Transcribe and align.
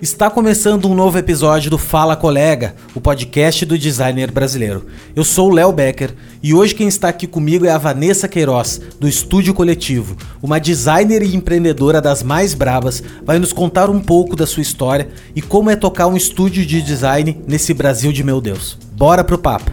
Está 0.00 0.30
começando 0.30 0.88
um 0.88 0.94
novo 0.94 1.18
episódio 1.18 1.70
do 1.70 1.76
Fala 1.76 2.16
Colega, 2.16 2.74
o 2.94 3.02
podcast 3.02 3.66
do 3.66 3.76
designer 3.76 4.30
brasileiro. 4.30 4.86
Eu 5.14 5.22
sou 5.22 5.50
o 5.50 5.54
Léo 5.54 5.70
Becker 5.72 6.14
e 6.42 6.54
hoje 6.54 6.74
quem 6.74 6.88
está 6.88 7.10
aqui 7.10 7.26
comigo 7.26 7.66
é 7.66 7.70
a 7.70 7.76
Vanessa 7.76 8.26
Queiroz, 8.26 8.80
do 8.98 9.06
Estúdio 9.06 9.52
Coletivo, 9.52 10.16
uma 10.40 10.58
designer 10.58 11.22
e 11.22 11.36
empreendedora 11.36 12.00
das 12.00 12.22
mais 12.22 12.54
brabas, 12.54 13.02
vai 13.22 13.38
nos 13.38 13.52
contar 13.52 13.90
um 13.90 14.00
pouco 14.00 14.34
da 14.34 14.46
sua 14.46 14.62
história 14.62 15.10
e 15.36 15.42
como 15.42 15.68
é 15.68 15.76
tocar 15.76 16.06
um 16.06 16.16
estúdio 16.16 16.64
de 16.64 16.80
design 16.80 17.38
nesse 17.46 17.74
Brasil 17.74 18.10
de 18.10 18.24
meu 18.24 18.40
Deus. 18.40 18.78
Bora 18.92 19.22
pro 19.22 19.36
papo! 19.36 19.70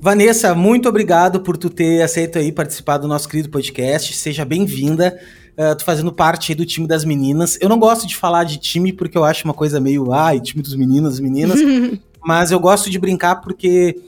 Vanessa, 0.00 0.54
muito 0.54 0.88
obrigado 0.88 1.40
por 1.40 1.56
tu 1.58 1.68
ter 1.68 2.02
aceito 2.02 2.38
aí 2.38 2.52
participar 2.52 2.98
do 2.98 3.08
nosso 3.08 3.28
querido 3.28 3.50
podcast. 3.50 4.14
Seja 4.14 4.44
bem-vinda. 4.44 5.18
Uh, 5.56 5.76
tô 5.76 5.84
fazendo 5.84 6.12
parte 6.12 6.54
do 6.54 6.64
time 6.64 6.86
das 6.86 7.04
meninas. 7.04 7.58
Eu 7.60 7.68
não 7.68 7.78
gosto 7.78 8.06
de 8.06 8.16
falar 8.16 8.44
de 8.44 8.56
time 8.58 8.92
porque 8.92 9.16
eu 9.16 9.24
acho 9.24 9.44
uma 9.44 9.54
coisa 9.54 9.80
meio, 9.80 10.12
ai, 10.12 10.40
time 10.40 10.62
dos 10.62 10.74
meninos, 10.74 11.20
meninas. 11.20 11.58
mas 12.24 12.50
eu 12.50 12.60
gosto 12.60 12.90
de 12.90 12.98
brincar 12.98 13.36
porque 13.36 14.00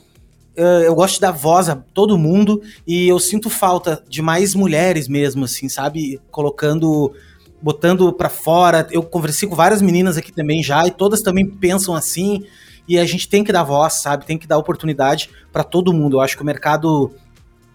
uh, 0.56 0.83
eu 0.84 0.95
gosto 0.95 1.14
de 1.14 1.20
dar 1.20 1.30
voz 1.30 1.69
a 1.69 1.77
todo 1.77 2.19
mundo 2.19 2.62
e 2.86 3.09
eu 3.09 3.19
sinto 3.19 3.50
falta 3.50 4.02
de 4.09 4.23
mais 4.23 4.55
mulheres 4.55 5.09
mesmo, 5.09 5.45
assim, 5.45 5.69
sabe? 5.69 6.20
Colocando, 6.30 7.12
botando 7.61 8.12
para 8.12 8.28
fora. 8.28 8.86
Eu 8.91 9.02
conversei 9.02 9.48
com 9.48 9.55
várias 9.55 9.83
meninas 9.83 10.16
aqui 10.16 10.33
também 10.33 10.62
já 10.62 10.86
e 10.86 10.91
todas 10.91 11.22
também 11.22 11.47
pensam 11.47 11.95
assim. 11.95 12.45
E 12.88 12.98
a 12.98 13.05
gente 13.05 13.28
tem 13.28 13.45
que 13.45 13.52
dar 13.52 13.62
voz, 13.62 13.95
sabe? 13.95 14.27
Tem 14.27 14.36
que 14.36 14.47
dar 14.47 14.59
oportunidade 14.59 15.30
para 15.52 15.62
todo 15.62 15.92
mundo. 15.92 16.16
Eu 16.16 16.20
acho 16.20 16.36
que 16.36 16.42
o 16.42 16.47
mercado 16.47 17.12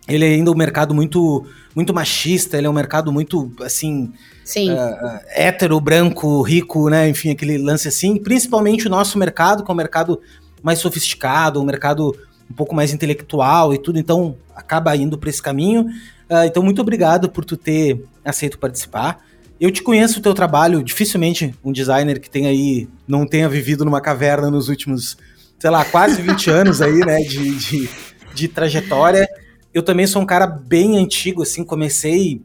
ele 0.08 0.26
é 0.26 0.30
ainda 0.30 0.52
um 0.52 0.56
mercado 0.56 0.94
muito 0.94 1.46
muito 1.78 1.94
machista, 1.94 2.58
ele 2.58 2.66
é 2.66 2.70
um 2.70 2.74
mercado 2.74 3.12
muito, 3.14 3.52
assim, 3.62 4.12
Sim. 4.44 4.72
Uh, 4.72 5.20
hétero, 5.30 5.80
branco, 5.80 6.42
rico, 6.42 6.90
né, 6.90 7.08
enfim, 7.08 7.30
aquele 7.30 7.56
lance 7.60 7.88
assim, 7.88 8.18
principalmente 8.18 8.88
o 8.88 8.90
nosso 8.90 9.16
mercado, 9.20 9.64
que 9.64 9.70
é 9.70 9.74
um 9.74 9.78
mercado 9.78 10.20
mais 10.64 10.80
sofisticado, 10.80 11.62
um 11.62 11.66
mercado 11.66 12.18
um 12.50 12.54
pouco 12.56 12.74
mais 12.74 12.94
intelectual 12.94 13.76
e 13.76 13.78
tudo, 13.78 14.00
então 14.00 14.36
acaba 14.56 14.96
indo 14.96 15.20
para 15.20 15.30
esse 15.30 15.40
caminho. 15.40 15.84
Uh, 16.28 16.46
então, 16.48 16.64
muito 16.64 16.82
obrigado 16.82 17.30
por 17.30 17.46
tu 17.46 17.56
ter 17.56 18.04
aceito 18.26 18.58
participar. 18.58 19.24
Eu 19.60 19.70
te 19.70 19.84
conheço 19.84 20.18
o 20.18 20.22
teu 20.24 20.34
trabalho, 20.34 20.82
dificilmente 20.82 21.54
um 21.64 21.72
designer 21.72 22.20
que 22.20 22.30
tem 22.30 22.48
aí, 22.48 22.88
não 23.08 23.28
tenha 23.28 23.48
vivido 23.48 23.86
numa 23.86 24.02
caverna 24.02 24.50
nos 24.50 24.68
últimos, 24.68 25.16
sei 25.60 25.70
lá, 25.70 25.86
quase 25.86 26.24
20 26.24 26.50
anos 26.50 26.82
aí, 26.82 27.00
né, 27.06 27.18
de, 27.20 27.56
de, 27.56 27.90
de 28.34 28.48
trajetória 28.48 29.30
eu 29.74 29.84
também 29.84 30.08
sou 30.08 30.22
um 30.22 30.26
cara 30.26 30.48
bem 30.48 30.98
antigo, 30.98 31.44
assim, 31.44 31.64
comecei 31.64 32.42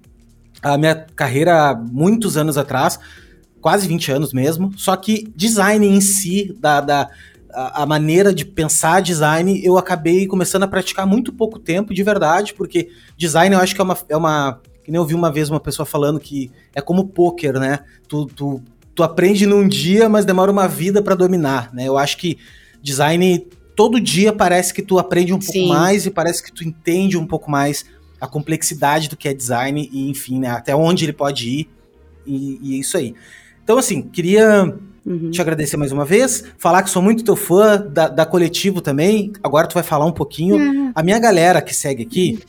a 0.63 0.79
minha 0.79 0.95
carreira 1.17 1.75
muitos 1.75 2.37
anos 2.37 2.57
atrás, 2.57 2.99
quase 3.61 3.87
20 3.89 4.13
anos 4.13 4.33
mesmo, 4.33 4.73
só 4.77 4.95
que 4.97 5.33
design 5.35 5.87
em 5.87 6.01
si, 6.01 6.57
da, 6.61 6.81
da 6.81 7.11
a, 7.53 7.83
a 7.83 7.87
maneira 7.87 8.35
de 8.35 8.45
pensar 8.45 9.01
design, 9.01 9.61
eu 9.65 9.77
acabei 9.77 10.27
começando 10.27 10.63
a 10.65 10.69
praticar 10.69 11.07
muito 11.07 11.33
pouco 11.33 11.59
tempo, 11.59 11.95
de 11.95 12.03
verdade, 12.03 12.55
porque 12.55 12.91
design 13.17 13.55
eu 13.55 13.61
acho 13.61 13.75
que 13.75 13.81
é 13.81 13.85
uma, 13.85 13.99
é 14.09 14.17
uma 14.17 14.61
que 14.85 14.91
nem 14.91 14.99
eu 14.99 15.07
vi 15.07 15.15
uma 15.15 15.31
vez 15.31 15.49
uma 15.49 15.61
pessoa 15.61 15.87
falando 15.87 16.19
que 16.19 16.51
é 16.75 16.81
como 16.81 17.09
poker, 17.09 17.59
né? 17.59 17.81
Tu, 18.09 18.27
tu, 18.27 18.63
tu 18.95 19.03
aprende 19.03 19.47
num 19.47 19.67
dia, 19.67 20.09
mas 20.09 20.25
demora 20.25 20.51
uma 20.51 20.67
vida 20.67 21.01
para 21.01 21.15
dominar, 21.15 21.73
né? 21.73 21.87
Eu 21.87 21.97
acho 21.97 22.17
que 22.19 22.39
design 22.83 23.47
todo 23.75 24.01
dia 24.01 24.33
parece 24.33 24.73
que 24.73 24.83
tu 24.83 24.99
aprende 24.99 25.33
um 25.33 25.39
pouco 25.39 25.53
Sim. 25.53 25.69
mais 25.69 26.07
e 26.07 26.11
parece 26.11 26.43
que 26.43 26.53
tu 26.53 26.65
entende 26.65 27.17
um 27.17 27.27
pouco 27.27 27.51
mais 27.51 27.85
a 28.21 28.27
complexidade 28.27 29.09
do 29.09 29.17
que 29.17 29.29
é 29.29 29.35
design 29.35 29.89
e, 29.93 30.09
enfim, 30.09 30.39
né, 30.39 30.51
até 30.51 30.75
onde 30.75 31.05
ele 31.05 31.13
pode 31.13 31.49
ir 31.49 31.69
e, 32.27 32.59
e 32.63 32.77
é 32.77 32.79
isso 32.79 32.97
aí. 32.97 33.15
Então, 33.65 33.79
assim, 33.79 34.03
queria 34.03 34.75
uhum. 35.05 35.31
te 35.31 35.41
agradecer 35.41 35.77
mais 35.77 35.93
uma 35.93 36.05
vez, 36.05 36.45
falar 36.59 36.83
que 36.83 36.91
sou 36.91 37.03
muito 37.03 37.25
teu 37.25 37.37
fã 37.37 37.81
da, 37.81 38.09
da 38.09 38.27
Coletivo 38.27 38.81
também. 38.81 39.33
Agora 39.43 39.67
tu 39.67 39.75
vai 39.75 39.83
falar 39.83 40.07
um 40.07 40.13
pouquinho. 40.13 40.57
Uhum. 40.57 40.93
A 40.95 41.03
minha 41.03 41.19
galera 41.19 41.61
que 41.61 41.75
segue 41.75 42.03
aqui, 42.03 42.41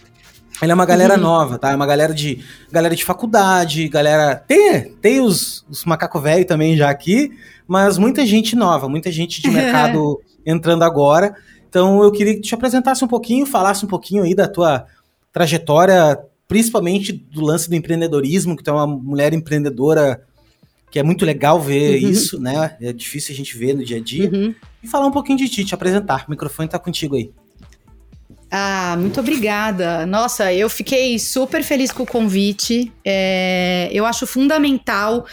ela 0.62 0.72
é 0.72 0.76
uma 0.76 0.86
galera 0.86 1.16
uhum. 1.16 1.22
nova, 1.22 1.58
tá? 1.58 1.72
É 1.72 1.76
uma 1.76 1.86
galera 1.86 2.14
de 2.14 2.40
galera 2.72 2.96
de 2.96 3.04
faculdade, 3.04 3.88
galera. 3.88 4.36
Tem, 4.36 4.92
tem 5.02 5.20
os, 5.20 5.66
os 5.70 5.86
macaco 5.86 6.20
velho 6.20 6.46
também 6.46 6.78
já 6.78 6.90
aqui, 6.90 7.32
mas 7.68 7.98
muita 7.98 8.26
gente 8.26 8.56
nova, 8.56 8.90
muita 8.90 9.12
gente 9.12 9.42
de 9.42 9.50
mercado 9.50 10.22
entrando 10.46 10.84
agora. 10.84 11.36
Então 11.70 12.04
eu 12.04 12.12
queria 12.12 12.36
que 12.36 12.42
te 12.42 12.54
apresentasse 12.54 13.04
um 13.04 13.08
pouquinho, 13.08 13.46
falasse 13.46 13.86
um 13.86 13.88
pouquinho 13.88 14.24
aí 14.24 14.36
da 14.36 14.48
tua 14.48 14.86
trajetória, 15.32 16.20
principalmente 16.48 17.12
do 17.12 17.42
lance 17.42 17.70
do 17.70 17.76
empreendedorismo, 17.76 18.56
que 18.56 18.64
tu 18.64 18.70
é 18.70 18.74
uma 18.74 18.88
mulher 18.88 19.34
empreendedora 19.34 20.22
que 20.94 21.00
é 21.00 21.04
muito 21.04 21.26
legal 21.26 21.60
ver 21.60 22.04
uhum. 22.04 22.12
isso, 22.12 22.40
né? 22.40 22.78
É 22.80 22.94
difícil 22.94 23.34
a 23.34 23.36
gente 23.36 23.58
ver 23.58 23.74
no 23.74 23.84
dia 23.84 23.98
a 23.98 24.00
dia. 24.00 24.30
Uhum. 24.32 24.54
E 24.84 24.88
falar 24.88 25.08
um 25.08 25.12
pouquinho 25.12 25.40
de 25.40 25.50
ti, 25.50 25.66
te 25.66 25.74
apresentar. 25.74 26.26
O 26.28 26.30
microfone 26.30 26.70
tá 26.70 26.78
contigo 26.78 27.16
aí. 27.16 27.32
Ah, 28.52 28.96
muito 29.00 29.20
obrigada. 29.20 30.06
Nossa, 30.06 30.54
eu 30.54 30.70
fiquei 30.70 31.18
super 31.18 31.64
feliz 31.64 31.92
com 31.92 32.04
o 32.04 32.06
convite. 32.06 32.94
É, 33.04 33.90
eu 33.92 34.06
acho 34.06 34.28
fundamental 34.28 35.26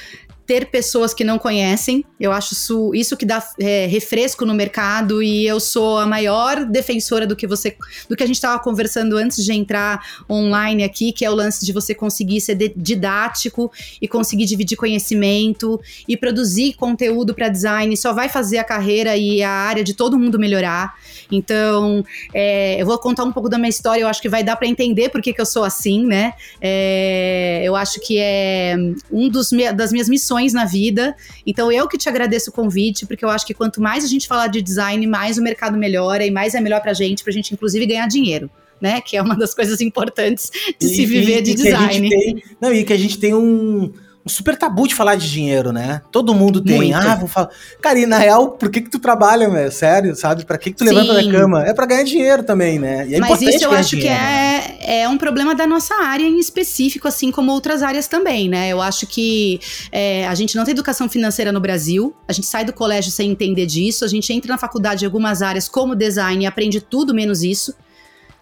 ter 0.50 0.66
pessoas 0.66 1.14
que 1.14 1.22
não 1.22 1.38
conhecem. 1.38 2.04
Eu 2.18 2.32
acho 2.32 2.54
isso, 2.54 2.92
isso 2.92 3.16
que 3.16 3.24
dá 3.24 3.40
é, 3.60 3.86
refresco 3.86 4.44
no 4.44 4.52
mercado 4.52 5.22
e 5.22 5.46
eu 5.46 5.60
sou 5.60 5.96
a 5.96 6.04
maior 6.04 6.64
defensora 6.64 7.24
do 7.24 7.36
que 7.36 7.46
você, 7.46 7.76
do 8.08 8.16
que 8.16 8.24
a 8.24 8.26
gente 8.26 8.34
estava 8.34 8.60
conversando 8.60 9.16
antes 9.16 9.44
de 9.44 9.52
entrar 9.52 10.04
online 10.28 10.82
aqui, 10.82 11.12
que 11.12 11.24
é 11.24 11.30
o 11.30 11.34
lance 11.36 11.64
de 11.64 11.72
você 11.72 11.94
conseguir 11.94 12.40
ser 12.40 12.56
didático 12.76 13.70
e 14.02 14.08
conseguir 14.08 14.44
dividir 14.44 14.76
conhecimento 14.76 15.80
e 16.08 16.16
produzir 16.16 16.72
conteúdo 16.72 17.32
para 17.32 17.48
design. 17.48 17.96
Só 17.96 18.12
vai 18.12 18.28
fazer 18.28 18.58
a 18.58 18.64
carreira 18.64 19.16
e 19.16 19.44
a 19.44 19.52
área 19.52 19.84
de 19.84 19.94
todo 19.94 20.18
mundo 20.18 20.36
melhorar. 20.36 20.96
Então, 21.30 22.04
é, 22.34 22.82
eu 22.82 22.86
vou 22.86 22.98
contar 22.98 23.22
um 23.22 23.30
pouco 23.30 23.48
da 23.48 23.56
minha 23.56 23.70
história. 23.70 24.02
Eu 24.02 24.08
acho 24.08 24.20
que 24.20 24.28
vai 24.28 24.42
dar 24.42 24.56
para 24.56 24.66
entender 24.66 25.10
por 25.10 25.22
que, 25.22 25.32
que 25.32 25.40
eu 25.40 25.46
sou 25.46 25.62
assim, 25.62 26.04
né? 26.04 26.32
É, 26.60 27.62
eu 27.62 27.76
acho 27.76 28.00
que 28.00 28.18
é 28.18 28.74
um 29.12 29.28
dos 29.28 29.50
das 29.76 29.92
minhas 29.92 30.08
missões 30.08 30.39
na 30.52 30.64
vida. 30.64 31.14
Então 31.46 31.70
eu 31.70 31.86
que 31.88 31.98
te 31.98 32.08
agradeço 32.08 32.50
o 32.50 32.52
convite, 32.52 33.06
porque 33.06 33.24
eu 33.24 33.28
acho 33.28 33.46
que 33.46 33.54
quanto 33.54 33.80
mais 33.80 34.04
a 34.04 34.08
gente 34.08 34.26
falar 34.26 34.46
de 34.46 34.60
design, 34.60 35.06
mais 35.06 35.38
o 35.38 35.42
mercado 35.42 35.76
melhora 35.76 36.24
e 36.24 36.30
mais 36.30 36.54
é 36.54 36.60
melhor 36.60 36.80
pra 36.80 36.92
gente, 36.92 37.22
pra 37.22 37.32
gente 37.32 37.52
inclusive 37.52 37.86
ganhar 37.86 38.06
dinheiro. 38.06 38.50
Né, 38.80 38.98
que 39.02 39.14
é 39.14 39.20
uma 39.20 39.36
das 39.36 39.52
coisas 39.52 39.78
importantes 39.82 40.50
de 40.80 40.86
e, 40.86 40.88
se 40.88 41.04
viver 41.04 41.42
de 41.42 41.52
design. 41.52 42.08
Tem, 42.08 42.42
não, 42.58 42.72
e 42.72 42.82
que 42.82 42.94
a 42.94 42.96
gente 42.96 43.18
tem 43.18 43.34
um, 43.34 43.92
um 44.24 44.28
super 44.28 44.56
tabu 44.56 44.86
de 44.86 44.94
falar 44.94 45.14
de 45.16 45.30
dinheiro, 45.30 45.72
né? 45.72 46.02
Todo 46.12 46.34
mundo 46.34 46.60
tem. 46.60 46.76
Muito. 46.76 46.94
Ah, 46.94 47.14
vou 47.14 47.26
falar. 47.28 47.48
Cara, 47.80 47.98
e 47.98 48.04
na 48.04 48.18
real, 48.18 48.50
por 48.50 48.70
que 48.70 48.82
que 48.82 48.90
tu 48.90 48.98
trabalha, 48.98 49.48
meu? 49.48 49.70
Sério, 49.72 50.14
sabe? 50.14 50.44
Pra 50.44 50.58
que 50.58 50.70
que 50.70 50.76
tu 50.76 50.84
Sim. 50.86 50.92
levanta 50.92 51.14
da 51.14 51.30
cama? 51.30 51.64
É 51.64 51.72
pra 51.72 51.86
ganhar 51.86 52.02
dinheiro 52.02 52.42
também, 52.42 52.78
né? 52.78 53.08
É 53.10 53.18
Mas 53.18 53.40
isso 53.40 53.64
eu 53.64 53.72
acho 53.72 53.96
dinheiro, 53.96 54.14
que 54.14 54.84
é, 54.84 55.00
é 55.02 55.08
um 55.08 55.16
problema 55.16 55.54
da 55.54 55.66
nossa 55.66 55.94
área 55.94 56.24
em 56.24 56.38
específico, 56.38 57.08
assim 57.08 57.30
como 57.30 57.50
outras 57.50 57.82
áreas 57.82 58.06
também, 58.06 58.48
né? 58.48 58.68
Eu 58.68 58.82
acho 58.82 59.06
que 59.06 59.58
é, 59.90 60.26
a 60.28 60.34
gente 60.34 60.54
não 60.54 60.64
tem 60.64 60.72
educação 60.72 61.08
financeira 61.08 61.50
no 61.50 61.60
Brasil, 61.60 62.14
a 62.28 62.32
gente 62.32 62.46
sai 62.46 62.64
do 62.64 62.74
colégio 62.74 63.10
sem 63.10 63.30
entender 63.30 63.64
disso, 63.64 64.04
a 64.04 64.08
gente 64.08 64.30
entra 64.32 64.52
na 64.52 64.58
faculdade 64.58 65.04
em 65.04 65.06
algumas 65.06 65.40
áreas 65.40 65.66
como 65.66 65.94
design 65.94 66.44
e 66.44 66.46
aprende 66.46 66.80
tudo 66.80 67.14
menos 67.14 67.42
isso. 67.42 67.74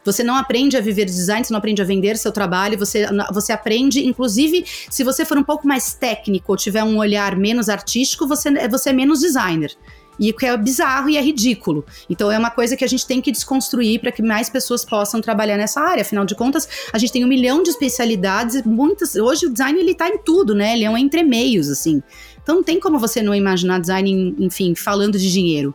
Você 0.04 0.22
não 0.22 0.36
aprende 0.36 0.76
a 0.76 0.80
viver 0.80 1.04
design, 1.04 1.44
você 1.44 1.52
não 1.52 1.58
aprende 1.58 1.82
a 1.82 1.84
vender 1.84 2.16
seu 2.16 2.32
trabalho, 2.32 2.78
você, 2.78 3.06
você 3.32 3.52
aprende, 3.52 4.06
inclusive, 4.06 4.64
se 4.90 5.04
você 5.04 5.24
for 5.24 5.36
um 5.36 5.42
pouco 5.42 5.66
mais 5.66 5.92
técnico 5.92 6.52
ou 6.52 6.56
tiver 6.56 6.82
um 6.82 6.98
olhar 6.98 7.36
menos 7.36 7.68
artístico, 7.68 8.26
você, 8.26 8.68
você 8.68 8.90
é 8.90 8.92
menos 8.92 9.20
designer. 9.20 9.72
E 10.18 10.32
que 10.32 10.46
é 10.46 10.56
bizarro 10.56 11.08
e 11.08 11.16
é 11.16 11.22
ridículo. 11.22 11.84
Então 12.10 12.32
é 12.32 12.36
uma 12.36 12.50
coisa 12.50 12.76
que 12.76 12.84
a 12.84 12.88
gente 12.88 13.06
tem 13.06 13.20
que 13.20 13.30
desconstruir 13.30 14.00
para 14.00 14.10
que 14.10 14.20
mais 14.20 14.48
pessoas 14.48 14.84
possam 14.84 15.20
trabalhar 15.20 15.56
nessa 15.56 15.80
área. 15.80 16.02
Afinal 16.02 16.24
de 16.24 16.34
contas, 16.34 16.68
a 16.92 16.98
gente 16.98 17.12
tem 17.12 17.24
um 17.24 17.28
milhão 17.28 17.62
de 17.62 17.70
especialidades, 17.70 18.62
muitas. 18.64 19.14
Hoje 19.14 19.46
o 19.46 19.50
design 19.50 19.78
ele 19.78 19.94
tá 19.94 20.08
em 20.08 20.18
tudo, 20.18 20.56
né? 20.56 20.72
Ele 20.72 20.84
é 20.84 20.90
um 20.90 20.98
entremeios, 20.98 21.68
assim. 21.68 22.02
Então 22.42 22.56
não 22.56 22.62
tem 22.64 22.80
como 22.80 22.98
você 22.98 23.22
não 23.22 23.32
imaginar 23.32 23.78
design, 23.78 24.34
enfim, 24.40 24.74
falando 24.74 25.16
de 25.16 25.30
dinheiro. 25.30 25.72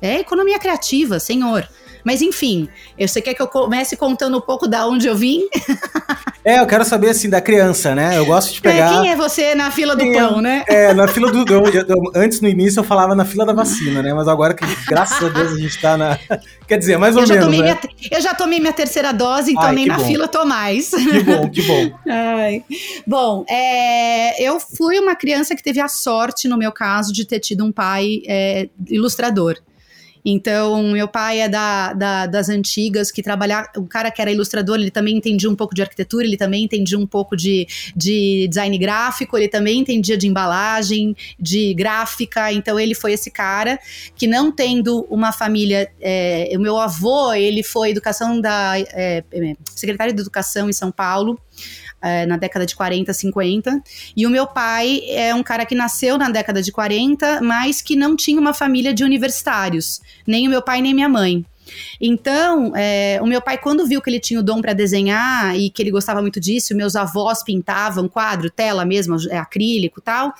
É 0.00 0.20
economia 0.20 0.58
criativa, 0.58 1.20
senhor. 1.20 1.68
Mas 2.04 2.22
enfim, 2.22 2.68
você 2.98 3.20
quer 3.20 3.34
que 3.34 3.42
eu 3.42 3.48
comece 3.48 3.96
contando 3.96 4.36
um 4.36 4.40
pouco 4.40 4.66
da 4.66 4.86
onde 4.86 5.06
eu 5.06 5.16
vim? 5.16 5.48
É, 6.44 6.58
eu 6.58 6.66
quero 6.66 6.84
saber 6.84 7.10
assim 7.10 7.30
da 7.30 7.40
criança, 7.40 7.94
né? 7.94 8.18
Eu 8.18 8.26
gosto 8.26 8.52
de 8.52 8.58
é, 8.58 8.62
pegar. 8.62 8.86
É, 8.86 9.00
quem 9.00 9.10
é 9.12 9.16
você 9.16 9.54
na 9.54 9.70
fila 9.70 9.94
do 9.94 10.12
pão, 10.12 10.40
né? 10.40 10.64
É, 10.66 10.92
na 10.92 11.06
fila 11.06 11.30
do. 11.30 11.44
Eu, 11.52 11.64
eu, 11.68 12.12
antes 12.16 12.40
no 12.40 12.48
início 12.48 12.80
eu 12.80 12.84
falava 12.84 13.14
na 13.14 13.24
fila 13.24 13.46
da 13.46 13.52
vacina, 13.52 14.02
né? 14.02 14.12
Mas 14.12 14.26
agora 14.26 14.52
que, 14.52 14.64
graças 14.88 15.22
a 15.22 15.28
Deus, 15.28 15.52
a 15.52 15.56
gente 15.56 15.80
tá 15.80 15.96
na. 15.96 16.18
Quer 16.66 16.78
dizer, 16.78 16.98
mais 16.98 17.14
ou 17.14 17.26
menos. 17.26 17.46
Né? 17.46 17.50
Minha, 17.50 17.78
eu 18.10 18.20
já 18.20 18.34
tomei 18.34 18.58
minha 18.58 18.72
terceira 18.72 19.12
dose, 19.12 19.52
então 19.52 19.64
Ai, 19.64 19.74
nem 19.74 19.86
na 19.86 19.98
bom. 19.98 20.04
fila 20.04 20.26
tô 20.26 20.44
mais. 20.44 20.90
Que 20.90 21.22
bom, 21.22 21.48
que 21.48 21.62
bom. 21.62 21.92
Ai. 22.10 22.64
Bom, 23.06 23.44
é, 23.48 24.42
eu 24.42 24.58
fui 24.58 24.98
uma 24.98 25.14
criança 25.14 25.54
que 25.54 25.62
teve 25.62 25.80
a 25.80 25.86
sorte, 25.86 26.48
no 26.48 26.56
meu 26.56 26.72
caso, 26.72 27.12
de 27.12 27.24
ter 27.24 27.38
tido 27.38 27.64
um 27.64 27.70
pai 27.70 28.22
é, 28.26 28.68
ilustrador. 28.88 29.58
Então, 30.24 30.82
meu 30.92 31.08
pai 31.08 31.40
é 31.40 31.48
da, 31.48 31.92
da, 31.92 32.26
das 32.26 32.48
antigas, 32.48 33.10
que 33.10 33.22
trabalhava. 33.22 33.68
O 33.76 33.86
cara 33.86 34.10
que 34.10 34.20
era 34.20 34.30
ilustrador, 34.30 34.76
ele 34.76 34.90
também 34.90 35.16
entendia 35.16 35.50
um 35.50 35.56
pouco 35.56 35.74
de 35.74 35.82
arquitetura, 35.82 36.24
ele 36.24 36.36
também 36.36 36.64
entendia 36.64 36.98
um 36.98 37.06
pouco 37.06 37.36
de, 37.36 37.66
de 37.96 38.46
design 38.48 38.76
gráfico, 38.78 39.36
ele 39.36 39.48
também 39.48 39.80
entendia 39.80 40.16
de 40.16 40.26
embalagem, 40.26 41.16
de 41.38 41.74
gráfica. 41.74 42.52
Então, 42.52 42.78
ele 42.78 42.94
foi 42.94 43.12
esse 43.12 43.30
cara 43.30 43.78
que, 44.16 44.26
não 44.26 44.52
tendo 44.52 45.06
uma 45.10 45.32
família. 45.32 45.90
É, 46.00 46.52
o 46.56 46.60
meu 46.60 46.78
avô, 46.78 47.32
ele 47.32 47.62
foi 47.62 47.90
educação 47.90 48.40
da. 48.40 48.78
É, 48.78 49.24
é 49.32 49.54
secretário 49.74 50.14
de 50.14 50.22
Educação 50.22 50.70
em 50.70 50.72
São 50.72 50.92
Paulo 50.92 51.38
é, 52.02 52.26
na 52.26 52.36
década 52.36 52.66
de 52.66 52.74
40, 52.74 53.12
50. 53.12 53.82
E 54.16 54.26
o 54.26 54.30
meu 54.30 54.46
pai 54.46 55.00
é 55.08 55.34
um 55.34 55.42
cara 55.42 55.64
que 55.64 55.74
nasceu 55.74 56.18
na 56.18 56.28
década 56.28 56.60
de 56.60 56.72
40, 56.72 57.40
mas 57.40 57.80
que 57.80 57.96
não 57.96 58.16
tinha 58.16 58.40
uma 58.40 58.52
família 58.52 58.92
de 58.92 59.04
universitários. 59.04 60.00
Nem 60.26 60.46
o 60.46 60.50
meu 60.50 60.62
pai, 60.62 60.82
nem 60.82 60.92
minha 60.92 61.08
mãe. 61.08 61.44
Então, 62.00 62.72
é, 62.76 63.18
o 63.22 63.26
meu 63.26 63.40
pai, 63.40 63.58
quando 63.58 63.86
viu 63.86 64.00
que 64.00 64.10
ele 64.10 64.20
tinha 64.20 64.40
o 64.40 64.42
dom 64.42 64.60
para 64.60 64.72
desenhar 64.72 65.56
e 65.56 65.70
que 65.70 65.82
ele 65.82 65.90
gostava 65.90 66.20
muito 66.20 66.40
disso, 66.40 66.74
meus 66.74 66.96
avós 66.96 67.42
pintavam 67.42 68.08
quadro, 68.08 68.50
tela 68.50 68.84
mesmo, 68.84 69.16
é, 69.30 69.38
acrílico 69.38 70.00
tal, 70.00 70.32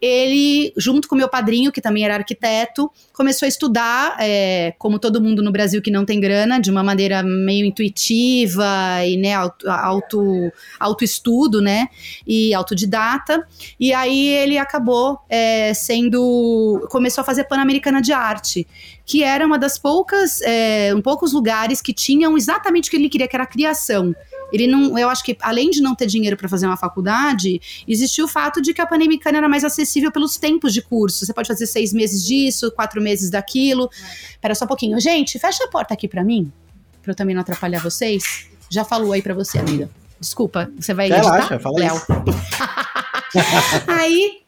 ele, 0.00 0.72
junto 0.76 1.08
com 1.08 1.14
meu 1.14 1.28
padrinho, 1.28 1.72
que 1.72 1.80
também 1.80 2.04
era 2.04 2.14
arquiteto, 2.14 2.90
começou 3.12 3.46
a 3.46 3.48
estudar, 3.48 4.16
é, 4.20 4.74
como 4.78 4.98
todo 4.98 5.20
mundo 5.20 5.42
no 5.42 5.50
Brasil 5.50 5.82
que 5.82 5.90
não 5.90 6.04
tem 6.04 6.20
grana, 6.20 6.60
de 6.60 6.70
uma 6.70 6.82
maneira 6.82 7.22
meio 7.22 7.66
intuitiva 7.66 8.64
e 9.04 9.16
né, 9.16 9.34
auto, 9.34 9.68
auto, 9.68 10.52
autoestudo, 10.78 11.60
né, 11.60 11.88
e 12.26 12.54
autodidata. 12.54 13.46
E 13.78 13.92
aí 13.92 14.28
ele 14.28 14.56
acabou 14.56 15.18
é, 15.28 15.74
sendo, 15.74 16.86
começou 16.90 17.22
a 17.22 17.24
fazer 17.24 17.44
Pan-Americana 17.44 18.00
de 18.00 18.12
Arte, 18.12 18.66
que 19.04 19.24
era 19.24 19.44
uma 19.46 19.58
das 19.58 19.78
poucas, 19.78 20.40
é, 20.42 20.77
um 20.94 21.02
poucos 21.02 21.32
lugares 21.32 21.80
que 21.80 21.92
tinham 21.92 22.36
exatamente 22.36 22.88
o 22.88 22.90
que 22.90 22.96
ele 22.96 23.08
queria, 23.08 23.28
que 23.28 23.36
era 23.36 23.44
a 23.44 23.46
criação. 23.46 24.14
Ele 24.52 24.66
não, 24.66 24.98
eu 24.98 25.08
acho 25.08 25.22
que 25.22 25.36
além 25.40 25.70
de 25.70 25.80
não 25.80 25.94
ter 25.94 26.06
dinheiro 26.06 26.36
para 26.36 26.48
fazer 26.48 26.66
uma 26.66 26.76
faculdade, 26.76 27.60
existiu 27.86 28.24
o 28.24 28.28
fato 28.28 28.62
de 28.62 28.72
que 28.72 28.80
a 28.80 28.86
Panamicana 28.86 29.38
era 29.38 29.48
mais 29.48 29.62
acessível 29.62 30.10
pelos 30.10 30.36
tempos 30.36 30.72
de 30.72 30.80
curso. 30.80 31.24
Você 31.24 31.32
pode 31.32 31.48
fazer 31.48 31.66
seis 31.66 31.92
meses 31.92 32.24
disso, 32.24 32.70
quatro 32.72 33.00
meses 33.00 33.30
daquilo. 33.30 33.90
Espera 34.30 34.54
só 34.54 34.64
um 34.64 34.68
pouquinho, 34.68 34.98
gente, 35.00 35.38
fecha 35.38 35.64
a 35.64 35.68
porta 35.68 35.94
aqui 35.94 36.08
para 36.08 36.24
mim, 36.24 36.50
para 37.02 37.12
eu 37.12 37.16
também 37.16 37.34
não 37.34 37.42
atrapalhar 37.42 37.82
vocês. 37.82 38.48
Já 38.70 38.84
falou 38.84 39.12
aí 39.12 39.22
para 39.22 39.34
você, 39.34 39.58
amiga. 39.58 39.90
Desculpa, 40.20 40.70
você 40.78 40.92
vai 40.94 41.08
Relaxa, 41.08 41.38
editar? 41.38 41.58
Fala 41.60 41.78
Léo. 41.78 42.02
aí 43.86 44.42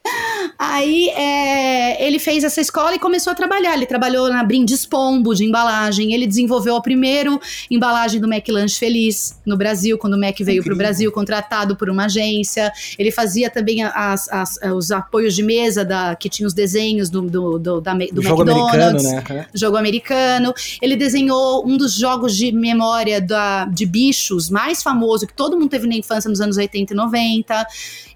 Aí 0.59 1.09
é, 1.11 2.07
ele 2.07 2.19
fez 2.19 2.45
essa 2.45 2.61
escola 2.61 2.95
e 2.95 2.99
começou 2.99 3.33
a 3.33 3.35
trabalhar. 3.35 3.75
Ele 3.75 3.87
trabalhou 3.87 4.29
na 4.29 4.43
Brindis 4.43 4.87
Pombo 4.87 5.35
de 5.35 5.45
embalagem. 5.45 6.13
Ele 6.13 6.27
desenvolveu 6.27 6.77
a 6.77 6.81
primeira 6.81 7.31
embalagem 7.71 8.21
do 8.21 8.29
Mac 8.29 8.47
Lanche 8.49 8.79
Feliz 8.79 9.39
no 9.45 9.57
Brasil, 9.57 9.99
quando 9.99 10.15
o 10.15 10.21
Mac 10.21 10.39
veio 10.41 10.63
para 10.63 10.73
o 10.73 10.77
Brasil, 10.77 11.11
contratado 11.13 11.77
por 11.77 11.89
uma 11.89 12.07
agência. 12.07 12.73
Ele 12.99 13.11
fazia 13.11 13.51
também 13.51 13.83
as, 13.83 14.29
as, 14.29 14.59
os 14.75 14.91
apoios 14.91 15.35
de 15.35 15.43
mesa 15.43 15.85
da, 15.85 16.15
que 16.15 16.29
tinha 16.29 16.47
os 16.47 16.55
desenhos 16.55 17.09
do, 17.11 17.23
do, 17.23 17.59
do, 17.59 17.81
da, 17.81 17.95
do 17.95 18.23
jogo 18.23 18.43
McDonald's, 18.43 19.07
americano, 19.07 19.39
né? 19.39 19.47
jogo 19.55 19.77
americano. 19.77 20.55
Ele 20.81 20.97
desenhou 20.97 21.67
um 21.67 21.77
dos 21.77 21.95
jogos 21.95 22.37
de 22.37 22.53
memória 22.53 23.21
da, 23.21 23.65
de 23.67 23.87
bichos 23.87 24.51
mais 24.51 24.83
famoso 24.83 25.27
que 25.27 25.35
todo 25.35 25.57
mundo 25.57 25.71
teve 25.71 25.87
na 25.87 25.95
infância 25.95 26.29
nos 26.29 26.41
anos 26.41 26.57
80 26.57 26.93
e 26.93 26.97
90. 26.97 27.67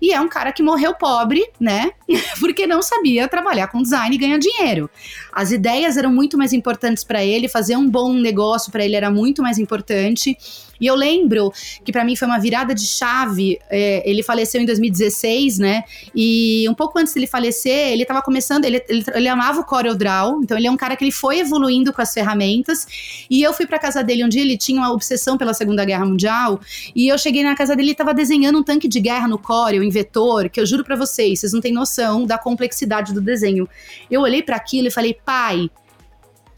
E 0.01 0.13
é 0.13 0.21
um 0.21 0.29
cara 0.29 0.53
que 0.53 0.63
morreu 0.63 0.95
pobre, 0.95 1.45
né? 1.59 1.91
Porque 2.41 2.67
não 2.67 2.83
sabia 2.83 3.29
trabalhar 3.29 3.69
com 3.69 3.83
design 3.83 4.15
e 4.15 4.19
ganhar 4.19 4.39
dinheiro. 4.39 4.91
As 5.35 5.51
ideias 5.51 5.97
eram 5.97 6.13
muito 6.13 6.39
mais 6.39 6.53
importantes 6.53 7.03
para 7.03 7.25
ele, 7.25 7.49
fazer 7.49 7.77
um 7.77 7.89
bom 7.89 8.13
negócio 8.13 8.71
para 8.71 8.85
ele 8.85 8.95
era 8.95 9.11
muito 9.11 9.43
mais 9.43 9.59
importante. 9.59 10.37
E 10.81 10.87
eu 10.87 10.95
lembro 10.95 11.53
que 11.85 11.93
para 11.93 12.05
mim 12.05 12.17
foi 12.17 12.27
uma 12.27 12.39
virada 12.39 12.75
de 12.75 12.87
chave. 12.87 13.59
É, 13.71 14.09
ele 14.09 14.23
faleceu 14.23 14.61
em 14.61 14.67
2016, 14.67 15.59
né? 15.59 15.85
E 16.15 16.69
um 16.69 16.75
pouco 16.75 16.99
antes 16.99 17.15
dele 17.15 17.27
falecer, 17.27 17.93
ele 17.93 18.03
estava 18.03 18.21
começando. 18.23 18.65
Ele, 18.65 18.83
ele, 18.89 19.05
ele, 19.15 19.29
amava 19.29 19.61
o 19.61 19.65
CorelDRAW, 19.65 20.43
então 20.43 20.57
ele 20.57 20.67
é 20.67 20.71
um 20.71 20.77
cara 20.77 20.97
que 20.97 21.05
ele 21.05 21.13
foi 21.13 21.39
evoluindo 21.39 21.93
com 21.93 22.03
as 22.03 22.13
ferramentas. 22.13 22.87
E 23.31 23.43
eu 23.43 23.53
fui 23.53 23.67
para 23.67 23.79
casa 23.79 24.03
dele 24.03 24.25
um 24.25 24.29
dia, 24.29 24.43
ele 24.43 24.57
tinha 24.57 24.79
uma 24.81 24.93
obsessão 24.93 25.39
pela 25.39 25.55
Segunda 25.55 25.85
Guerra 25.85 26.05
Mundial. 26.05 26.61
E 26.95 27.09
eu 27.09 27.17
cheguei 27.19 27.43
na 27.43 27.55
casa 27.55 27.75
dele 27.75 27.89
e 27.89 27.93
estava 27.93 28.13
desenhando 28.13 28.59
um 28.59 28.63
tanque 28.63 28.89
de 28.89 29.01
guerra 29.01 29.29
no 29.29 29.39
Corel, 29.39 29.83
em 29.83 29.91
vetor, 29.91 30.49
que 30.49 30.61
eu 30.61 30.67
juro 30.67 30.85
para 30.85 30.97
vocês, 30.97 31.41
vocês 31.41 31.53
não 31.53 31.61
têm 31.61 31.73
noção 31.73 32.27
da 32.27 32.39
complexidade 32.39 33.13
do 33.13 33.21
desenho. 33.21 33.69
Eu 34.11 34.23
olhei 34.23 34.43
para 34.43 34.57
aquilo 34.57 34.89
e 34.89 34.91
falei, 34.91 35.17
pai 35.25 35.71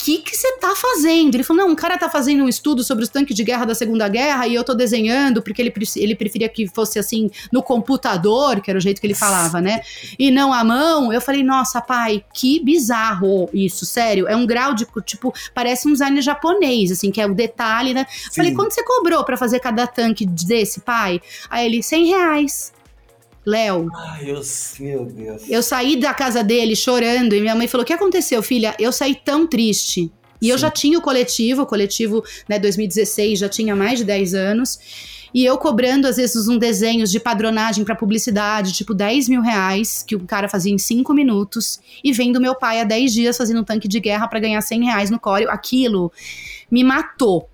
que 0.06 0.18
que 0.18 0.36
você 0.36 0.56
tá 0.58 0.74
fazendo? 0.76 1.34
Ele 1.34 1.42
falou, 1.42 1.64
não, 1.64 1.72
um 1.72 1.74
cara 1.74 1.98
tá 1.98 2.08
fazendo 2.08 2.44
um 2.44 2.48
estudo 2.48 2.84
sobre 2.84 3.02
os 3.02 3.10
tanques 3.10 3.34
de 3.34 3.42
guerra 3.42 3.64
da 3.64 3.74
Segunda 3.74 4.08
Guerra 4.08 4.46
e 4.46 4.54
eu 4.54 4.62
tô 4.62 4.72
desenhando 4.72 5.42
porque 5.42 5.60
ele, 5.60 5.74
ele 5.96 6.14
preferia 6.14 6.48
que 6.48 6.68
fosse 6.68 6.96
assim 6.96 7.28
no 7.50 7.60
computador, 7.60 8.60
que 8.60 8.70
era 8.70 8.78
o 8.78 8.80
jeito 8.80 9.00
que 9.00 9.06
ele 9.06 9.14
falava, 9.14 9.60
né? 9.60 9.80
E 10.16 10.30
não 10.30 10.52
à 10.52 10.62
mão. 10.62 11.12
Eu 11.12 11.20
falei, 11.20 11.42
nossa, 11.42 11.80
pai, 11.80 12.24
que 12.32 12.62
bizarro 12.62 13.50
isso, 13.52 13.84
sério. 13.84 14.28
É 14.28 14.36
um 14.36 14.46
grau 14.46 14.74
de, 14.74 14.86
tipo, 15.04 15.34
parece 15.52 15.88
um 15.88 15.92
design 15.92 16.20
japonês, 16.22 16.92
assim, 16.92 17.10
que 17.10 17.20
é 17.20 17.26
o 17.26 17.34
detalhe, 17.34 17.92
né? 17.92 18.06
Sim. 18.08 18.36
Falei, 18.36 18.54
quanto 18.54 18.74
você 18.74 18.84
cobrou 18.84 19.24
para 19.24 19.36
fazer 19.36 19.58
cada 19.58 19.88
tanque 19.88 20.24
desse, 20.24 20.82
pai? 20.82 21.20
Aí 21.50 21.66
ele, 21.66 21.82
100 21.82 22.06
reais. 22.06 22.75
Léo. 23.46 23.88
Ai, 23.94 24.30
eu, 24.30 24.40
meu 24.80 25.04
Deus. 25.04 25.48
Eu 25.48 25.62
saí 25.62 25.96
da 25.96 26.12
casa 26.12 26.42
dele 26.42 26.74
chorando 26.74 27.34
e 27.34 27.40
minha 27.40 27.54
mãe 27.54 27.68
falou: 27.68 27.84
O 27.84 27.86
que 27.86 27.92
aconteceu, 27.92 28.42
filha? 28.42 28.74
Eu 28.78 28.90
saí 28.90 29.14
tão 29.14 29.46
triste. 29.46 30.10
E 30.40 30.46
Sim. 30.46 30.50
eu 30.50 30.58
já 30.58 30.70
tinha 30.70 30.98
o 30.98 31.00
coletivo, 31.00 31.62
o 31.62 31.66
coletivo, 31.66 32.22
né, 32.48 32.58
2016, 32.58 33.38
já 33.38 33.48
tinha 33.48 33.74
mais 33.74 34.00
de 34.00 34.04
10 34.04 34.34
anos. 34.34 34.78
E 35.32 35.44
eu 35.44 35.58
cobrando, 35.58 36.06
às 36.06 36.16
vezes, 36.16 36.48
um 36.48 36.56
desenhos 36.56 37.10
de 37.10 37.20
padronagem 37.20 37.84
para 37.84 37.94
publicidade, 37.94 38.72
tipo 38.72 38.94
10 38.94 39.28
mil 39.28 39.42
reais, 39.42 40.02
que 40.02 40.16
o 40.16 40.20
cara 40.20 40.48
fazia 40.48 40.72
em 40.72 40.78
5 40.78 41.12
minutos, 41.12 41.78
e 42.02 42.12
vendo 42.12 42.40
meu 42.40 42.54
pai 42.54 42.80
há 42.80 42.84
10 42.84 43.12
dias 43.12 43.36
fazendo 43.36 43.60
um 43.60 43.64
tanque 43.64 43.86
de 43.86 44.00
guerra 44.00 44.28
para 44.28 44.40
ganhar 44.40 44.60
100 44.60 44.84
reais 44.84 45.10
no 45.10 45.20
Coreo. 45.20 45.50
Aquilo 45.50 46.10
me 46.70 46.82
matou. 46.82 47.48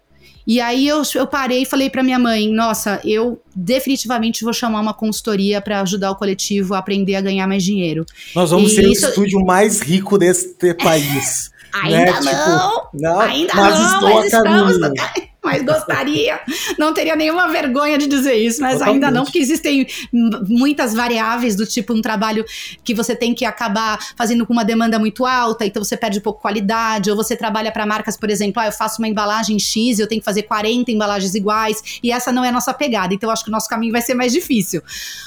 E 0.47 0.61
aí 0.61 0.87
eu, 0.87 1.03
eu 1.15 1.27
parei 1.27 1.63
e 1.63 1.67
falei 1.67 1.89
para 1.89 2.03
minha 2.03 2.19
mãe: 2.19 2.49
nossa, 2.49 3.01
eu 3.05 3.41
definitivamente 3.55 4.45
vou 4.45 4.53
chamar 4.53 4.81
uma 4.81 4.95
consultoria 4.95 5.61
para 5.61 5.81
ajudar 5.81 6.11
o 6.11 6.17
coletivo 6.17 6.75
a 6.75 6.79
aprender 6.79 7.15
a 7.15 7.21
ganhar 7.21 7.47
mais 7.47 7.65
dinheiro. 7.65 8.05
Nós 8.35 8.51
vamos 8.51 8.73
e 8.73 8.75
ser 8.77 8.85
isso... 8.85 9.07
o 9.07 9.09
estúdio 9.11 9.45
mais 9.45 9.81
rico 9.81 10.19
deste 10.19 10.75
país. 10.75 11.51
ainda 11.73 12.21
né? 12.21 12.21
não, 12.21 12.71
tipo, 12.71 12.89
não, 13.01 13.21
ainda 13.21 13.55
mas 13.55 13.79
não, 13.79 13.95
estou 13.95 14.15
mas 14.15 14.35
a 14.35 14.43
caminho. 14.43 14.71
estamos 14.71 15.32
mas 15.45 15.63
gostaria. 15.63 16.41
Não 16.79 16.95
teria 16.95 17.17
nenhuma 17.17 17.49
vergonha 17.49 17.99
de 17.99 18.07
dizer 18.07 18.35
isso, 18.35 18.61
mas 18.61 18.75
Totalmente. 18.75 18.95
ainda 18.95 19.11
não, 19.11 19.25
porque 19.25 19.39
existem 19.39 19.87
muitas 20.13 20.95
variáveis 20.95 21.57
do 21.57 21.67
tipo 21.67 21.93
um 21.93 22.01
trabalho 22.01 22.45
que 22.85 22.95
você 22.95 23.17
tem 23.17 23.35
que 23.35 23.45
acabar 23.45 23.99
fazendo 24.17 24.47
com 24.47 24.53
uma 24.53 24.65
demanda 24.65 24.99
muito 24.99 25.27
alta, 25.27 25.67
então 25.67 25.83
você 25.83 25.97
perde 25.97 26.21
um 26.21 26.23
pouco 26.23 26.41
qualidade, 26.41 27.11
ou 27.11 27.17
você 27.17 27.35
trabalha 27.35 27.73
para 27.73 27.85
marcas, 27.85 28.17
por 28.17 28.31
exemplo, 28.31 28.63
ah, 28.63 28.67
eu 28.67 28.73
faço 28.73 29.03
uma 29.03 29.09
embalagem 29.09 29.59
X, 29.59 29.99
eu 29.99 30.07
tenho 30.07 30.21
que 30.21 30.25
fazer 30.25 30.43
40 30.43 30.93
embalagens 30.93 31.35
iguais, 31.35 32.01
e 32.03 32.13
essa 32.13 32.31
não 32.31 32.45
é 32.45 32.51
a 32.51 32.53
nossa 32.53 32.73
pegada, 32.73 33.13
então 33.13 33.29
eu 33.29 33.33
acho 33.33 33.43
que 33.43 33.51
o 33.51 33.53
nosso 33.53 33.69
caminho 33.69 33.93
vai 33.93 34.01
ser 34.01 34.15
mais 34.15 34.33
difícil. 34.33 34.81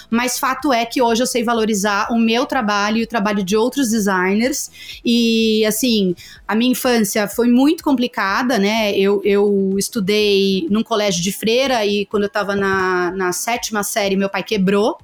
Mas 0.09 0.39
fato 0.39 0.71
é 0.71 0.85
que 0.85 1.01
hoje 1.01 1.23
eu 1.23 1.27
sei 1.27 1.43
valorizar 1.43 2.07
o 2.11 2.17
meu 2.17 2.45
trabalho 2.45 2.97
e 2.97 3.03
o 3.03 3.07
trabalho 3.07 3.43
de 3.43 3.57
outros 3.57 3.89
designers, 3.89 4.71
e 5.03 5.65
assim, 5.65 6.15
a 6.47 6.55
minha 6.55 6.71
infância 6.71 7.27
foi 7.27 7.47
muito 7.47 7.83
complicada, 7.83 8.57
né? 8.57 8.97
Eu, 8.97 9.21
eu 9.25 9.75
estudei 9.77 10.04
estudei 10.05 10.67
num 10.69 10.83
colégio 10.83 11.21
de 11.21 11.31
freira 11.31 11.83
e 11.85 12.05
quando 12.05 12.23
eu 12.23 12.27
estava 12.27 12.55
na, 12.55 13.11
na 13.11 13.33
sétima 13.33 13.83
série, 13.83 14.15
meu 14.15 14.29
pai 14.29 14.43
quebrou. 14.43 14.97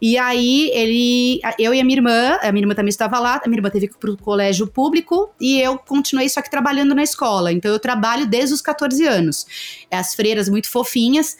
E 0.00 0.18
aí 0.18 0.70
ele, 0.74 1.40
eu 1.58 1.72
e 1.72 1.80
a 1.80 1.84
minha 1.84 1.96
irmã, 1.96 2.38
a 2.42 2.52
minha 2.52 2.62
irmã 2.62 2.74
também 2.74 2.90
estava 2.90 3.18
lá, 3.18 3.40
a 3.42 3.48
minha 3.48 3.58
irmã 3.58 3.70
teve 3.70 3.88
que 3.88 3.94
ir 3.94 3.98
pro 3.98 4.14
colégio 4.18 4.66
público 4.66 5.30
e 5.40 5.58
eu 5.58 5.78
continuei 5.78 6.28
só 6.28 6.42
que 6.42 6.50
trabalhando 6.50 6.94
na 6.94 7.02
escola. 7.02 7.50
Então 7.50 7.70
eu 7.70 7.78
trabalho 7.78 8.26
desde 8.26 8.54
os 8.54 8.60
14 8.60 9.06
anos. 9.06 9.46
As 9.90 10.14
freiras 10.14 10.50
muito 10.50 10.70
fofinhas 10.70 11.38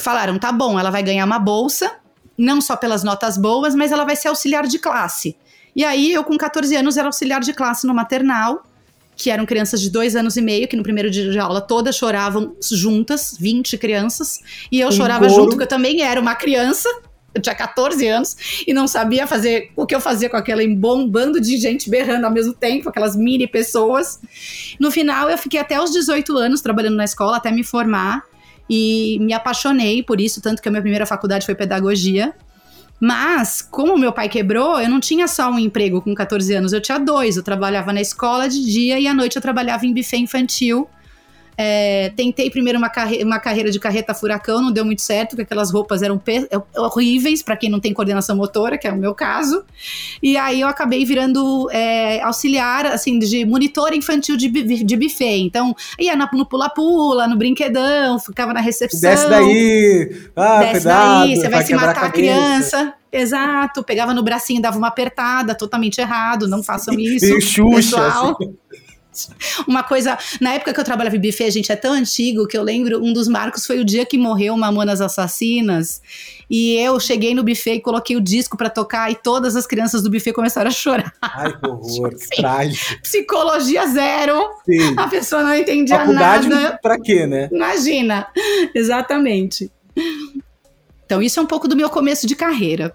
falaram: 0.00 0.36
"Tá 0.36 0.50
bom, 0.50 0.80
ela 0.80 0.90
vai 0.90 1.04
ganhar 1.04 1.24
uma 1.24 1.38
bolsa, 1.38 1.94
não 2.36 2.60
só 2.60 2.76
pelas 2.76 3.04
notas 3.04 3.38
boas, 3.38 3.72
mas 3.76 3.92
ela 3.92 4.04
vai 4.04 4.16
ser 4.16 4.28
auxiliar 4.28 4.66
de 4.66 4.80
classe". 4.80 5.36
E 5.76 5.84
aí 5.84 6.12
eu 6.12 6.24
com 6.24 6.36
14 6.36 6.74
anos 6.74 6.96
era 6.96 7.06
auxiliar 7.06 7.40
de 7.40 7.52
classe 7.52 7.86
no 7.86 7.94
maternal 7.94 8.64
que 9.16 9.30
eram 9.30 9.46
crianças 9.46 9.80
de 9.80 9.90
dois 9.90 10.16
anos 10.16 10.36
e 10.36 10.42
meio, 10.42 10.66
que 10.66 10.76
no 10.76 10.82
primeiro 10.82 11.10
dia 11.10 11.30
de 11.30 11.38
aula 11.38 11.60
todas 11.60 11.96
choravam 11.96 12.56
juntas, 12.72 13.36
20 13.38 13.78
crianças, 13.78 14.40
e 14.70 14.80
eu 14.80 14.88
um 14.88 14.92
chorava 14.92 15.28
junto, 15.28 15.50
porque 15.50 15.64
eu 15.64 15.68
também 15.68 16.02
era 16.02 16.20
uma 16.20 16.34
criança, 16.34 16.88
eu 17.34 17.42
tinha 17.42 17.54
14 17.54 18.06
anos 18.06 18.36
e 18.66 18.72
não 18.72 18.86
sabia 18.86 19.26
fazer 19.26 19.72
o 19.74 19.84
que 19.84 19.94
eu 19.94 20.00
fazia 20.00 20.30
com 20.30 20.36
aquele 20.36 20.66
bom 20.74 21.08
bando 21.08 21.40
de 21.40 21.56
gente 21.56 21.90
berrando 21.90 22.24
ao 22.26 22.32
mesmo 22.32 22.54
tempo, 22.54 22.88
aquelas 22.88 23.16
mini 23.16 23.46
pessoas. 23.46 24.20
No 24.78 24.90
final, 24.90 25.28
eu 25.28 25.36
fiquei 25.36 25.58
até 25.58 25.80
os 25.80 25.90
18 25.90 26.36
anos 26.36 26.60
trabalhando 26.60 26.96
na 26.96 27.04
escola, 27.04 27.36
até 27.36 27.50
me 27.50 27.64
formar, 27.64 28.22
e 28.70 29.18
me 29.20 29.32
apaixonei 29.32 30.02
por 30.02 30.20
isso, 30.20 30.40
tanto 30.40 30.62
que 30.62 30.68
a 30.68 30.70
minha 30.70 30.80
primeira 30.80 31.04
faculdade 31.04 31.44
foi 31.44 31.54
pedagogia. 31.54 32.32
Mas, 33.00 33.60
como 33.60 33.98
meu 33.98 34.12
pai 34.12 34.28
quebrou, 34.28 34.80
eu 34.80 34.88
não 34.88 35.00
tinha 35.00 35.26
só 35.28 35.50
um 35.50 35.58
emprego 35.58 36.00
com 36.00 36.14
14 36.14 36.54
anos, 36.54 36.72
eu 36.72 36.80
tinha 36.80 36.98
dois. 36.98 37.36
Eu 37.36 37.42
trabalhava 37.42 37.92
na 37.92 38.00
escola 38.00 38.48
de 38.48 38.64
dia 38.64 38.98
e 38.98 39.06
à 39.06 39.14
noite 39.14 39.36
eu 39.36 39.42
trabalhava 39.42 39.84
em 39.84 39.92
buffet 39.92 40.18
infantil 40.18 40.88
é, 41.56 42.12
tentei 42.16 42.50
primeiro 42.50 42.78
uma, 42.78 42.88
carre 42.88 43.22
uma 43.22 43.38
carreira 43.38 43.70
de 43.70 43.78
carreta 43.78 44.14
furacão, 44.14 44.60
não 44.60 44.72
deu 44.72 44.84
muito 44.84 45.02
certo, 45.02 45.30
porque 45.30 45.42
aquelas 45.42 45.70
roupas 45.70 46.02
eram 46.02 46.20
é, 46.26 46.80
horríveis 46.80 47.42
para 47.42 47.56
quem 47.56 47.70
não 47.70 47.80
tem 47.80 47.92
coordenação 47.92 48.36
motora, 48.36 48.76
que 48.76 48.86
é 48.86 48.92
o 48.92 48.96
meu 48.96 49.14
caso. 49.14 49.64
E 50.22 50.36
aí 50.36 50.60
eu 50.60 50.68
acabei 50.68 51.04
virando 51.04 51.68
é, 51.70 52.20
auxiliar, 52.22 52.86
assim, 52.86 53.18
de 53.18 53.44
monitor 53.44 53.94
infantil 53.94 54.36
de, 54.36 54.48
de 54.48 54.96
buffet. 54.96 55.40
Então, 55.40 55.74
ia 55.98 56.14
no 56.16 56.46
pula-pula, 56.46 57.26
no 57.28 57.36
brinquedão, 57.36 58.18
ficava 58.18 58.52
na 58.52 58.60
recepção. 58.60 59.00
Desce 59.00 59.28
daí! 59.28 60.28
Ah, 60.34 60.58
desce 60.60 60.72
cuidado, 60.72 61.20
daí, 61.20 61.36
você 61.36 61.42
vai, 61.42 61.50
vai 61.50 61.64
se 61.64 61.74
matar 61.74 62.04
a, 62.04 62.06
a 62.06 62.10
criança. 62.10 62.94
Exato, 63.12 63.84
pegava 63.84 64.12
no 64.12 64.24
bracinho, 64.24 64.60
dava 64.60 64.76
uma 64.76 64.88
apertada, 64.88 65.54
totalmente 65.54 66.00
errado, 66.00 66.48
não 66.48 66.64
façam 66.64 66.94
isso. 66.98 67.26
E 67.26 67.40
Xuxa, 67.40 67.76
pessoal. 67.76 68.36
Assim. 68.40 68.56
Uma 69.66 69.82
coisa, 69.82 70.18
na 70.40 70.54
época 70.54 70.72
que 70.72 70.80
eu 70.80 70.84
trabalhava 70.84 71.16
em 71.16 71.20
buffet, 71.20 71.44
a 71.44 71.50
gente 71.50 71.70
é 71.70 71.76
tão 71.76 71.92
antigo 71.92 72.46
que 72.46 72.56
eu 72.56 72.62
lembro, 72.62 73.02
um 73.02 73.12
dos 73.12 73.28
marcos 73.28 73.66
foi 73.66 73.80
o 73.80 73.84
dia 73.84 74.04
que 74.04 74.18
morreu 74.18 74.56
Mamonas 74.56 75.00
Assassinas. 75.00 76.00
E 76.48 76.76
eu 76.76 77.00
cheguei 77.00 77.34
no 77.34 77.42
buffet 77.42 77.76
e 77.76 77.80
coloquei 77.80 78.16
o 78.16 78.20
disco 78.20 78.56
para 78.56 78.68
tocar 78.68 79.10
e 79.10 79.14
todas 79.14 79.56
as 79.56 79.66
crianças 79.66 80.02
do 80.02 80.10
buffet 80.10 80.32
começaram 80.32 80.68
a 80.68 80.72
chorar. 80.72 81.12
Ai, 81.20 81.52
que 81.58 81.66
horror, 81.66 82.10
tipo 82.14 82.22
assim, 82.22 82.36
trágico. 82.36 83.02
Psicologia 83.02 83.86
zero. 83.86 84.50
Sim. 84.64 84.94
A 84.96 85.08
pessoa 85.08 85.42
não 85.42 85.54
entendia 85.54 85.98
Faculdade 85.98 86.48
nada. 86.48 86.78
Pra 86.82 87.00
quê, 87.00 87.26
né? 87.26 87.48
Imagina. 87.50 88.26
Exatamente. 88.74 89.70
Então, 91.06 91.22
isso 91.22 91.38
é 91.38 91.42
um 91.42 91.46
pouco 91.46 91.68
do 91.68 91.76
meu 91.76 91.88
começo 91.88 92.26
de 92.26 92.34
carreira. 92.34 92.94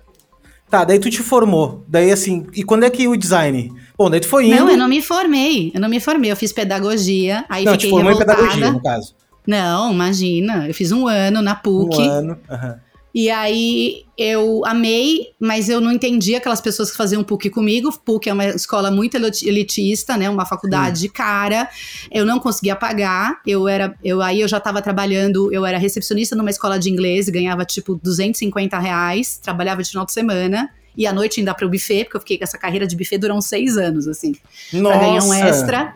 Tá, 0.69 0.83
daí 0.83 0.99
tu 0.99 1.09
te 1.09 1.23
formou. 1.23 1.83
Daí 1.87 2.11
assim, 2.11 2.45
e 2.53 2.63
quando 2.63 2.83
é 2.83 2.89
que 2.89 3.07
o 3.07 3.17
design? 3.17 3.73
Bom, 3.99 4.09
daí 4.09 4.21
tu 4.21 4.29
foi 4.29 4.45
indo. 4.45 4.55
Não, 4.55 4.69
eu 4.69 4.77
não 4.77 4.87
me 4.87 5.01
formei. 5.01 5.73
Eu 5.75 5.81
não 5.81 5.89
me 5.89 5.99
formei. 5.99 6.31
Eu 6.31 6.35
fiz 6.37 6.53
pedagogia. 6.53 7.43
Aí 7.49 7.65
não, 7.65 7.73
fiquei 7.73 7.89
te 7.89 7.91
formou 7.91 8.13
revoltada. 8.13 8.31
em 8.31 8.45
pedagogia, 8.45 8.71
no 8.71 8.81
caso. 8.81 9.13
Não, 9.45 9.91
imagina. 9.91 10.69
Eu 10.69 10.73
fiz 10.73 10.93
um 10.93 11.05
ano 11.05 11.41
na 11.41 11.53
PUC. 11.53 11.97
Um 11.97 12.09
ano. 12.09 12.37
Uhum. 12.49 12.75
E 13.13 13.29
aí 13.29 14.05
eu 14.17 14.61
amei, 14.65 15.31
mas 15.37 15.67
eu 15.67 15.81
não 15.81 15.91
entendi 15.91 16.33
aquelas 16.33 16.61
pessoas 16.61 16.91
que 16.91 16.95
faziam 16.95 17.25
PUC 17.25 17.49
comigo. 17.49 17.91
PUC 18.05 18.29
é 18.29 18.33
uma 18.33 18.45
escola 18.45 18.89
muito 18.89 19.17
elitista, 19.17 20.15
né? 20.15 20.29
Uma 20.29 20.45
faculdade 20.45 21.01
Sim. 21.01 21.09
cara. 21.09 21.67
Eu 22.09 22.25
não 22.25 22.39
conseguia 22.39 22.77
pagar. 22.77 23.41
Eu 23.45 23.67
era, 23.67 23.93
eu 24.01 24.21
aí 24.21 24.39
eu 24.39 24.47
já 24.47 24.59
estava 24.59 24.81
trabalhando. 24.81 25.51
Eu 25.51 25.65
era 25.65 25.77
recepcionista 25.77 26.37
numa 26.37 26.51
escola 26.51 26.79
de 26.79 26.89
inglês, 26.89 27.27
ganhava 27.27 27.65
tipo 27.65 27.95
250 28.01 28.79
reais. 28.79 29.37
Trabalhava 29.43 29.83
de 29.83 29.89
final 29.89 30.05
de 30.05 30.13
semana 30.13 30.69
e 30.95 31.07
à 31.07 31.13
noite 31.13 31.39
ainda 31.39 31.53
para 31.53 31.65
o 31.65 31.69
buffet, 31.69 32.05
porque 32.05 32.17
eu 32.17 32.21
fiquei 32.21 32.37
com 32.37 32.43
essa 32.43 32.57
carreira 32.57 32.85
de 32.85 32.95
buffet 32.95 33.17
durou 33.17 33.37
uns 33.37 33.45
seis 33.45 33.77
anos, 33.77 34.07
assim. 34.07 34.35
Nossa! 34.73 34.97
Pra 34.97 35.07
ganhar 35.07 35.23
um 35.23 35.33
extra. 35.33 35.93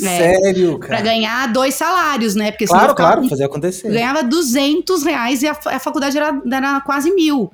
É, 0.00 0.04
Sério, 0.04 0.78
cara? 0.78 0.96
Pra 0.96 1.00
ganhar 1.00 1.50
dois 1.52 1.74
salários, 1.74 2.34
né? 2.34 2.50
Porque 2.50 2.66
claro, 2.66 2.94
claro, 2.94 3.28
fazer 3.28 3.44
acontecer. 3.44 3.90
Ganhava 3.90 4.22
200 4.22 5.02
reais 5.02 5.42
e 5.42 5.48
a, 5.48 5.52
a 5.52 5.78
faculdade 5.78 6.18
era, 6.18 6.38
era 6.52 6.80
quase 6.82 7.14
mil. 7.14 7.50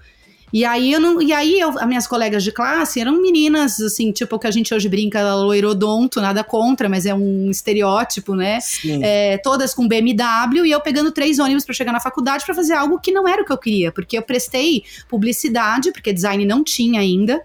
E 0.53 0.65
aí, 0.65 0.93
eu 0.93 1.01
não, 1.01 1.23
e 1.23 1.33
aí 1.33 1.59
eu, 1.59 1.71
as 1.79 1.87
minhas 1.87 2.07
colegas 2.07 2.45
de 2.45 2.53
classe 2.53 3.01
eram 3.01 3.21
meninas, 3.21 3.81
assim, 3.81 4.13
tipo, 4.13 4.39
que 4.39 4.47
a 4.47 4.51
gente 4.51 4.75
hoje 4.75 4.89
brinca 4.89 5.35
loirodonto, 5.35 6.21
nada 6.21 6.45
contra, 6.45 6.89
mas 6.89 7.07
é 7.07 7.15
um 7.15 7.51
estereótipo, 7.51 8.35
né? 8.35 8.59
É, 9.03 9.39
todas 9.39 9.73
com 9.73 9.89
BMW 9.89 10.67
e 10.67 10.71
eu 10.71 10.81
pegando 10.81 11.11
três 11.11 11.39
ônibus 11.39 11.65
para 11.65 11.75
chegar 11.75 11.93
na 11.93 12.01
faculdade 12.01 12.45
para 12.45 12.55
fazer 12.55 12.75
algo 12.75 12.99
que 13.01 13.11
não 13.11 13.27
era 13.27 13.43
o 13.43 13.45
que 13.45 13.53
eu 13.53 13.59
queria, 13.59 13.91
porque 13.91 14.19
eu 14.19 14.23
prestei 14.23 14.85
publicidade, 15.09 15.91
porque 15.93 16.13
design 16.13 16.45
não 16.45 16.63
tinha 16.63 17.01
ainda 17.01 17.43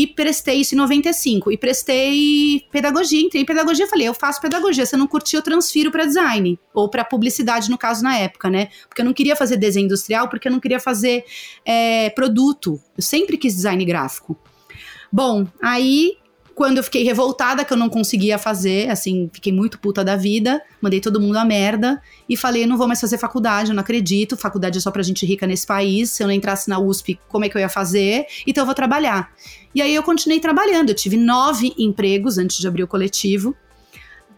e 0.00 0.06
prestei 0.06 0.62
isso 0.62 0.74
em 0.74 0.78
95. 0.78 1.52
E 1.52 1.58
prestei 1.58 2.64
pedagogia. 2.72 3.20
Entrei 3.20 3.42
em 3.42 3.44
pedagogia 3.44 3.86
falei, 3.86 4.08
eu 4.08 4.14
faço 4.14 4.40
pedagogia. 4.40 4.86
Se 4.86 4.94
eu 4.94 4.98
não 4.98 5.06
curtir, 5.06 5.36
eu 5.36 5.42
transfiro 5.42 5.90
para 5.90 6.06
design. 6.06 6.58
Ou 6.72 6.88
para 6.88 7.04
publicidade, 7.04 7.68
no 7.68 7.76
caso, 7.76 8.02
na 8.02 8.16
época, 8.16 8.48
né? 8.48 8.68
Porque 8.88 9.02
eu 9.02 9.04
não 9.04 9.12
queria 9.12 9.36
fazer 9.36 9.58
desenho 9.58 9.84
industrial, 9.84 10.26
porque 10.30 10.48
eu 10.48 10.52
não 10.52 10.58
queria 10.58 10.80
fazer 10.80 11.22
é, 11.66 12.08
produto. 12.10 12.80
Eu 12.96 13.02
sempre 13.02 13.36
quis 13.36 13.54
design 13.54 13.84
gráfico. 13.84 14.38
Bom, 15.12 15.46
aí 15.60 16.16
quando 16.60 16.76
eu 16.76 16.84
fiquei 16.84 17.02
revoltada 17.04 17.64
que 17.64 17.72
eu 17.72 17.76
não 17.78 17.88
conseguia 17.88 18.36
fazer, 18.36 18.90
assim, 18.90 19.30
fiquei 19.32 19.50
muito 19.50 19.78
puta 19.78 20.04
da 20.04 20.14
vida, 20.14 20.60
mandei 20.78 21.00
todo 21.00 21.18
mundo 21.18 21.38
a 21.38 21.42
merda 21.42 22.02
e 22.28 22.36
falei, 22.36 22.66
não 22.66 22.76
vou 22.76 22.86
mais 22.86 23.00
fazer 23.00 23.16
faculdade, 23.16 23.70
eu 23.70 23.74
não 23.74 23.80
acredito, 23.80 24.36
faculdade 24.36 24.76
é 24.76 24.80
só 24.82 24.90
pra 24.90 25.02
gente 25.02 25.24
rica 25.24 25.46
nesse 25.46 25.66
país, 25.66 26.10
se 26.10 26.22
eu 26.22 26.26
não 26.26 26.34
entrasse 26.34 26.68
na 26.68 26.78
USP, 26.78 27.18
como 27.28 27.46
é 27.46 27.48
que 27.48 27.56
eu 27.56 27.60
ia 27.62 27.68
fazer? 27.70 28.26
Então 28.46 28.60
eu 28.60 28.66
vou 28.66 28.74
trabalhar. 28.74 29.32
E 29.74 29.80
aí 29.80 29.94
eu 29.94 30.02
continuei 30.02 30.38
trabalhando, 30.38 30.90
eu 30.90 30.94
tive 30.94 31.16
nove 31.16 31.72
empregos 31.78 32.36
antes 32.36 32.58
de 32.58 32.68
abrir 32.68 32.82
o 32.82 32.86
coletivo, 32.86 33.56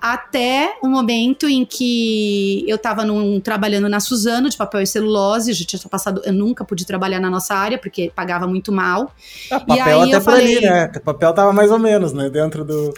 até 0.03 0.79
o 0.83 0.89
momento 0.89 1.49
em 1.49 1.65
que 1.65 2.65
eu 2.67 2.75
estava 2.75 3.05
trabalhando 3.41 3.89
na 3.89 4.01
Suzano 4.01 4.51
de 4.51 4.57
papel 4.57 4.81
e 4.81 4.87
celulose, 4.87 5.53
já 5.53 5.65
tinha 5.65 5.81
passado, 5.89 6.21
eu 6.25 6.33
nunca 6.33 6.65
pude 6.65 6.85
trabalhar 6.85 7.21
na 7.21 7.31
nossa 7.31 7.55
área 7.55 7.79
porque 7.79 8.11
pagava 8.13 8.49
muito 8.49 8.73
mal. 8.73 9.15
Ah, 9.49 9.61
papel 9.61 9.77
e 9.77 9.81
aí 9.81 10.09
até 10.09 10.17
eu 10.17 10.21
falei, 10.21 10.57
ali, 10.57 10.67
né? 10.67 10.89
Papel 11.05 11.33
tava 11.33 11.53
mais 11.53 11.71
ou 11.71 11.79
menos, 11.79 12.13
né, 12.13 12.29
dentro 12.29 12.65
do 12.65 12.93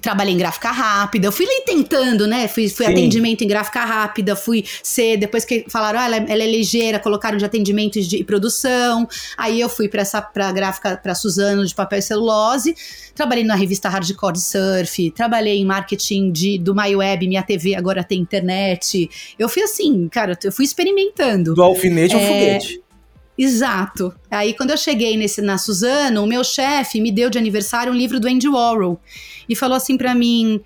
trabalhei 0.00 0.34
em 0.34 0.38
gráfica 0.38 0.70
rápida, 0.70 1.26
eu 1.26 1.32
fui 1.32 1.46
lá 1.46 1.52
tentando, 1.66 2.26
né? 2.26 2.48
Fui, 2.48 2.68
fui 2.68 2.86
atendimento 2.86 3.42
em 3.42 3.46
gráfica 3.46 3.84
rápida, 3.84 4.34
fui 4.34 4.64
ser, 4.82 5.16
depois 5.16 5.44
que 5.44 5.64
falaram, 5.68 6.00
ah, 6.00 6.06
ela, 6.06 6.16
é, 6.16 6.24
ela 6.28 6.42
é 6.42 6.50
ligeira, 6.50 6.98
colocaram 6.98 7.36
de 7.36 7.44
atendimentos 7.44 8.06
de 8.06 8.24
produção. 8.24 9.08
Aí 9.36 9.60
eu 9.60 9.68
fui 9.68 9.88
para 9.88 10.02
essa 10.02 10.20
pra 10.20 10.50
gráfica 10.52 10.96
para 10.96 11.14
Suzano 11.14 11.64
de 11.64 11.74
papel 11.74 11.98
e 11.98 12.02
celulose. 12.02 12.74
Trabalhei 13.14 13.44
na 13.44 13.54
revista 13.54 13.88
Hardcore 13.88 14.38
Surf, 14.38 15.10
trabalhei 15.10 15.58
em 15.58 15.64
marketing 15.64 16.30
de 16.32 16.58
do 16.58 16.74
MyWeb, 16.74 17.28
minha 17.28 17.42
TV 17.42 17.74
agora 17.74 18.02
tem 18.02 18.20
internet. 18.20 19.10
Eu 19.38 19.48
fui 19.48 19.62
assim, 19.62 20.08
cara, 20.08 20.38
eu 20.42 20.52
fui 20.52 20.64
experimentando. 20.64 21.54
Do 21.54 21.62
alfinete 21.62 22.14
é, 22.14 22.18
ao 22.18 22.26
foguete. 22.26 22.89
Exato. 23.36 24.14
Aí 24.30 24.54
quando 24.54 24.70
eu 24.70 24.76
cheguei 24.76 25.16
nesse 25.16 25.40
na 25.40 25.56
Suzano, 25.56 26.22
o 26.22 26.26
meu 26.26 26.44
chefe 26.44 27.00
me 27.00 27.10
deu 27.10 27.30
de 27.30 27.38
aniversário 27.38 27.92
um 27.92 27.96
livro 27.96 28.20
do 28.20 28.28
Andy 28.28 28.48
Warhol 28.48 29.00
e 29.48 29.56
falou 29.56 29.76
assim 29.76 29.96
para 29.96 30.14
mim: 30.14 30.60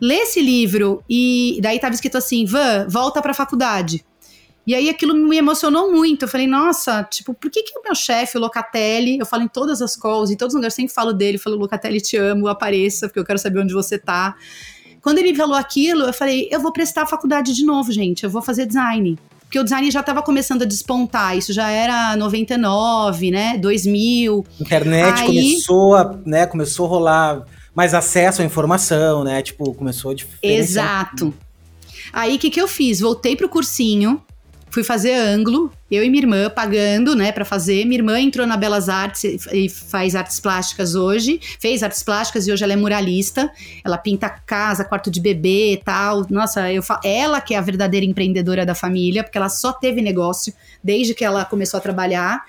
lê 0.00 0.16
esse 0.16 0.40
livro. 0.40 1.02
E 1.08 1.58
daí 1.62 1.78
tava 1.78 1.94
escrito 1.94 2.18
assim: 2.18 2.44
Van, 2.44 2.86
volta 2.88 3.20
pra 3.20 3.34
faculdade. 3.34 4.04
E 4.66 4.74
aí 4.74 4.88
aquilo 4.88 5.14
me 5.14 5.36
emocionou 5.36 5.92
muito. 5.92 6.24
Eu 6.24 6.28
falei, 6.28 6.46
nossa, 6.46 7.04
tipo, 7.04 7.34
por 7.34 7.50
que, 7.50 7.62
que 7.62 7.78
o 7.78 7.82
meu 7.82 7.94
chefe, 7.94 8.38
o 8.38 8.40
Locatelli, 8.40 9.18
eu 9.18 9.26
falo 9.26 9.42
em 9.42 9.48
todas 9.48 9.82
as 9.82 9.94
calls, 9.94 10.30
em 10.30 10.36
todos 10.36 10.54
os 10.54 10.56
lugares, 10.56 10.74
sempre 10.74 10.94
falo 10.94 11.12
dele, 11.12 11.36
falo, 11.36 11.56
Locatelli, 11.56 12.00
te 12.00 12.16
amo, 12.16 12.48
apareça, 12.48 13.06
porque 13.06 13.18
eu 13.18 13.24
quero 13.24 13.38
saber 13.38 13.60
onde 13.60 13.74
você 13.74 13.98
tá. 13.98 14.34
Quando 15.02 15.18
ele 15.18 15.34
falou 15.34 15.54
aquilo, 15.54 16.04
eu 16.04 16.14
falei, 16.14 16.48
eu 16.50 16.60
vou 16.60 16.72
prestar 16.72 17.02
a 17.02 17.06
faculdade 17.06 17.54
de 17.54 17.62
novo, 17.62 17.92
gente, 17.92 18.24
eu 18.24 18.30
vou 18.30 18.40
fazer 18.40 18.64
design. 18.64 19.18
Porque 19.44 19.58
o 19.58 19.64
design 19.64 19.90
já 19.90 20.00
estava 20.00 20.22
começando 20.22 20.62
a 20.62 20.64
despontar, 20.64 21.36
isso 21.36 21.52
já 21.52 21.70
era 21.70 22.16
99, 22.16 23.30
né, 23.30 23.56
2000. 23.58 24.44
Internet 24.60 25.22
aí... 25.22 25.26
começou 25.26 25.94
a, 25.94 26.18
né, 26.26 26.46
começou 26.46 26.86
a 26.86 26.88
rolar 26.88 27.44
mais 27.74 27.92
acesso 27.92 28.40
à 28.40 28.44
informação, 28.44 29.24
né? 29.24 29.42
Tipo, 29.42 29.74
começou 29.74 30.12
a 30.12 30.14
Exato. 30.42 31.34
Aí 32.12 32.36
o 32.36 32.38
que, 32.38 32.50
que 32.50 32.60
eu 32.60 32.68
fiz? 32.68 33.00
Voltei 33.00 33.34
pro 33.34 33.48
cursinho, 33.48 34.22
fui 34.74 34.82
fazer 34.82 35.12
ângulo, 35.14 35.70
eu 35.88 36.02
e 36.02 36.10
minha 36.10 36.24
irmã 36.24 36.50
pagando, 36.50 37.14
né, 37.14 37.30
para 37.30 37.44
fazer. 37.44 37.84
Minha 37.84 38.00
irmã 38.00 38.18
entrou 38.18 38.44
na 38.44 38.56
Belas 38.56 38.88
Artes 38.88 39.46
e 39.52 39.68
faz 39.68 40.16
artes 40.16 40.40
plásticas 40.40 40.96
hoje, 40.96 41.38
fez 41.60 41.84
artes 41.84 42.02
plásticas 42.02 42.48
e 42.48 42.52
hoje 42.52 42.64
ela 42.64 42.72
é 42.72 42.76
muralista. 42.76 43.48
Ela 43.84 43.96
pinta 43.96 44.28
casa, 44.28 44.84
quarto 44.84 45.12
de 45.12 45.20
bebê 45.20 45.80
tal. 45.84 46.26
Nossa, 46.28 46.72
eu 46.72 46.82
falo, 46.82 47.00
ela 47.04 47.40
que 47.40 47.54
é 47.54 47.56
a 47.56 47.60
verdadeira 47.60 48.04
empreendedora 48.04 48.66
da 48.66 48.74
família, 48.74 49.22
porque 49.22 49.38
ela 49.38 49.48
só 49.48 49.72
teve 49.72 50.02
negócio 50.02 50.52
desde 50.82 51.14
que 51.14 51.24
ela 51.24 51.44
começou 51.44 51.78
a 51.78 51.80
trabalhar. 51.80 52.42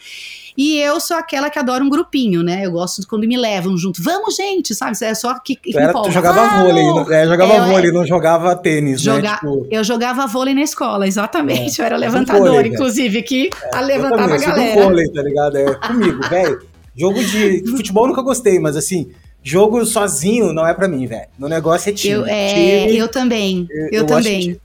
E 0.57 0.77
eu 0.77 0.99
sou 0.99 1.17
aquela 1.17 1.49
que 1.49 1.59
adora 1.59 1.83
um 1.83 1.89
grupinho, 1.89 2.41
né? 2.41 2.65
Eu 2.65 2.71
gosto 2.71 3.01
de 3.01 3.07
quando 3.07 3.27
me 3.27 3.35
levam 3.35 3.77
junto. 3.77 4.01
Vamos, 4.01 4.35
gente, 4.35 4.73
sabe? 4.73 4.95
É 5.01 5.13
só 5.13 5.37
que. 5.39 5.55
que 5.55 5.77
era, 5.77 5.91
tu 5.93 6.11
jogava 6.11 6.47
Vamos! 6.47 6.63
vôlei, 6.63 7.15
é, 7.15 7.27
jogava 7.27 7.53
é, 7.53 7.61
vôlei, 7.61 7.91
não 7.91 8.05
jogava 8.05 8.55
tênis, 8.55 9.03
né? 9.03 9.15
joga, 9.15 9.29
né? 9.29 9.35
Tipo... 9.35 9.67
Eu 9.69 9.83
jogava 9.83 10.27
vôlei 10.27 10.53
na 10.53 10.61
escola, 10.61 11.07
exatamente. 11.07 11.81
É, 11.81 11.83
eu 11.83 11.85
era 11.85 11.97
levantadora, 11.97 12.51
vôlei, 12.51 12.71
inclusive, 12.71 13.21
que 13.21 13.49
é, 13.73 13.81
levantava 13.81 14.35
a 14.35 14.37
galera. 14.37 14.81
vôlei, 14.81 15.11
tá 15.11 15.21
ligado? 15.21 15.57
É 15.57 15.75
comigo, 15.75 16.29
velho. 16.29 16.61
Jogo 16.95 17.21
de 17.21 17.63
futebol 17.69 18.07
nunca 18.07 18.21
gostei, 18.21 18.57
mas 18.57 18.77
assim, 18.77 19.11
jogo 19.43 19.85
sozinho 19.85 20.53
não 20.53 20.65
é 20.65 20.73
para 20.73 20.87
mim, 20.87 21.05
velho. 21.05 21.27
No 21.37 21.49
negócio 21.49 21.89
é 21.89 21.93
time. 21.93 22.13
Eu, 22.13 22.25
é, 22.25 22.47
time, 22.47 22.97
eu 22.97 23.07
também. 23.09 23.67
Eu, 23.69 23.89
eu 23.91 24.05
também. 24.05 24.59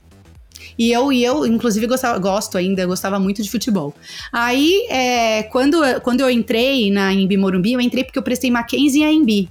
E 0.79 0.91
eu, 0.91 1.12
e 1.12 1.25
eu 1.25 1.47
inclusive, 1.47 1.87
gostava, 1.87 2.19
gosto 2.19 2.57
ainda, 2.59 2.87
gostava 2.87 3.19
muito 3.19 3.43
de 3.43 3.50
futebol. 3.50 3.95
Aí, 4.33 4.87
é, 4.89 5.43
quando, 5.45 5.79
quando 6.03 6.21
eu 6.21 6.31
entrei 6.31 6.91
na 6.91 7.12
Embi 7.12 7.37
Morumbi, 7.37 7.73
eu 7.73 7.81
entrei 7.81 8.05
porque 8.05 8.19
eu 8.19 8.23
prestei 8.23 8.50
Mackenzie 8.50 9.03
e 9.03 9.12
Embi. 9.12 9.49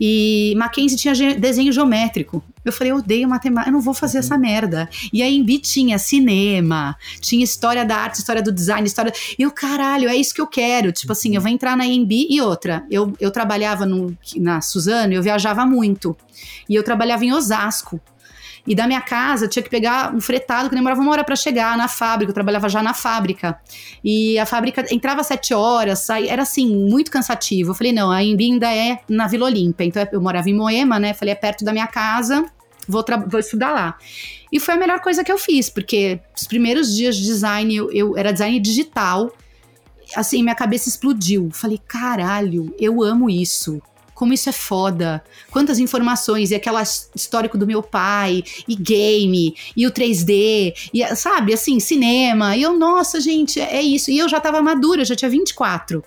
E 0.00 0.54
Mackenzie 0.56 0.96
tinha 0.96 1.14
desenho 1.34 1.72
geométrico. 1.72 2.42
Eu 2.64 2.72
falei, 2.72 2.92
eu 2.92 2.96
odeio 2.96 3.28
matemática, 3.28 3.68
eu 3.68 3.72
não 3.72 3.80
vou 3.80 3.94
fazer 3.94 4.18
essa 4.18 4.36
merda. 4.38 4.88
E 5.12 5.22
a 5.22 5.28
Embi 5.28 5.58
tinha 5.58 5.98
cinema, 5.98 6.96
tinha 7.20 7.44
história 7.44 7.84
da 7.84 7.96
arte, 7.96 8.18
história 8.18 8.42
do 8.42 8.50
design, 8.50 8.86
história. 8.86 9.12
E 9.38 9.46
o 9.46 9.50
caralho, 9.50 10.08
é 10.08 10.16
isso 10.16 10.34
que 10.34 10.40
eu 10.40 10.46
quero. 10.46 10.90
Tipo 10.90 11.12
assim, 11.12 11.36
eu 11.36 11.40
vou 11.40 11.50
entrar 11.50 11.76
na 11.76 11.86
Embi 11.86 12.26
e 12.30 12.40
outra. 12.40 12.84
Eu, 12.90 13.12
eu 13.20 13.30
trabalhava 13.30 13.84
no, 13.84 14.16
na 14.36 14.60
Suzano, 14.60 15.12
eu 15.12 15.22
viajava 15.22 15.66
muito. 15.66 16.16
E 16.68 16.74
eu 16.74 16.82
trabalhava 16.82 17.24
em 17.24 17.32
Osasco. 17.32 18.00
E 18.66 18.74
da 18.74 18.86
minha 18.86 19.00
casa 19.00 19.46
tinha 19.46 19.62
que 19.62 19.68
pegar 19.68 20.14
um 20.14 20.20
fretado 20.20 20.70
que 20.70 20.74
demorava 20.74 21.00
uma 21.00 21.12
hora 21.12 21.22
para 21.22 21.36
chegar 21.36 21.76
na 21.76 21.86
fábrica. 21.86 22.30
Eu 22.30 22.34
trabalhava 22.34 22.68
já 22.68 22.82
na 22.82 22.94
fábrica. 22.94 23.58
E 24.02 24.38
a 24.38 24.46
fábrica 24.46 24.86
entrava 24.90 25.20
às 25.20 25.26
sete 25.26 25.52
horas, 25.52 26.00
saía, 26.00 26.32
era 26.32 26.42
assim, 26.42 26.74
muito 26.74 27.10
cansativo. 27.10 27.70
Eu 27.70 27.74
falei, 27.74 27.92
não, 27.92 28.10
a 28.10 28.22
Embi 28.22 28.52
ainda 28.52 28.74
é 28.74 29.00
na 29.08 29.26
Vila 29.26 29.46
Olímpia. 29.46 29.84
Então 29.84 30.06
eu 30.10 30.20
morava 30.20 30.48
em 30.48 30.54
Moema, 30.54 30.98
né? 30.98 31.12
Falei, 31.12 31.32
é 31.32 31.36
perto 31.36 31.62
da 31.62 31.72
minha 31.72 31.86
casa, 31.86 32.44
vou, 32.88 33.04
vou 33.26 33.40
estudar 33.40 33.72
lá. 33.72 33.98
E 34.50 34.58
foi 34.58 34.74
a 34.74 34.76
melhor 34.78 35.00
coisa 35.00 35.22
que 35.22 35.30
eu 35.30 35.36
fiz, 35.38 35.68
porque 35.68 36.20
os 36.34 36.46
primeiros 36.46 36.94
dias 36.94 37.16
de 37.16 37.24
design, 37.24 37.74
eu, 37.74 37.92
eu 37.92 38.16
era 38.16 38.32
design 38.32 38.58
digital. 38.60 39.30
Assim, 40.16 40.42
minha 40.42 40.54
cabeça 40.54 40.88
explodiu. 40.88 41.50
Falei, 41.52 41.80
caralho, 41.86 42.74
eu 42.78 43.02
amo 43.02 43.28
isso 43.28 43.82
como 44.14 44.32
isso 44.32 44.48
é 44.48 44.52
foda. 44.52 45.22
Quantas 45.50 45.78
informações, 45.78 46.50
e 46.50 46.54
aquela 46.54 46.82
histórico 46.82 47.58
do 47.58 47.66
meu 47.66 47.82
pai, 47.82 48.42
e 48.66 48.74
game, 48.76 49.54
e 49.76 49.86
o 49.86 49.90
3D, 49.90 50.90
e 50.92 51.16
sabe, 51.16 51.52
assim, 51.52 51.80
cinema. 51.80 52.56
E 52.56 52.62
eu, 52.62 52.78
nossa, 52.78 53.20
gente, 53.20 53.60
é 53.60 53.82
isso. 53.82 54.10
E 54.10 54.18
eu 54.18 54.28
já 54.28 54.40
tava 54.40 54.62
madura, 54.62 55.04
já 55.04 55.14
tinha 55.14 55.30
24. 55.30 56.02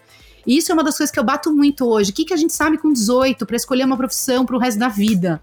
E 0.47 0.57
isso 0.57 0.71
é 0.71 0.73
uma 0.73 0.83
das 0.83 0.95
coisas 0.95 1.11
que 1.13 1.19
eu 1.19 1.23
bato 1.25 1.53
muito 1.53 1.85
hoje. 1.85 2.11
O 2.11 2.13
que, 2.13 2.23
que 2.23 2.33
a 2.33 2.37
gente 2.37 2.53
sabe 2.53 2.77
com 2.77 2.93
18 2.93 3.45
para 3.45 3.57
escolher 3.57 3.83
uma 3.83 3.97
profissão 3.97 4.45
para 4.45 4.55
o 4.55 4.59
resto 4.59 4.79
da 4.79 4.87
vida? 4.87 5.41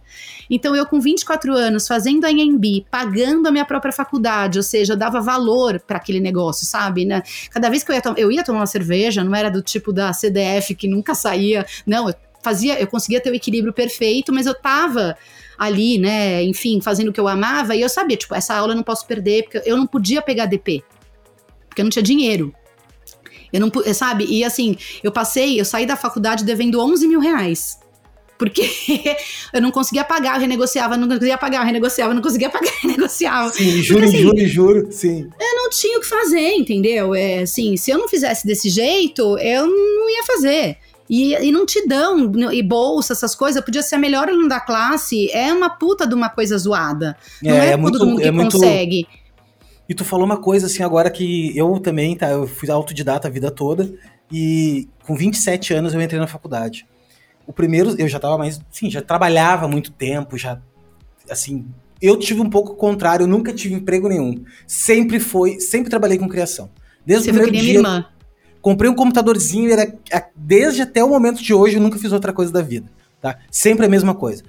Então, 0.49 0.75
eu 0.75 0.87
com 0.87 0.99
24 0.99 1.53
anos, 1.53 1.87
fazendo 1.87 2.25
a 2.25 2.31
EMB, 2.31 2.87
pagando 2.91 3.47
a 3.47 3.53
minha 3.53 3.67
própria 3.67 3.93
faculdade, 3.93 4.59
ou 4.59 4.63
seja, 4.63 4.97
dava 4.97 5.21
valor 5.21 5.79
para 5.81 5.99
aquele 5.99 6.21
negócio, 6.21 6.67
sabe? 6.67 7.05
Né? 7.05 7.23
Cada 7.51 7.69
vez 7.69 7.85
que 7.85 7.93
eu 7.93 7.97
ia, 7.97 8.03
eu 8.17 8.33
ia 8.33 8.43
tomar 8.43 8.61
uma 8.61 8.67
cerveja, 8.67 9.23
não 9.23 9.35
era 9.35 9.51
do 9.51 9.61
tipo 9.61 9.93
da 9.93 10.11
CDF 10.15 10.75
que 10.75 10.89
nunca 10.89 11.15
saía. 11.15 11.67
Não, 11.87 12.09
eu 12.09 12.15
fazia, 12.45 12.79
eu 12.81 12.87
conseguia 12.87 13.21
ter 13.21 13.31
o 13.31 13.35
equilíbrio 13.35 13.73
perfeito, 13.73 14.33
mas 14.33 14.47
eu 14.47 14.55
tava 14.55 15.17
ali, 15.59 15.99
né, 15.99 16.43
enfim, 16.43 16.81
fazendo 16.81 17.09
o 17.09 17.13
que 17.13 17.21
eu 17.21 17.29
amava, 17.29 17.75
e 17.75 17.81
eu 17.81 17.89
sabia, 17.89 18.17
tipo, 18.17 18.35
essa 18.35 18.55
aula 18.55 18.73
eu 18.73 18.77
não 18.77 18.83
posso 18.83 19.07
perder, 19.07 19.45
porque 19.45 19.63
eu 19.65 19.77
não 19.77 19.87
podia 19.87 20.21
pegar 20.21 20.47
DP, 20.47 20.85
porque 21.69 21.81
eu 21.81 21.85
não 21.85 21.91
tinha 21.91 22.03
dinheiro. 22.03 22.55
Eu 23.53 23.61
não, 23.61 23.71
sabe? 23.95 24.27
E 24.29 24.43
assim, 24.43 24.77
eu 25.03 25.13
passei, 25.13 25.61
eu 25.61 25.65
saí 25.65 25.87
da 25.87 25.95
faculdade 25.95 26.45
devendo 26.45 26.81
11 26.81 27.07
mil 27.07 27.21
reais. 27.21 27.79
Porque 28.37 28.63
eu 29.55 29.63
não 29.63 29.71
conseguia 29.71 30.03
pagar, 30.05 30.35
eu 30.35 30.41
renegociava, 30.41 30.97
não 30.97 31.07
conseguia 31.07 31.39
pagar, 31.39 31.59
eu 31.61 31.67
renegociava, 31.67 32.13
não 32.13 32.23
conseguia 32.23 32.51
pagar, 32.51 32.73
renegociava. 32.83 33.53
Sim, 33.53 33.83
juro, 33.83 34.05
assim, 34.05 34.19
juro, 34.19 34.47
juro, 34.47 34.89
sim. 34.91 35.29
Eu 35.41 35.57
não 35.57 35.71
tinha 35.71 35.99
o 35.99 36.01
que 36.01 36.07
fazer, 36.07 36.55
entendeu? 36.55 37.15
É, 37.15 37.41
assim, 37.41 37.77
se 37.77 37.93
eu 37.93 37.99
não 37.99 38.09
fizesse 38.09 38.45
desse 38.45 38.69
jeito, 38.69 39.39
eu 39.39 39.67
não 39.69 40.11
ia 40.11 40.25
fazer. 40.25 40.77
E, 41.09 41.35
e 41.35 41.53
não 41.53 41.67
te 41.67 41.87
dão, 41.87 42.33
e 42.53 42.63
bolsa, 42.63 43.13
essas 43.13 43.35
coisas, 43.35 43.63
podia 43.63 43.83
ser 43.83 43.97
a 43.97 43.99
melhor 43.99 44.29
aluna 44.29 44.49
da 44.49 44.61
classe, 44.61 45.31
é 45.33 45.53
uma 45.53 45.69
puta 45.69 46.07
de 46.07 46.15
uma 46.15 46.31
coisa 46.31 46.57
zoada. 46.57 47.17
É, 47.43 47.49
não 47.49 47.57
é, 47.57 47.71
é 47.73 47.77
muito, 47.77 47.99
todo 47.99 48.09
mundo 48.09 48.23
que 48.23 48.29
é 48.29 48.33
consegue. 48.33 49.07
Muito... 49.09 49.25
E 49.87 49.95
tu 49.95 50.05
falou 50.05 50.25
uma 50.25 50.39
coisa 50.39 50.67
assim 50.67 50.83
agora 50.83 51.11
que 51.11 51.57
eu 51.57 51.79
também, 51.79 52.17
tá? 52.17 52.31
Eu 52.31 52.47
fui 52.47 52.71
autodidata 52.71 53.29
a 53.29 53.31
vida 53.31 53.51
toda 53.51 53.93
e 54.33 54.89
com 55.07 55.15
27 55.15 55.75
anos 55.75 55.93
eu 55.93 56.01
entrei 56.01 56.19
na 56.19 56.27
faculdade. 56.27 56.87
O 57.47 57.53
primeiro, 57.53 57.95
eu 57.99 58.09
já 58.09 58.19
tava 58.19 58.39
mais, 58.39 58.59
sim, 58.71 58.91
já 58.91 59.03
trabalhava 59.03 59.69
muito 59.69 59.93
tempo, 59.93 60.39
já 60.39 60.59
assim, 61.29 61.67
eu 62.01 62.19
tive 62.19 62.41
um 62.41 62.49
pouco 62.49 62.73
o 62.73 62.77
contrário, 62.77 63.25
eu 63.25 63.29
nunca 63.29 63.53
tive 63.53 63.75
emprego 63.75 64.09
nenhum. 64.09 64.43
Sempre 64.67 65.21
foi, 65.21 65.61
sempre 65.61 65.91
trabalhei 65.91 66.19
com 66.19 66.29
criação. 66.29 66.71
Desde 67.05 67.27
Você 67.27 67.31
o 67.31 67.35
primeiro 67.35 67.53
dia. 67.53 67.63
Minha 67.63 67.75
irmã. 67.75 68.07
Comprei 68.65 68.91
um 68.91 68.95
computadorzinho, 68.95 69.71
era 69.71 69.95
desde 70.35 70.81
até 70.81 71.05
o 71.05 71.09
momento 71.11 71.43
de 71.43 71.53
hoje 71.53 71.77
eu 71.77 71.83
nunca 71.83 71.99
fiz 71.99 72.13
outra 72.13 72.33
coisa 72.33 72.51
da 72.51 72.63
vida, 72.63 72.91
tá? 73.21 73.39
Sempre 73.51 73.85
a 73.85 73.89
mesma 73.91 74.15
coisa. 74.15 74.43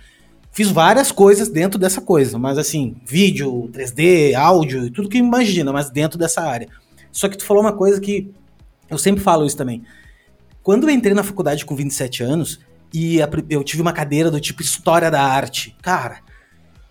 Fiz 0.54 0.72
várias 0.72 1.12
coisas 1.12 1.50
dentro 1.50 1.78
dessa 1.78 2.00
coisa, 2.00 2.40
mas 2.40 2.58
assim, 2.58 2.96
vídeo, 3.06 3.70
3D, 3.74 4.34
áudio, 4.34 4.90
tudo 4.90 5.10
que 5.10 5.18
imagina, 5.18 5.74
mas 5.74 5.90
dentro 5.90 6.18
dessa 6.18 6.42
área. 6.42 6.70
Só 7.12 7.28
que 7.28 7.38
tu 7.38 7.44
falou 7.44 7.62
uma 7.62 7.74
coisa 7.74 8.00
que 8.00 8.32
eu 8.90 8.98
sempre 8.98 9.22
falo 9.22 9.46
isso 9.46 9.58
também. 9.58 9.84
Quando 10.64 10.88
eu 10.88 10.92
entrei 10.92 11.14
na 11.14 11.22
faculdade 11.22 11.66
com 11.66 11.76
27 11.76 12.24
anos 12.24 12.62
e 12.94 13.18
eu 13.50 13.66
tive 13.66 13.82
uma 13.82 13.92
cadeira 13.92 14.32
do 14.32 14.40
tipo 14.40 14.62
História 14.62 15.12
da 15.12 15.24
Arte, 15.24 15.76
cara, 15.82 16.20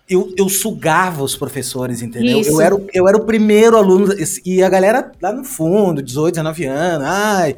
eu, 0.07 0.31
eu 0.37 0.47
sugava 0.47 1.23
os 1.23 1.35
professores, 1.35 2.01
entendeu? 2.01 2.41
Eu 2.41 2.61
era, 2.61 2.75
eu 2.93 3.07
era 3.07 3.17
o 3.17 3.25
primeiro 3.25 3.75
aluno, 3.75 4.13
e 4.45 4.61
a 4.61 4.69
galera 4.69 5.11
lá 5.21 5.31
no 5.31 5.43
fundo, 5.43 6.01
18, 6.01 6.35
19 6.35 6.65
anos, 6.65 7.07
ai, 7.07 7.55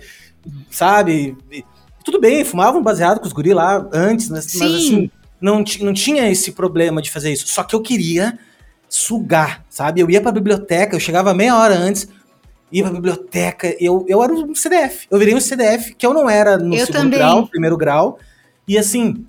sabe? 0.72 1.36
Tudo 2.06 2.22
bem, 2.22 2.46
fumavam 2.46 2.82
baseado 2.82 3.20
com 3.20 3.28
os 3.28 3.34
guri 3.34 3.54
lá 3.54 3.86
antes, 3.92 4.30
mas, 4.30 4.56
mas 4.56 4.76
assim, 4.76 5.12
não, 5.42 5.64
não 5.82 5.94
tinha 5.94 6.30
esse 6.32 6.54
problema 6.54 7.02
de 7.02 7.12
fazer 7.12 7.34
isso. 7.34 7.48
Só 7.48 7.64
que 7.64 7.76
eu 7.76 7.82
queria 7.82 8.40
sugar, 8.88 9.66
sabe? 9.70 10.00
Eu 10.00 10.10
ia 10.10 10.22
pra 10.22 10.32
biblioteca, 10.32 10.96
eu 10.96 11.00
chegava 11.02 11.34
meia 11.34 11.58
hora 11.58 11.78
antes, 11.78 12.08
ia 12.72 12.84
pra 12.84 12.94
biblioteca, 12.94 13.76
eu, 13.78 14.06
eu 14.08 14.24
era 14.24 14.32
um 14.32 14.56
CDF. 14.56 15.06
Eu 15.12 15.20
virei 15.20 15.36
um 15.36 15.42
CDF, 15.42 15.94
que 15.96 16.06
eu 16.06 16.14
não 16.14 16.30
era 16.30 16.58
no 16.58 16.76
eu 16.76 16.86
segundo 16.86 17.04
também. 17.04 17.20
grau, 17.20 17.48
primeiro 17.48 17.76
grau. 17.76 18.20
E 18.66 18.78
assim, 18.78 19.26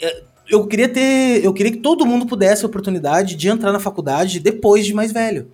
é, 0.00 0.22
eu 0.48 0.66
queria 0.66 0.88
ter. 0.88 1.44
Eu 1.44 1.52
queria 1.52 1.72
que 1.72 1.78
todo 1.78 2.06
mundo 2.06 2.26
pudesse 2.26 2.64
a 2.64 2.68
oportunidade 2.68 3.34
de 3.36 3.48
entrar 3.48 3.72
na 3.72 3.80
faculdade 3.80 4.40
depois 4.40 4.86
de 4.86 4.94
mais 4.94 5.12
velho. 5.12 5.50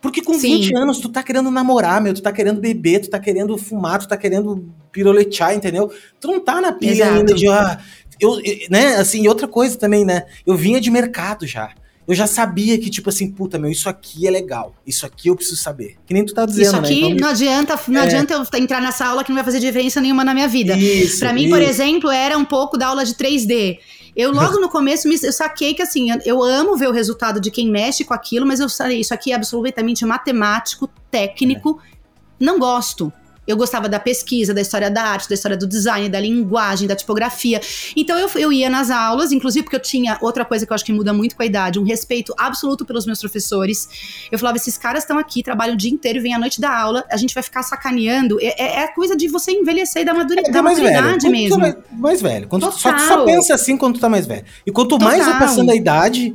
Porque 0.00 0.22
com 0.22 0.34
Sim. 0.34 0.58
20 0.58 0.76
anos 0.76 0.98
tu 0.98 1.08
tá 1.08 1.22
querendo 1.22 1.50
namorar, 1.50 2.00
meu, 2.00 2.14
tu 2.14 2.22
tá 2.22 2.30
querendo 2.30 2.60
beber, 2.60 3.00
tu 3.00 3.10
tá 3.10 3.18
querendo 3.18 3.56
fumar, 3.56 3.98
tu 3.98 4.06
tá 4.06 4.16
querendo 4.16 4.68
piroletear, 4.92 5.54
entendeu? 5.54 5.90
Tu 6.20 6.28
não 6.28 6.38
tá 6.38 6.60
na 6.60 6.70
pilha 6.70 7.10
ainda 7.10 7.34
de, 7.34 7.48
ah, 7.48 7.80
eu, 8.20 8.40
né, 8.70 8.96
assim, 8.96 9.26
outra 9.26 9.48
coisa 9.48 9.76
também, 9.76 10.04
né? 10.04 10.24
Eu 10.46 10.54
vinha 10.54 10.80
de 10.80 10.90
mercado 10.90 11.46
já. 11.46 11.72
Eu 12.06 12.14
já 12.14 12.26
sabia 12.26 12.78
que, 12.78 12.88
tipo 12.88 13.08
assim, 13.08 13.28
puta, 13.32 13.58
meu, 13.58 13.68
isso 13.68 13.88
aqui 13.88 14.28
é 14.28 14.30
legal. 14.30 14.72
Isso 14.86 15.04
aqui 15.04 15.28
eu 15.28 15.34
preciso 15.34 15.56
saber. 15.56 15.96
Que 16.06 16.14
nem 16.14 16.24
tu 16.24 16.32
tá 16.32 16.46
dizendo, 16.46 16.66
Isso 16.66 16.76
aqui 16.76 17.00
né? 17.00 17.08
então, 17.08 17.18
não 17.18 17.28
adianta, 17.28 17.80
não 17.88 18.00
é... 18.00 18.04
adianta 18.04 18.34
eu 18.34 18.60
entrar 18.60 18.80
nessa 18.80 19.06
aula 19.06 19.24
que 19.24 19.30
não 19.30 19.34
vai 19.34 19.44
fazer 19.44 19.58
diferença 19.58 20.00
nenhuma 20.00 20.24
na 20.24 20.32
minha 20.32 20.46
vida. 20.46 20.76
Isso, 20.76 21.18
pra 21.18 21.32
mim, 21.32 21.46
isso. 21.46 21.50
por 21.50 21.60
exemplo, 21.60 22.10
era 22.10 22.38
um 22.38 22.44
pouco 22.44 22.78
da 22.78 22.86
aula 22.86 23.04
de 23.04 23.12
3D. 23.12 23.78
Eu 24.16 24.32
logo 24.32 24.58
no 24.58 24.70
começo 24.70 25.06
eu 25.06 25.32
saquei 25.32 25.74
que 25.74 25.82
assim, 25.82 26.08
eu 26.24 26.42
amo 26.42 26.76
ver 26.76 26.88
o 26.88 26.92
resultado 26.92 27.38
de 27.38 27.50
quem 27.50 27.70
mexe 27.70 28.02
com 28.02 28.14
aquilo, 28.14 28.46
mas 28.46 28.60
eu 28.60 28.68
falei, 28.68 29.00
isso 29.00 29.12
aqui 29.12 29.30
é 29.30 29.34
absolutamente 29.34 30.06
matemático, 30.06 30.88
técnico, 31.10 31.78
é. 31.84 31.96
não 32.40 32.58
gosto. 32.58 33.12
Eu 33.46 33.56
gostava 33.56 33.88
da 33.88 34.00
pesquisa, 34.00 34.52
da 34.52 34.60
história 34.60 34.90
da 34.90 35.02
arte, 35.02 35.28
da 35.28 35.34
história 35.34 35.56
do 35.56 35.66
design, 35.66 36.08
da 36.08 36.20
linguagem, 36.20 36.88
da 36.88 36.96
tipografia. 36.96 37.60
Então 37.96 38.18
eu, 38.18 38.28
eu 38.36 38.52
ia 38.52 38.68
nas 38.68 38.90
aulas, 38.90 39.32
inclusive 39.32 39.64
porque 39.64 39.76
eu 39.76 39.80
tinha 39.80 40.18
outra 40.20 40.44
coisa 40.44 40.66
que 40.66 40.72
eu 40.72 40.74
acho 40.74 40.84
que 40.84 40.92
muda 40.92 41.12
muito 41.12 41.36
com 41.36 41.42
a 41.42 41.46
idade, 41.46 41.78
um 41.78 41.84
respeito 41.84 42.34
absoluto 42.36 42.84
pelos 42.84 43.06
meus 43.06 43.20
professores. 43.20 43.88
Eu 44.30 44.38
falava, 44.38 44.56
esses 44.56 44.76
caras 44.76 45.04
estão 45.04 45.18
aqui, 45.18 45.42
trabalham 45.42 45.74
o 45.74 45.76
dia 45.76 45.90
inteiro, 45.90 46.20
vêm 46.20 46.34
à 46.34 46.38
noite 46.38 46.60
da 46.60 46.76
aula, 46.76 47.04
a 47.10 47.16
gente 47.16 47.34
vai 47.34 47.42
ficar 47.42 47.62
sacaneando. 47.62 48.38
É, 48.40 48.62
é, 48.62 48.84
é 48.84 48.88
coisa 48.88 49.16
de 49.16 49.28
você 49.28 49.52
envelhecer 49.52 50.02
e 50.02 50.04
da, 50.04 50.14
madura, 50.14 50.42
é, 50.44 50.50
da 50.50 50.62
mais 50.62 50.78
maturidade 50.78 51.28
velho. 51.28 51.32
mesmo. 51.32 51.58
Mais, 51.58 51.76
mais 51.92 52.22
velho. 52.22 52.48
Quando, 52.48 52.70
só, 52.72 52.98
só 52.98 53.24
pensa 53.24 53.54
assim 53.54 53.76
quando 53.76 53.94
tu 53.94 54.00
tá 54.00 54.08
mais 54.08 54.26
velho. 54.26 54.44
E 54.66 54.72
quanto 54.72 54.90
Total. 54.90 55.08
mais 55.08 55.24
vai 55.24 55.38
passando 55.38 55.70
a 55.70 55.74
idade 55.74 56.34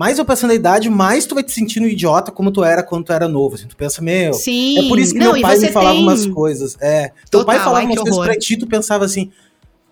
mais 0.00 0.16
vai 0.16 0.24
passando 0.24 0.52
a 0.52 0.54
idade, 0.54 0.88
mais 0.88 1.26
tu 1.26 1.34
vai 1.34 1.44
te 1.44 1.52
sentindo 1.52 1.86
idiota 1.86 2.32
como 2.32 2.50
tu 2.50 2.64
era 2.64 2.82
quando 2.82 3.04
tu 3.04 3.12
era 3.12 3.28
novo. 3.28 3.56
Assim, 3.56 3.68
tu 3.68 3.76
pensa, 3.76 4.00
meu. 4.00 4.32
Sim. 4.32 4.78
É 4.78 4.88
por 4.88 4.98
isso 4.98 5.12
que 5.12 5.18
Não, 5.18 5.34
meu 5.34 5.42
pai 5.42 5.58
me 5.58 5.68
falava 5.68 5.94
tem... 5.94 6.02
umas 6.02 6.24
coisas. 6.24 6.74
É. 6.80 7.12
Teu 7.30 7.44
pai 7.44 7.58
falava 7.58 7.80
ai, 7.80 7.84
umas 7.84 7.98
coisas 7.98 8.18
pra 8.18 8.34
ti, 8.38 8.56
tu 8.56 8.66
pensava 8.66 9.04
assim. 9.04 9.30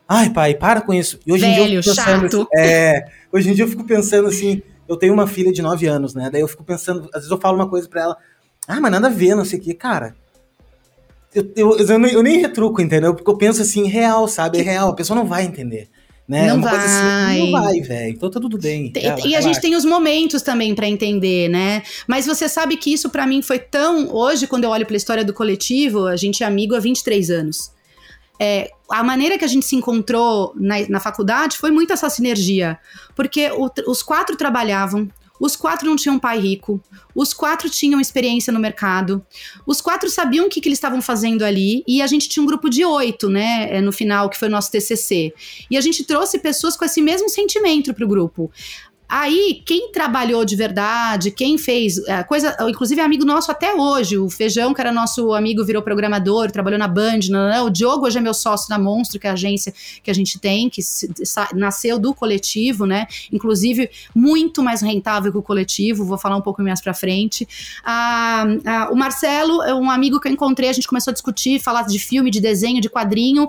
Ai, 0.09 0.31
pai, 0.31 0.55
para 0.55 0.81
com 0.81 0.95
isso. 0.95 1.21
E 1.27 1.31
hoje 1.31 1.43
Velho, 1.43 1.63
em 1.63 1.67
dia 1.67 1.79
eu 1.79 1.83
fico 1.83 1.95
pensando. 1.95 2.25
Assim, 2.25 2.47
é, 2.57 3.05
hoje 3.31 3.51
em 3.51 3.53
dia 3.53 3.65
eu 3.65 3.69
fico 3.69 3.85
pensando 3.85 4.29
assim. 4.29 4.63
Eu 4.89 4.97
tenho 4.97 5.13
uma 5.13 5.27
filha 5.27 5.53
de 5.53 5.61
9 5.61 5.87
anos, 5.87 6.15
né? 6.15 6.31
Daí 6.33 6.41
eu 6.41 6.49
fico 6.49 6.65
pensando, 6.65 7.11
às 7.13 7.21
vezes 7.21 7.31
eu 7.31 7.39
falo 7.39 7.57
uma 7.57 7.69
coisa 7.69 7.87
pra 7.87 8.01
ela. 8.01 8.17
Ah, 8.67 8.81
mas 8.81 8.91
nada 8.91 9.09
a 9.09 9.11
ver, 9.11 9.35
não 9.35 9.45
sei 9.45 9.59
o 9.59 9.63
quê. 9.63 9.75
Cara, 9.75 10.17
eu, 11.35 11.53
eu, 11.55 11.79
eu, 11.81 11.99
nem, 11.99 12.13
eu, 12.15 12.23
nem 12.23 12.39
retruco, 12.39 12.81
entendeu? 12.81 13.15
Porque 13.15 13.31
eu 13.31 13.37
penso 13.37 13.61
assim, 13.61 13.87
real, 13.87 14.27
sabe? 14.27 14.59
É 14.59 14.63
real, 14.63 14.89
a 14.89 14.95
pessoa 14.95 15.19
não 15.19 15.27
vai 15.27 15.45
entender. 15.45 15.91
Né? 16.29 16.47
Não 16.49 16.61
vai. 16.61 16.77
Assim, 16.77 17.51
não 17.51 17.63
vai, 17.63 17.81
velho. 17.81 18.11
Então 18.11 18.31
tá 18.31 18.39
tudo 18.39 18.59
bem. 18.59 18.93
e 19.25 19.35
a 19.35 19.41
gente 19.41 19.61
tem 19.63 19.75
os 19.75 19.85
momentos 19.85 20.43
também 20.43 20.75
para 20.75 20.87
entender, 20.87 21.49
né? 21.49 21.83
Mas 22.07 22.27
você 22.27 22.47
sabe 22.47 22.77
que 22.77 22.93
isso 22.93 23.09
para 23.09 23.27
mim 23.27 23.41
foi 23.41 23.59
tão. 23.59 24.15
Hoje, 24.15 24.47
quando 24.47 24.65
eu 24.65 24.71
olho 24.71 24.85
pela 24.85 24.99
história 24.99 25.25
do 25.25 25.33
coletivo, 25.33 26.07
a 26.07 26.17
gente 26.17 26.45
é 26.45 26.47
amigo 26.47 26.75
há 26.75 26.81
23 26.81 27.31
anos. 27.31 27.73
É, 28.39 28.71
a 28.91 29.03
maneira 29.03 29.39
que 29.39 29.45
a 29.45 29.49
gente 29.49 29.65
se 29.65 29.75
encontrou 29.75 30.53
na, 30.55 30.77
na 30.89 31.01
faculdade 31.01 31.57
foi 31.57 31.71
muito 31.71 31.95
essa 31.95 32.11
sinergia. 32.11 32.79
Porque 33.17 33.51
o, 33.51 33.71
os 33.91 34.03
quatro 34.03 34.37
trabalhavam, 34.37 35.09
os 35.39 35.57
quatro 35.57 35.89
não 35.89 35.97
tinham 35.97 36.19
pai 36.19 36.39
rico, 36.39 36.81
os 37.15 37.33
quatro 37.33 37.69
tinham 37.69 38.01
experiência 38.01 38.53
no 38.53 38.59
mercado, 38.59 39.25
os 39.67 39.81
quatro 39.81 40.09
sabiam 40.09 40.47
o 40.47 40.49
que, 40.49 40.61
que 40.61 40.69
eles 40.69 40.79
estavam 40.79 41.01
fazendo 41.01 41.45
ali, 41.45 41.83
e 41.87 42.03
a 42.03 42.07
gente 42.07 42.29
tinha 42.29 42.43
um 42.43 42.47
grupo 42.47 42.69
de 42.69 42.85
oito, 42.85 43.29
né, 43.29 43.69
é, 43.71 43.81
no 43.81 43.93
final, 43.93 44.29
que 44.29 44.39
foi 44.39 44.49
o 44.49 44.51
nosso 44.51 44.71
TCC. 44.71 45.33
E 45.71 45.77
a 45.77 45.81
gente 45.81 46.05
trouxe 46.05 46.39
pessoas 46.39 46.77
com 46.77 46.85
esse 46.85 47.01
mesmo 47.01 47.29
sentimento 47.29 47.93
para 47.95 48.05
o 48.05 48.09
grupo 48.09 48.51
Aí, 49.09 49.63
quem 49.65 49.91
trabalhou 49.91 50.45
de 50.45 50.55
verdade, 50.55 51.31
quem 51.31 51.57
fez 51.57 51.97
é, 52.07 52.23
coisa, 52.23 52.55
inclusive 52.69 53.01
é 53.01 53.05
amigo 53.05 53.25
nosso 53.25 53.51
até 53.51 53.75
hoje, 53.75 54.19
o 54.19 54.29
Feijão, 54.29 54.75
que 54.75 54.81
era 54.83 54.93
nosso 54.93 55.33
amigo, 55.33 55.65
virou 55.65 55.81
programador, 55.81 56.51
trabalhou 56.51 56.79
na 56.79 56.87
Band, 56.87 57.21
não, 57.31 57.49
não, 57.49 57.67
o 57.67 57.71
Diogo 57.71 58.05
hoje 58.05 58.19
é 58.19 58.21
meu 58.21 58.35
sócio 58.35 58.69
da 58.69 58.79
Monstro, 58.79 59.19
que 59.19 59.27
é 59.27 59.31
a 59.31 59.33
agência 59.33 59.73
que 60.03 60.11
a 60.11 60.15
gente 60.15 60.39
tem, 60.39 60.69
que 60.69 60.83
nasceu 61.55 61.99
do 61.99 62.13
coletivo, 62.13 62.85
né? 62.85 63.07
Inclusive, 63.33 63.89
muito 64.15 64.63
mais 64.63 64.83
rentável 64.83 65.33
que 65.33 65.39
o 65.39 65.43
coletivo, 65.43 66.05
vou 66.05 66.19
falar 66.19 66.37
um 66.37 66.43
pouco 66.43 66.63
mais 66.63 66.83
pra 66.83 66.93
frente. 66.93 67.49
Ah, 67.83 68.45
ah, 68.67 68.89
o 68.93 68.95
Marcelo 68.95 69.63
é 69.63 69.75
um 69.75 69.91
amigo 69.91 70.21
que 70.21 70.29
eu 70.29 70.33
encontrei, 70.33 70.69
a 70.69 70.73
gente 70.75 70.87
começou 70.87 71.13
a 71.13 71.15
discutir, 71.15 71.59
falar 71.61 71.83
de 71.85 71.99
filme, 71.99 72.31
de 72.31 72.41
desenho, 72.41 72.79
de 72.79 72.91
quadrinho, 72.91 73.49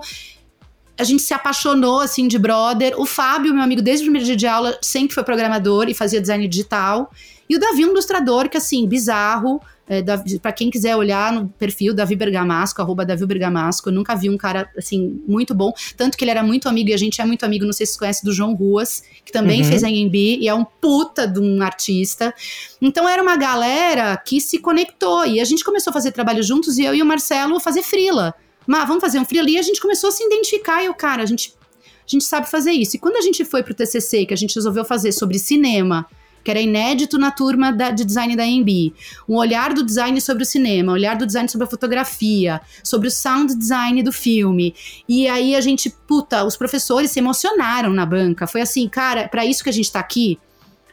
a 1.00 1.04
gente 1.04 1.22
se 1.22 1.32
apaixonou, 1.32 2.00
assim, 2.00 2.28
de 2.28 2.38
brother. 2.38 3.00
O 3.00 3.06
Fábio, 3.06 3.54
meu 3.54 3.62
amigo, 3.62 3.80
desde 3.80 4.04
o 4.04 4.06
primeiro 4.06 4.26
dia 4.26 4.36
de 4.36 4.46
aula, 4.46 4.78
sempre 4.82 5.14
foi 5.14 5.24
programador 5.24 5.88
e 5.88 5.94
fazia 5.94 6.20
design 6.20 6.46
digital. 6.46 7.10
E 7.48 7.56
o 7.56 7.58
Davi, 7.58 7.86
um 7.86 7.88
ilustrador 7.88 8.48
que, 8.50 8.58
assim, 8.58 8.86
bizarro. 8.86 9.60
É, 9.88 10.04
para 10.40 10.52
quem 10.52 10.70
quiser 10.70 10.94
olhar 10.94 11.32
no 11.32 11.48
perfil 11.48 11.92
Davi 11.92 12.14
Bergamasco, 12.14 12.80
arroba 12.80 13.04
Davi 13.04 13.26
Bergamasco, 13.26 13.88
eu 13.88 13.92
nunca 13.92 14.14
vi 14.14 14.30
um 14.30 14.36
cara, 14.36 14.70
assim, 14.78 15.20
muito 15.26 15.52
bom. 15.52 15.72
Tanto 15.96 16.16
que 16.16 16.22
ele 16.22 16.30
era 16.30 16.44
muito 16.44 16.68
amigo, 16.68 16.90
e 16.90 16.94
a 16.94 16.96
gente 16.96 17.20
é 17.20 17.24
muito 17.24 17.44
amigo, 17.44 17.64
não 17.64 17.72
sei 17.72 17.86
se 17.86 17.94
você 17.94 17.98
conhece, 17.98 18.24
do 18.24 18.32
João 18.32 18.54
Ruas, 18.54 19.02
que 19.24 19.32
também 19.32 19.62
uhum. 19.62 19.68
fez 19.68 19.82
a 19.82 19.88
AMB 19.88 20.14
e 20.14 20.46
é 20.46 20.54
um 20.54 20.64
puta 20.64 21.26
de 21.26 21.40
um 21.40 21.60
artista. 21.60 22.32
Então 22.80 23.08
era 23.08 23.20
uma 23.20 23.36
galera 23.36 24.16
que 24.18 24.40
se 24.40 24.58
conectou, 24.58 25.26
e 25.26 25.40
a 25.40 25.44
gente 25.44 25.64
começou 25.64 25.90
a 25.90 25.94
fazer 25.94 26.12
trabalho 26.12 26.42
juntos, 26.42 26.78
e 26.78 26.84
eu 26.84 26.94
e 26.94 27.02
o 27.02 27.06
Marcelo 27.06 27.58
fazer 27.58 27.82
frila. 27.82 28.32
Mas 28.70 28.86
vamos 28.86 29.00
fazer 29.00 29.18
um 29.18 29.24
free 29.24 29.40
ali. 29.40 29.54
E 29.54 29.58
a 29.58 29.62
gente 29.62 29.80
começou 29.80 30.06
a 30.06 30.12
se 30.12 30.22
identificar 30.22 30.84
e 30.84 30.88
o 30.88 30.94
cara, 30.94 31.24
a 31.24 31.26
gente, 31.26 31.52
a 31.82 32.06
gente 32.06 32.22
sabe 32.22 32.48
fazer 32.48 32.70
isso. 32.70 32.94
E 32.94 33.00
quando 33.00 33.16
a 33.16 33.20
gente 33.20 33.44
foi 33.44 33.64
pro 33.64 33.74
TCC, 33.74 34.24
que 34.24 34.32
a 34.32 34.36
gente 34.36 34.54
resolveu 34.54 34.84
fazer 34.84 35.10
sobre 35.10 35.40
cinema, 35.40 36.06
que 36.44 36.52
era 36.52 36.60
inédito 36.60 37.18
na 37.18 37.32
turma 37.32 37.72
da, 37.72 37.90
de 37.90 38.04
design 38.04 38.36
da 38.36 38.46
EMB. 38.46 38.94
Um 39.28 39.34
olhar 39.34 39.74
do 39.74 39.82
design 39.82 40.20
sobre 40.20 40.44
o 40.44 40.46
cinema, 40.46 40.92
um 40.92 40.94
olhar 40.94 41.16
do 41.16 41.26
design 41.26 41.48
sobre 41.48 41.66
a 41.66 41.68
fotografia, 41.68 42.60
sobre 42.84 43.08
o 43.08 43.10
sound 43.10 43.56
design 43.56 44.04
do 44.04 44.12
filme. 44.12 44.72
E 45.08 45.26
aí 45.26 45.56
a 45.56 45.60
gente, 45.60 45.90
puta, 46.06 46.44
os 46.44 46.56
professores 46.56 47.10
se 47.10 47.18
emocionaram 47.18 47.90
na 47.90 48.06
banca. 48.06 48.46
Foi 48.46 48.60
assim, 48.60 48.88
cara, 48.88 49.26
para 49.26 49.44
isso 49.44 49.64
que 49.64 49.70
a 49.70 49.72
gente 49.72 49.90
tá 49.90 49.98
aqui, 49.98 50.38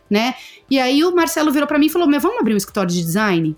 né? 0.10 0.34
E 0.68 0.80
aí 0.80 1.04
o 1.04 1.16
Marcelo 1.16 1.52
virou 1.52 1.68
para 1.68 1.78
mim 1.78 1.86
e 1.86 1.90
falou: 1.92 2.08
"Meu, 2.08 2.20
vamos 2.20 2.40
abrir 2.40 2.56
um 2.56 2.58
escritório 2.58 2.90
de 2.90 3.04
design?" 3.04 3.56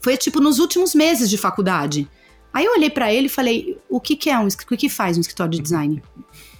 Foi 0.00 0.16
tipo 0.16 0.40
nos 0.40 0.58
últimos 0.58 0.94
meses 0.94 1.28
de 1.28 1.36
faculdade. 1.36 2.08
Aí 2.52 2.64
eu 2.64 2.72
olhei 2.72 2.90
para 2.90 3.12
ele 3.12 3.26
e 3.26 3.30
falei: 3.30 3.78
o 3.88 4.00
que, 4.00 4.16
que 4.16 4.30
é 4.30 4.38
um 4.38 4.46
o 4.46 4.76
que 4.76 4.88
faz 4.88 5.16
um 5.16 5.20
escritório 5.20 5.52
de 5.52 5.60
design? 5.60 6.02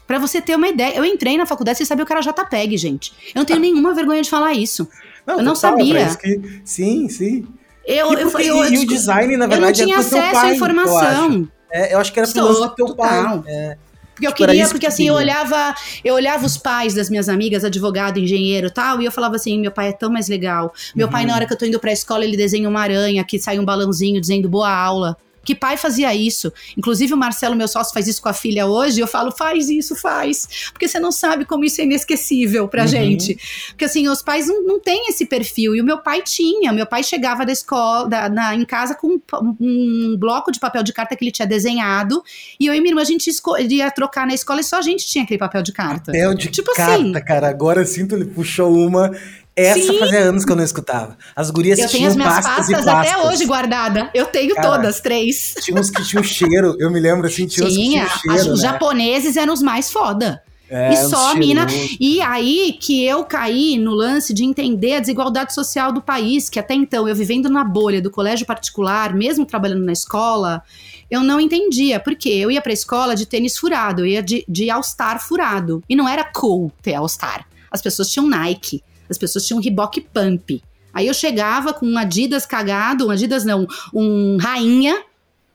Para 0.07 0.19
você 0.19 0.41
ter 0.41 0.57
uma 0.57 0.69
ideia, 0.69 0.97
eu 0.97 1.05
entrei 1.05 1.39
na 1.39 1.47
faculdade, 1.47 1.79
você 1.79 1.87
sabe 1.87 2.03
o 2.03 2.07
que 2.07 2.13
era 2.13 2.21
JPEG, 2.21 2.77
gente. 2.77 3.13
Eu 3.35 3.41
não 3.41 3.45
tenho 3.45 3.61
nenhuma 3.61 3.95
vergonha 3.95 4.21
de 4.21 4.29
falar 4.29 4.53
isso. 4.53 4.89
Não, 5.27 5.39
eu 5.39 5.43
não 5.43 5.55
sabia. 5.55 6.15
Que... 6.17 6.61
Sim, 6.65 7.09
sim. 7.09 7.47
Eu, 7.87 8.13
eu, 8.13 8.29
eu, 8.29 8.41
eu, 8.41 8.73
e 8.73 8.79
o 8.79 8.87
design, 8.87 9.37
na 9.37 9.47
verdade, 9.47 9.83
eu 9.83 9.89
não 9.89 9.95
tinha 9.95 9.99
acesso 9.99 10.33
pai, 10.33 10.51
à 10.51 10.55
informação. 10.55 11.33
Eu 11.33 11.41
acho. 11.41 11.49
É, 11.73 11.95
eu 11.95 11.99
acho 11.99 12.13
que 12.13 12.21
era 12.21 12.29
pelo 12.29 12.53
do 12.53 12.75
teu 12.75 12.95
pai. 12.95 13.43
É. 13.47 13.77
Porque 14.15 14.27
eu 14.27 14.33
tipo, 14.33 14.47
queria, 14.47 14.69
porque 14.69 14.87
assim, 14.87 15.09
eu 15.09 15.15
olhava, 15.15 15.75
eu 16.05 16.15
olhava 16.15 16.45
os 16.45 16.59
pais 16.59 16.95
das 16.95 17.09
minhas 17.09 17.29
amigas, 17.29 17.65
advogado, 17.65 18.19
engenheiro 18.19 18.71
tal, 18.71 19.01
e 19.01 19.07
eu 19.07 19.11
falava 19.11 19.37
assim: 19.37 19.59
meu 19.59 19.73
pai 19.73 19.89
é 19.89 19.93
tão 19.93 20.11
mais 20.11 20.29
legal. 20.29 20.73
Meu 20.95 21.07
uhum. 21.07 21.13
pai, 21.13 21.25
na 21.25 21.35
hora 21.35 21.47
que 21.47 21.53
eu 21.53 21.59
tô 21.59 21.65
indo 21.65 21.81
pra 21.81 21.91
escola, 21.91 22.25
ele 22.25 22.37
desenha 22.37 22.69
uma 22.69 22.81
aranha 22.81 23.25
que 23.25 23.39
sai 23.39 23.59
um 23.59 23.65
balãozinho 23.65 24.21
dizendo 24.21 24.49
boa 24.49 24.71
aula. 24.71 25.17
Que 25.45 25.55
pai 25.55 25.77
fazia 25.77 26.15
isso? 26.15 26.53
Inclusive 26.77 27.15
o 27.15 27.17
Marcelo, 27.17 27.57
meu 27.57 27.69
sócio, 27.69 27.93
faz 27.93 28.07
isso 28.07 28.23
com 28.23 28.29
a 28.29 28.33
filha 28.33 28.67
hoje. 28.67 29.01
Eu 29.01 29.07
falo, 29.07 29.33
faz 29.33 29.69
isso, 29.69 29.97
faz. 29.97 30.71
Porque 30.73 30.87
você 30.87 30.99
não 30.99 31.11
sabe 31.11 31.45
como 31.45 31.65
isso 31.65 31.81
é 31.81 31.85
inesquecível 31.85 32.69
pra 32.69 32.83
uhum. 32.83 32.89
gente. 32.89 33.39
Porque 33.69 33.85
assim, 33.85 34.09
os 34.09 34.23
pais 34.23 34.47
não, 34.47 34.63
não 34.63 34.81
têm 34.81 35.09
esse 35.09 35.27
perfil. 35.27 35.75
E 35.75 35.81
o 35.81 35.85
meu 35.85 35.99
pai 35.99 36.23
tinha. 36.23 36.73
Meu 36.73 36.87
pai 36.87 37.03
chegava 37.03 37.45
da 37.45 37.53
escola, 37.53 38.09
da, 38.09 38.29
na, 38.29 38.55
em 38.55 38.65
casa 38.65 38.95
com 38.95 39.09
um, 39.09 39.57
um, 39.61 40.17
bloco 40.17 40.53
de 40.53 40.61
papel 40.61 40.83
de 40.83 40.93
carta 40.93 41.17
que 41.17 41.25
ele 41.25 41.33
tinha 41.33 41.47
desenhado. 41.47 42.23
E 42.59 42.67
eu 42.67 42.75
e 42.75 42.81
minha 42.81 42.93
irmã, 42.93 43.03
a 43.03 43.05
gente 43.05 43.31
ia 43.69 43.91
trocar 43.91 44.27
na 44.27 44.35
escola 44.35 44.61
e 44.61 44.65
só 44.65 44.79
a 44.79 44.83
gente 44.83 45.07
tinha 45.07 45.25
aquele 45.25 45.39
papel 45.39 45.63
de 45.63 45.73
carta. 45.73 46.13
Papel 46.13 46.35
de 46.35 46.49
tipo 46.49 46.73
carta, 46.75 46.95
assim, 46.95 47.13
cara. 47.13 47.49
Agora 47.49 47.85
sinto, 47.85 48.15
ele 48.15 48.27
puxou 48.27 48.73
uma 48.73 49.11
essa 49.55 49.93
Sim. 49.93 49.99
fazia 49.99 50.21
anos 50.21 50.45
que 50.45 50.53
eu 50.53 50.57
não 50.57 50.65
escutava. 50.65 51.17
As 51.37 51.51
gurias 51.51 51.79
eu 51.79 51.89
tinham 51.89 51.99
tenho 51.99 52.11
as 52.11 52.17
minhas 52.17 52.47
pastas, 52.47 52.71
pastas 52.71 52.87
até 52.87 53.19
hoje 53.19 53.45
guardada. 53.45 54.11
Eu 54.15 54.27
tenho 54.27 54.55
Cara, 54.55 54.69
todas, 54.69 55.01
três. 55.01 55.55
Tinha 55.61 55.79
uns 55.79 55.91
que 55.91 56.03
tinham 56.03 56.25
cheiro, 56.25 56.77
eu 56.79 56.91
me 56.91 56.99
lembro 56.99 57.27
assim, 57.27 57.47
tinha, 57.47 57.69
tinha 57.69 58.05
uns 58.05 58.13
que 58.13 58.21
tinham 58.21 58.37
cheiro. 58.37 58.53
Os 58.55 58.63
né? 58.63 58.69
japoneses 58.69 59.37
eram 59.37 59.53
os 59.53 59.63
mais 59.63 59.91
foda. 59.91 60.43
É, 60.71 60.95
e 60.95 60.97
só 60.97 61.33
a 61.33 61.35
mina. 61.35 61.67
E 62.01 62.23
aí 62.23 62.79
que 62.81 63.05
eu 63.05 63.25
caí 63.25 63.77
no 63.77 63.93
lance 63.93 64.33
de 64.33 64.43
entender 64.43 64.95
a 64.95 65.01
desigualdade 65.01 65.53
social 65.53 65.93
do 65.93 66.01
país, 66.01 66.49
que 66.49 66.59
até 66.59 66.73
então 66.73 67.07
eu 67.07 67.15
vivendo 67.15 67.51
na 67.51 67.63
bolha 67.63 68.01
do 68.01 68.11
colégio 68.11 68.47
particular, 68.47 69.15
mesmo 69.15 69.45
trabalhando 69.45 69.85
na 69.85 69.93
escola, 69.93 70.63
eu 71.11 71.23
não 71.23 71.39
entendia. 71.39 72.01
Porque 72.01 72.31
eu 72.31 72.51
ia 72.51 72.63
pra 72.63 72.73
escola 72.73 73.15
de 73.15 73.27
tênis 73.27 73.59
furado, 73.59 74.01
eu 74.01 74.07
ia 74.07 74.23
de, 74.23 74.47
de 74.49 74.71
All-Star 74.71 75.23
furado. 75.23 75.85
E 75.87 75.95
não 75.95 76.09
era 76.09 76.25
cool 76.25 76.73
ter 76.81 76.95
All-Star. 76.95 77.45
As 77.71 77.83
pessoas 77.83 78.09
tinham 78.09 78.27
Nike. 78.27 78.83
As 79.09 79.19
pessoas 79.19 79.47
tinham 79.47 79.61
Reebok 79.61 80.01
Pump. 80.01 80.63
Aí 80.93 81.07
eu 81.07 81.15
chegava 81.15 81.73
com 81.73 81.87
um 81.87 81.97
Adidas 81.97 82.45
cagado, 82.45 83.07
um 83.07 83.11
Adidas 83.11 83.45
não, 83.45 83.67
um 83.95 84.37
Rainha 84.39 85.03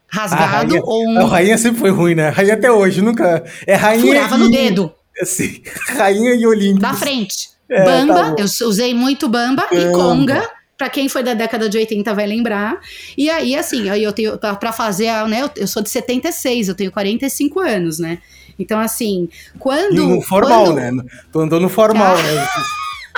rasgado 0.10 0.74
rainha, 0.74 0.82
ou 0.84 1.06
um... 1.06 1.20
A 1.20 1.26
rainha 1.26 1.58
sempre 1.58 1.80
foi 1.80 1.90
ruim, 1.92 2.16
né? 2.16 2.30
Rainha 2.30 2.54
até 2.54 2.72
hoje, 2.72 3.02
nunca... 3.02 3.44
É 3.66 3.76
rainha 3.76 4.06
Furava 4.06 4.36
e... 4.36 4.40
no 4.40 4.50
dedo. 4.50 4.94
Assim, 5.22 5.62
rainha 5.96 6.34
e 6.34 6.48
Olímpicos. 6.48 6.82
Da 6.82 6.94
frente. 6.94 7.50
É, 7.70 7.84
Bamba, 7.84 8.36
tá 8.36 8.36
eu 8.40 8.68
usei 8.68 8.94
muito 8.94 9.28
Bamba, 9.28 9.68
Bamba. 9.70 9.82
e 9.82 9.92
Conga. 9.92 10.50
Pra 10.78 10.90
quem 10.90 11.10
foi 11.10 11.24
da 11.24 11.34
década 11.34 11.68
de 11.68 11.76
80 11.76 12.14
vai 12.14 12.28
lembrar. 12.28 12.80
E 13.18 13.32
aí, 13.32 13.56
assim, 13.56 13.90
aí 13.90 14.04
eu 14.04 14.14
tenho, 14.14 14.38
pra, 14.38 14.56
pra 14.56 14.72
fazer, 14.72 15.12
né, 15.28 15.42
eu, 15.42 15.50
eu 15.58 15.68
sou 15.68 15.82
de 15.82 15.90
76, 15.90 16.70
eu 16.70 16.76
tenho 16.76 16.92
45 16.92 17.60
anos, 17.60 17.98
né? 17.98 18.20
Então, 18.60 18.80
assim, 18.80 19.28
quando. 19.58 19.96
E 19.96 20.00
no 20.00 20.22
formal, 20.22 20.66
quando... 20.66 20.76
né? 20.76 20.92
Tô 21.32 21.40
andando 21.40 21.68
formal, 21.68 22.16
ah. 22.16 22.22
né? 22.22 22.48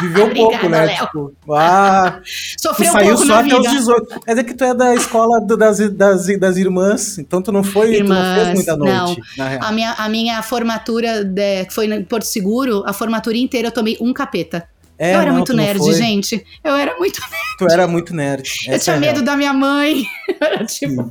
Viveu 0.01 0.25
um 0.25 0.33
pouco, 0.33 0.69
né? 0.69 0.85
Léo. 0.85 1.05
Tipo, 1.05 1.53
ah, 1.53 2.21
Sofreu 2.57 2.89
um 2.89 2.93
saiu 2.93 3.07
pouco 3.09 3.25
só 3.25 3.33
até 3.35 3.43
vida. 3.43 3.59
os 3.59 3.69
18. 3.69 4.21
Mas 4.27 4.37
é 4.37 4.43
que 4.43 4.53
tu 4.53 4.63
é 4.63 4.73
da 4.73 4.95
escola 4.95 5.41
do, 5.41 5.57
das, 5.57 5.77
das, 5.91 6.39
das 6.39 6.57
irmãs, 6.57 7.17
então 7.17 7.41
tu 7.41 7.51
não 7.51 7.63
foi, 7.63 7.95
irmãs, 7.95 8.17
tu 8.17 8.23
não 8.23 8.35
fez 8.35 8.53
muita 8.55 8.77
noite. 8.77 9.21
Não. 9.37 9.47
A, 9.61 9.71
minha, 9.71 9.93
a 9.93 10.09
minha 10.09 10.41
formatura 10.41 11.23
de, 11.23 11.65
foi 11.69 11.85
em 11.87 12.03
Porto 12.03 12.25
Seguro, 12.25 12.83
a 12.85 12.93
formatura 12.93 13.37
inteira 13.37 13.67
eu 13.67 13.71
tomei 13.71 13.97
um 13.99 14.13
capeta. 14.13 14.67
É, 15.01 15.15
eu 15.15 15.19
era 15.21 15.29
não, 15.29 15.37
muito 15.37 15.53
nerd, 15.53 15.93
gente. 15.93 16.45
Eu 16.61 16.75
era 16.75 16.97
muito 16.97 17.21
nerd. 17.21 17.57
Tu 17.57 17.67
era 17.71 17.87
muito 17.87 18.13
nerd. 18.13 18.49
eu 18.67 18.77
tinha 18.77 18.97
é 18.97 18.99
medo 18.99 19.13
real. 19.13 19.25
da 19.25 19.37
minha 19.37 19.53
mãe. 19.53 20.03
era 20.41 20.65
tipo. 20.65 21.09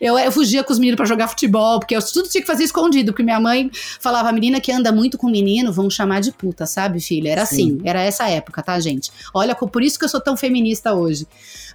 Eu, 0.00 0.18
eu 0.18 0.32
fugia 0.32 0.62
com 0.64 0.72
os 0.72 0.78
meninos 0.78 0.96
para 0.96 1.06
jogar 1.06 1.28
futebol, 1.28 1.78
porque 1.78 1.96
eu 1.96 2.02
tudo 2.02 2.28
tinha 2.28 2.40
que 2.40 2.46
fazer 2.46 2.64
escondido, 2.64 3.12
porque 3.12 3.22
minha 3.22 3.40
mãe 3.40 3.70
falava: 4.00 4.28
a 4.28 4.32
menina 4.32 4.60
que 4.60 4.72
anda 4.72 4.92
muito 4.92 5.16
com 5.16 5.28
menino, 5.28 5.72
vão 5.72 5.88
chamar 5.88 6.20
de 6.20 6.32
puta, 6.32 6.66
sabe, 6.66 7.00
filha? 7.00 7.30
Era 7.30 7.46
Sim. 7.46 7.54
assim, 7.54 7.82
era 7.84 8.00
essa 8.02 8.28
época, 8.28 8.62
tá, 8.62 8.78
gente? 8.80 9.10
Olha, 9.32 9.54
por 9.54 9.82
isso 9.82 9.98
que 9.98 10.04
eu 10.04 10.08
sou 10.08 10.20
tão 10.20 10.36
feminista 10.36 10.94
hoje. 10.94 11.26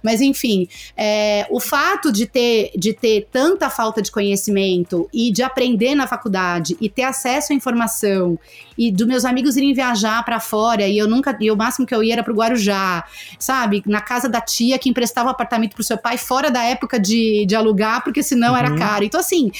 Mas 0.02 0.20
enfim, 0.20 0.68
é, 0.96 1.46
o 1.50 1.60
fato 1.60 2.10
de 2.10 2.26
ter, 2.26 2.72
de 2.76 2.92
ter 2.92 3.28
tanta 3.30 3.68
falta 3.68 4.00
de 4.00 4.10
conhecimento 4.10 5.08
e 5.12 5.30
de 5.30 5.42
aprender 5.42 5.94
na 5.94 6.06
faculdade 6.06 6.76
e 6.80 6.88
ter 6.88 7.02
acesso 7.02 7.52
à 7.52 7.56
informação 7.56 8.38
e 8.76 8.90
dos 8.90 9.06
meus 9.06 9.26
amigos 9.26 9.56
irem 9.56 9.74
viajar 9.74 10.24
para 10.24 10.40
fora 10.40 10.86
e 10.86 10.96
eu 10.96 11.06
nunca, 11.06 11.36
e 11.38 11.50
o 11.50 11.56
máximo 11.56 11.86
que 11.86 11.94
eu 11.94 12.02
ia 12.02 12.14
era 12.14 12.22
pro 12.22 12.34
Guarujá, 12.34 13.04
sabe? 13.38 13.82
Na 13.84 14.00
casa 14.00 14.26
da 14.26 14.40
tia 14.40 14.78
que 14.78 14.88
emprestava 14.88 15.28
o 15.28 15.32
apartamento 15.32 15.74
pro 15.74 15.84
seu 15.84 15.98
pai 15.98 16.16
fora 16.16 16.50
da 16.50 16.62
época 16.64 16.98
de, 16.98 17.44
de 17.46 17.54
alugar, 17.60 18.02
porque 18.02 18.22
senão 18.22 18.52
uhum. 18.52 18.58
era 18.58 18.76
caro. 18.76 19.04
Então 19.04 19.20
assim, 19.20 19.50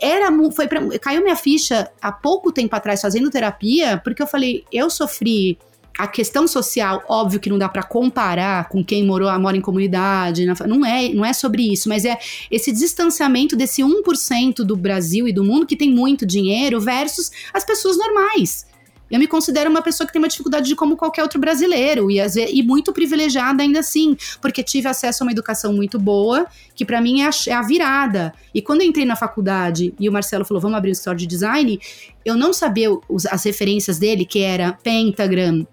era 0.00 0.28
foi 0.52 0.68
pra, 0.68 0.80
caiu 0.98 1.22
minha 1.22 1.36
ficha 1.36 1.90
há 2.00 2.12
pouco 2.12 2.52
tempo 2.52 2.74
atrás 2.74 3.00
fazendo 3.00 3.30
terapia, 3.30 4.00
porque 4.02 4.22
eu 4.22 4.26
falei, 4.26 4.64
eu 4.72 4.88
sofri 4.90 5.58
a 5.98 6.06
questão 6.06 6.46
social, 6.46 7.02
óbvio 7.08 7.40
que 7.40 7.50
não 7.50 7.58
dá 7.58 7.68
para 7.68 7.82
comparar 7.82 8.68
com 8.68 8.84
quem 8.84 9.04
morou, 9.04 9.36
mora 9.40 9.56
em 9.56 9.60
comunidade, 9.60 10.46
não 10.46 10.86
é, 10.86 11.08
não 11.08 11.24
é 11.24 11.32
sobre 11.32 11.72
isso, 11.72 11.88
mas 11.88 12.04
é 12.04 12.16
esse 12.48 12.70
distanciamento 12.70 13.56
desse 13.56 13.82
1% 13.82 14.58
do 14.58 14.76
Brasil 14.76 15.26
e 15.26 15.32
do 15.32 15.42
mundo 15.42 15.66
que 15.66 15.74
tem 15.74 15.92
muito 15.92 16.24
dinheiro 16.24 16.80
versus 16.80 17.32
as 17.52 17.64
pessoas 17.64 17.98
normais. 17.98 18.64
Eu 19.10 19.18
me 19.18 19.26
considero 19.26 19.70
uma 19.70 19.82
pessoa 19.82 20.06
que 20.06 20.12
tem 20.12 20.20
uma 20.20 20.28
dificuldade 20.28 20.68
de 20.68 20.76
como 20.76 20.96
qualquer 20.96 21.22
outro 21.22 21.40
brasileiro 21.40 22.10
e, 22.10 22.18
e 22.18 22.62
muito 22.62 22.92
privilegiada 22.92 23.62
ainda 23.62 23.80
assim, 23.80 24.16
porque 24.40 24.62
tive 24.62 24.88
acesso 24.88 25.22
a 25.22 25.26
uma 25.26 25.32
educação 25.32 25.72
muito 25.72 25.98
boa, 25.98 26.46
que 26.74 26.84
para 26.84 27.00
mim 27.00 27.22
é 27.22 27.26
a, 27.26 27.30
é 27.48 27.52
a, 27.52 27.62
virada. 27.62 28.32
E 28.54 28.60
quando 28.60 28.82
eu 28.82 28.86
entrei 28.86 29.04
na 29.04 29.16
faculdade 29.16 29.94
e 29.98 30.08
o 30.08 30.12
Marcelo 30.12 30.44
falou, 30.44 30.60
vamos 30.60 30.76
abrir 30.76 30.90
o 30.90 30.92
store 30.92 31.16
de 31.16 31.26
design, 31.26 31.78
eu 32.24 32.36
não 32.36 32.52
sabia 32.52 32.90
os, 33.08 33.26
as 33.26 33.44
referências 33.44 33.98
dele, 33.98 34.24
que 34.24 34.40
era 34.40 34.72
Pentagram, 34.72 35.66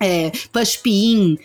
é, 0.00 0.30
push 0.52 0.76
pin. 0.76 1.38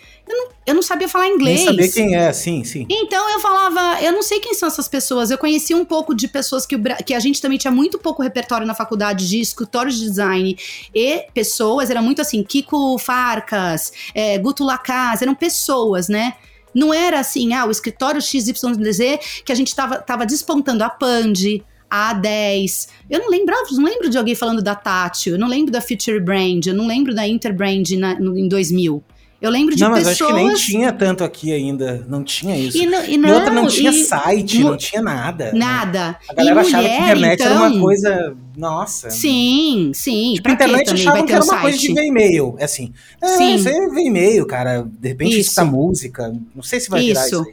Eu, 0.70 0.74
não, 0.74 0.82
sabia 0.82 1.08
falar 1.08 1.28
inglês. 1.28 1.64
Nem 1.64 1.66
sabia 1.66 1.90
quem 1.90 2.16
é, 2.16 2.32
sim, 2.32 2.64
sim. 2.64 2.86
Então 2.88 3.30
eu 3.30 3.40
falava, 3.40 4.02
eu 4.02 4.12
não 4.12 4.22
sei 4.22 4.40
quem 4.40 4.54
são 4.54 4.68
essas 4.68 4.88
pessoas. 4.88 5.30
Eu 5.30 5.38
conheci 5.38 5.74
um 5.74 5.84
pouco 5.84 6.14
de 6.14 6.28
pessoas 6.28 6.64
que, 6.64 6.76
que 7.04 7.14
a 7.14 7.20
gente 7.20 7.40
também 7.40 7.58
tinha 7.58 7.70
muito 7.70 7.98
pouco 7.98 8.22
repertório 8.22 8.66
na 8.66 8.74
faculdade 8.74 9.28
de 9.28 9.40
escritórios 9.40 9.98
de 9.98 10.02
design 10.02 10.56
e 10.94 11.26
pessoas, 11.34 11.90
era 11.90 12.00
muito 12.00 12.20
assim, 12.20 12.42
Kiko 12.42 12.98
Farcas, 12.98 13.92
é, 14.14 14.38
Guto 14.38 14.64
Lacaz, 14.64 15.22
eram 15.22 15.34
pessoas, 15.34 16.08
né? 16.08 16.34
Não 16.74 16.94
era 16.94 17.20
assim, 17.20 17.52
ah, 17.52 17.66
o 17.66 17.70
escritório 17.70 18.20
XYZ 18.22 19.42
que 19.44 19.52
a 19.52 19.54
gente 19.54 19.74
tava, 19.74 19.98
tava 19.98 20.24
despontando 20.24 20.84
a 20.84 20.88
Pand, 20.90 21.62
a 21.90 22.14
A10. 22.14 22.88
Eu 23.10 23.20
não 23.20 23.28
lembrava, 23.28 23.62
não 23.72 23.84
lembro 23.84 24.08
de 24.08 24.16
alguém 24.16 24.34
falando 24.34 24.62
da 24.62 24.74
Tátil, 24.74 25.34
eu 25.34 25.38
não 25.38 25.48
lembro 25.48 25.72
da 25.72 25.80
Future 25.80 26.20
Brand, 26.20 26.66
eu 26.66 26.74
não 26.74 26.86
lembro 26.86 27.14
da 27.14 27.26
Interbrand 27.26 27.90
na, 27.98 28.18
no, 28.18 28.38
em 28.38 28.48
2000. 28.48 29.02
Eu 29.40 29.50
lembro 29.50 29.74
de 29.74 29.82
não, 29.82 29.94
pessoas... 29.94 30.18
Não, 30.18 30.28
mas 30.28 30.38
acho 30.38 30.38
que 30.38 30.44
nem 30.44 30.54
tinha 30.54 30.92
tanto 30.92 31.24
aqui 31.24 31.52
ainda. 31.52 32.04
Não 32.06 32.22
tinha 32.22 32.56
isso. 32.56 32.76
E, 32.76 32.84
não, 32.84 33.04
e, 33.04 33.16
não, 33.16 33.28
e 33.28 33.32
outra, 33.32 33.50
não 33.50 33.66
tinha 33.66 33.90
e, 33.90 34.04
site, 34.04 34.62
não 34.62 34.76
tinha 34.76 35.00
nada. 35.00 35.50
Nada. 35.54 36.18
A 36.28 36.34
galera 36.34 36.60
achava 36.60 36.82
que 36.82 36.90
a 36.90 37.00
internet 37.00 37.40
então... 37.40 37.46
era 37.46 37.58
uma 37.60 37.68
então- 37.68 37.80
coisa... 37.80 38.36
Nossa. 38.56 39.08
Sim, 39.08 39.92
sim. 39.94 40.34
Tipo, 40.34 40.50
a 40.50 40.52
internet 40.52 40.92
achava 40.92 41.24
que 41.24 41.32
era 41.32 41.42
uma 41.42 41.60
coisa 41.60 41.78
de 41.78 41.94
ver 41.94 42.04
e-mail. 42.04 42.54
É 42.58 42.64
assim, 42.64 42.92
é, 43.22 43.26
sim. 43.26 43.68
aí 43.68 43.88
vê 43.88 44.02
e-mail, 44.02 44.46
cara. 44.46 44.86
De 44.86 45.08
repente 45.08 45.38
isso. 45.38 45.50
escuta 45.50 45.64
música. 45.64 46.34
Não 46.54 46.62
sei 46.62 46.78
se 46.78 46.90
vai 46.90 47.00
virar 47.00 47.26
isso, 47.26 47.40
isso 47.40 47.50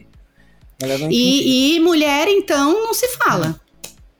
aí. 0.83 1.07
E, 1.09 1.75
e 1.75 1.79
mulher, 1.79 2.27
então, 2.27 2.73
não 2.83 2.93
se 2.93 3.07
fala. 3.09 3.57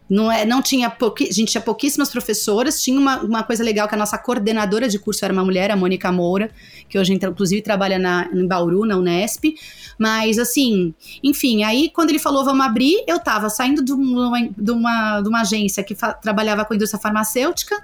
Não, 0.10 0.32
é, 0.32 0.46
não 0.46 0.62
tinha 0.62 0.90
pouqui, 0.90 1.26
a 1.26 1.34
gente 1.34 1.52
tinha 1.52 1.62
pouquíssimas 1.62 2.10
professoras, 2.10 2.82
tinha 2.82 2.98
uma, 2.98 3.22
uma 3.22 3.44
coisa 3.44 3.62
legal 3.62 3.88
que 3.90 3.96
a 3.96 3.98
nossa 3.98 4.18
coordenadora 4.18 4.88
de 4.88 4.98
curso 4.98 5.26
era 5.26 5.34
uma 5.34 5.44
mulher, 5.44 5.70
a 5.70 5.76
Mônica 5.76 6.10
Moura, 6.12 6.50
que 6.88 6.98
hoje 6.98 7.14
inclusive 7.14 7.62
trabalha 7.62 8.00
na, 8.00 8.30
em 8.34 8.48
Bauru, 8.48 8.86
na 8.86 8.96
Unesp. 8.98 9.56
Mas 10.00 10.40
assim, 10.40 10.94
enfim, 11.22 11.64
aí 11.64 11.90
quando 11.94 12.10
ele 12.10 12.20
falou 12.20 12.46
vamos 12.46 12.66
abrir, 12.66 13.04
eu 13.06 13.20
tava 13.20 13.50
saindo 13.50 13.84
de 13.84 13.92
uma, 13.92 14.50
de 14.58 14.72
uma, 14.72 15.22
de 15.22 15.28
uma 15.28 15.42
agência 15.42 15.84
que 15.84 15.96
trabalhava 16.22 16.64
com 16.64 16.74
indústria 16.74 17.02
farmacêutica, 17.02 17.76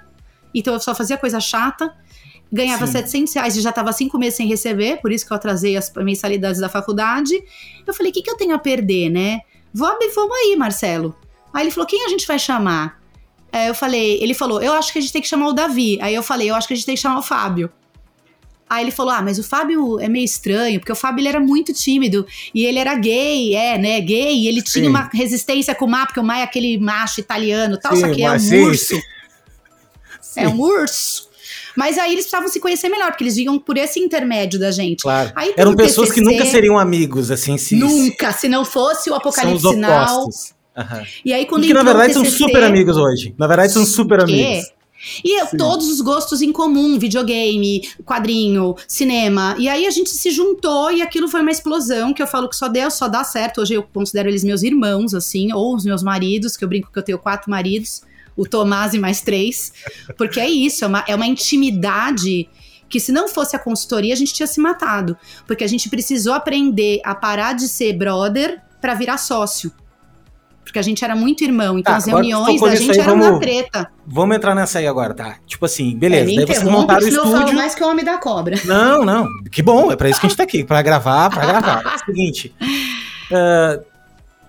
então 0.54 0.72
eu 0.72 0.80
só 0.80 0.94
fazia 0.94 1.18
coisa 1.18 1.40
chata. 1.40 1.92
Ganhava 2.52 2.86
Sim. 2.86 2.92
700 2.92 3.34
reais 3.34 3.56
e 3.56 3.60
já 3.60 3.70
estava 3.70 3.92
cinco 3.92 4.16
meses 4.16 4.36
sem 4.36 4.46
receber, 4.46 5.00
por 5.00 5.10
isso 5.10 5.26
que 5.26 5.32
eu 5.32 5.36
atrasei 5.36 5.76
as 5.76 5.92
mensalidades 5.96 6.60
da 6.60 6.68
faculdade. 6.68 7.34
Eu 7.84 7.92
falei, 7.92 8.12
o 8.12 8.14
que, 8.14 8.22
que 8.22 8.30
eu 8.30 8.36
tenho 8.36 8.54
a 8.54 8.58
perder, 8.58 9.10
né? 9.10 9.40
Vamos, 9.72 10.14
vamos 10.14 10.36
aí, 10.36 10.54
Marcelo. 10.56 11.16
Aí 11.54 11.64
ele 11.64 11.70
falou: 11.70 11.86
quem 11.86 12.04
a 12.04 12.08
gente 12.08 12.26
vai 12.26 12.38
chamar? 12.38 13.00
Aí 13.52 13.68
eu 13.68 13.74
falei, 13.74 14.18
ele 14.20 14.34
falou, 14.34 14.60
eu 14.60 14.72
acho 14.72 14.92
que 14.92 14.98
a 14.98 15.00
gente 15.00 15.12
tem 15.12 15.22
que 15.22 15.28
chamar 15.28 15.46
o 15.46 15.52
Davi. 15.52 15.96
Aí 16.02 16.12
eu 16.12 16.24
falei, 16.24 16.50
eu 16.50 16.56
acho 16.56 16.66
que 16.66 16.74
a 16.74 16.76
gente 16.76 16.86
tem 16.86 16.96
que 16.96 17.00
chamar 17.00 17.20
o 17.20 17.22
Fábio. 17.22 17.70
Aí 18.68 18.82
ele 18.82 18.90
falou: 18.90 19.12
Ah, 19.12 19.22
mas 19.22 19.38
o 19.38 19.44
Fábio 19.44 20.00
é 20.00 20.08
meio 20.08 20.24
estranho, 20.24 20.80
porque 20.80 20.90
o 20.90 20.96
Fábio 20.96 21.20
ele 21.20 21.28
era 21.28 21.38
muito 21.38 21.72
tímido. 21.72 22.26
E 22.54 22.64
ele 22.64 22.78
era 22.78 22.94
gay, 22.96 23.54
é, 23.54 23.78
né? 23.78 24.00
Gay. 24.00 24.40
E 24.40 24.48
ele 24.48 24.60
Sim. 24.60 24.80
tinha 24.80 24.90
uma 24.90 25.08
resistência 25.12 25.74
com 25.74 25.84
o 25.84 25.88
Má, 25.88 26.06
porque 26.06 26.18
o 26.18 26.24
Má 26.24 26.38
é 26.38 26.42
aquele 26.42 26.78
macho 26.78 27.20
italiano 27.20 27.78
tal, 27.78 27.94
Sim, 27.94 28.00
só 28.00 28.10
que 28.10 28.22
é 28.22 28.32
um 28.32 28.38
sim, 28.38 28.62
urso. 28.62 29.00
É 30.36 30.48
um 30.48 30.60
urso. 30.60 31.28
Mas 31.76 31.98
aí 31.98 32.12
eles 32.12 32.24
precisavam 32.24 32.48
se 32.48 32.58
conhecer 32.58 32.88
melhor, 32.88 33.10
porque 33.10 33.24
eles 33.24 33.36
vinham 33.36 33.58
por 33.58 33.76
esse 33.76 34.00
intermédio 34.00 34.58
da 34.58 34.70
gente. 34.70 35.02
Claro. 35.02 35.32
Aí, 35.34 35.54
Eram 35.56 35.74
pessoas 35.76 36.08
TCC, 36.08 36.24
que 36.24 36.32
nunca 36.32 36.46
seriam 36.46 36.78
amigos, 36.78 37.30
assim, 37.30 37.58
se. 37.58 37.76
Nunca, 37.76 38.32
se 38.32 38.48
não 38.48 38.64
fosse 38.64 39.10
o 39.10 39.14
Apocalipse 39.14 39.68
Sinal. 39.68 40.28
Uhum. 40.76 41.04
E 41.24 41.32
aí 41.32 41.46
quando 41.46 41.64
e 41.64 41.68
que 41.68 41.74
na 41.74 41.82
verdade 41.82 42.14
TCC, 42.14 42.30
são 42.30 42.46
super 42.46 42.62
amigos 42.62 42.96
hoje. 42.96 43.34
Na 43.38 43.46
verdade 43.46 43.72
são 43.72 43.86
super 43.86 44.20
amigos. 44.20 44.72
E 45.24 45.44
Sim. 45.46 45.56
todos 45.56 45.88
os 45.88 46.00
gostos 46.00 46.40
em 46.40 46.50
comum, 46.50 46.98
videogame, 46.98 47.88
quadrinho, 48.04 48.74
cinema. 48.88 49.54
E 49.58 49.68
aí 49.68 49.86
a 49.86 49.90
gente 49.90 50.10
se 50.10 50.30
juntou 50.30 50.90
e 50.90 51.02
aquilo 51.02 51.28
foi 51.28 51.42
uma 51.42 51.50
explosão 51.50 52.14
que 52.14 52.22
eu 52.22 52.26
falo 52.26 52.48
que 52.48 52.56
só 52.56 52.68
deu, 52.68 52.90
só 52.90 53.06
dá 53.06 53.22
certo. 53.22 53.60
Hoje 53.60 53.74
eu 53.74 53.82
considero 53.82 54.28
eles 54.28 54.42
meus 54.42 54.62
irmãos, 54.62 55.14
assim, 55.14 55.52
ou 55.52 55.74
os 55.74 55.84
meus 55.84 56.02
maridos, 56.02 56.56
que 56.56 56.64
eu 56.64 56.68
brinco 56.68 56.90
que 56.90 56.98
eu 56.98 57.02
tenho 57.02 57.18
quatro 57.18 57.50
maridos, 57.50 58.02
o 58.36 58.46
Tomás 58.46 58.94
e 58.94 58.98
mais 58.98 59.20
três. 59.20 59.72
Porque 60.16 60.40
é 60.40 60.48
isso, 60.48 60.84
é 60.84 60.88
uma, 60.88 61.04
é 61.06 61.14
uma 61.14 61.26
intimidade 61.26 62.48
que 62.88 63.00
se 63.00 63.12
não 63.12 63.28
fosse 63.28 63.56
a 63.56 63.58
consultoria 63.58 64.14
a 64.14 64.16
gente 64.16 64.32
tinha 64.32 64.46
se 64.46 64.60
matado. 64.60 65.16
Porque 65.46 65.64
a 65.64 65.68
gente 65.68 65.90
precisou 65.90 66.32
aprender 66.32 67.00
a 67.04 67.14
parar 67.14 67.52
de 67.52 67.68
ser 67.68 67.92
brother 67.92 68.62
para 68.80 68.94
virar 68.94 69.18
sócio 69.18 69.72
porque 70.64 70.78
a 70.78 70.82
gente 70.82 71.04
era 71.04 71.14
muito 71.14 71.44
irmão, 71.44 71.78
então 71.78 71.92
tá, 71.92 71.98
as 71.98 72.06
reuniões 72.06 72.60
da 72.60 72.74
gente 72.74 72.98
eram 72.98 73.18
vamos, 73.18 73.32
na 73.34 73.38
treta. 73.38 73.90
Vamos 74.06 74.36
entrar 74.36 74.54
nessa 74.54 74.78
aí 74.78 74.86
agora, 74.86 75.14
tá? 75.14 75.36
Tipo 75.46 75.66
assim, 75.66 75.96
beleza, 75.96 76.32
é, 76.32 76.36
daí 76.36 76.46
vocês 76.46 76.62
montaram 76.64 77.04
o 77.04 77.08
estúdio. 77.08 77.32
Eu 77.32 77.38
falo 77.38 77.52
mais 77.52 77.74
que 77.74 77.84
o 77.84 77.88
homem 77.88 78.04
da 78.04 78.18
cobra. 78.18 78.56
Não, 78.64 79.04
não, 79.04 79.28
que 79.50 79.62
bom, 79.62 79.92
é 79.92 79.96
para 79.96 80.08
isso 80.08 80.18
que 80.18 80.26
a 80.26 80.28
gente 80.28 80.38
tá 80.38 80.42
aqui, 80.42 80.64
para 80.64 80.80
gravar, 80.82 81.30
para 81.30 81.46
gravar. 81.46 81.82
É 81.84 81.94
o 81.94 82.04
seguinte, 82.06 82.54
uh, 83.30 83.84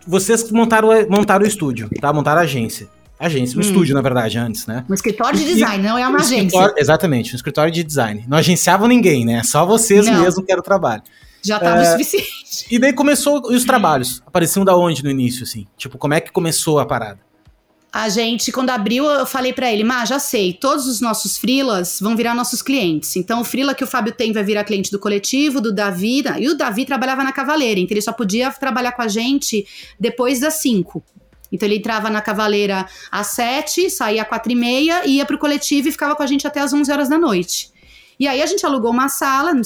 vocês 0.07 0.49
montaram, 0.51 0.89
montaram 1.09 1.43
o 1.43 1.47
estúdio, 1.47 1.89
tá? 1.99 2.11
Montaram 2.13 2.41
a 2.41 2.43
agência. 2.43 2.87
Agência, 3.17 3.57
um 3.57 3.59
hum. 3.59 3.65
estúdio, 3.65 3.93
na 3.93 4.01
verdade, 4.01 4.37
antes, 4.37 4.67
né? 4.67 4.83
Um 4.89 4.93
escritório 4.93 5.39
de 5.39 5.45
design, 5.45 5.83
e, 5.83 5.87
não 5.87 5.97
é 5.97 6.07
uma 6.07 6.19
agência. 6.19 6.73
Exatamente, 6.77 7.33
um 7.33 7.35
escritório 7.35 7.71
de 7.71 7.83
design. 7.83 8.25
Não 8.27 8.37
agenciavam 8.37 8.87
ninguém, 8.87 9.25
né? 9.25 9.41
Só 9.43 9.65
vocês 9.65 10.05
não. 10.05 10.21
mesmo 10.21 10.43
que 10.43 10.51
era 10.51 10.59
o 10.59 10.63
trabalho. 10.63 11.01
Já 11.45 11.59
tava 11.59 11.83
é, 11.83 11.87
o 11.87 11.91
suficiente. 11.91 12.65
E 12.71 12.79
daí 12.79 12.91
começou 12.91 13.41
os 13.47 13.63
trabalhos. 13.63 14.21
Apareciam 14.25 14.65
da 14.65 14.75
onde 14.75 15.03
no 15.03 15.09
início, 15.11 15.43
assim? 15.43 15.67
Tipo, 15.77 15.97
como 15.97 16.13
é 16.13 16.19
que 16.19 16.31
começou 16.31 16.79
a 16.79 16.85
parada? 16.85 17.19
A 17.93 18.09
gente, 18.09 18.51
quando 18.51 18.71
abriu, 18.71 19.05
eu 19.05 19.25
falei 19.25 19.53
para 19.53 19.71
ele, 19.71 19.83
mas 19.83 20.09
já 20.09 20.19
sei, 20.19 20.51
todos 20.51 20.85
os 20.85 20.99
nossos 20.99 21.37
frilas 21.37 21.97
vão 22.01 22.13
virar 22.13 22.35
nossos 22.35 22.61
clientes. 22.61 23.15
Então, 23.15 23.39
o 23.39 23.43
frila 23.45 23.73
que 23.73 23.85
o 23.85 23.87
Fábio 23.87 24.11
tem 24.11 24.33
vai 24.33 24.43
virar 24.43 24.65
cliente 24.65 24.91
do 24.91 24.99
coletivo, 24.99 25.61
do 25.61 25.73
Davi. 25.73 26.21
E 26.37 26.49
o 26.49 26.57
Davi 26.57 26.83
trabalhava 26.83 27.23
na 27.23 27.31
Cavaleira, 27.31 27.79
então 27.79 27.93
ele 27.93 28.01
só 28.01 28.11
podia 28.11 28.51
trabalhar 28.51 28.91
com 28.91 29.01
a 29.01 29.07
gente 29.07 29.65
depois 29.97 30.41
das 30.41 30.55
5. 30.55 31.01
Então 31.51 31.67
ele 31.69 31.77
entrava 31.77 32.09
na 32.09 32.21
Cavaleira 32.21 32.85
às 33.09 33.27
7, 33.27 33.89
saía 33.89 34.23
às 34.23 34.27
4 34.27 34.51
e 34.51 34.55
meia, 34.55 35.05
ia 35.05 35.25
pro 35.25 35.37
coletivo 35.37 35.87
e 35.87 35.91
ficava 35.91 36.15
com 36.17 36.23
a 36.23 36.27
gente 36.27 36.45
até 36.45 36.59
às 36.59 36.73
11 36.73 36.91
horas 36.91 37.07
da 37.07 37.17
noite. 37.17 37.71
E 38.19 38.27
aí 38.27 38.41
a 38.41 38.45
gente 38.45 38.65
alugou 38.65 38.91
uma 38.91 39.09
sala 39.09 39.53
no, 39.53 39.61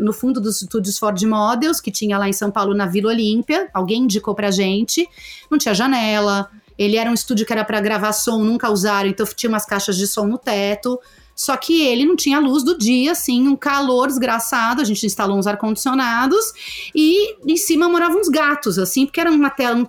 no 0.00 0.12
fundo 0.12 0.40
dos 0.40 0.62
estúdios 0.62 0.98
Ford 0.98 1.22
Models, 1.22 1.80
que 1.80 1.90
tinha 1.90 2.18
lá 2.18 2.28
em 2.28 2.32
São 2.32 2.50
Paulo, 2.50 2.74
na 2.74 2.86
Vila 2.86 3.10
Olímpia. 3.10 3.68
Alguém 3.74 4.02
indicou 4.02 4.34
pra 4.34 4.50
gente. 4.50 5.06
Não 5.50 5.58
tinha 5.58 5.74
janela. 5.74 6.50
Ele 6.78 6.96
era 6.96 7.10
um 7.10 7.14
estúdio 7.14 7.44
que 7.44 7.52
era 7.52 7.64
para 7.64 7.80
gravar 7.80 8.12
som, 8.12 8.42
nunca 8.42 8.70
usaram, 8.70 9.10
então 9.10 9.26
tinha 9.36 9.50
umas 9.50 9.66
caixas 9.66 9.96
de 9.96 10.06
som 10.06 10.26
no 10.26 10.38
teto. 10.38 10.98
Só 11.40 11.56
que 11.56 11.82
ele 11.86 12.04
não 12.04 12.16
tinha 12.16 12.38
luz 12.38 12.62
do 12.62 12.76
dia, 12.76 13.12
assim, 13.12 13.48
um 13.48 13.56
calor 13.56 14.08
desgraçado. 14.08 14.82
A 14.82 14.84
gente 14.84 15.06
instalou 15.06 15.38
uns 15.38 15.46
ar-condicionados 15.46 16.52
e 16.94 17.34
em 17.50 17.56
cima 17.56 17.88
moravam 17.88 18.20
uns 18.20 18.28
gatos, 18.28 18.78
assim, 18.78 19.06
porque 19.06 19.20
era 19.20 19.30
uma 19.30 19.48
tela, 19.48 19.76
um, 19.76 19.86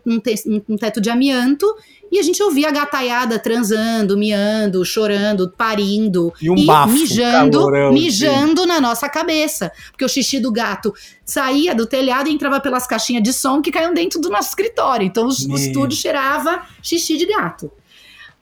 um, 0.70 0.78
teto 0.78 1.02
de 1.02 1.10
amianto 1.10 1.66
e 2.12 2.20
a 2.20 2.22
gente 2.22 2.44
ouvia 2.44 2.68
a 2.68 2.72
gataiada 2.72 3.40
transando, 3.40 4.18
miando, 4.18 4.84
chorando, 4.84 5.50
parindo 5.56 6.34
e, 6.42 6.50
um 6.50 6.56
e 6.58 6.66
bafo, 6.66 6.92
mijando, 6.92 7.58
calorão, 7.58 7.94
mijando 7.94 8.62
sim. 8.62 8.68
na 8.68 8.82
nossa 8.82 9.08
cabeça. 9.08 9.72
Porque 9.92 10.04
o 10.04 10.10
xixi 10.10 10.40
do 10.40 10.52
gato 10.52 10.94
saía 11.24 11.74
do 11.74 11.86
telhado 11.86 12.30
e 12.30 12.34
entrava 12.34 12.60
pelas 12.60 12.86
caixinhas 12.86 13.24
de 13.24 13.32
som 13.32 13.62
que 13.62 13.72
caíam 13.72 13.94
dentro 13.94 14.20
do 14.20 14.30
nosso 14.30 14.50
escritório. 14.50 15.08
Então 15.08 15.26
o, 15.26 15.28
o 15.30 15.56
estúdio 15.56 15.98
cheirava 15.98 16.64
xixi 16.84 17.18
de 17.18 17.26
gato 17.26 17.72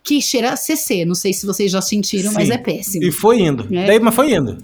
que 0.02 0.22
cheira 0.22 0.56
CC. 0.56 1.06
Não 1.06 1.14
sei 1.14 1.34
se 1.34 1.46
vocês 1.46 1.72
já 1.72 1.82
sentiram, 1.82 2.30
Sim. 2.30 2.36
mas 2.36 2.50
é 2.50 2.58
péssimo. 2.58 3.04
E 3.04 3.12
foi 3.12 3.42
indo. 3.42 3.68
É. 3.72 3.86
Daí, 3.86 4.00
mas 4.00 4.16
foi 4.16 4.34
indo. 4.34 4.58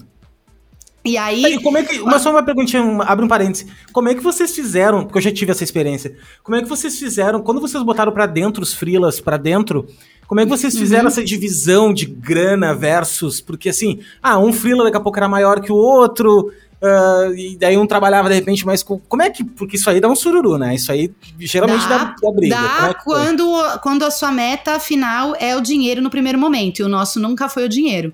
E 1.06 1.18
aí. 1.18 1.46
aí 1.46 1.62
como 1.62 1.78
é 1.78 1.84
que, 1.84 2.00
uma, 2.00 2.18
só 2.18 2.32
uma 2.32 2.42
perguntinha, 2.42 2.82
abre 3.04 3.24
um 3.24 3.28
parênteses. 3.28 3.68
Como 3.94 4.10
é 4.10 4.16
que 4.16 4.22
vocês 4.22 4.56
fizeram? 4.56 5.04
Porque 5.04 5.20
eu 5.20 5.22
já 5.22 5.32
tive 5.32 5.52
essa 5.52 5.64
experiência. 5.64 6.18
Como 6.42 6.58
é 6.58 6.62
que 6.64 6.68
vocês 6.68 6.98
fizeram? 6.98 7.42
Quando 7.42 7.62
vocês 7.62 7.84
botaram 7.84 8.12
para 8.12 8.26
dentro 8.26 8.64
os 8.64 8.74
freelas 8.74 9.22
para 9.22 9.38
dentro, 9.38 9.88
como 10.28 10.42
é 10.42 10.44
que 10.44 10.50
vocês 10.50 10.76
fizeram 10.76 11.04
uhum. 11.04 11.10
essa 11.10 11.24
divisão 11.24 11.94
de 11.94 12.08
grana 12.08 12.74
versus. 12.74 13.40
Porque 13.40 13.70
assim, 13.70 14.00
ah, 14.22 14.40
um 14.40 14.52
freela 14.52 14.84
daqui 14.84 14.98
a 14.98 15.00
pouco 15.00 15.20
era 15.20 15.30
maior 15.30 15.62
que 15.62 15.72
o 15.72 15.76
outro. 15.76 16.52
Uh, 16.82 17.34
e 17.36 17.58
daí 17.58 17.78
um 17.78 17.88
trabalhava 17.88 18.28
de 18.28 18.36
repente 18.36 18.66
mais 18.66 18.82
com. 18.82 18.98
Como 19.00 19.22
é 19.22 19.30
que. 19.30 19.44
Porque 19.44 19.78
isso 19.78 19.88
aí 19.88 20.02
dá 20.02 20.10
um 20.10 20.16
sururu, 20.16 20.58
né? 20.58 20.74
Isso 20.74 20.92
aí 20.92 21.12
geralmente 21.40 21.88
dá, 21.88 21.98
dá, 21.98 22.16
dá 22.20 22.32
briga. 22.32 22.56
Dá 22.56 22.90
é 22.90 22.94
quando, 23.04 23.80
quando 23.82 24.04
a 24.04 24.10
sua 24.10 24.32
meta 24.32 24.80
final 24.80 25.36
é 25.40 25.56
o 25.56 25.62
dinheiro 25.62 26.02
no 26.02 26.10
primeiro 26.10 26.40
momento. 26.40 26.80
E 26.80 26.84
o 26.84 26.90
nosso 26.90 27.20
nunca 27.20 27.48
foi 27.48 27.66
o 27.66 27.70
dinheiro 27.70 28.14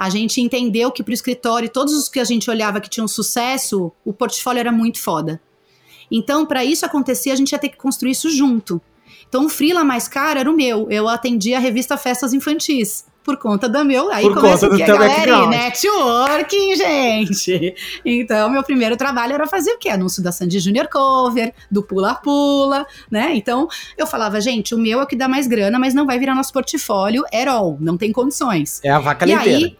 a 0.00 0.08
gente 0.08 0.40
entendeu 0.40 0.90
que 0.90 1.02
para 1.02 1.10
o 1.10 1.14
escritório, 1.14 1.68
todos 1.68 1.92
os 1.92 2.08
que 2.08 2.18
a 2.18 2.24
gente 2.24 2.48
olhava 2.48 2.80
que 2.80 2.88
tinham 2.88 3.06
sucesso, 3.06 3.92
o 4.02 4.14
portfólio 4.14 4.58
era 4.58 4.72
muito 4.72 4.98
foda. 4.98 5.38
Então, 6.10 6.46
para 6.46 6.64
isso 6.64 6.86
acontecer, 6.86 7.30
a 7.30 7.36
gente 7.36 7.52
ia 7.52 7.58
ter 7.58 7.68
que 7.68 7.76
construir 7.76 8.12
isso 8.12 8.30
junto. 8.30 8.80
Então, 9.28 9.44
o 9.44 9.48
freela 9.50 9.84
mais 9.84 10.08
caro 10.08 10.40
era 10.40 10.50
o 10.50 10.56
meu. 10.56 10.90
Eu 10.90 11.06
atendia 11.06 11.58
a 11.58 11.60
revista 11.60 11.98
Festas 11.98 12.32
Infantis. 12.32 13.04
Por 13.22 13.36
conta 13.36 13.68
do 13.68 13.84
meu. 13.84 14.10
Aí 14.10 14.24
Por 14.24 14.36
começa 14.36 14.66
conta 14.66 14.82
do 14.82 14.82
a 14.82 14.96
galera, 14.96 15.46
networking, 15.48 16.74
gente. 16.80 17.74
Então, 18.02 18.48
meu 18.48 18.62
primeiro 18.62 18.96
trabalho 18.96 19.34
era 19.34 19.46
fazer 19.46 19.72
o 19.72 19.78
quê? 19.78 19.90
Anúncio 19.90 20.22
da 20.22 20.32
Sandy 20.32 20.58
Junior 20.58 20.88
Cover, 20.88 21.52
do 21.70 21.82
Pula 21.82 22.14
Pula, 22.14 22.86
né? 23.10 23.32
Então, 23.34 23.68
eu 23.98 24.06
falava, 24.06 24.40
gente, 24.40 24.74
o 24.74 24.78
meu 24.78 25.00
é 25.00 25.02
o 25.02 25.06
que 25.06 25.14
dá 25.14 25.28
mais 25.28 25.46
grana, 25.46 25.78
mas 25.78 25.92
não 25.92 26.06
vai 26.06 26.18
virar 26.18 26.34
nosso 26.34 26.54
portfólio 26.54 27.22
at 27.26 27.46
all. 27.46 27.76
Não 27.78 27.98
tem 27.98 28.10
condições. 28.10 28.80
É 28.82 28.88
a 28.88 28.98
vaca 28.98 29.26
e 29.26 29.34
leiteira. 29.34 29.58
Aí, 29.58 29.79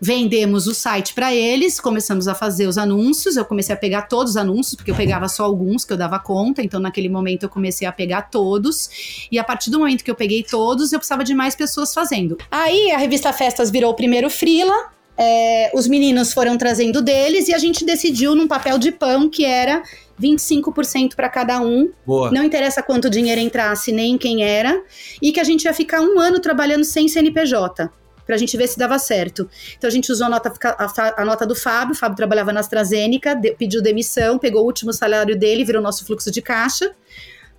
vendemos 0.00 0.66
o 0.66 0.74
site 0.74 1.12
para 1.12 1.34
eles, 1.34 1.78
começamos 1.78 2.26
a 2.26 2.34
fazer 2.34 2.66
os 2.66 2.78
anúncios. 2.78 3.36
Eu 3.36 3.44
comecei 3.44 3.74
a 3.74 3.78
pegar 3.78 4.02
todos 4.02 4.32
os 4.32 4.36
anúncios, 4.36 4.74
porque 4.74 4.90
eu 4.90 4.94
pegava 4.94 5.28
só 5.28 5.44
alguns 5.44 5.84
que 5.84 5.92
eu 5.92 5.96
dava 5.96 6.18
conta. 6.18 6.62
Então, 6.62 6.80
naquele 6.80 7.08
momento, 7.08 7.42
eu 7.42 7.48
comecei 7.48 7.86
a 7.86 7.92
pegar 7.92 8.22
todos. 8.22 9.28
E 9.30 9.38
a 9.38 9.44
partir 9.44 9.70
do 9.70 9.78
momento 9.78 10.02
que 10.02 10.10
eu 10.10 10.14
peguei 10.14 10.42
todos, 10.42 10.92
eu 10.92 10.98
precisava 10.98 11.22
de 11.22 11.34
mais 11.34 11.54
pessoas 11.54 11.92
fazendo. 11.92 12.38
Aí, 12.50 12.90
a 12.92 12.96
revista 12.96 13.32
Festas 13.32 13.70
virou 13.70 13.92
o 13.92 13.94
primeiro 13.94 14.30
Frila. 14.30 14.74
É, 15.22 15.70
os 15.74 15.86
meninos 15.86 16.32
foram 16.32 16.56
trazendo 16.56 17.02
deles 17.02 17.46
e 17.48 17.52
a 17.52 17.58
gente 17.58 17.84
decidiu 17.84 18.34
num 18.34 18.48
papel 18.48 18.78
de 18.78 18.90
pão 18.90 19.28
que 19.28 19.44
era 19.44 19.82
25% 20.18 21.14
para 21.14 21.28
cada 21.28 21.60
um. 21.60 21.90
Boa. 22.06 22.30
Não 22.30 22.42
interessa 22.42 22.82
quanto 22.82 23.10
dinheiro 23.10 23.38
entrasse, 23.38 23.92
nem 23.92 24.16
quem 24.16 24.42
era. 24.42 24.82
E 25.20 25.30
que 25.30 25.38
a 25.38 25.44
gente 25.44 25.64
ia 25.64 25.74
ficar 25.74 26.00
um 26.00 26.18
ano 26.18 26.40
trabalhando 26.40 26.84
sem 26.84 27.06
CNPJ 27.06 27.99
pra 28.30 28.36
gente 28.36 28.56
ver 28.56 28.68
se 28.68 28.78
dava 28.78 28.96
certo. 28.96 29.50
Então 29.76 29.88
a 29.88 29.90
gente 29.90 30.12
usou 30.12 30.28
a 30.28 30.30
nota, 30.30 30.52
a, 30.62 31.22
a 31.22 31.24
nota 31.24 31.44
do 31.44 31.56
Fábio, 31.56 31.94
o 31.94 31.98
Fábio 31.98 32.16
trabalhava 32.16 32.52
na 32.52 32.60
AstraZeneca, 32.60 33.34
de, 33.34 33.50
pediu 33.54 33.82
demissão, 33.82 34.38
pegou 34.38 34.62
o 34.62 34.66
último 34.66 34.92
salário 34.92 35.36
dele, 35.36 35.64
virou 35.64 35.82
nosso 35.82 36.06
fluxo 36.06 36.30
de 36.30 36.40
caixa. 36.40 36.92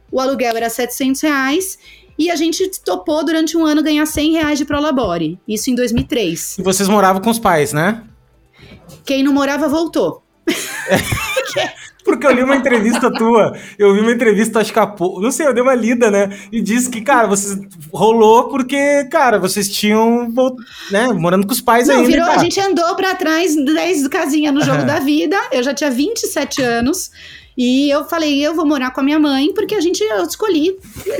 O 0.10 0.18
aluguel 0.18 0.56
era 0.56 0.70
700 0.70 1.22
reais 1.22 1.78
e 2.18 2.32
a 2.32 2.38
gente 2.38 2.70
topou 2.86 3.26
durante 3.26 3.58
um 3.58 3.66
ano 3.66 3.84
ganhar 3.84 4.06
100 4.06 4.32
reais 4.32 4.58
de 4.58 4.64
Prolabore. 4.64 5.38
Isso 5.46 5.70
em 5.70 5.76
2003. 5.76 6.60
E 6.60 6.62
vocês 6.62 6.88
moravam 6.88 7.22
com 7.22 7.30
os 7.30 7.40
pais, 7.40 7.74
né? 7.74 8.06
Quem 9.04 9.24
não 9.24 9.34
morava 9.34 9.68
voltou. 9.68 10.24
Porque 12.04 12.26
eu 12.26 12.32
li 12.32 12.44
uma 12.44 12.56
entrevista 12.56 13.12
tua, 13.12 13.56
eu 13.78 13.94
vi 13.94 14.02
uma 14.02 14.12
entrevista, 14.12 14.60
acho 14.60 14.74
que 14.74 14.80
a, 14.80 14.96
não 15.00 15.32
sei, 15.32 15.48
eu 15.48 15.54
dei 15.54 15.62
uma 15.62 15.76
lida, 15.76 16.10
né? 16.10 16.30
E 16.52 16.62
disse 16.62 16.90
que, 16.90 17.02
cara, 17.02 17.28
vocês 17.28 17.60
rolou 17.92 18.50
porque, 18.50 19.06
cara, 19.06 19.38
vocês 19.40 19.70
tinham, 19.70 20.32
né, 20.92 21.08
morando 21.14 21.46
com 21.46 21.54
os 21.54 21.62
pais 21.62 21.88
não, 21.88 21.98
ainda. 21.98 22.08
Virou, 22.08 22.28
a 22.28 22.38
gente 22.38 22.60
andou 22.60 22.96
pra 22.96 23.16
trás 23.16 23.56
10 23.56 24.08
casinhas 24.08 24.54
no 24.54 24.64
jogo 24.64 24.84
da 24.86 25.00
vida. 25.00 25.38
Eu 25.52 25.64
já 25.64 25.74
tinha 25.74 25.92
27 25.92 26.62
anos. 26.62 27.12
E 27.58 27.90
eu 27.90 28.06
falei, 28.06 28.46
eu 28.46 28.56
vou 28.56 28.66
morar 28.66 28.92
com 28.92 29.02
a 29.02 29.04
minha 29.04 29.20
mãe, 29.20 29.54
porque 29.54 29.76
a 29.76 29.82
gente, 29.82 30.02
eu 30.02 30.24
escolhi 30.24 30.78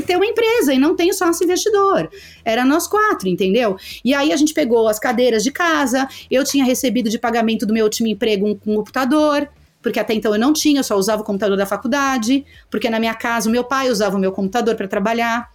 ter 0.08 0.16
uma 0.16 0.26
empresa 0.26 0.74
e 0.74 0.80
não 0.80 0.96
tenho 0.96 1.14
sócio 1.14 1.44
investidor. 1.44 2.10
Era 2.44 2.64
nós 2.64 2.88
quatro, 2.88 3.28
entendeu? 3.28 3.76
E 4.04 4.14
aí 4.14 4.32
a 4.32 4.38
gente 4.38 4.54
pegou 4.54 4.88
as 4.88 4.98
cadeiras 4.98 5.44
de 5.44 5.52
casa, 5.52 6.08
eu 6.30 6.44
tinha 6.44 6.64
recebido 6.64 7.10
de 7.10 7.20
pagamento 7.20 7.66
do 7.66 7.74
meu 7.74 7.84
último 7.84 8.08
emprego 8.08 8.48
um, 8.48 8.58
um 8.66 8.76
computador, 8.76 9.48
porque 9.82 10.00
até 10.00 10.14
então 10.14 10.34
eu 10.34 10.40
não 10.40 10.54
tinha, 10.54 10.80
eu 10.80 10.84
só 10.84 10.96
usava 10.96 11.22
o 11.22 11.26
computador 11.26 11.58
da 11.58 11.66
faculdade, 11.66 12.46
porque 12.70 12.90
na 12.90 13.00
minha 13.00 13.14
casa 13.14 13.50
o 13.50 13.52
meu 13.52 13.64
pai 13.64 13.90
usava 13.90 14.16
o 14.16 14.20
meu 14.20 14.32
computador 14.32 14.76
para 14.76 14.88
trabalhar. 14.88 15.50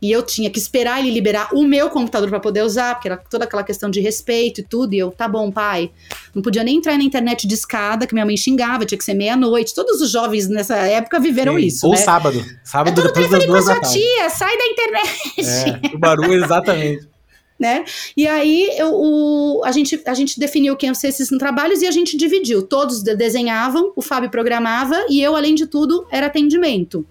E 0.00 0.12
eu 0.12 0.22
tinha 0.22 0.50
que 0.50 0.58
esperar 0.58 1.00
ele 1.00 1.10
liberar 1.10 1.48
o 1.54 1.64
meu 1.64 1.88
computador 1.88 2.28
para 2.28 2.38
poder 2.38 2.62
usar, 2.62 2.94
porque 2.94 3.08
era 3.08 3.16
toda 3.16 3.44
aquela 3.44 3.64
questão 3.64 3.88
de 3.88 3.98
respeito 3.98 4.60
e 4.60 4.62
tudo. 4.62 4.92
E 4.92 4.98
eu, 4.98 5.10
tá 5.10 5.26
bom, 5.26 5.50
pai. 5.50 5.90
Não 6.34 6.42
podia 6.42 6.62
nem 6.62 6.76
entrar 6.76 6.98
na 6.98 7.02
internet 7.02 7.46
de 7.46 7.54
escada, 7.54 8.06
que 8.06 8.12
minha 8.12 8.26
mãe 8.26 8.36
xingava, 8.36 8.84
tinha 8.84 8.98
que 8.98 9.04
ser 9.04 9.14
meia-noite. 9.14 9.74
Todos 9.74 10.02
os 10.02 10.10
jovens 10.10 10.48
nessa 10.48 10.76
época 10.76 11.18
viveram 11.18 11.54
Sim. 11.54 11.66
isso. 11.66 11.86
Ou 11.86 11.92
né? 11.92 11.98
sábado. 11.98 12.44
Sábado 12.62 13.00
é 13.00 13.04
depois 13.04 13.30
das 13.30 13.46
duas 13.46 13.64
da 13.64 13.80
tarde. 13.80 13.98
tia, 13.98 14.28
sai 14.28 14.56
da 14.58 14.66
internet. 14.66 15.82
É, 15.92 15.96
o 15.96 15.98
barulho, 15.98 16.44
exatamente 16.44 17.15
né? 17.58 17.84
E 18.16 18.26
aí 18.26 18.70
eu, 18.76 18.90
o, 18.92 19.62
a, 19.64 19.72
gente, 19.72 20.00
a 20.06 20.14
gente 20.14 20.38
definiu 20.38 20.76
quem 20.76 20.88
iam 20.88 20.94
ser 20.94 21.08
esses 21.08 21.28
trabalhos 21.28 21.82
e 21.82 21.86
a 21.86 21.90
gente 21.90 22.16
dividiu. 22.16 22.62
Todos 22.62 23.02
desenhavam, 23.02 23.92
o 23.96 24.02
Fábio 24.02 24.30
programava 24.30 25.06
e 25.08 25.20
eu, 25.22 25.34
além 25.34 25.54
de 25.54 25.66
tudo, 25.66 26.06
era 26.10 26.26
atendimento. 26.26 27.06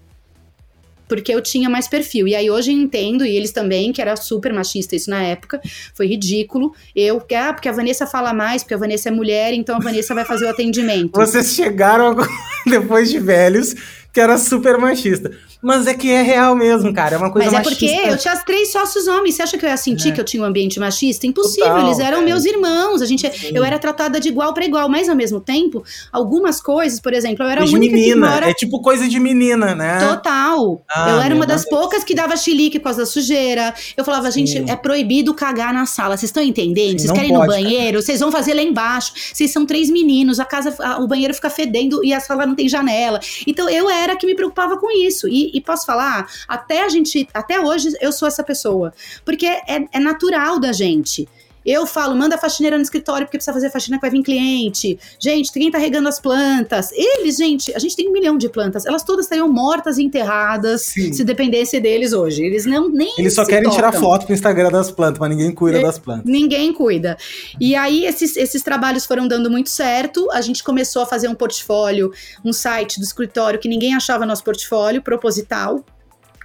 Porque 1.08 1.32
eu 1.32 1.40
tinha 1.40 1.70
mais 1.70 1.86
perfil. 1.86 2.26
E 2.26 2.34
aí 2.34 2.50
hoje 2.50 2.72
eu 2.72 2.76
entendo, 2.76 3.24
e 3.24 3.36
eles 3.36 3.52
também, 3.52 3.92
que 3.92 4.02
era 4.02 4.16
super 4.16 4.52
machista 4.52 4.96
isso 4.96 5.08
na 5.08 5.22
época, 5.22 5.60
foi 5.94 6.08
ridículo. 6.08 6.74
Eu, 6.96 7.22
ah, 7.36 7.52
porque 7.52 7.68
a 7.68 7.72
Vanessa 7.72 8.06
fala 8.06 8.32
mais, 8.32 8.62
porque 8.62 8.74
a 8.74 8.78
Vanessa 8.78 9.08
é 9.08 9.12
mulher, 9.12 9.52
então 9.52 9.76
a 9.76 9.78
Vanessa 9.78 10.14
vai 10.14 10.24
fazer 10.24 10.46
o 10.46 10.48
atendimento. 10.48 11.12
Vocês 11.12 11.52
chegaram 11.52 12.16
depois 12.66 13.08
de 13.08 13.20
velhos 13.20 13.74
que 14.16 14.20
era 14.20 14.38
super 14.38 14.78
machista. 14.78 15.30
Mas 15.60 15.86
é 15.86 15.92
que 15.92 16.10
é 16.10 16.22
real 16.22 16.56
mesmo, 16.56 16.90
cara. 16.90 17.16
É 17.16 17.18
uma 17.18 17.30
coisa 17.30 17.50
Mas 17.50 17.60
é 17.60 17.62
machista. 17.62 17.86
porque 17.86 18.10
eu 18.10 18.16
tinha 18.16 18.34
três 18.38 18.72
sócios 18.72 19.06
homens. 19.06 19.34
Você 19.34 19.42
acha 19.42 19.58
que 19.58 19.66
eu 19.66 19.68
ia 19.68 19.76
sentir 19.76 20.08
é. 20.08 20.12
que 20.12 20.20
eu 20.20 20.24
tinha 20.24 20.42
um 20.42 20.46
ambiente 20.46 20.80
machista? 20.80 21.26
Impossível. 21.26 21.68
Total, 21.68 21.86
eles 21.86 21.98
eram 21.98 22.18
é. 22.18 22.22
meus 22.22 22.46
irmãos. 22.46 23.02
A 23.02 23.04
gente, 23.04 23.30
eu 23.54 23.62
era 23.62 23.78
tratada 23.78 24.18
de 24.18 24.28
igual 24.28 24.54
para 24.54 24.64
igual, 24.64 24.88
mas 24.88 25.06
ao 25.10 25.14
mesmo 25.14 25.38
tempo, 25.38 25.84
algumas 26.10 26.62
coisas, 26.62 26.98
por 26.98 27.12
exemplo, 27.12 27.44
eu 27.44 27.50
era 27.50 27.60
a 27.60 27.64
única 27.64 27.94
menina. 27.94 28.26
que 28.26 28.32
mora... 28.34 28.50
É 28.50 28.54
tipo 28.54 28.80
coisa 28.80 29.06
de 29.06 29.20
menina, 29.20 29.74
né? 29.74 29.98
Total. 29.98 30.80
Ah, 30.88 31.10
eu 31.10 31.20
era 31.20 31.34
uma 31.34 31.46
das 31.46 31.64
Deus. 31.64 31.78
poucas 31.78 32.02
que 32.02 32.14
dava 32.14 32.38
chilique 32.38 32.78
por 32.78 32.84
causa 32.84 33.00
da 33.00 33.06
sujeira. 33.06 33.74
Eu 33.98 34.04
falava, 34.04 34.30
Sim. 34.30 34.46
gente, 34.46 34.70
é 34.70 34.76
proibido 34.76 35.34
cagar 35.34 35.74
na 35.74 35.84
sala. 35.84 36.16
Vocês 36.16 36.30
estão 36.30 36.42
entendendo? 36.42 37.00
Vocês 37.00 37.12
querem 37.12 37.28
ir 37.28 37.34
no 37.34 37.44
banheiro? 37.44 38.00
Vocês 38.00 38.20
vão 38.20 38.32
fazer 38.32 38.54
lá 38.54 38.62
embaixo. 38.62 39.12
Vocês 39.34 39.50
são 39.50 39.66
três 39.66 39.90
meninos, 39.90 40.40
a 40.40 40.46
casa, 40.46 40.74
a, 40.78 41.02
o 41.02 41.06
banheiro 41.06 41.34
fica 41.34 41.50
fedendo 41.50 42.02
e 42.02 42.14
a 42.14 42.20
sala 42.20 42.46
não 42.46 42.54
tem 42.54 42.66
janela. 42.66 43.20
Então 43.46 43.68
eu 43.68 43.90
era 43.90 44.05
a 44.12 44.16
que 44.16 44.26
me 44.26 44.34
preocupava 44.34 44.76
com 44.78 44.90
isso. 44.90 45.28
E, 45.28 45.50
e 45.54 45.60
posso 45.60 45.86
falar, 45.86 46.28
até 46.46 46.82
a 46.84 46.88
gente, 46.88 47.28
até 47.32 47.60
hoje 47.60 47.88
eu 48.00 48.12
sou 48.12 48.26
essa 48.26 48.42
pessoa. 48.42 48.92
Porque 49.24 49.46
é, 49.46 49.88
é 49.92 49.98
natural 49.98 50.58
da 50.58 50.72
gente. 50.72 51.28
Eu 51.66 51.86
falo, 51.86 52.14
manda 52.14 52.36
a 52.36 52.38
faxineira 52.38 52.76
no 52.76 52.82
escritório 52.82 53.26
porque 53.26 53.38
precisa 53.38 53.52
fazer 53.52 53.70
faxina 53.70 53.96
que 53.96 54.02
vai 54.02 54.10
vir 54.10 54.22
cliente. 54.22 54.98
Gente, 55.18 55.52
quem 55.52 55.70
tá 55.70 55.78
regando 55.78 56.08
as 56.08 56.20
plantas? 56.20 56.92
Eles, 56.92 57.36
gente, 57.36 57.74
a 57.74 57.78
gente 57.78 57.96
tem 57.96 58.08
um 58.08 58.12
milhão 58.12 58.38
de 58.38 58.48
plantas. 58.48 58.86
Elas 58.86 59.02
todas 59.02 59.24
estariam 59.24 59.48
mortas 59.52 59.98
e 59.98 60.04
enterradas 60.04 60.82
Sim. 60.82 61.12
se 61.12 61.24
dependesse 61.24 61.80
deles 61.80 62.12
hoje. 62.12 62.44
Eles 62.44 62.64
não 62.64 62.88
nem. 62.88 63.14
Eles 63.18 63.34
só 63.34 63.44
querem 63.44 63.64
tocam. 63.64 63.76
tirar 63.76 63.92
foto 63.92 64.26
pro 64.26 64.34
Instagram 64.34 64.70
das 64.70 64.90
plantas, 64.90 65.18
mas 65.18 65.30
ninguém 65.30 65.52
cuida 65.52 65.78
é, 65.78 65.82
das 65.82 65.98
plantas. 65.98 66.24
Ninguém 66.24 66.72
cuida. 66.72 67.16
E 67.60 67.74
aí, 67.74 68.04
esses, 68.04 68.36
esses 68.36 68.62
trabalhos 68.62 69.04
foram 69.04 69.26
dando 69.26 69.50
muito 69.50 69.70
certo. 69.70 70.30
A 70.30 70.40
gente 70.40 70.62
começou 70.62 71.02
a 71.02 71.06
fazer 71.06 71.28
um 71.28 71.34
portfólio, 71.34 72.12
um 72.44 72.52
site 72.52 73.00
do 73.00 73.04
escritório 73.04 73.58
que 73.58 73.68
ninguém 73.68 73.94
achava 73.94 74.24
nosso 74.24 74.44
portfólio, 74.44 75.02
proposital 75.02 75.84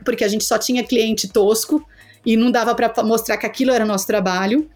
porque 0.03 0.23
a 0.23 0.27
gente 0.27 0.43
só 0.43 0.57
tinha 0.57 0.83
cliente 0.83 1.27
tosco 1.27 1.85
e 2.25 2.35
não 2.35 2.51
dava 2.51 2.75
para 2.75 2.91
mostrar 3.03 3.37
que 3.37 3.45
aquilo 3.45 3.71
era 3.71 3.85
nosso 3.85 4.05
trabalho. 4.05 4.69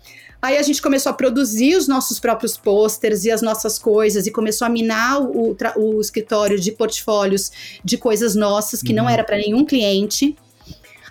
Aí 0.46 0.60
a 0.60 0.62
gente 0.62 0.80
começou 0.80 1.10
a 1.10 1.14
produzir 1.14 1.76
os 1.76 1.88
nossos 1.88 2.20
próprios 2.20 2.56
posters 2.56 3.26
e 3.26 3.32
as 3.32 3.42
nossas 3.42 3.80
coisas 3.80 4.28
e 4.28 4.32
começou 4.32 4.68
a 4.68 4.70
minar 4.70 5.20
o, 5.20 5.58
o 5.76 6.00
escritório 6.00 6.60
de 6.60 6.72
portfólios 6.72 7.52
de 7.84 7.98
coisas 7.98 8.36
nossas 8.36 8.80
que 8.80 8.90
uhum. 8.90 8.98
não 8.98 9.10
era 9.10 9.24
para 9.24 9.38
nenhum 9.38 9.66
cliente. 9.66 10.38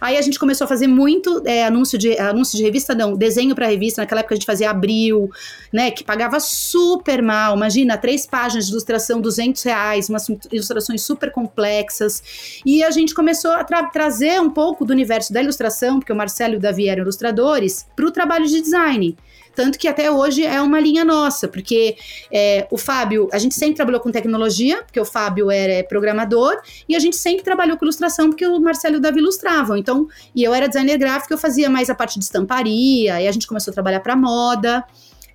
Aí 0.05 0.19
a 0.19 0.21
gente 0.21 0.39
começou 0.39 0.67
a 0.67 0.69
fazer 0.69 0.87
muito 0.87 1.43
é, 1.47 1.65
anúncio, 1.65 1.97
de, 1.97 2.19
anúncio 2.19 2.59
de 2.59 2.63
revista, 2.63 2.95
não, 2.95 3.17
desenho 3.17 3.55
para 3.55 3.67
revista. 3.69 4.03
Naquela 4.03 4.21
época 4.21 4.35
a 4.35 4.37
gente 4.37 4.45
fazia 4.45 4.69
abril, 4.69 5.31
né? 5.73 5.91
Que 5.91 6.05
pagava 6.05 6.39
super 6.41 7.23
mal. 7.23 7.57
Imagina, 7.57 7.97
três 7.97 8.27
páginas 8.27 8.67
de 8.67 8.73
ilustração, 8.73 9.19
200 9.19 9.63
reais, 9.63 10.11
umas 10.11 10.29
ilustrações 10.53 11.01
super 11.01 11.33
complexas. 11.33 12.23
E 12.67 12.85
a 12.85 12.91
gente 12.91 13.15
começou 13.15 13.53
a 13.53 13.65
tra 13.65 13.85
trazer 13.85 14.39
um 14.43 14.51
pouco 14.51 14.85
do 14.85 14.93
universo 14.93 15.33
da 15.33 15.43
ilustração, 15.43 15.99
porque 15.99 16.13
o 16.13 16.17
Marcelo 16.17 16.53
e 16.53 16.57
o 16.59 16.61
Davi 16.61 16.87
eram 16.87 17.01
ilustradores, 17.01 17.87
para 17.97 18.05
o 18.05 18.11
trabalho 18.11 18.45
de 18.45 18.61
design. 18.61 19.17
Tanto 19.55 19.79
que 19.79 19.87
até 19.87 20.11
hoje 20.11 20.45
é 20.45 20.61
uma 20.61 20.81
linha 20.81 21.05
nossa, 21.05 21.47
porque 21.47 21.97
é, 22.31 22.67
o 22.71 22.77
Fábio, 22.77 23.29
a 23.33 23.39
gente 23.39 23.55
sempre 23.55 23.77
trabalhou 23.77 24.01
com 24.01 24.11
tecnologia, 24.11 24.83
porque 24.83 24.99
o 24.99 25.05
Fábio 25.05 25.51
era 25.51 25.87
programador, 25.87 26.61
e 26.89 26.97
a 26.97 26.99
gente 26.99 27.17
sempre 27.17 27.45
trabalhou 27.45 27.77
com 27.77 27.85
ilustração, 27.85 28.31
porque 28.31 28.47
o 28.47 28.61
Marcelo 28.61 28.97
e 28.97 28.99
o 28.99 29.01
Davi 29.01 29.19
ilustravam. 29.19 29.77
Então, 29.77 30.09
e 30.35 30.43
eu 30.43 30.53
era 30.53 30.67
designer 30.67 30.99
gráfico, 30.99 31.33
eu 31.33 31.39
fazia 31.39 31.71
mais 31.71 31.89
a 31.89 31.95
parte 31.95 32.19
de 32.19 32.25
estamparia, 32.25 33.21
e 33.21 33.29
a 33.29 33.33
gente 33.33 33.47
começou 33.47 33.71
a 33.71 33.75
trabalhar 33.75 34.01
para 34.01 34.17
moda. 34.17 34.85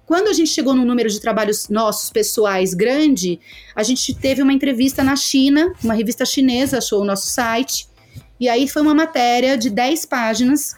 Quando 0.05 0.27
a 0.27 0.33
gente 0.33 0.49
chegou 0.49 0.73
num 0.73 0.85
número 0.85 1.07
de 1.07 1.21
trabalhos 1.21 1.69
nossos 1.69 2.09
pessoais 2.09 2.73
grande, 2.73 3.39
a 3.75 3.83
gente 3.83 4.13
teve 4.13 4.41
uma 4.41 4.51
entrevista 4.51 5.03
na 5.03 5.15
China, 5.15 5.71
uma 5.83 5.93
revista 5.93 6.25
chinesa 6.25 6.79
achou 6.79 7.01
o 7.01 7.05
nosso 7.05 7.27
site, 7.27 7.87
e 8.39 8.49
aí 8.49 8.67
foi 8.67 8.81
uma 8.81 8.95
matéria 8.95 9.57
de 9.57 9.69
10 9.69 10.05
páginas 10.05 10.73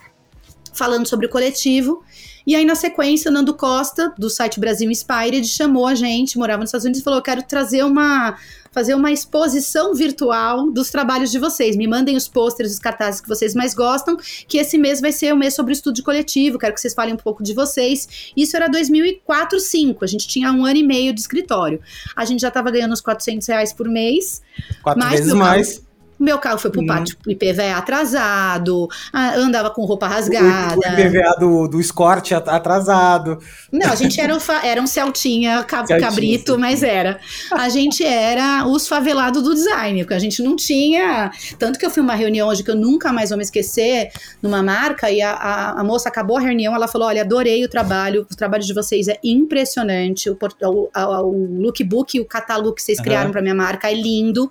falando 0.74 1.06
sobre 1.06 1.26
o 1.26 1.28
coletivo. 1.28 2.02
E 2.46 2.56
aí, 2.56 2.64
na 2.64 2.74
sequência, 2.74 3.30
o 3.30 3.34
Nando 3.34 3.54
Costa, 3.54 4.12
do 4.18 4.28
site 4.28 4.58
Brasil 4.58 4.90
Inspired, 4.90 5.46
chamou 5.46 5.86
a 5.86 5.94
gente, 5.94 6.38
morava 6.38 6.60
nos 6.60 6.68
Estados 6.68 6.84
Unidos, 6.84 7.00
e 7.00 7.04
falou: 7.04 7.18
Eu 7.18 7.22
quero 7.22 7.42
trazer 7.42 7.84
uma. 7.84 8.36
fazer 8.72 8.94
uma 8.94 9.12
exposição 9.12 9.94
virtual 9.94 10.70
dos 10.70 10.90
trabalhos 10.90 11.30
de 11.30 11.38
vocês. 11.38 11.76
Me 11.76 11.86
mandem 11.86 12.16
os 12.16 12.26
pôsteres, 12.26 12.72
os 12.72 12.78
cartazes 12.78 13.20
que 13.20 13.28
vocês 13.28 13.54
mais 13.54 13.74
gostam, 13.74 14.16
que 14.48 14.58
esse 14.58 14.78
mês 14.78 15.00
vai 15.00 15.12
ser 15.12 15.32
o 15.32 15.36
mês 15.36 15.54
sobre 15.54 15.72
o 15.72 15.74
estudo 15.74 16.02
coletivo. 16.02 16.58
Quero 16.58 16.74
que 16.74 16.80
vocês 16.80 16.94
falem 16.94 17.14
um 17.14 17.18
pouco 17.18 17.42
de 17.42 17.54
vocês. 17.54 18.32
Isso 18.36 18.56
era 18.56 18.68
2004, 18.68 19.58
2005. 19.58 20.04
A 20.04 20.08
gente 20.08 20.26
tinha 20.26 20.52
um 20.52 20.64
ano 20.64 20.76
e 20.78 20.82
meio 20.82 21.12
de 21.12 21.20
escritório. 21.20 21.80
A 22.16 22.24
gente 22.24 22.40
já 22.40 22.48
estava 22.48 22.70
ganhando 22.70 22.92
uns 22.92 23.00
400 23.00 23.46
reais 23.46 23.72
por 23.72 23.88
mês. 23.88 24.42
Quatro 24.82 25.08
vezes 25.08 25.34
mais 25.34 25.82
Meu 26.22 26.38
carro 26.38 26.56
foi 26.56 26.70
pro 26.70 26.80
uhum. 26.80 26.86
pátio 26.86 27.16
IPVA 27.26 27.76
atrasado, 27.76 28.88
andava 29.12 29.70
com 29.70 29.84
roupa 29.84 30.06
rasgada. 30.06 30.76
O, 30.76 30.78
o 30.78 31.00
IPVA 31.00 31.36
do, 31.40 31.66
do 31.66 31.80
Escort 31.80 32.30
atrasado. 32.32 33.40
Não, 33.72 33.90
a 33.90 33.96
gente 33.96 34.20
era 34.20 34.32
um, 34.32 34.38
era 34.62 34.80
um 34.80 34.86
Celtinha 34.86 35.64
cab, 35.64 35.88
cabrito, 35.98 36.56
mas 36.56 36.84
era. 36.84 37.18
A 37.50 37.68
gente 37.68 38.04
era 38.04 38.64
os 38.68 38.86
favelados 38.86 39.42
do 39.42 39.52
design, 39.52 40.02
porque 40.02 40.14
a 40.14 40.18
gente 40.20 40.40
não 40.44 40.54
tinha. 40.54 41.32
Tanto 41.58 41.76
que 41.76 41.84
eu 41.84 41.90
fui 41.90 42.02
uma 42.02 42.14
reunião 42.14 42.48
hoje 42.48 42.62
que 42.62 42.70
eu 42.70 42.76
nunca 42.76 43.12
mais 43.12 43.30
vou 43.30 43.36
me 43.36 43.42
esquecer, 43.42 44.10
numa 44.40 44.62
marca, 44.62 45.10
e 45.10 45.20
a, 45.20 45.32
a, 45.32 45.80
a 45.80 45.84
moça 45.84 46.08
acabou 46.08 46.36
a 46.36 46.40
reunião, 46.40 46.72
ela 46.72 46.86
falou: 46.86 47.08
olha, 47.08 47.22
adorei 47.22 47.64
o 47.64 47.68
trabalho, 47.68 48.24
o 48.30 48.36
trabalho 48.36 48.62
de 48.62 48.72
vocês 48.72 49.08
é 49.08 49.18
impressionante, 49.24 50.30
o, 50.30 50.38
o, 50.62 50.88
o 50.94 51.62
lookbook, 51.62 52.20
o 52.20 52.24
catálogo 52.24 52.74
que 52.74 52.82
vocês 52.82 52.98
uhum. 52.98 53.04
criaram 53.04 53.32
para 53.32 53.42
minha 53.42 53.56
marca 53.56 53.90
é 53.90 53.94
lindo. 53.94 54.48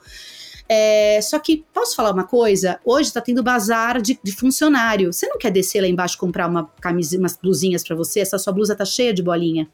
É, 0.68 1.20
só 1.22 1.38
que, 1.39 1.66
posso 1.74 1.95
falar 1.95 2.12
uma 2.12 2.24
coisa? 2.24 2.80
Hoje 2.86 3.09
está 3.09 3.20
tendo 3.22 3.43
bazar 3.43 4.01
de, 4.01 4.18
de, 4.24 4.32
funcionário. 4.32 5.12
Você 5.12 5.28
não 5.28 5.38
quer 5.38 5.51
descer 5.51 5.82
lá 5.82 5.88
embaixo 5.88 6.18
comprar 6.18 6.47
uma 6.47 6.70
camisa, 6.80 7.18
umas 7.18 7.38
blusinhas 7.38 7.84
para 7.84 7.95
você? 7.95 8.22
Essa 8.22 8.38
sua 8.38 8.53
blusa 8.53 8.76
tá 8.76 8.86
cheia 8.86 9.14
de 9.14 9.22
bolinha. 9.22 9.68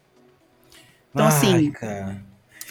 Então, 1.10 1.26
Ai, 1.26 1.32
assim. 1.32 1.70
Cara. 1.70 2.22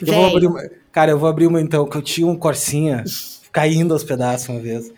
Eu 0.01 0.13
vou 0.13 0.25
abrir 0.27 0.47
uma, 0.47 0.69
cara, 0.91 1.11
eu 1.11 1.19
vou 1.19 1.29
abrir 1.29 1.47
uma 1.47 1.61
então, 1.61 1.87
que 1.87 1.97
eu 1.97 2.01
tinha 2.01 2.27
um 2.27 2.35
Corsinha 2.35 3.03
caindo 3.51 3.93
aos 3.93 4.03
pedaços 4.03 4.49
uma 4.49 4.59
vez. 4.59 4.91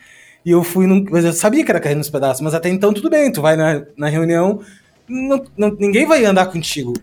E 0.45 0.51
eu 0.51 0.63
fui 0.63 0.87
num. 0.87 1.05
Mas 1.09 1.23
eu 1.23 1.33
sabia 1.33 1.63
que 1.63 1.71
era 1.71 1.79
caindo 1.79 1.99
aos 1.99 2.09
pedaços, 2.09 2.41
mas 2.41 2.53
até 2.53 2.69
então 2.69 2.93
tudo 2.93 3.09
bem, 3.09 3.31
tu 3.31 3.41
vai 3.41 3.55
na, 3.55 3.85
na 3.97 4.07
reunião, 4.07 4.61
não, 5.07 5.45
não, 5.57 5.69
ninguém 5.71 6.05
vai 6.05 6.25
andar 6.25 6.47
contigo. 6.47 6.93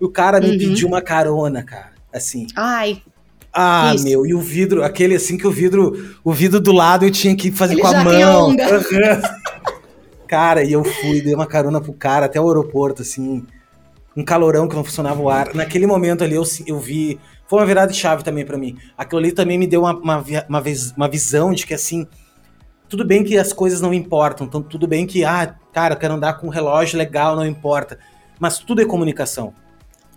E 0.00 0.04
o 0.04 0.08
cara 0.10 0.40
me 0.40 0.50
uhum. 0.50 0.58
pediu 0.58 0.88
uma 0.88 1.02
carona, 1.02 1.62
cara. 1.62 1.92
Assim. 2.12 2.46
Ai. 2.56 3.02
Ah, 3.54 3.92
Isso. 3.94 4.04
meu, 4.04 4.26
e 4.26 4.34
o 4.34 4.40
vidro, 4.40 4.82
aquele 4.82 5.14
assim 5.14 5.38
que 5.38 5.46
o 5.46 5.50
vidro, 5.50 6.16
o 6.24 6.32
vidro 6.32 6.58
do 6.60 6.72
lado 6.72 7.04
eu 7.04 7.10
tinha 7.10 7.36
que 7.36 7.52
fazer 7.52 7.74
Ele 7.74 7.82
com 7.82 7.86
a 7.86 8.02
mão. 8.02 8.56
cara, 10.26 10.64
e 10.64 10.72
eu 10.72 10.82
fui, 10.82 11.20
dei 11.22 11.34
uma 11.34 11.46
carona 11.46 11.80
pro 11.80 11.92
cara 11.92 12.26
até 12.26 12.40
o 12.40 12.48
aeroporto, 12.48 13.02
assim, 13.02 13.46
um 14.16 14.24
calorão 14.24 14.66
que 14.66 14.74
não 14.74 14.82
funcionava 14.82 15.22
o 15.22 15.30
ar. 15.30 15.54
Naquele 15.54 15.86
momento 15.86 16.24
ali 16.24 16.34
eu, 16.34 16.42
eu 16.66 16.80
vi, 16.80 17.20
foi 17.46 17.60
uma 17.60 17.66
virada 17.66 17.92
de 17.92 17.98
chave 17.98 18.24
também 18.24 18.44
para 18.44 18.58
mim. 18.58 18.76
Aquilo 18.98 19.20
ali 19.20 19.30
também 19.30 19.56
me 19.56 19.68
deu 19.68 19.82
uma, 19.82 19.94
uma, 19.96 20.18
uma, 20.48 20.62
uma 20.96 21.08
visão 21.08 21.52
de 21.52 21.64
que 21.64 21.74
assim, 21.74 22.08
tudo 22.88 23.04
bem 23.04 23.22
que 23.22 23.38
as 23.38 23.52
coisas 23.52 23.80
não 23.80 23.94
importam, 23.94 24.46
então 24.46 24.60
tudo 24.60 24.88
bem 24.88 25.06
que, 25.06 25.24
ah, 25.24 25.54
cara, 25.72 25.94
eu 25.94 25.98
quero 25.98 26.14
andar 26.14 26.34
com 26.34 26.48
um 26.48 26.50
relógio 26.50 26.98
legal, 26.98 27.36
não 27.36 27.46
importa. 27.46 27.98
Mas 28.40 28.58
tudo 28.58 28.82
é 28.82 28.84
comunicação. 28.84 29.54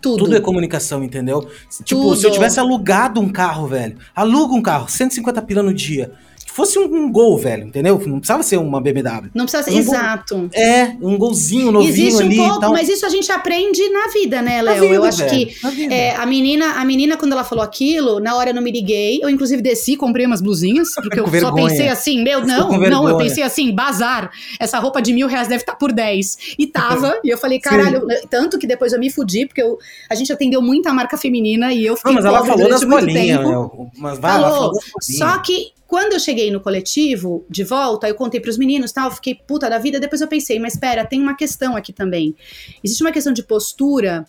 Tudo. 0.00 0.24
Tudo 0.24 0.36
é 0.36 0.40
comunicação, 0.40 1.02
entendeu? 1.02 1.48
Tipo, 1.84 2.02
Tudo. 2.02 2.16
se 2.16 2.26
eu 2.26 2.30
tivesse 2.30 2.60
alugado 2.60 3.20
um 3.20 3.28
carro, 3.28 3.66
velho, 3.66 3.96
aluga 4.14 4.54
um 4.54 4.62
carro, 4.62 4.88
150 4.88 5.42
pila 5.42 5.62
no 5.62 5.74
dia 5.74 6.12
fosse 6.58 6.76
um, 6.76 6.92
um, 6.92 7.12
gol, 7.12 7.38
velho, 7.38 7.68
entendeu? 7.68 8.02
Não 8.04 8.18
precisava 8.18 8.42
ser 8.42 8.56
uma 8.56 8.80
BMW. 8.80 9.30
Não 9.32 9.44
precisava 9.44 9.64
ser, 9.64 9.76
um 9.76 9.78
exato. 9.78 10.36
Gol, 10.36 10.50
é, 10.52 10.96
um 11.00 11.16
golzinho 11.16 11.70
novinho 11.70 11.90
Existe 11.90 12.22
um 12.22 12.26
ali 12.26 12.36
pouco, 12.36 12.72
mas 12.72 12.88
isso 12.88 13.06
a 13.06 13.08
gente 13.08 13.30
aprende 13.30 13.88
na 13.90 14.08
vida, 14.08 14.42
né, 14.42 14.60
Léo? 14.60 14.84
Eu 14.84 15.04
acho 15.04 15.18
velho, 15.18 15.30
que 15.30 15.56
é, 15.88 16.16
a 16.16 16.26
menina, 16.26 16.72
a 16.72 16.84
menina 16.84 17.16
quando 17.16 17.32
ela 17.32 17.44
falou 17.44 17.64
aquilo, 17.64 18.18
na 18.18 18.34
hora 18.34 18.50
eu 18.50 18.54
não 18.54 18.62
me 18.62 18.72
liguei, 18.72 19.20
eu 19.22 19.30
inclusive 19.30 19.62
desci, 19.62 19.96
comprei 19.96 20.26
umas 20.26 20.40
blusinhas, 20.40 20.94
porque 21.00 21.20
eu 21.20 21.40
só 21.40 21.52
pensei 21.52 21.88
assim, 21.88 22.22
meu, 22.24 22.44
não, 22.44 22.72
não, 22.72 23.08
eu 23.08 23.16
pensei 23.16 23.44
assim, 23.44 23.72
bazar, 23.72 24.32
essa 24.58 24.80
roupa 24.80 25.00
de 25.00 25.12
mil 25.12 25.28
reais 25.28 25.46
deve 25.46 25.62
estar 25.62 25.74
tá 25.74 25.78
por 25.78 25.92
10. 25.92 26.56
E 26.58 26.66
tava, 26.66 27.20
e 27.22 27.28
eu 27.28 27.38
falei, 27.38 27.60
caralho, 27.60 28.00
Sim. 28.00 28.26
tanto 28.28 28.58
que 28.58 28.66
depois 28.66 28.92
eu 28.92 28.98
me 28.98 29.10
fudi, 29.10 29.46
porque 29.46 29.62
eu, 29.62 29.78
a 30.10 30.14
gente 30.16 30.32
atendeu 30.32 30.60
muita 30.60 30.92
marca 30.92 31.16
feminina 31.16 31.72
e 31.72 31.86
eu 31.86 31.96
fiquei 31.96 32.14
não, 32.14 32.20
mas 32.20 32.24
ela 32.24 32.44
falou 32.44 32.68
das 32.68 32.82
bolinhas, 32.82 33.40
meu, 33.40 33.90
mas 33.96 34.18
vai, 34.18 34.32
falou, 34.32 34.48
ela 34.48 34.56
falou 34.56 34.80
só 35.00 35.38
que 35.38 35.77
quando 35.88 36.12
eu 36.12 36.20
cheguei 36.20 36.50
no 36.50 36.60
coletivo, 36.60 37.46
de 37.48 37.64
volta, 37.64 38.06
eu 38.06 38.14
contei 38.14 38.38
para 38.38 38.50
os 38.50 38.58
meninos, 38.58 38.92
tal, 38.92 39.10
fiquei 39.10 39.34
puta 39.34 39.70
da 39.70 39.78
vida, 39.78 39.98
depois 39.98 40.20
eu 40.20 40.28
pensei, 40.28 40.58
mas 40.58 40.74
espera, 40.74 41.02
tem 41.06 41.18
uma 41.18 41.34
questão 41.34 41.74
aqui 41.74 41.94
também. 41.94 42.36
Existe 42.84 43.02
uma 43.02 43.10
questão 43.10 43.32
de 43.32 43.42
postura 43.42 44.26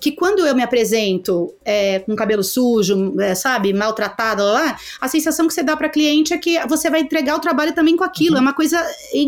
que 0.00 0.12
quando 0.12 0.46
eu 0.46 0.54
me 0.54 0.62
apresento 0.62 1.52
é, 1.64 1.98
com 1.98 2.14
cabelo 2.14 2.44
sujo, 2.44 3.20
é, 3.20 3.34
sabe, 3.34 3.72
maltratada, 3.72 4.44
lá, 4.44 4.78
a 5.00 5.08
sensação 5.08 5.48
que 5.48 5.52
você 5.52 5.64
dá 5.64 5.76
para 5.76 5.88
cliente 5.88 6.32
é 6.32 6.38
que 6.38 6.64
você 6.68 6.88
vai 6.88 7.00
entregar 7.00 7.34
o 7.34 7.40
trabalho 7.40 7.74
também 7.74 7.96
com 7.96 8.04
aquilo. 8.04 8.36
Uhum. 8.36 8.38
É 8.38 8.40
uma 8.42 8.54
coisa, 8.54 8.78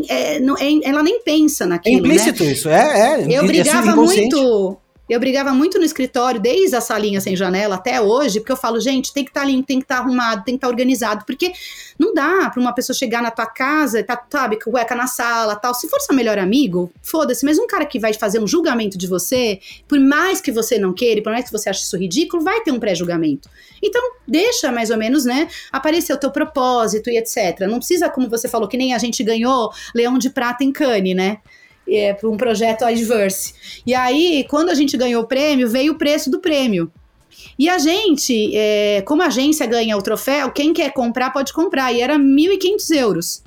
é, 0.08 0.36
é, 0.36 0.42
ela 0.84 1.02
nem 1.02 1.20
pensa 1.24 1.66
naquilo. 1.66 1.96
É 1.96 1.98
implícito 1.98 2.44
né? 2.44 2.52
isso, 2.52 2.68
é, 2.68 3.24
é. 3.24 3.38
Eu 3.38 3.44
brigava 3.44 3.96
muito 3.96 4.78
eu 5.12 5.20
brigava 5.20 5.52
muito 5.52 5.78
no 5.78 5.84
escritório, 5.84 6.40
desde 6.40 6.74
a 6.74 6.80
salinha 6.80 7.20
sem 7.20 7.36
janela 7.36 7.74
até 7.74 8.00
hoje, 8.00 8.40
porque 8.40 8.52
eu 8.52 8.56
falo, 8.56 8.80
gente, 8.80 9.12
tem 9.12 9.24
que 9.24 9.30
estar 9.30 9.42
tá 9.42 9.46
limpo, 9.46 9.66
tem 9.66 9.78
que 9.78 9.84
estar 9.84 9.96
tá 9.96 10.00
arrumado, 10.02 10.44
tem 10.44 10.54
que 10.54 10.58
estar 10.58 10.66
tá 10.66 10.70
organizado, 10.70 11.24
porque 11.26 11.52
não 11.98 12.14
dá 12.14 12.48
para 12.50 12.60
uma 12.60 12.74
pessoa 12.74 12.96
chegar 12.96 13.22
na 13.22 13.30
tua 13.30 13.46
casa 13.46 14.00
e 14.00 14.02
tá, 14.02 14.20
sabe, 14.30 14.58
cueca 14.58 14.94
na 14.94 15.06
sala, 15.06 15.54
tal. 15.54 15.74
Se 15.74 15.88
for 15.88 16.00
seu 16.00 16.14
melhor 16.14 16.38
amigo, 16.38 16.90
foda-se, 17.02 17.44
mas 17.44 17.58
um 17.58 17.66
cara 17.66 17.84
que 17.84 17.98
vai 17.98 18.14
fazer 18.14 18.40
um 18.40 18.46
julgamento 18.46 18.96
de 18.96 19.06
você, 19.06 19.60
por 19.86 20.00
mais 20.00 20.40
que 20.40 20.50
você 20.50 20.78
não 20.78 20.92
queira, 20.92 21.22
por 21.22 21.32
mais 21.32 21.44
que 21.44 21.52
você 21.52 21.68
ache 21.68 21.82
isso 21.82 21.96
ridículo, 21.96 22.42
vai 22.42 22.60
ter 22.62 22.72
um 22.72 22.80
pré-julgamento. 22.80 23.48
Então, 23.82 24.02
deixa 24.26 24.72
mais 24.72 24.90
ou 24.90 24.96
menos, 24.96 25.24
né, 25.24 25.48
aparecer 25.70 26.12
o 26.12 26.16
teu 26.16 26.30
propósito 26.30 27.10
e 27.10 27.18
etc. 27.18 27.60
Não 27.68 27.78
precisa, 27.78 28.08
como 28.08 28.28
você 28.28 28.48
falou, 28.48 28.68
que 28.68 28.76
nem 28.76 28.94
a 28.94 28.98
gente 28.98 29.22
ganhou 29.22 29.70
Leão 29.94 30.18
de 30.18 30.30
Prata 30.30 30.64
em 30.64 30.72
Cannes, 30.72 31.14
né? 31.14 31.38
É, 31.88 32.12
para 32.14 32.28
um 32.28 32.36
projeto 32.36 32.84
adverse. 32.84 33.54
E 33.86 33.94
aí, 33.94 34.46
quando 34.48 34.70
a 34.70 34.74
gente 34.74 34.96
ganhou 34.96 35.22
o 35.22 35.26
prêmio, 35.26 35.68
veio 35.68 35.92
o 35.92 35.98
preço 35.98 36.30
do 36.30 36.40
prêmio. 36.40 36.90
E 37.58 37.68
a 37.68 37.78
gente, 37.78 38.54
é, 38.54 39.02
como 39.02 39.22
a 39.22 39.26
agência 39.26 39.66
ganha 39.66 39.96
o 39.96 40.02
troféu, 40.02 40.50
quem 40.50 40.72
quer 40.72 40.92
comprar 40.92 41.30
pode 41.30 41.52
comprar. 41.52 41.92
E 41.92 42.00
era 42.00 42.18
1.500 42.18 42.96
euros. 42.96 43.42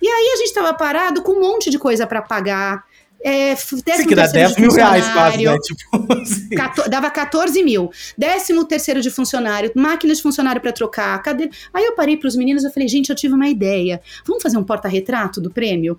E 0.00 0.08
aí 0.08 0.32
a 0.34 0.36
gente 0.36 0.48
estava 0.48 0.74
parado 0.74 1.22
com 1.22 1.32
um 1.32 1.40
monte 1.40 1.70
de 1.70 1.78
coisa 1.78 2.06
para 2.06 2.20
pagar. 2.20 2.84
É, 3.24 3.54
Sim, 3.54 3.80
que 4.08 4.16
dá 4.16 4.26
10 4.26 4.56
mil 4.56 4.72
reais 4.72 5.08
quase, 5.12 5.44
né? 5.44 5.56
Tipo, 5.58 6.12
assim. 6.20 6.90
Dava 6.90 7.08
14 7.08 7.62
mil. 7.62 7.90
Décimo 8.18 8.64
terceiro 8.64 9.00
de 9.00 9.10
funcionário, 9.10 9.70
máquina 9.76 10.12
de 10.12 10.20
funcionário 10.20 10.60
para 10.60 10.72
trocar, 10.72 11.22
cadeira. 11.22 11.52
Aí 11.72 11.84
eu 11.84 11.94
parei 11.94 12.16
para 12.16 12.26
os 12.26 12.34
meninos 12.34 12.64
e 12.64 12.70
falei, 12.72 12.88
gente, 12.88 13.10
eu 13.10 13.16
tive 13.16 13.32
uma 13.32 13.48
ideia. 13.48 14.02
Vamos 14.26 14.42
fazer 14.42 14.58
um 14.58 14.64
porta-retrato 14.64 15.40
do 15.40 15.52
prêmio? 15.52 15.96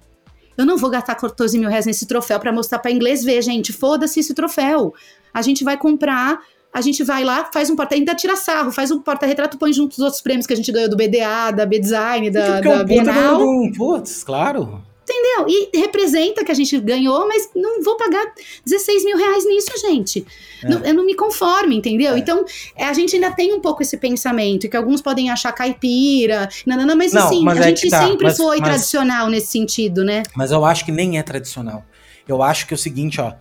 Eu 0.57 0.65
não 0.65 0.77
vou 0.77 0.89
gastar 0.89 1.15
14 1.15 1.57
mil 1.57 1.69
reais 1.69 1.85
nesse 1.85 2.05
troféu 2.05 2.39
para 2.39 2.51
mostrar 2.51 2.79
para 2.79 2.91
inglês 2.91 3.23
ver, 3.23 3.41
gente. 3.41 3.73
Foda-se 3.73 4.19
esse 4.19 4.33
troféu. 4.33 4.93
A 5.33 5.41
gente 5.41 5.63
vai 5.63 5.77
comprar, 5.77 6.39
a 6.71 6.81
gente 6.81 7.03
vai 7.03 7.23
lá, 7.23 7.49
faz 7.51 7.69
um 7.69 7.75
porta, 7.75 7.95
ainda 7.95 8.13
tira 8.15 8.35
sarro, 8.35 8.71
faz 8.71 8.91
um 8.91 8.99
porta-retrato, 8.99 9.57
põe 9.57 9.73
junto 9.73 9.93
os 9.93 9.99
outros 9.99 10.21
prêmios 10.21 10.45
que 10.45 10.53
a 10.53 10.55
gente 10.55 10.71
ganhou 10.71 10.89
do 10.89 10.95
BDA, 10.95 11.51
da 11.55 11.65
B-Design, 11.65 12.29
da, 12.29 12.61
da 12.61 12.83
Bienal. 12.83 13.39
Putz, 13.75 14.23
claro. 14.23 14.83
Entendeu? 15.03 15.45
E 15.49 15.77
representa 15.77 16.45
que 16.45 16.51
a 16.51 16.55
gente 16.55 16.79
ganhou, 16.79 17.27
mas 17.27 17.49
não 17.53 17.83
vou 17.83 17.97
pagar 17.97 18.33
16 18.65 19.03
mil 19.03 19.17
reais 19.17 19.45
nisso, 19.45 19.71
gente. 19.81 20.25
É. 20.63 20.69
Não, 20.69 20.79
eu 20.85 20.93
não 20.93 21.05
me 21.05 21.13
conformo, 21.13 21.73
entendeu? 21.73 22.15
É. 22.15 22.17
Então, 22.19 22.45
é, 22.75 22.85
a 22.85 22.93
gente 22.93 23.15
ainda 23.15 23.29
tem 23.31 23.53
um 23.53 23.59
pouco 23.59 23.81
esse 23.81 23.97
pensamento, 23.97 24.69
que 24.69 24.77
alguns 24.77 25.01
podem 25.01 25.29
achar 25.29 25.51
caipira, 25.51 26.47
não 26.65 26.95
mas 26.95 27.11
não, 27.11 27.25
assim, 27.25 27.43
mas 27.43 27.59
a 27.59 27.61
é 27.61 27.67
gente 27.67 27.89
tá. 27.89 28.07
sempre 28.07 28.27
mas, 28.27 28.37
foi 28.37 28.59
mas, 28.59 28.69
tradicional 28.69 29.29
nesse 29.29 29.47
sentido, 29.47 30.05
né? 30.05 30.23
Mas 30.35 30.51
eu 30.51 30.63
acho 30.63 30.85
que 30.85 30.91
nem 30.91 31.17
é 31.17 31.23
tradicional. 31.23 31.85
Eu 32.25 32.41
acho 32.41 32.65
que 32.65 32.73
é 32.73 32.75
o 32.75 32.79
seguinte, 32.79 33.19
ó. 33.19 33.33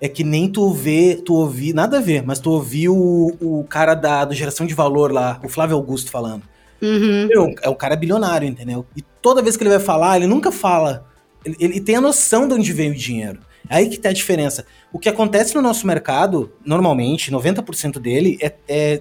É 0.00 0.08
que 0.08 0.22
nem 0.22 0.48
tu 0.48 0.70
vê, 0.70 1.20
tu 1.24 1.34
ouvir, 1.34 1.74
nada 1.74 1.98
a 1.98 2.00
ver, 2.00 2.22
mas 2.24 2.38
tu 2.38 2.52
ouviu 2.52 2.96
o, 2.96 3.60
o 3.60 3.64
cara 3.64 3.94
da 3.94 4.24
do 4.24 4.32
Geração 4.32 4.64
de 4.64 4.72
Valor 4.72 5.10
lá, 5.10 5.40
o 5.42 5.48
Flávio 5.48 5.74
Augusto 5.74 6.08
falando. 6.08 6.44
Uhum. 6.80 7.26
Meu, 7.26 7.54
é 7.60 7.68
um 7.68 7.74
cara 7.74 7.96
bilionário, 7.96 8.46
entendeu? 8.46 8.86
E 8.96 9.02
toda 9.20 9.42
vez 9.42 9.56
que 9.56 9.64
ele 9.64 9.70
vai 9.70 9.80
falar, 9.80 10.16
ele 10.16 10.28
nunca 10.28 10.52
fala 10.52 11.07
ele, 11.44 11.56
ele 11.58 11.80
tem 11.80 11.96
a 11.96 12.00
noção 12.00 12.46
de 12.46 12.54
onde 12.54 12.72
vem 12.72 12.90
o 12.90 12.94
dinheiro. 12.94 13.40
É 13.68 13.76
aí 13.76 13.88
que 13.88 13.98
tá 13.98 14.08
a 14.08 14.12
diferença. 14.12 14.64
O 14.92 14.98
que 14.98 15.08
acontece 15.08 15.54
no 15.54 15.62
nosso 15.62 15.86
mercado, 15.86 16.52
normalmente, 16.64 17.30
90% 17.30 17.98
dele 17.98 18.38
é, 18.40 18.54
é 18.68 19.00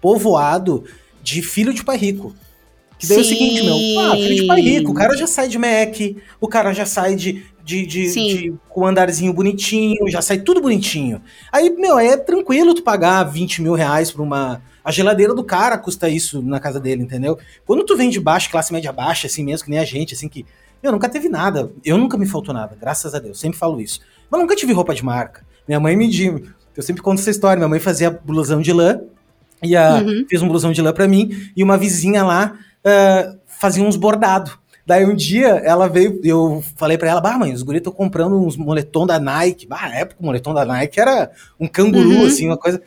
povoado 0.00 0.84
de 1.22 1.42
filho 1.42 1.72
de 1.72 1.84
pai 1.84 1.96
rico. 1.96 2.34
Que 2.98 3.06
daí 3.06 3.22
Sim. 3.22 3.22
é 3.22 3.24
o 3.24 3.28
seguinte, 3.28 3.62
meu, 3.62 4.00
ah, 4.00 4.16
filho 4.16 4.34
de 4.34 4.46
pai 4.46 4.60
rico, 4.60 4.90
o 4.90 4.94
cara 4.94 5.16
já 5.16 5.26
sai 5.26 5.46
de 5.46 5.56
Mac, 5.56 5.96
o 6.40 6.48
cara 6.48 6.72
já 6.72 6.84
sai 6.84 7.14
de, 7.14 7.44
de, 7.62 7.86
de, 7.86 8.12
de, 8.12 8.54
com 8.68 8.80
um 8.80 8.86
andarzinho 8.86 9.32
bonitinho, 9.32 10.10
já 10.10 10.20
sai 10.20 10.40
tudo 10.40 10.60
bonitinho. 10.60 11.22
Aí, 11.52 11.70
meu, 11.70 11.96
é 11.96 12.16
tranquilo 12.16 12.74
tu 12.74 12.82
pagar 12.82 13.22
20 13.22 13.62
mil 13.62 13.74
reais 13.74 14.10
pra 14.10 14.22
uma. 14.22 14.60
A 14.82 14.90
geladeira 14.90 15.32
do 15.34 15.44
cara 15.44 15.78
custa 15.78 16.08
isso 16.08 16.42
na 16.42 16.58
casa 16.58 16.80
dele, 16.80 17.02
entendeu? 17.02 17.38
Quando 17.64 17.84
tu 17.84 17.96
vem 17.96 18.10
de 18.10 18.18
baixo, 18.18 18.50
classe 18.50 18.72
média 18.72 18.90
baixa, 18.90 19.28
assim 19.28 19.44
mesmo, 19.44 19.66
que 19.66 19.70
nem 19.70 19.78
a 19.78 19.84
gente, 19.84 20.14
assim, 20.14 20.28
que 20.28 20.44
eu 20.82 20.92
nunca 20.92 21.08
teve 21.08 21.28
nada. 21.28 21.70
Eu 21.84 21.98
nunca 21.98 22.16
me 22.16 22.26
faltou 22.26 22.54
nada, 22.54 22.76
graças 22.80 23.14
a 23.14 23.18
Deus. 23.18 23.40
Sempre 23.40 23.58
falo 23.58 23.80
isso. 23.80 24.00
Mas 24.30 24.40
nunca 24.40 24.54
tive 24.54 24.72
roupa 24.72 24.94
de 24.94 25.04
marca. 25.04 25.44
Minha 25.66 25.80
mãe 25.80 25.96
me 25.96 26.08
diz. 26.08 26.40
Eu 26.76 26.82
sempre 26.82 27.02
conto 27.02 27.20
essa 27.20 27.30
história. 27.30 27.56
Minha 27.56 27.68
mãe 27.68 27.80
fazia 27.80 28.10
blusão 28.10 28.60
de 28.60 28.72
lã. 28.72 29.00
E 29.62 29.76
a, 29.76 29.96
uhum. 29.96 30.24
fez 30.28 30.40
um 30.40 30.48
blusão 30.48 30.72
de 30.72 30.80
lã 30.80 30.92
para 30.92 31.08
mim. 31.08 31.30
E 31.56 31.62
uma 31.62 31.76
vizinha 31.76 32.24
lá 32.24 32.54
uh, 32.84 33.38
fazia 33.46 33.82
uns 33.82 33.96
bordados. 33.96 34.56
Daí 34.86 35.04
um 35.04 35.14
dia 35.14 35.48
ela 35.48 35.86
veio, 35.86 36.18
eu 36.24 36.64
falei 36.76 36.96
para 36.96 37.10
ela, 37.10 37.20
bah, 37.20 37.36
mãe, 37.36 37.52
os 37.52 37.62
guris 37.62 37.80
estão 37.80 37.92
comprando 37.92 38.40
uns 38.40 38.56
moletom 38.56 39.06
da 39.06 39.20
Nike. 39.20 39.66
Bah, 39.66 39.82
na 39.82 39.96
época 39.96 40.16
o 40.18 40.24
moletom 40.24 40.54
da 40.54 40.64
Nike 40.64 40.98
era 40.98 41.30
um 41.60 41.68
canguru, 41.68 42.08
uhum. 42.08 42.26
assim, 42.26 42.46
uma 42.46 42.56
coisa. 42.56 42.80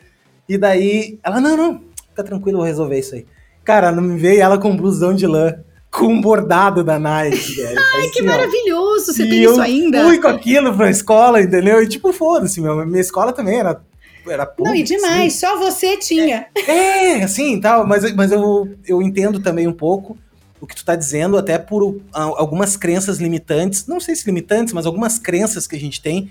E 0.48 0.58
daí 0.58 1.20
ela, 1.22 1.40
não, 1.40 1.56
não, 1.56 1.80
fica 2.08 2.24
tranquilo, 2.24 2.58
vou 2.58 2.66
resolver 2.66 2.98
isso 2.98 3.14
aí. 3.14 3.24
Cara, 3.62 3.92
não 3.92 4.02
me 4.02 4.18
veio 4.18 4.42
ela 4.42 4.58
com 4.58 4.76
blusão 4.76 5.14
de 5.14 5.28
lã 5.28 5.54
com 5.92 6.06
um 6.06 6.20
bordado 6.20 6.82
da 6.82 6.98
Nike, 6.98 7.54
velho. 7.56 7.78
Ai, 7.78 8.08
que 8.08 8.20
assim, 8.20 8.22
ó. 8.22 8.32
maravilhoso! 8.32 9.12
Você 9.12 9.24
E 9.24 9.28
tem 9.28 9.42
eu 9.42 9.52
isso 9.52 9.60
ainda? 9.60 10.04
fui 10.04 10.18
com 10.18 10.28
aquilo 10.28 10.74
pra 10.74 10.90
escola, 10.90 11.40
entendeu? 11.42 11.82
E 11.82 11.88
tipo, 11.88 12.12
foda-se, 12.12 12.60
meu. 12.60 12.84
Minha 12.86 13.00
escola 13.00 13.32
também 13.32 13.58
era. 13.60 13.80
Era 14.26 14.48
Não, 14.58 14.72
e 14.74 14.82
demais, 14.84 15.34
só 15.34 15.58
você 15.58 15.96
tinha. 15.96 16.46
assim. 16.56 16.70
É, 16.70 17.22
assim, 17.24 17.60
tal. 17.60 17.84
Mas, 17.86 18.10
mas 18.14 18.30
eu, 18.30 18.68
eu 18.86 19.02
entendo 19.02 19.40
também 19.40 19.66
um 19.66 19.72
pouco 19.72 20.16
o 20.60 20.66
que 20.66 20.76
tu 20.76 20.84
tá 20.84 20.94
dizendo, 20.94 21.36
até 21.36 21.58
por 21.58 22.00
algumas 22.12 22.76
crenças 22.76 23.18
limitantes. 23.18 23.84
Não 23.88 23.98
sei 23.98 24.14
se 24.14 24.24
limitantes, 24.24 24.72
mas 24.72 24.86
algumas 24.86 25.18
crenças 25.18 25.66
que 25.66 25.74
a 25.74 25.80
gente 25.80 26.00
tem 26.00 26.30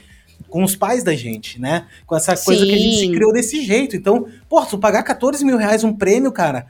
com 0.50 0.64
os 0.64 0.74
pais 0.74 1.04
da 1.04 1.14
gente, 1.14 1.60
né? 1.60 1.86
Com 2.08 2.16
essa 2.16 2.36
coisa 2.38 2.66
que 2.66 2.74
a 2.74 2.78
gente 2.78 2.96
se 2.96 3.02
Sim. 3.08 3.12
criou 3.12 3.34
desse 3.34 3.62
jeito. 3.62 3.94
Então, 3.96 4.26
pô, 4.48 4.66
tu 4.66 4.78
pagar 4.78 5.04
14 5.04 5.44
mil 5.44 5.58
reais 5.58 5.84
um 5.84 5.94
prêmio, 5.94 6.32
cara. 6.32 6.68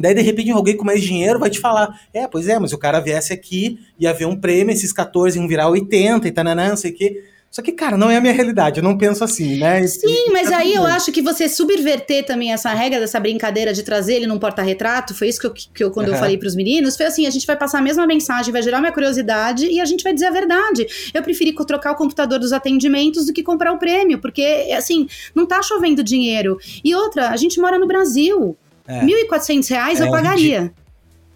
Daí, 0.00 0.14
de 0.14 0.22
repente, 0.22 0.50
alguém 0.50 0.76
com 0.76 0.84
mais 0.84 1.02
dinheiro 1.02 1.38
vai 1.38 1.50
te 1.50 1.58
falar: 1.60 1.88
É, 2.12 2.26
pois 2.26 2.48
é, 2.48 2.58
mas 2.58 2.72
o 2.72 2.78
cara 2.78 3.00
viesse 3.00 3.32
aqui, 3.32 3.78
ia 3.98 4.12
ver 4.12 4.26
um 4.26 4.36
prêmio, 4.36 4.72
esses 4.72 4.92
14 4.92 5.38
iam 5.38 5.46
virar 5.48 5.68
80 5.68 6.26
e 6.28 6.32
tananã, 6.32 6.70
não 6.70 6.76
sei 6.76 6.90
o 6.92 6.94
quê. 6.94 7.22
Só 7.50 7.62
que, 7.62 7.72
cara, 7.72 7.96
não 7.96 8.10
é 8.10 8.16
a 8.18 8.20
minha 8.20 8.32
realidade, 8.34 8.78
eu 8.78 8.84
não 8.84 8.98
penso 8.98 9.24
assim, 9.24 9.56
né? 9.58 9.80
E- 9.82 9.88
Sim, 9.88 10.06
e 10.06 10.30
mas 10.30 10.52
aí 10.52 10.74
eu 10.74 10.84
acho 10.84 11.10
que 11.10 11.22
você 11.22 11.48
subverter 11.48 12.26
também 12.26 12.52
essa 12.52 12.68
regra 12.74 13.00
dessa 13.00 13.18
brincadeira 13.18 13.72
de 13.72 13.82
trazer 13.82 14.16
ele 14.16 14.26
num 14.26 14.38
porta-retrato, 14.38 15.14
foi 15.14 15.28
isso 15.28 15.40
que 15.40 15.46
eu, 15.46 15.54
que 15.54 15.82
eu 15.84 15.90
quando 15.90 16.08
eu 16.08 16.12
Aham. 16.12 16.20
falei 16.20 16.36
pros 16.36 16.54
meninos, 16.54 16.94
foi 16.94 17.06
assim, 17.06 17.26
a 17.26 17.30
gente 17.30 17.46
vai 17.46 17.56
passar 17.56 17.78
a 17.78 17.82
mesma 17.82 18.06
mensagem, 18.06 18.52
vai 18.52 18.60
gerar 18.60 18.80
minha 18.80 18.92
curiosidade 18.92 19.64
e 19.66 19.80
a 19.80 19.84
gente 19.86 20.04
vai 20.04 20.12
dizer 20.12 20.26
a 20.26 20.30
verdade. 20.30 20.86
Eu 21.14 21.22
preferi 21.22 21.54
trocar 21.54 21.92
o 21.92 21.96
computador 21.96 22.38
dos 22.38 22.52
atendimentos 22.52 23.24
do 23.24 23.32
que 23.32 23.42
comprar 23.42 23.72
o 23.72 23.78
prêmio, 23.78 24.18
porque, 24.18 24.42
assim, 24.76 25.08
não 25.34 25.46
tá 25.46 25.62
chovendo 25.62 26.04
dinheiro. 26.04 26.58
E 26.84 26.94
outra, 26.94 27.30
a 27.30 27.36
gente 27.38 27.58
mora 27.58 27.78
no 27.78 27.86
Brasil. 27.86 28.58
É. 28.88 29.04
1.400 29.04 29.68
reais 29.68 30.00
eu 30.00 30.06
É 30.06 30.10
pagaria. 30.10 30.72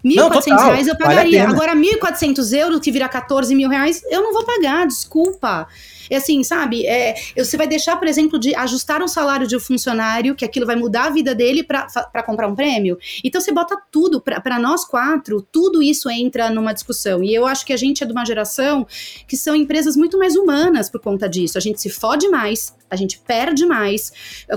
Não, 0.03 0.29
1.400 0.29 0.43
total, 0.43 0.65
reais 0.71 0.87
eu 0.87 0.95
vale 0.97 1.15
pagaria. 1.15 1.41
pena. 1.41 1.53
Agora, 1.53 1.75
1.400 1.75 2.57
euros, 2.57 2.79
que 2.81 2.91
virar 2.91 3.07
14 3.07 3.55
mil 3.55 3.69
reais, 3.69 4.01
eu 4.09 4.21
não 4.21 4.33
vou 4.33 4.43
pagar, 4.43 4.85
desculpa. 4.85 5.65
É 6.09 6.17
assim, 6.17 6.43
sabe? 6.43 6.85
É, 6.85 7.15
você 7.37 7.57
vai 7.57 7.67
deixar, 7.67 7.97
por 7.97 8.07
exemplo, 8.07 8.39
de 8.39 8.55
ajustar 8.55 9.01
um 9.01 9.07
salário 9.07 9.47
de 9.47 9.55
um 9.55 9.59
funcionário, 9.59 10.35
que 10.35 10.45
aquilo 10.45 10.65
vai 10.65 10.75
mudar 10.75 11.05
a 11.05 11.09
vida 11.09 11.33
dele 11.33 11.63
pra 11.63 12.23
comprar 12.25 12.47
um 12.47 12.55
prêmio. 12.55 12.97
Então 13.23 13.39
você 13.39 13.51
bota 13.51 13.77
tudo, 13.91 14.21
pra 14.21 14.39
pra 14.39 14.59
nós 14.59 14.85
quatro, 14.85 15.41
tudo 15.51 15.81
isso 15.81 16.09
entra 16.09 16.49
numa 16.49 16.73
discussão. 16.73 17.23
E 17.23 17.33
eu 17.33 17.45
acho 17.45 17.65
que 17.65 17.73
a 17.73 17.77
gente 17.77 18.03
é 18.03 18.07
de 18.07 18.11
uma 18.11 18.25
geração 18.25 18.85
que 19.27 19.37
são 19.37 19.55
empresas 19.55 19.95
muito 19.95 20.17
mais 20.17 20.35
humanas 20.35 20.89
por 20.89 20.99
conta 20.99 21.27
disso. 21.29 21.57
A 21.57 21.61
gente 21.61 21.81
se 21.81 21.89
fode 21.89 22.27
mais, 22.27 22.75
a 22.89 22.95
gente 22.95 23.19
perde 23.19 23.65
mais. 23.65 24.11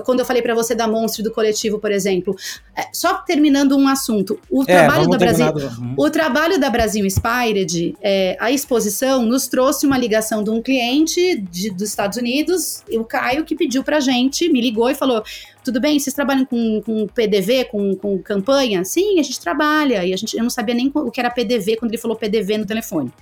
Quando 0.04 0.20
eu 0.20 0.26
falei 0.26 0.42
pra 0.42 0.54
você 0.54 0.74
da 0.74 0.88
Monstro 0.88 1.22
e 1.22 1.24
do 1.24 1.30
coletivo, 1.30 1.78
por 1.78 1.92
exemplo, 1.92 2.36
é, 2.76 2.88
só 2.92 3.14
terminando 3.14 3.76
um 3.76 3.88
assunto, 3.88 4.38
o 4.50 4.62
É, 4.62 4.66
trabalho 4.66 5.08
da 5.08 5.18
Brasil. 5.18 5.46
Uhum. 5.46 5.94
O 5.96 6.10
trabalho 6.10 6.58
da 6.58 6.68
Brasil 6.68 7.06
Inspired, 7.06 7.96
é, 8.02 8.36
a 8.40 8.50
exposição, 8.50 9.24
nos 9.24 9.46
trouxe 9.46 9.86
uma 9.86 9.96
ligação 9.96 10.42
de 10.42 10.50
um 10.50 10.60
cliente 10.60 11.35
de- 11.38 11.70
dos 11.70 11.88
Estados 11.88 12.16
Unidos, 12.18 12.82
o 12.90 13.04
Caio, 13.04 13.44
que 13.44 13.54
pediu 13.54 13.82
pra 13.84 14.00
gente, 14.00 14.48
me 14.48 14.60
ligou 14.60 14.88
e 14.90 14.94
falou: 14.94 15.22
tudo 15.64 15.80
bem, 15.80 15.98
vocês 15.98 16.14
trabalham 16.14 16.44
com, 16.44 16.80
com 16.82 17.06
PDV, 17.08 17.64
com, 17.66 17.94
com 17.96 18.18
campanha? 18.22 18.84
Sim, 18.84 19.18
a 19.18 19.22
gente 19.22 19.40
trabalha. 19.40 20.04
E 20.04 20.12
a 20.12 20.16
gente, 20.16 20.36
eu 20.36 20.42
não 20.42 20.50
sabia 20.50 20.74
nem 20.74 20.90
o 20.94 21.10
que 21.10 21.20
era 21.20 21.30
PDV 21.30 21.76
quando 21.76 21.90
ele 21.92 22.00
falou 22.00 22.16
PDV 22.16 22.58
no 22.58 22.66
telefone. 22.66 23.12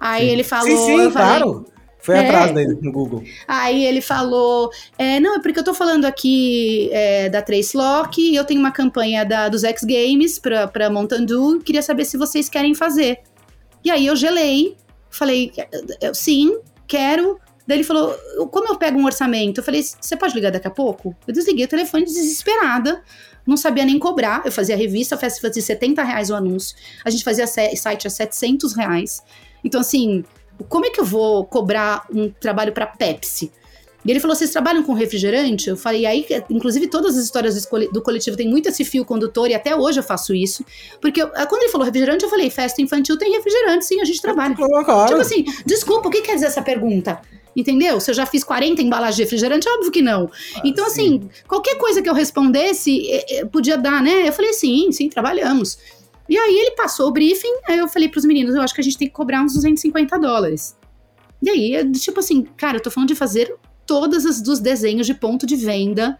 Aí 0.00 0.26
Sim. 0.26 0.32
ele 0.32 0.44
falou. 0.44 0.66
Sim, 0.66 0.76
sim, 0.76 0.96
falei, 0.96 1.10
claro. 1.10 1.64
Foi 2.02 2.16
É. 2.16 2.20
atrás 2.20 2.54
dele 2.54 2.78
no 2.80 2.90
Google. 2.90 3.22
Aí 3.46 3.84
ele 3.84 4.00
falou: 4.00 4.70
é, 4.96 5.20
não, 5.20 5.36
é 5.36 5.38
porque 5.42 5.58
eu 5.58 5.64
tô 5.64 5.74
falando 5.74 6.06
aqui 6.06 6.88
é, 6.92 7.28
da 7.28 7.42
Trace 7.42 7.76
Lock 7.76 8.18
e 8.20 8.34
eu 8.34 8.44
tenho 8.44 8.58
uma 8.58 8.70
campanha 8.70 9.22
da, 9.24 9.50
dos 9.50 9.64
X 9.64 9.84
Games 9.84 10.38
pra, 10.38 10.66
pra 10.66 10.88
Mountain 10.88 11.26
Dew, 11.26 11.60
queria 11.60 11.82
saber 11.82 12.06
se 12.06 12.16
vocês 12.16 12.48
querem 12.48 12.74
fazer. 12.74 13.18
E 13.84 13.90
aí 13.90 14.06
eu 14.06 14.16
gelei, 14.16 14.76
falei: 15.10 15.52
"É, 16.00 16.14
sim, 16.14 16.58
quero. 16.86 17.38
Daí 17.66 17.78
ele 17.78 17.84
falou: 17.84 18.12
como 18.50 18.68
eu 18.68 18.76
pego 18.76 18.98
um 18.98 19.04
orçamento? 19.04 19.58
Eu 19.60 19.64
falei: 19.64 19.82
você 19.82 20.16
pode 20.16 20.34
ligar 20.34 20.50
daqui 20.50 20.66
a 20.66 20.70
pouco? 20.70 21.14
Eu 21.26 21.32
desliguei 21.34 21.64
o 21.64 21.68
telefone 21.68 22.04
desesperada. 22.04 23.02
Não 23.46 23.56
sabia 23.56 23.84
nem 23.84 23.98
cobrar. 23.98 24.42
Eu 24.44 24.52
fazia 24.52 24.76
revista, 24.76 25.14
eu 25.14 25.18
fazia 25.18 25.62
70 25.62 26.02
reais 26.02 26.30
o 26.30 26.34
anúncio. 26.34 26.76
A 27.04 27.10
gente 27.10 27.24
fazia 27.24 27.46
site 27.46 28.06
a 28.06 28.10
700 28.10 28.74
reais. 28.74 29.22
Então, 29.64 29.80
assim, 29.80 30.24
como 30.68 30.84
é 30.86 30.90
que 30.90 31.00
eu 31.00 31.04
vou 31.04 31.44
cobrar 31.46 32.06
um 32.14 32.30
trabalho 32.30 32.72
para 32.72 32.86
Pepsi? 32.86 33.50
E 34.04 34.10
ele 34.10 34.18
falou: 34.20 34.34
vocês 34.34 34.50
trabalham 34.50 34.82
com 34.82 34.92
refrigerante? 34.94 35.68
Eu 35.68 35.76
falei, 35.76 36.06
aí, 36.06 36.26
inclusive, 36.48 36.86
todas 36.86 37.16
as 37.18 37.24
histórias 37.24 37.66
do 37.92 38.02
coletivo 38.02 38.36
tem 38.36 38.48
muito 38.48 38.68
esse 38.68 38.82
fio 38.84 39.04
condutor, 39.04 39.50
e 39.50 39.54
até 39.54 39.76
hoje 39.76 40.00
eu 40.00 40.02
faço 40.02 40.34
isso. 40.34 40.64
Porque 41.00 41.20
eu- 41.22 41.28
quando 41.28 41.62
ele 41.62 41.70
falou 41.70 41.84
refrigerante, 41.84 42.24
eu 42.24 42.30
falei, 42.30 42.48
festa 42.50 42.80
infantil 42.80 43.18
tem 43.18 43.30
refrigerante, 43.32 43.84
sim, 43.84 44.00
a 44.00 44.04
gente 44.04 44.20
trabalha. 44.22 44.54
Claro. 44.56 45.08
Tipo 45.08 45.20
assim, 45.20 45.44
desculpa, 45.66 46.08
o 46.08 46.10
que 46.10 46.22
quer 46.22 46.34
dizer 46.34 46.46
essa 46.46 46.62
pergunta? 46.62 47.20
Entendeu? 47.56 48.00
Se 48.00 48.10
eu 48.10 48.14
já 48.14 48.24
fiz 48.26 48.44
40 48.44 48.80
embalagens 48.80 49.16
de 49.16 49.22
refrigerante, 49.22 49.68
óbvio 49.68 49.90
que 49.90 50.00
não. 50.02 50.30
então, 50.64 50.88
sim. 50.88 51.16
assim, 51.18 51.30
qualquer 51.48 51.76
coisa 51.76 52.00
que 52.00 52.08
eu 52.08 52.14
respondesse, 52.14 53.08
eh, 53.10 53.24
eh, 53.38 53.44
podia 53.44 53.76
dar, 53.76 54.00
né? 54.02 54.28
Eu 54.28 54.32
falei, 54.32 54.52
sim, 54.52 54.92
sim, 54.92 55.08
trabalhamos. 55.08 55.76
E 56.28 56.38
aí 56.38 56.54
ele 56.54 56.70
passou 56.72 57.08
o 57.08 57.10
briefing, 57.10 57.52
aí 57.66 57.78
eu 57.78 57.88
falei 57.88 58.08
pros 58.08 58.24
meninos, 58.24 58.54
eu 58.54 58.62
acho 58.62 58.72
que 58.72 58.80
a 58.80 58.84
gente 58.84 58.96
tem 58.96 59.08
que 59.08 59.14
cobrar 59.14 59.42
uns 59.42 59.52
250 59.54 60.16
dólares. 60.18 60.76
E 61.42 61.50
aí, 61.50 61.74
eu, 61.74 61.90
tipo 61.90 62.20
assim, 62.20 62.42
cara, 62.56 62.76
eu 62.76 62.80
tô 62.82 62.90
falando 62.90 63.08
de 63.08 63.14
fazer 63.16 63.52
todas 63.84 64.24
as 64.24 64.40
dos 64.40 64.60
desenhos 64.60 65.06
de 65.06 65.14
ponto 65.14 65.44
de 65.44 65.56
venda 65.56 66.16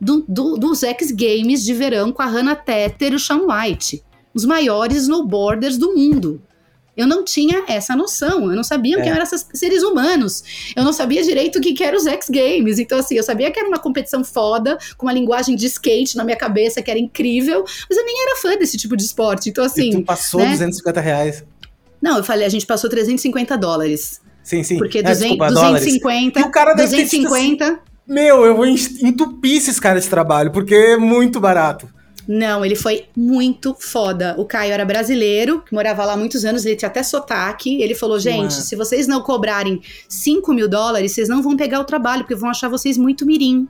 do, 0.00 0.24
do- 0.26 0.56
dos 0.56 0.82
X 0.82 1.10
Games 1.10 1.62
de 1.64 1.74
verão 1.74 2.10
com 2.12 2.22
a 2.22 2.26
Hannah 2.26 2.56
Teter 2.56 3.12
e 3.12 3.16
o 3.16 3.20
Sean 3.20 3.42
White. 3.46 4.02
Os 4.32 4.46
maiores 4.46 5.02
snowboarders 5.02 5.76
do 5.76 5.94
mundo. 5.94 6.40
Eu 6.94 7.06
não 7.06 7.24
tinha 7.24 7.64
essa 7.68 7.96
noção, 7.96 8.50
eu 8.50 8.56
não 8.56 8.62
sabia 8.62 8.98
É. 8.98 9.02
quem 9.02 9.10
eram 9.10 9.22
esses 9.22 9.46
seres 9.54 9.82
humanos. 9.82 10.72
Eu 10.76 10.84
não 10.84 10.92
sabia 10.92 11.22
direito 11.22 11.58
o 11.58 11.62
que, 11.62 11.72
que 11.72 11.82
eram 11.82 11.96
os 11.96 12.06
X 12.06 12.28
Games. 12.28 12.78
Então, 12.78 12.98
assim, 12.98 13.16
eu 13.16 13.22
sabia 13.22 13.50
que 13.50 13.58
era 13.58 13.66
uma 13.66 13.78
competição 13.78 14.22
foda, 14.22 14.76
com 14.98 15.06
uma 15.06 15.12
linguagem 15.12 15.56
de 15.56 15.66
skate 15.66 16.16
na 16.16 16.24
minha 16.24 16.36
cabeça 16.36 16.82
que 16.82 16.90
era 16.90 17.00
incrível, 17.00 17.64
mas 17.88 17.98
eu 17.98 18.04
nem 18.04 18.22
era 18.22 18.36
fã 18.36 18.56
desse 18.58 18.76
tipo 18.76 18.94
de 18.96 19.04
esporte. 19.04 19.48
Então, 19.48 19.64
e 19.64 19.66
assim. 19.66 19.90
tu 19.90 20.02
passou 20.02 20.40
né? 20.40 20.50
250 20.50 21.00
reais. 21.00 21.44
Não, 22.00 22.18
eu 22.18 22.24
falei, 22.24 22.44
a 22.44 22.50
gente 22.50 22.66
passou 22.66 22.90
350 22.90 23.56
dólares. 23.56 24.20
Sim, 24.42 24.62
sim. 24.62 24.76
Porque 24.76 24.98
É, 24.98 25.02
200, 25.02 25.20
desculpa, 25.20 25.46
dólares. 25.52 25.84
250. 25.84 26.40
E 26.40 26.42
o 26.42 26.50
cara 26.50 26.74
deve 26.74 26.96
ter 26.96 27.08
tido 27.08 27.22
250. 27.22 27.80
Meu, 28.06 28.44
eu 28.44 28.56
vou 28.56 28.66
entupir 28.66 29.56
esses 29.56 29.78
caras 29.80 30.02
de 30.04 30.10
trabalho, 30.10 30.50
porque 30.50 30.74
é 30.74 30.96
muito 30.98 31.40
barato. 31.40 31.88
Não, 32.34 32.64
ele 32.64 32.74
foi 32.74 33.04
muito 33.14 33.76
foda. 33.78 34.34
O 34.38 34.46
Caio 34.46 34.72
era 34.72 34.86
brasileiro, 34.86 35.62
morava 35.70 36.02
lá 36.02 36.14
há 36.14 36.16
muitos 36.16 36.46
anos, 36.46 36.64
ele 36.64 36.76
tinha 36.76 36.88
até 36.88 37.02
sotaque. 37.02 37.82
Ele 37.82 37.94
falou: 37.94 38.18
gente, 38.18 38.38
Mano. 38.38 38.50
se 38.50 38.74
vocês 38.74 39.06
não 39.06 39.20
cobrarem 39.20 39.82
5 40.08 40.54
mil 40.54 40.66
dólares, 40.66 41.12
vocês 41.12 41.28
não 41.28 41.42
vão 41.42 41.54
pegar 41.54 41.78
o 41.78 41.84
trabalho, 41.84 42.22
porque 42.22 42.34
vão 42.34 42.48
achar 42.48 42.70
vocês 42.70 42.96
muito 42.96 43.26
mirim. 43.26 43.68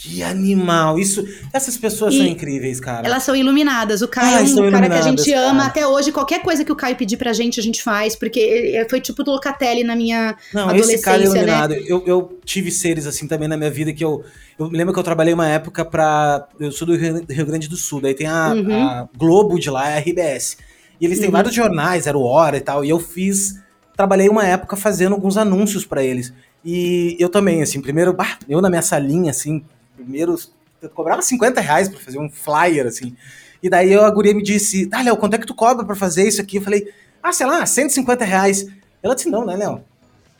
Que 0.00 0.22
animal. 0.22 0.96
Isso, 0.98 1.26
essas 1.52 1.76
pessoas 1.76 2.14
E 2.14 2.18
são 2.18 2.26
incríveis, 2.26 2.78
cara. 2.78 3.04
Elas 3.04 3.24
são 3.24 3.34
iluminadas. 3.34 4.00
O 4.00 4.06
Caio 4.06 4.38
é 4.38 4.42
um 4.62 4.70
cara 4.70 4.88
que 4.88 4.94
a 4.94 5.02
gente 5.02 5.22
iluminadas, 5.28 5.50
ama 5.50 5.58
cara. 5.60 5.66
até 5.70 5.86
hoje. 5.88 6.12
Qualquer 6.12 6.40
coisa 6.40 6.64
que 6.64 6.70
o 6.70 6.76
Caio 6.76 6.94
pedir 6.94 7.16
pra 7.16 7.32
gente, 7.32 7.58
a 7.58 7.62
gente 7.62 7.82
faz, 7.82 8.14
porque 8.14 8.86
foi 8.88 9.00
tipo 9.00 9.24
do 9.24 9.32
Locatelli 9.32 9.82
na 9.82 9.96
minha. 9.96 10.36
Não, 10.54 10.70
esse 10.76 11.00
cara 11.00 11.16
é 11.16 11.26
adolescência, 11.26 11.46
né? 11.46 11.52
iluminado. 11.64 11.74
Eu, 11.74 12.04
eu 12.06 12.38
tive 12.44 12.70
seres 12.70 13.06
assim 13.08 13.26
também 13.26 13.48
na 13.48 13.56
minha 13.56 13.70
vida 13.70 13.92
que 13.92 14.04
eu. 14.04 14.22
Eu 14.56 14.66
lembro 14.68 14.92
que 14.94 15.00
eu 15.00 15.04
trabalhei 15.04 15.34
uma 15.34 15.48
época 15.48 15.84
pra. 15.84 16.46
Eu 16.60 16.70
sou 16.70 16.86
do 16.86 16.94
Rio 16.96 17.46
Grande 17.46 17.68
do 17.68 17.76
Sul, 17.76 18.00
daí 18.00 18.14
tem 18.14 18.26
a, 18.28 18.52
Uhum. 18.54 18.72
a 18.82 19.08
Globo 19.18 19.58
de 19.58 19.68
lá, 19.68 19.90
é 19.90 19.96
a 19.96 20.00
RBS. 20.00 20.58
E 21.00 21.06
eles 21.06 21.18
têm 21.18 21.26
Uhum. 21.28 21.32
vários 21.32 21.52
jornais, 21.54 22.06
era 22.06 22.16
o 22.16 22.22
Hora 22.22 22.56
e 22.56 22.60
tal. 22.60 22.84
E 22.84 22.88
eu 22.90 23.00
fiz. 23.00 23.54
Trabalhei 23.96 24.28
uma 24.28 24.46
época 24.46 24.76
fazendo 24.76 25.14
alguns 25.14 25.36
anúncios 25.36 25.84
pra 25.84 26.04
eles. 26.04 26.32
E 26.64 27.16
eu 27.18 27.28
também, 27.28 27.62
assim, 27.62 27.80
primeiro, 27.80 28.12
bah, 28.12 28.36
eu 28.48 28.60
na 28.60 28.68
minha 28.70 28.82
salinha, 28.82 29.30
assim, 29.32 29.64
primeiro. 29.98 30.36
Eu 30.80 30.88
cobrava 30.90 31.20
50 31.20 31.60
reais 31.60 31.88
pra 31.88 31.98
fazer 31.98 32.18
um 32.18 32.30
flyer, 32.30 32.86
assim. 32.86 33.16
E 33.62 33.68
daí 33.68 33.94
a 33.94 34.10
guria 34.10 34.34
me 34.34 34.42
disse, 34.42 34.88
ah, 34.92 35.02
Léo, 35.02 35.16
quanto 35.16 35.34
é 35.34 35.38
que 35.38 35.46
tu 35.46 35.54
cobra 35.54 35.84
pra 35.84 35.96
fazer 35.96 36.26
isso 36.26 36.40
aqui? 36.40 36.58
Eu 36.58 36.62
falei, 36.62 36.88
ah, 37.22 37.32
sei 37.32 37.46
lá, 37.46 37.66
150 37.66 38.24
reais. 38.24 38.66
Ela 39.02 39.14
disse, 39.14 39.28
não, 39.28 39.44
né, 39.44 39.56
Léo? 39.56 39.82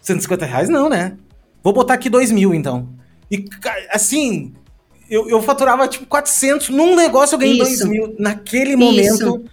150 0.01 0.47
reais 0.47 0.69
não, 0.69 0.89
né? 0.89 1.17
Vou 1.63 1.73
botar 1.73 1.95
aqui 1.95 2.09
2 2.09 2.31
mil, 2.31 2.55
então. 2.55 2.89
E, 3.31 3.45
assim, 3.91 4.55
eu, 5.11 5.29
eu 5.29 5.43
faturava, 5.43 5.89
tipo, 5.89 6.07
400. 6.07 6.69
Num 6.69 6.95
negócio 6.95 7.35
eu 7.35 7.39
ganhei 7.39 7.61
Isso. 7.61 7.85
2 7.85 7.85
mil. 7.85 8.17
Naquele 8.19 8.77
momento, 8.77 9.45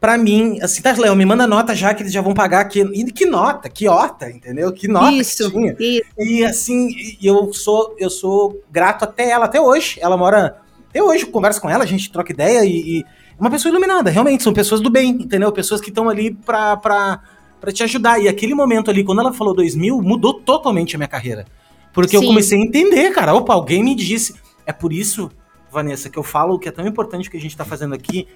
pra 0.00 0.16
mim, 0.16 0.58
assim, 0.62 0.80
tá, 0.80 0.92
Léo, 0.96 1.14
me 1.14 1.26
manda 1.26 1.46
nota 1.46 1.74
já 1.74 1.92
que 1.92 2.02
eles 2.02 2.12
já 2.12 2.22
vão 2.22 2.32
pagar 2.32 2.60
aqui. 2.60 2.80
E 2.80 3.04
que 3.12 3.26
nota? 3.26 3.68
Que 3.68 3.86
ota, 3.86 4.30
entendeu? 4.30 4.72
Que 4.72 4.88
nota 4.88 5.12
Isso, 5.12 5.50
que 5.50 5.84
isso. 5.84 6.04
E 6.18 6.44
assim, 6.44 6.88
eu 7.22 7.52
sou 7.52 7.94
eu 7.98 8.08
sou 8.08 8.62
grato 8.70 9.04
até 9.04 9.30
ela, 9.30 9.44
até 9.44 9.60
hoje. 9.60 9.98
Ela 10.00 10.16
mora. 10.16 10.56
Até 10.88 11.02
hoje, 11.02 11.24
eu 11.24 11.30
converso 11.30 11.60
com 11.60 11.70
ela, 11.70 11.84
a 11.84 11.86
gente 11.86 12.10
troca 12.10 12.32
ideia 12.32 12.64
e. 12.64 12.98
e 12.98 13.00
é 13.02 13.40
uma 13.40 13.50
pessoa 13.50 13.70
iluminada, 13.70 14.10
realmente, 14.10 14.42
são 14.42 14.52
pessoas 14.52 14.82
do 14.82 14.90
bem, 14.90 15.12
entendeu? 15.12 15.50
Pessoas 15.50 15.80
que 15.80 15.88
estão 15.88 16.10
ali 16.10 16.30
pra, 16.30 16.76
pra, 16.76 17.20
pra 17.58 17.72
te 17.72 17.82
ajudar. 17.82 18.20
E 18.20 18.28
aquele 18.28 18.54
momento 18.54 18.90
ali, 18.90 19.02
quando 19.02 19.20
ela 19.20 19.32
falou 19.32 19.54
2 19.54 19.76
mil, 19.76 20.02
mudou 20.02 20.34
totalmente 20.34 20.94
a 20.94 20.98
minha 20.98 21.08
carreira. 21.08 21.46
Porque 21.92 22.14
eu 22.16 22.20
Sim. 22.20 22.26
comecei 22.26 22.58
a 22.58 22.62
entender, 22.62 23.10
cara. 23.12 23.32
Opa, 23.34 23.54
alguém 23.54 23.82
me 23.82 23.94
disse. 23.94 24.34
É 24.66 24.72
por 24.72 24.92
isso, 24.92 25.30
Vanessa, 25.70 26.10
que 26.10 26.18
eu 26.18 26.22
falo 26.22 26.58
que 26.58 26.68
é 26.68 26.72
tão 26.72 26.86
importante 26.86 27.28
o 27.28 27.30
que 27.30 27.36
a 27.38 27.40
gente 27.40 27.56
tá 27.56 27.64
fazendo 27.64 27.94
aqui. 27.94 28.28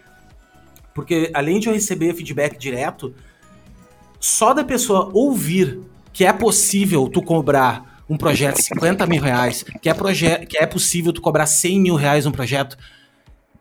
Porque 0.94 1.30
além 1.34 1.58
de 1.58 1.68
eu 1.68 1.72
receber 1.72 2.14
feedback 2.14 2.56
direto, 2.56 3.14
só 4.20 4.54
da 4.54 4.64
pessoa 4.64 5.10
ouvir 5.12 5.80
que 6.12 6.24
é 6.24 6.32
possível 6.32 7.08
tu 7.08 7.20
cobrar 7.20 8.02
um 8.08 8.16
projeto 8.16 8.62
50 8.62 9.06
mil 9.06 9.20
reais, 9.20 9.62
que 9.62 9.88
é, 9.88 10.46
que 10.46 10.58
é 10.58 10.66
possível 10.66 11.12
tu 11.12 11.20
cobrar 11.20 11.46
100 11.46 11.80
mil 11.80 11.94
reais 11.94 12.26
um 12.26 12.30
projeto, 12.30 12.76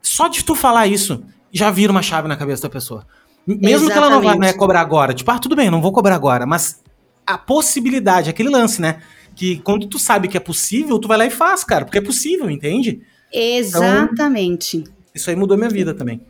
só 0.02 0.28
de 0.28 0.44
tu 0.44 0.54
falar 0.54 0.86
isso, 0.86 1.24
já 1.52 1.72
vira 1.72 1.92
uma 1.92 2.02
chave 2.02 2.28
na 2.28 2.36
cabeça 2.36 2.64
da 2.64 2.70
pessoa. 2.70 3.06
Mesmo 3.48 3.68
Exatamente. 3.68 3.92
que 3.92 3.98
ela 3.98 4.10
não 4.10 4.22
vá 4.22 4.36
né, 4.36 4.54
cobrar 4.54 4.82
agora, 4.82 5.14
tipo, 5.14 5.30
ah, 5.32 5.40
tudo 5.40 5.56
bem, 5.56 5.72
não 5.72 5.82
vou 5.82 5.92
cobrar 5.92 6.16
agora, 6.16 6.46
mas 6.46 6.82
a 7.26 7.38
possibilidade, 7.38 8.30
aquele 8.30 8.50
lance, 8.50 8.82
né? 8.82 9.02
Que 9.36 9.58
quando 9.60 9.88
tu 9.88 9.98
sabe 9.98 10.28
que 10.28 10.38
é 10.38 10.40
possível, 10.40 11.00
tu 11.00 11.08
vai 11.08 11.18
lá 11.18 11.26
e 11.26 11.32
faz, 11.32 11.64
cara, 11.64 11.86
porque 11.86 11.98
é 11.98 12.02
possível, 12.02 12.50
entende? 12.50 13.02
Exatamente. 13.32 14.78
Então, 14.78 14.94
isso 15.16 15.30
aí 15.30 15.36
mudou 15.36 15.58
minha 15.58 15.70
vida 15.70 15.94
também. 15.94 16.22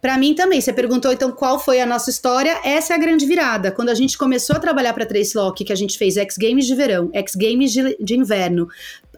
Para 0.00 0.18
mim 0.18 0.34
também. 0.34 0.60
Você 0.60 0.72
perguntou 0.72 1.12
então 1.12 1.32
qual 1.32 1.58
foi 1.58 1.80
a 1.80 1.86
nossa 1.86 2.10
história. 2.10 2.60
Essa 2.62 2.92
é 2.92 2.96
a 2.96 2.98
grande 2.98 3.24
virada. 3.24 3.72
Quando 3.72 3.88
a 3.88 3.94
gente 3.94 4.18
começou 4.18 4.56
a 4.56 4.58
trabalhar 4.58 4.92
para 4.92 5.06
Trace 5.06 5.36
Lock, 5.36 5.64
que 5.64 5.72
a 5.72 5.76
gente 5.76 5.96
fez 5.96 6.16
X 6.16 6.36
Games 6.36 6.66
de 6.66 6.74
verão, 6.74 7.10
X 7.14 7.34
Games 7.34 7.72
de, 7.72 7.96
de 7.98 8.14
inverno, 8.14 8.68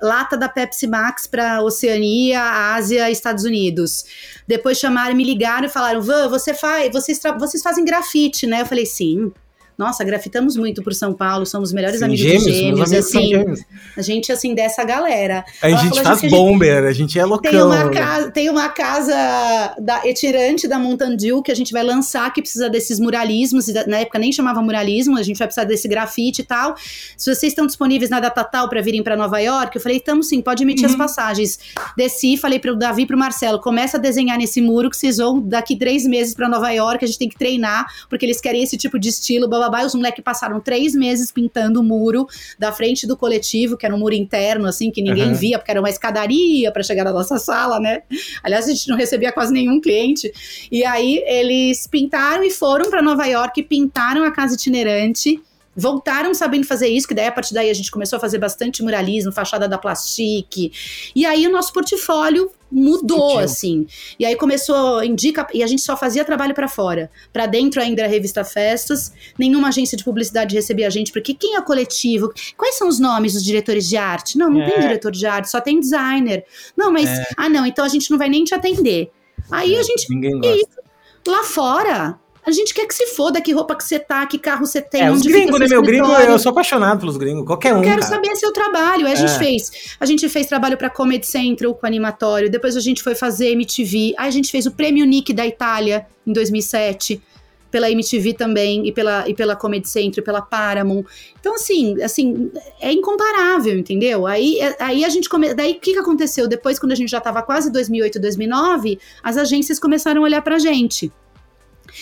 lata 0.00 0.36
da 0.36 0.48
Pepsi 0.48 0.86
Max 0.86 1.26
para 1.26 1.60
Oceania, 1.62 2.74
Ásia, 2.74 3.10
Estados 3.10 3.44
Unidos. 3.44 4.04
Depois 4.46 4.78
chamaram, 4.78 5.16
me 5.16 5.24
ligaram 5.24 5.66
e 5.66 5.70
falaram: 5.70 6.00
Van, 6.00 6.28
você 6.28 6.54
faz, 6.54 6.92
vocês, 6.92 7.20
vocês 7.38 7.62
fazem 7.62 7.84
grafite, 7.84 8.46
né? 8.46 8.60
Eu 8.60 8.66
falei: 8.66 8.86
sim 8.86 9.32
nossa, 9.78 10.02
grafitamos 10.04 10.56
muito 10.56 10.82
por 10.82 10.94
São 10.94 11.12
Paulo, 11.12 11.44
somos 11.44 11.72
melhores 11.72 11.98
Sim, 11.98 12.04
amigos 12.04 12.22
gêmeos, 12.22 12.44
de 12.44 12.52
gêmeos, 12.52 12.92
assim. 12.92 13.28
Gêmeos. 13.28 13.60
A 13.96 14.02
gente, 14.02 14.32
assim, 14.32 14.54
dessa 14.54 14.82
galera. 14.84 15.44
A 15.62 15.70
gente 15.70 16.00
falou, 16.00 16.16
faz 16.16 16.30
bomber, 16.30 16.84
a 16.84 16.92
gente, 16.92 17.18
é 17.18 17.24
loucão. 17.24 17.50
Tem 17.50 17.62
uma, 17.62 17.90
casa, 17.90 18.30
tem 18.30 18.50
uma 18.50 18.68
casa 18.70 19.74
da 19.78 20.06
etirante 20.06 20.66
da 20.66 20.78
Montandil 20.78 21.42
que 21.42 21.52
a 21.52 21.54
gente 21.54 21.72
vai 21.72 21.82
lançar, 21.82 22.32
que 22.32 22.40
precisa 22.40 22.70
desses 22.70 22.98
muralismos, 22.98 23.66
na 23.86 23.98
época 23.98 24.18
nem 24.18 24.32
chamava 24.32 24.62
muralismo, 24.62 25.18
a 25.18 25.22
gente 25.22 25.36
vai 25.36 25.46
precisar 25.46 25.64
desse 25.64 25.86
grafite 25.86 26.40
e 26.40 26.44
tal. 26.44 26.74
Se 27.16 27.34
vocês 27.34 27.52
estão 27.52 27.66
disponíveis 27.66 28.08
na 28.10 28.18
data 28.18 28.42
tal 28.44 28.68
para 28.70 28.80
virem 28.80 29.02
para 29.02 29.14
Nova 29.14 29.38
York, 29.38 29.76
eu 29.76 29.82
falei, 29.82 29.98
estamos 29.98 30.28
sim, 30.28 30.40
pode 30.40 30.62
emitir 30.62 30.86
uhum. 30.86 30.92
as 30.92 30.96
passagens. 30.96 31.58
Desci, 31.96 32.38
falei 32.38 32.58
para 32.58 32.72
o 32.72 32.76
Davi 32.76 33.02
e 33.02 33.06
pro 33.06 33.18
Marcelo, 33.18 33.60
começa 33.60 33.98
a 33.98 34.00
desenhar 34.00 34.38
nesse 34.38 34.60
muro 34.62 34.88
que 34.88 34.96
vocês 34.96 35.18
vão 35.18 35.40
daqui 35.40 35.76
três 35.76 36.04
meses 36.04 36.34
para 36.34 36.48
Nova 36.48 36.70
York, 36.70 37.04
a 37.04 37.08
gente 37.08 37.18
tem 37.18 37.28
que 37.28 37.36
treinar, 37.36 37.86
porque 38.08 38.24
eles 38.24 38.40
querem 38.40 38.62
esse 38.62 38.76
tipo 38.78 38.98
de 38.98 39.10
estilo, 39.10 39.46
blá, 39.48 39.65
blá. 39.68 39.84
Os 39.84 39.94
moleques 39.94 40.22
passaram 40.22 40.60
três 40.60 40.94
meses 40.94 41.30
pintando 41.30 41.80
o 41.80 41.82
muro 41.82 42.26
da 42.58 42.72
frente 42.72 43.06
do 43.06 43.16
coletivo, 43.16 43.76
que 43.76 43.86
era 43.86 43.94
um 43.94 43.98
muro 43.98 44.14
interno, 44.14 44.66
assim, 44.66 44.90
que 44.90 45.02
ninguém 45.02 45.28
uhum. 45.28 45.34
via, 45.34 45.58
porque 45.58 45.70
era 45.70 45.80
uma 45.80 45.90
escadaria 45.90 46.70
para 46.72 46.82
chegar 46.82 47.04
na 47.04 47.12
nossa 47.12 47.38
sala, 47.38 47.78
né? 47.78 48.02
Aliás, 48.42 48.66
a 48.66 48.72
gente 48.72 48.88
não 48.88 48.96
recebia 48.96 49.32
quase 49.32 49.52
nenhum 49.52 49.80
cliente. 49.80 50.32
E 50.70 50.84
aí 50.84 51.22
eles 51.26 51.86
pintaram 51.86 52.44
e 52.44 52.50
foram 52.50 52.90
para 52.90 53.02
Nova 53.02 53.26
York, 53.26 53.62
pintaram 53.64 54.24
a 54.24 54.30
casa 54.30 54.54
itinerante 54.54 55.40
voltaram 55.76 56.32
sabendo 56.32 56.66
fazer 56.66 56.88
isso, 56.88 57.06
que 57.06 57.14
daí 57.14 57.26
a 57.26 57.32
partir 57.32 57.52
daí 57.52 57.68
a 57.68 57.74
gente 57.74 57.90
começou 57.90 58.16
a 58.16 58.20
fazer 58.20 58.38
bastante 58.38 58.82
muralismo, 58.82 59.30
fachada 59.30 59.68
da 59.68 59.76
Plastique. 59.76 60.72
E 61.14 61.26
aí 61.26 61.46
o 61.46 61.50
nosso 61.50 61.72
portfólio 61.72 62.50
mudou 62.70 63.30
Sutil. 63.30 63.38
assim. 63.38 63.86
E 64.18 64.24
aí 64.24 64.34
começou 64.34 65.04
indica 65.04 65.46
e 65.52 65.62
a 65.62 65.66
gente 65.66 65.82
só 65.82 65.96
fazia 65.96 66.24
trabalho 66.24 66.54
para 66.54 66.66
fora. 66.66 67.10
Para 67.32 67.46
dentro 67.46 67.80
ainda 67.80 68.04
a 68.04 68.08
revista 68.08 68.42
Festas, 68.42 69.12
nenhuma 69.38 69.68
agência 69.68 69.96
de 69.96 70.02
publicidade 70.02 70.54
recebia 70.54 70.86
a 70.86 70.90
gente 70.90 71.12
porque 71.12 71.34
quem 71.34 71.56
é 71.56 71.62
coletivo? 71.62 72.32
Quais 72.56 72.76
são 72.76 72.88
os 72.88 72.98
nomes 72.98 73.34
dos 73.34 73.44
diretores 73.44 73.88
de 73.88 73.96
arte? 73.96 74.38
Não, 74.38 74.50
não 74.50 74.62
é. 74.62 74.70
tem 74.70 74.80
diretor 74.80 75.12
de 75.12 75.26
arte, 75.26 75.50
só 75.50 75.60
tem 75.60 75.78
designer. 75.78 76.44
Não, 76.76 76.90
mas 76.90 77.08
é. 77.08 77.26
ah 77.36 77.48
não, 77.48 77.66
então 77.66 77.84
a 77.84 77.88
gente 77.88 78.10
não 78.10 78.18
vai 78.18 78.28
nem 78.28 78.44
te 78.44 78.54
atender. 78.54 79.10
Aí 79.50 79.74
é, 79.74 79.78
a 79.78 79.82
gente 79.82 80.08
Ninguém 80.10 80.40
gosta. 80.40 80.82
lá 81.26 81.44
fora 81.44 82.18
a 82.46 82.52
gente 82.52 82.72
quer 82.72 82.86
que 82.86 82.94
se 82.94 83.08
foda 83.08 83.40
que 83.40 83.52
roupa 83.52 83.74
que 83.74 83.82
você 83.82 83.98
tá, 83.98 84.24
que 84.24 84.38
carro 84.38 84.64
você 84.64 84.80
tem. 84.80 85.02
É, 85.02 85.10
os 85.10 85.22
gringos, 85.22 85.58
né, 85.58 85.66
meu 85.68 85.82
gringo? 85.82 86.06
Eu 86.12 86.38
sou 86.38 86.50
apaixonado 86.50 87.00
pelos 87.00 87.16
gringos, 87.16 87.44
qualquer 87.44 87.74
um. 87.74 87.78
Eu 87.78 87.82
quero 87.82 88.00
cara. 88.00 88.14
saber 88.14 88.36
seu 88.36 88.52
trabalho. 88.52 89.04
Aí 89.04 89.12
a 89.12 89.16
gente 89.16 89.32
é. 89.32 89.38
fez. 89.38 89.96
A 89.98 90.06
gente 90.06 90.28
fez 90.28 90.46
trabalho 90.46 90.76
pra 90.76 90.88
Comedy 90.88 91.26
Central 91.26 91.74
com 91.74 91.84
animatório. 91.84 92.48
Depois 92.48 92.76
a 92.76 92.80
gente 92.80 93.02
foi 93.02 93.16
fazer 93.16 93.48
MTV. 93.50 94.14
Aí 94.16 94.28
a 94.28 94.30
gente 94.30 94.52
fez 94.52 94.64
o 94.64 94.70
Prêmio 94.70 95.04
Nick 95.04 95.32
da 95.32 95.44
Itália 95.44 96.06
em 96.24 96.32
2007 96.32 97.20
pela 97.68 97.90
MTV 97.90 98.34
também 98.34 98.86
e 98.86 98.92
pela, 98.92 99.28
e 99.28 99.34
pela 99.34 99.56
Comedy 99.56 99.88
Central, 99.88 100.22
e 100.22 100.24
pela 100.24 100.40
Paramount. 100.40 101.04
Então, 101.38 101.56
assim, 101.56 102.00
assim, 102.00 102.50
é 102.80 102.92
incomparável, 102.92 103.76
entendeu? 103.76 104.24
Aí, 104.24 104.60
aí 104.78 105.04
a 105.04 105.08
gente 105.08 105.28
come... 105.28 105.52
Daí 105.52 105.72
o 105.72 105.80
que, 105.80 105.94
que 105.94 105.98
aconteceu? 105.98 106.46
Depois, 106.46 106.78
quando 106.78 106.92
a 106.92 106.94
gente 106.94 107.10
já 107.10 107.18
estava 107.18 107.42
quase 107.42 107.72
2008, 107.72 108.20
2009, 108.20 109.00
as 109.20 109.36
agências 109.36 109.80
começaram 109.80 110.22
a 110.22 110.24
olhar 110.24 110.42
pra 110.42 110.60
gente. 110.60 111.12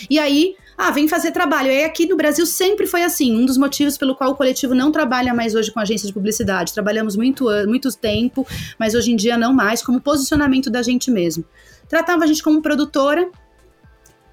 E 0.08 0.18
aí, 0.18 0.56
ah, 0.76 0.90
vem 0.90 1.06
fazer 1.06 1.30
trabalho. 1.30 1.70
E 1.70 1.84
aqui 1.84 2.06
no 2.06 2.16
Brasil 2.16 2.44
sempre 2.46 2.86
foi 2.86 3.02
assim. 3.02 3.34
Um 3.34 3.46
dos 3.46 3.56
motivos 3.56 3.96
pelo 3.96 4.14
qual 4.14 4.30
o 4.30 4.34
coletivo 4.34 4.74
não 4.74 4.90
trabalha 4.90 5.32
mais 5.32 5.54
hoje 5.54 5.70
com 5.70 5.80
agência 5.80 6.06
de 6.06 6.12
publicidade. 6.12 6.72
Trabalhamos 6.72 7.16
muito, 7.16 7.46
muito 7.66 7.90
tempo, 7.96 8.46
mas 8.78 8.94
hoje 8.94 9.12
em 9.12 9.16
dia 9.16 9.38
não 9.38 9.52
mais, 9.52 9.82
como 9.82 10.00
posicionamento 10.00 10.70
da 10.70 10.82
gente 10.82 11.10
mesmo. 11.10 11.44
Tratava 11.88 12.24
a 12.24 12.26
gente 12.26 12.42
como 12.42 12.60
produtora, 12.60 13.30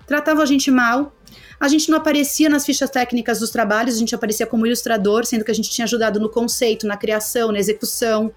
tratava 0.08 0.42
a 0.42 0.46
gente 0.46 0.72
mal. 0.72 1.14
A 1.60 1.68
gente 1.68 1.92
não 1.92 2.00
aparecia 2.00 2.50
nas 2.50 2.66
fichas 2.66 2.90
técnicas 2.90 3.40
dos 3.40 3.52
trabalhos, 3.52 3.94
a 3.96 4.00
gente 4.00 4.16
aparecia 4.16 4.48
como 4.48 4.66
ilustrador, 4.66 5.28
sendo 5.28 5.46
que 5.46 5.52
a 5.52 5.54
gente 5.54 5.70
tinha 5.70 5.86
ajudado 5.86 6.20
no 6.20 6.28
conceito, 6.28 6.88
na 6.88 6.98
criação, 6.98 7.52
na 7.52 7.60
execução. 7.60 8.34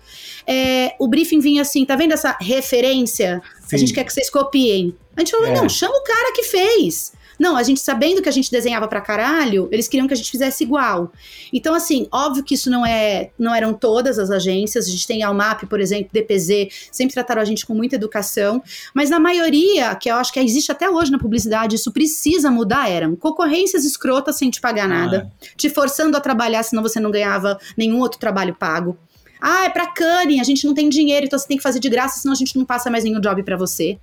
É, 0.47 0.95
o 1.01 1.09
briefing 1.09 1.41
vinha 1.41 1.63
assim, 1.63 1.87
tá 1.87 1.97
vendo 1.97 2.13
essa 2.13 2.37
referência? 2.39 3.41
Sim. 3.67 3.77
A 3.77 3.79
gente 3.79 3.95
quer 3.95 4.05
que 4.05 4.13
vocês 4.13 4.29
copiem. 4.29 4.95
A 5.17 5.21
gente 5.21 5.31
falou, 5.31 5.47
é. 5.47 5.55
não, 5.55 5.69
chama 5.69 5.97
o 5.97 6.03
cara 6.03 6.33
que 6.35 6.43
fez. 6.43 7.13
Não, 7.39 7.57
a 7.57 7.63
gente 7.63 7.81
sabendo 7.81 8.23
que 8.23 8.29
a 8.29 8.33
gente 8.33 8.51
desenhava 8.51 8.87
pra 8.87 9.01
caralho, 9.01 9.69
eles 9.73 9.89
queriam 9.89 10.07
que 10.07 10.15
a 10.15 10.17
gente 10.17 10.31
fizesse 10.31 10.63
igual. 10.63 11.13
Então, 11.53 11.75
assim, 11.75 12.07
óbvio 12.13 12.45
que 12.45 12.55
isso 12.55 12.71
não 12.71 12.87
é, 12.87 13.31
não 13.39 13.55
eram 13.55 13.73
todas 13.73 14.19
as 14.19 14.31
agências. 14.31 14.87
A 14.87 14.91
gente 14.91 15.07
tem 15.07 15.23
a 15.23 15.29
Almap, 15.29 15.65
por 15.65 15.81
exemplo, 15.81 16.11
DPZ, 16.13 16.89
sempre 16.93 17.15
trataram 17.15 17.43
a 17.43 17.45
gente 17.45 17.67
com 17.67 17.75
muita 17.75 17.97
educação. 17.97 18.63
Mas 18.93 19.11
na 19.11 19.19
maioria, 19.19 19.95
que 19.97 20.11
eu 20.11 20.17
acho 20.17 20.33
que 20.33 20.41
existe 20.41 20.71
até 20.71 20.89
hoje 20.89 21.11
na 21.11 21.19
publicidade, 21.19 21.77
isso 21.77 21.93
precisa 21.93 22.51
mudar, 22.51 22.89
eram 22.89 23.17
concorrências 23.17 23.85
escrotas 23.85 24.37
sem 24.37 24.51
te 24.51 24.61
pagar 24.61 24.89
nada, 24.89 25.31
ah. 25.31 25.47
te 25.57 25.69
forçando 25.69 26.17
a 26.17 26.21
trabalhar, 26.21 26.63
senão 26.63 26.83
você 26.83 27.01
não 27.01 27.11
ganhava 27.11 27.59
nenhum 27.77 28.01
outro 28.01 28.19
trabalho 28.19 28.55
pago. 28.55 28.97
Ah, 29.41 29.65
é 29.67 29.69
pra 29.69 29.87
Canning, 29.87 30.41
a 30.41 30.45
gente 30.45 30.67
não 30.67 30.73
tem 30.73 30.89
dinheiro, 30.89 31.27
então 31.27 31.39
você 31.39 31.47
tem 31.47 31.57
que 31.57 31.63
fazer 31.63 31.79
de 31.79 31.89
graça, 31.89 32.21
senão 32.21 32.33
a 32.33 32.37
gente 32.37 32.57
não 32.57 32.65
passa 32.65 32.91
mais 32.91 33.05
nenhum 33.05 33.21
job 33.21 33.43
para 33.43 33.57
você. 33.57 33.99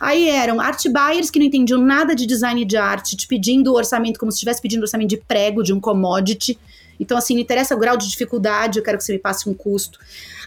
Aí 0.00 0.28
eram 0.28 0.60
art 0.60 0.84
buyers 0.88 1.30
que 1.30 1.38
não 1.38 1.46
entendiam 1.46 1.80
nada 1.80 2.14
de 2.14 2.26
design 2.26 2.64
de 2.64 2.76
arte, 2.76 3.16
te 3.16 3.26
pedindo 3.26 3.74
orçamento 3.74 4.18
como 4.18 4.30
se 4.30 4.36
estivesse 4.36 4.62
pedindo 4.62 4.82
orçamento 4.82 5.08
de 5.08 5.16
prego, 5.16 5.62
de 5.62 5.72
um 5.72 5.80
commodity. 5.80 6.58
Então, 6.98 7.18
assim, 7.18 7.34
não 7.34 7.40
interessa 7.40 7.74
o 7.74 7.78
grau 7.78 7.96
de 7.96 8.08
dificuldade, 8.08 8.78
eu 8.78 8.84
quero 8.84 8.98
que 8.98 9.04
você 9.04 9.12
me 9.12 9.18
passe 9.18 9.48
um 9.48 9.54
custo. 9.54 9.98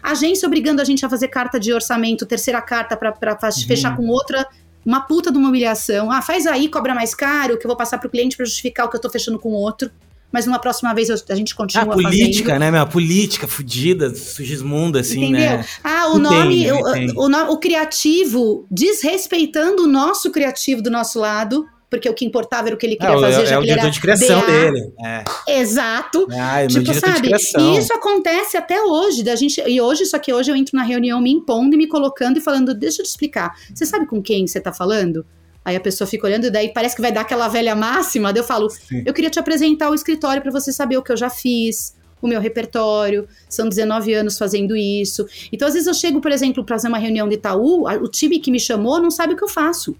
Agência 0.02 0.46
obrigando 0.46 0.80
a 0.80 0.84
gente 0.84 1.04
a 1.04 1.10
fazer 1.10 1.28
carta 1.28 1.60
de 1.60 1.72
orçamento, 1.72 2.24
terceira 2.24 2.62
carta 2.62 2.96
para 2.96 3.10
uhum. 3.10 3.66
fechar 3.66 3.96
com 3.96 4.06
outra 4.06 4.46
uma 4.84 5.02
puta 5.02 5.30
de 5.30 5.36
uma 5.36 5.50
humilhação. 5.50 6.10
Ah, 6.10 6.22
faz 6.22 6.46
aí, 6.46 6.68
cobra 6.68 6.94
mais 6.94 7.14
caro, 7.14 7.58
que 7.58 7.66
eu 7.66 7.68
vou 7.68 7.76
passar 7.76 7.98
pro 7.98 8.08
cliente 8.08 8.36
para 8.36 8.46
justificar 8.46 8.86
o 8.86 8.88
que 8.88 8.96
eu 8.96 9.00
tô 9.00 9.10
fechando 9.10 9.38
com 9.38 9.50
outro 9.50 9.90
mas 10.30 10.46
numa 10.46 10.58
próxima 10.58 10.94
vez 10.94 11.10
a 11.10 11.34
gente 11.34 11.54
continua 11.54 11.84
a 11.84 11.96
política, 11.96 12.50
fazendo. 12.50 12.60
né, 12.60 12.70
meu? 12.70 12.82
A 12.82 12.86
política 12.86 13.48
fudida, 13.48 14.14
sugismunda, 14.14 15.00
assim, 15.00 15.24
Entendeu? 15.24 15.58
né? 15.58 15.64
Ah, 15.82 16.08
o 16.08 16.18
nome, 16.18 16.64
tem, 16.64 16.72
o, 16.72 17.26
o, 17.26 17.52
o, 17.52 17.56
criativo, 17.58 18.66
desrespeitando 18.70 19.84
o 19.84 19.86
nosso 19.86 20.30
criativo 20.30 20.82
do 20.82 20.90
nosso 20.90 21.18
lado, 21.18 21.66
porque 21.90 22.08
o 22.08 22.12
que 22.12 22.24
importava 22.24 22.68
era 22.68 22.74
o 22.74 22.78
que 22.78 22.84
ele 22.84 22.96
queria 22.96 23.16
é, 23.16 23.20
fazer, 23.20 23.42
é, 23.42 23.46
já 23.46 23.54
é 23.54 23.58
o 23.58 23.62
diretor 23.62 23.90
de 23.90 24.00
criação 24.00 24.40
BA. 24.40 24.46
dele. 24.46 24.92
É. 25.02 25.24
Exato. 25.60 26.28
Ah, 26.30 26.66
tipo, 26.66 26.92
sabe? 26.92 27.30
E 27.30 27.78
isso 27.78 27.94
acontece 27.94 28.56
até 28.58 28.82
hoje, 28.82 29.22
da 29.22 29.34
gente, 29.34 29.62
e 29.66 29.80
hoje, 29.80 30.04
só 30.04 30.18
que 30.18 30.32
hoje 30.32 30.50
eu 30.50 30.56
entro 30.56 30.76
na 30.76 30.84
reunião 30.84 31.20
me 31.20 31.32
impondo 31.32 31.74
e 31.74 31.78
me 31.78 31.86
colocando 31.86 32.36
e 32.36 32.40
falando, 32.40 32.74
deixa 32.74 33.00
eu 33.00 33.04
te 33.04 33.08
explicar, 33.08 33.54
você 33.74 33.86
sabe 33.86 34.06
com 34.06 34.22
quem 34.22 34.46
você 34.46 34.60
tá 34.60 34.72
falando? 34.72 35.24
Aí 35.64 35.76
a 35.76 35.80
pessoa 35.80 36.08
fica 36.08 36.26
olhando 36.26 36.46
e 36.46 36.50
daí 36.50 36.72
parece 36.72 36.96
que 36.96 37.02
vai 37.02 37.12
dar 37.12 37.22
aquela 37.22 37.48
velha 37.48 37.76
máxima. 37.76 38.32
Daí 38.32 38.40
eu 38.40 38.46
falo, 38.46 38.70
Sim. 38.70 39.02
eu 39.04 39.12
queria 39.12 39.30
te 39.30 39.38
apresentar 39.38 39.90
o 39.90 39.94
escritório 39.94 40.40
para 40.40 40.50
você 40.50 40.72
saber 40.72 40.96
o 40.96 41.02
que 41.02 41.12
eu 41.12 41.16
já 41.16 41.28
fiz, 41.28 41.94
o 42.22 42.26
meu 42.26 42.40
repertório. 42.40 43.28
São 43.48 43.68
19 43.68 44.14
anos 44.14 44.38
fazendo 44.38 44.76
isso. 44.76 45.26
Então, 45.52 45.68
às 45.68 45.74
vezes 45.74 45.86
eu 45.86 45.94
chego, 45.94 46.20
por 46.20 46.32
exemplo, 46.32 46.64
para 46.64 46.76
fazer 46.76 46.88
uma 46.88 46.98
reunião 46.98 47.28
de 47.28 47.34
Itaú, 47.34 47.86
o 47.86 48.08
time 48.08 48.38
que 48.38 48.50
me 48.50 48.58
chamou 48.58 49.00
não 49.00 49.10
sabe 49.10 49.34
o 49.34 49.36
que 49.36 49.44
eu 49.44 49.48
faço. 49.48 49.96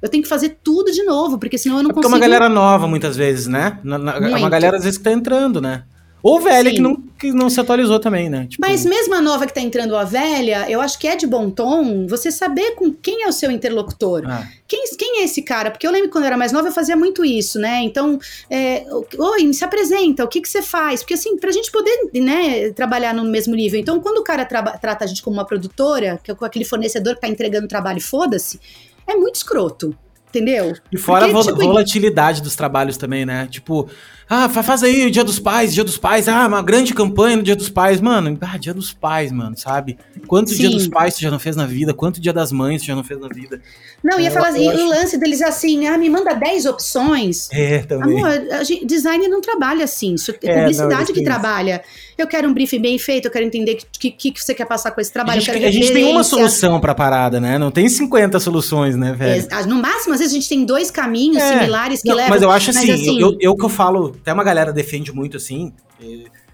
Eu 0.00 0.08
tenho 0.08 0.22
que 0.22 0.28
fazer 0.28 0.58
tudo 0.64 0.90
de 0.90 1.04
novo, 1.04 1.38
porque 1.38 1.56
senão 1.56 1.76
eu 1.76 1.82
não 1.84 1.90
é 1.90 1.94
consigo. 1.94 2.12
É 2.12 2.16
uma 2.16 2.20
galera 2.20 2.48
nova, 2.48 2.88
muitas 2.88 3.16
vezes, 3.16 3.46
né? 3.46 3.78
É 3.84 4.36
uma 4.36 4.50
galera, 4.50 4.76
às 4.76 4.82
vezes, 4.82 4.98
que 4.98 5.04
tá 5.04 5.12
entrando, 5.12 5.60
né? 5.60 5.84
Ou 6.22 6.40
velha 6.40 6.70
que 6.70 6.80
não, 6.80 6.96
que 7.18 7.32
não 7.32 7.50
se 7.50 7.60
atualizou 7.60 7.98
também, 7.98 8.30
né? 8.30 8.46
Tipo... 8.48 8.64
Mas 8.64 8.84
mesmo 8.84 9.14
a 9.14 9.20
nova 9.20 9.44
que 9.44 9.52
tá 9.52 9.60
entrando 9.60 9.96
a 9.96 10.04
velha, 10.04 10.70
eu 10.70 10.80
acho 10.80 10.98
que 10.98 11.08
é 11.08 11.16
de 11.16 11.26
bom 11.26 11.50
tom 11.50 12.06
você 12.06 12.30
saber 12.30 12.76
com 12.76 12.92
quem 12.92 13.24
é 13.24 13.28
o 13.28 13.32
seu 13.32 13.50
interlocutor. 13.50 14.22
Ah. 14.26 14.46
Quem, 14.68 14.84
quem 14.96 15.20
é 15.20 15.24
esse 15.24 15.42
cara? 15.42 15.70
Porque 15.70 15.86
eu 15.86 15.90
lembro 15.90 16.10
quando 16.10 16.24
eu 16.24 16.28
era 16.28 16.36
mais 16.36 16.52
nova, 16.52 16.68
eu 16.68 16.72
fazia 16.72 16.96
muito 16.96 17.24
isso, 17.24 17.58
né? 17.58 17.82
Então, 17.82 18.20
é, 18.48 18.84
oi, 19.18 19.52
se 19.52 19.64
apresenta, 19.64 20.24
o 20.24 20.28
que, 20.28 20.40
que 20.40 20.48
você 20.48 20.62
faz? 20.62 21.00
Porque 21.00 21.14
assim, 21.14 21.36
pra 21.36 21.50
gente 21.50 21.72
poder 21.72 22.10
né, 22.14 22.70
trabalhar 22.70 23.12
no 23.12 23.24
mesmo 23.24 23.54
nível. 23.56 23.80
Então, 23.80 23.98
quando 24.00 24.18
o 24.18 24.24
cara 24.24 24.44
trata 24.44 25.04
a 25.04 25.06
gente 25.06 25.22
como 25.22 25.36
uma 25.36 25.44
produtora, 25.44 26.20
que 26.22 26.30
é 26.30 26.34
com 26.34 26.44
aquele 26.44 26.64
fornecedor 26.64 27.16
que 27.16 27.20
tá 27.22 27.28
entregando 27.28 27.66
trabalho, 27.66 28.00
foda-se, 28.00 28.60
é 29.06 29.16
muito 29.16 29.34
escroto. 29.34 29.96
Entendeu? 30.28 30.72
E 30.90 30.96
fora 30.96 31.26
Porque, 31.28 31.50
a 31.50 31.52
tipo, 31.52 31.66
volatilidade 31.66 32.40
dos 32.40 32.56
trabalhos 32.56 32.96
também, 32.96 33.26
né? 33.26 33.46
Tipo, 33.50 33.86
ah, 34.34 34.48
faz 34.48 34.82
aí 34.82 35.06
o 35.06 35.10
Dia 35.10 35.22
dos 35.22 35.38
Pais, 35.38 35.74
Dia 35.74 35.84
dos 35.84 35.98
Pais, 35.98 36.26
ah, 36.26 36.46
uma 36.46 36.62
grande 36.62 36.94
campanha 36.94 37.36
no 37.36 37.42
Dia 37.42 37.54
dos 37.54 37.68
Pais, 37.68 38.00
mano. 38.00 38.38
Ah, 38.40 38.56
Dia 38.56 38.72
dos 38.72 38.90
Pais, 38.90 39.30
mano, 39.30 39.58
sabe? 39.58 39.98
Quanto 40.26 40.48
Sim. 40.48 40.56
Dia 40.56 40.70
dos 40.70 40.88
Pais 40.88 41.16
tu 41.16 41.20
já 41.20 41.30
não 41.30 41.38
fez 41.38 41.54
na 41.54 41.66
vida? 41.66 41.92
Quanto 41.92 42.18
Dia 42.18 42.32
das 42.32 42.50
Mães 42.50 42.80
tu 42.80 42.86
já 42.86 42.96
não 42.96 43.04
fez 43.04 43.20
na 43.20 43.28
vida? 43.28 43.60
Não, 44.02 44.18
ia 44.18 44.28
é, 44.28 44.30
falar 44.30 44.48
assim, 44.48 44.66
o 44.66 44.86
lance 44.86 45.18
deles 45.18 45.42
assim, 45.42 45.86
ah, 45.86 45.98
me 45.98 46.08
manda 46.08 46.32
10 46.32 46.64
opções. 46.64 47.50
É, 47.52 47.80
também. 47.80 48.18
Amor, 48.18 48.30
a 48.52 48.64
gente, 48.64 48.86
design 48.86 49.28
não 49.28 49.42
trabalha 49.42 49.84
assim, 49.84 50.14
isso 50.14 50.30
é, 50.30 50.36
é 50.42 50.60
publicidade 50.60 51.08
não, 51.08 51.14
que 51.14 51.22
trabalha. 51.22 51.82
Eu 52.22 52.26
quero 52.26 52.48
um 52.48 52.54
briefing 52.54 52.80
bem 52.80 52.98
feito, 52.98 53.26
eu 53.26 53.30
quero 53.30 53.44
entender 53.44 53.72
o 53.72 53.98
que, 53.98 54.10
que, 54.10 54.30
que, 54.30 54.40
você 54.40 54.54
quer 54.54 54.64
passar 54.64 54.92
com 54.92 55.00
esse 55.00 55.12
trabalho. 55.12 55.38
A 55.38 55.40
gente, 55.40 55.64
a 55.64 55.70
gente 55.70 55.92
tem 55.92 56.04
uma 56.04 56.22
solução 56.22 56.80
pra 56.80 56.94
parada, 56.94 57.40
né? 57.40 57.58
Não 57.58 57.70
tem 57.70 57.88
50 57.88 58.38
soluções, 58.38 58.96
né, 58.96 59.12
velho? 59.12 59.46
É, 59.50 59.66
no 59.66 59.76
máximo, 59.76 60.14
às 60.14 60.20
vezes 60.20 60.32
a 60.32 60.36
gente 60.36 60.48
tem 60.48 60.64
dois 60.64 60.90
caminhos 60.90 61.42
é. 61.42 61.58
similares 61.58 62.00
que 62.00 62.08
não, 62.08 62.16
levam. 62.16 62.30
Mas 62.30 62.42
eu 62.42 62.50
acho 62.50 62.70
assim, 62.70 62.90
assim 62.90 63.20
eu, 63.20 63.36
eu, 63.40 63.56
que 63.56 63.64
eu 63.64 63.68
falo, 63.68 64.16
até 64.20 64.32
uma 64.32 64.44
galera 64.44 64.72
defende 64.72 65.12
muito 65.12 65.36
assim. 65.36 65.72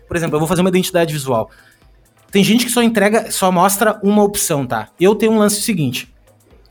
Por 0.06 0.16
exemplo, 0.16 0.36
eu 0.36 0.40
vou 0.40 0.48
fazer 0.48 0.62
uma 0.62 0.70
identidade 0.70 1.12
visual. 1.12 1.50
Tem 2.30 2.42
gente 2.42 2.64
que 2.64 2.72
só 2.72 2.82
entrega, 2.82 3.30
só 3.30 3.52
mostra 3.52 3.98
uma 4.02 4.22
opção, 4.22 4.66
tá? 4.66 4.88
Eu 4.98 5.14
tenho 5.14 5.32
um 5.32 5.38
lance 5.38 5.60
seguinte. 5.60 6.08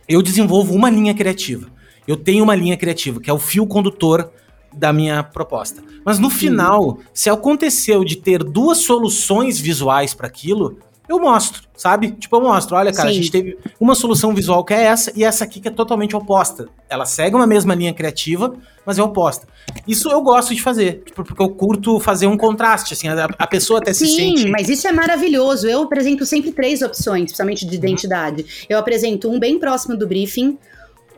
Eu 0.07 0.21
desenvolvo 0.21 0.73
uma 0.73 0.89
linha 0.89 1.13
criativa. 1.13 1.67
Eu 2.07 2.15
tenho 2.15 2.43
uma 2.43 2.55
linha 2.55 2.77
criativa, 2.77 3.19
que 3.19 3.29
é 3.29 3.33
o 3.33 3.39
fio 3.39 3.67
condutor 3.67 4.31
da 4.73 4.93
minha 4.93 5.23
proposta. 5.23 5.81
Mas 6.05 6.19
no 6.19 6.29
final, 6.29 6.99
se 7.13 7.29
aconteceu 7.29 8.03
de 8.03 8.17
ter 8.17 8.43
duas 8.43 8.79
soluções 8.79 9.59
visuais 9.59 10.13
para 10.13 10.27
aquilo, 10.27 10.77
eu 11.07 11.19
mostro, 11.19 11.63
sabe? 11.75 12.11
Tipo, 12.11 12.35
eu 12.35 12.41
mostro, 12.41 12.75
olha, 12.75 12.91
cara, 12.91 13.09
Sim. 13.09 13.13
a 13.13 13.17
gente 13.17 13.31
teve 13.31 13.57
uma 13.79 13.95
solução 13.95 14.35
visual 14.35 14.63
que 14.65 14.73
é 14.73 14.83
essa 14.83 15.11
e 15.15 15.23
essa 15.23 15.45
aqui 15.45 15.61
que 15.61 15.69
é 15.69 15.71
totalmente 15.71 16.15
oposta. 16.15 16.67
Ela 16.89 17.05
segue 17.05 17.35
uma 17.35 17.47
mesma 17.47 17.73
linha 17.73 17.93
criativa, 17.93 18.53
mas 18.85 18.99
é 18.99 19.03
oposta. 19.03 19.47
Isso 19.87 20.09
eu 20.09 20.21
gosto 20.21 20.53
de 20.53 20.61
fazer, 20.61 21.03
tipo, 21.05 21.23
porque 21.23 21.41
eu 21.41 21.49
curto 21.49 21.97
fazer 21.99 22.27
um 22.27 22.35
contraste, 22.35 22.93
assim, 22.93 23.07
a, 23.07 23.25
a 23.37 23.47
pessoa 23.47 23.79
até 23.79 23.93
Sim, 23.93 24.05
se 24.05 24.15
sente... 24.15 24.41
Sim, 24.41 24.51
mas 24.51 24.67
isso 24.67 24.85
é 24.85 24.91
maravilhoso. 24.91 25.65
Eu 25.67 25.83
apresento 25.83 26.25
sempre 26.25 26.51
três 26.51 26.81
opções, 26.81 27.25
principalmente 27.25 27.65
de 27.65 27.75
identidade. 27.75 28.65
Eu 28.67 28.77
apresento 28.77 29.29
um 29.29 29.39
bem 29.39 29.57
próximo 29.57 29.95
do 29.95 30.05
briefing, 30.05 30.57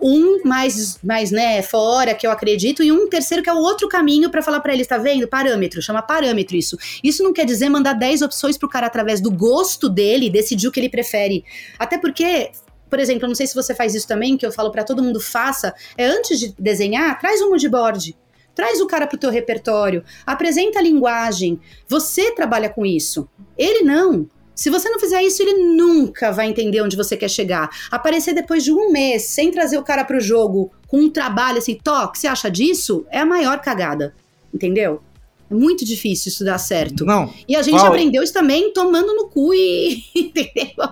um 0.02 0.42
mais, 0.44 1.00
mais 1.04 1.32
né, 1.32 1.62
fora, 1.62 2.14
que 2.14 2.26
eu 2.26 2.32
acredito, 2.32 2.84
e 2.84 2.92
um 2.92 3.08
terceiro 3.08 3.44
que 3.44 3.50
é 3.50 3.54
o 3.54 3.58
outro 3.58 3.88
caminho 3.88 4.30
para 4.30 4.42
falar 4.42 4.60
para 4.60 4.74
eles, 4.74 4.88
tá 4.88 4.98
vendo? 4.98 5.28
Parâmetro, 5.28 5.82
chama 5.82 6.02
parâmetro 6.02 6.56
isso. 6.56 6.78
Isso 7.04 7.24
não 7.24 7.34
quer 7.34 7.46
dizer 7.46 7.70
mandar 7.70 7.94
10 7.94 8.22
opções 8.22 8.58
pro 8.58 8.70
cara 8.70 8.88
através 8.88 9.22
do 9.22 9.32
gosto 9.32 9.90
dele 9.90 10.30
decidir 10.30 10.68
o 10.68 10.72
que 10.72 10.80
ele 10.80 10.90
prefere. 10.90 11.44
Até 11.78 11.98
porque 11.98 12.52
por 12.90 13.00
exemplo, 13.00 13.26
eu 13.26 13.28
não 13.28 13.36
sei 13.36 13.46
se 13.46 13.54
você 13.54 13.76
faz 13.76 13.94
isso 13.94 14.08
também, 14.08 14.36
que 14.36 14.46
eu 14.46 14.52
falo 14.52 14.72
para 14.72 14.84
todo 14.84 15.04
mundo 15.04 15.22
faça, 15.22 15.76
é 15.96 16.06
antes 16.06 16.40
de 16.40 16.56
desenhar, 16.58 17.20
traz 17.20 17.40
um 17.40 17.50
moodboard. 17.50 18.18
Traz 18.56 18.82
o 18.82 18.88
cara 18.88 19.08
pro 19.08 19.18
teu 19.18 19.30
repertório, 19.30 20.04
apresenta 20.26 20.80
a 20.80 20.82
linguagem. 20.82 21.60
Você 21.88 22.32
trabalha 22.34 22.68
com 22.68 22.86
isso. 22.86 23.30
Ele 23.58 23.84
não. 23.84 24.28
Se 24.60 24.70
você 24.70 24.90
não 24.90 25.00
fizer 25.00 25.24
isso, 25.24 25.42
ele 25.42 25.54
nunca 25.54 26.34
vai 26.34 26.50
entender 26.50 26.82
onde 26.82 26.98
você 26.98 27.16
quer 27.16 27.30
chegar. 27.30 27.70
Aparecer 27.90 28.34
depois 28.36 28.62
de 28.62 28.74
um 28.74 28.92
mês 28.92 29.22
sem 29.28 29.52
trazer 29.52 29.78
o 29.78 29.84
cara 29.84 30.04
pro 30.04 30.20
jogo 30.20 30.70
com 30.86 31.00
um 31.00 31.10
trabalho 31.10 31.60
assim, 31.60 31.76
toque, 31.82 32.20
você 32.20 32.28
acha 32.28 32.52
disso? 32.52 33.06
É 33.10 33.20
a 33.20 33.26
maior 33.26 33.62
cagada. 33.62 34.14
Entendeu? 34.54 35.02
É 35.50 35.54
muito 35.54 35.86
difícil 35.86 36.30
isso 36.30 36.44
dar 36.44 36.58
certo. 36.58 37.06
Não. 37.06 37.34
E 37.48 37.56
a 37.56 37.62
gente 37.62 37.78
Val, 37.78 37.88
aprendeu 37.88 38.22
isso 38.22 38.34
também 38.34 38.74
tomando 38.74 39.16
no 39.16 39.30
cu 39.30 39.54
e. 39.54 40.04
Entendeu? 40.14 40.90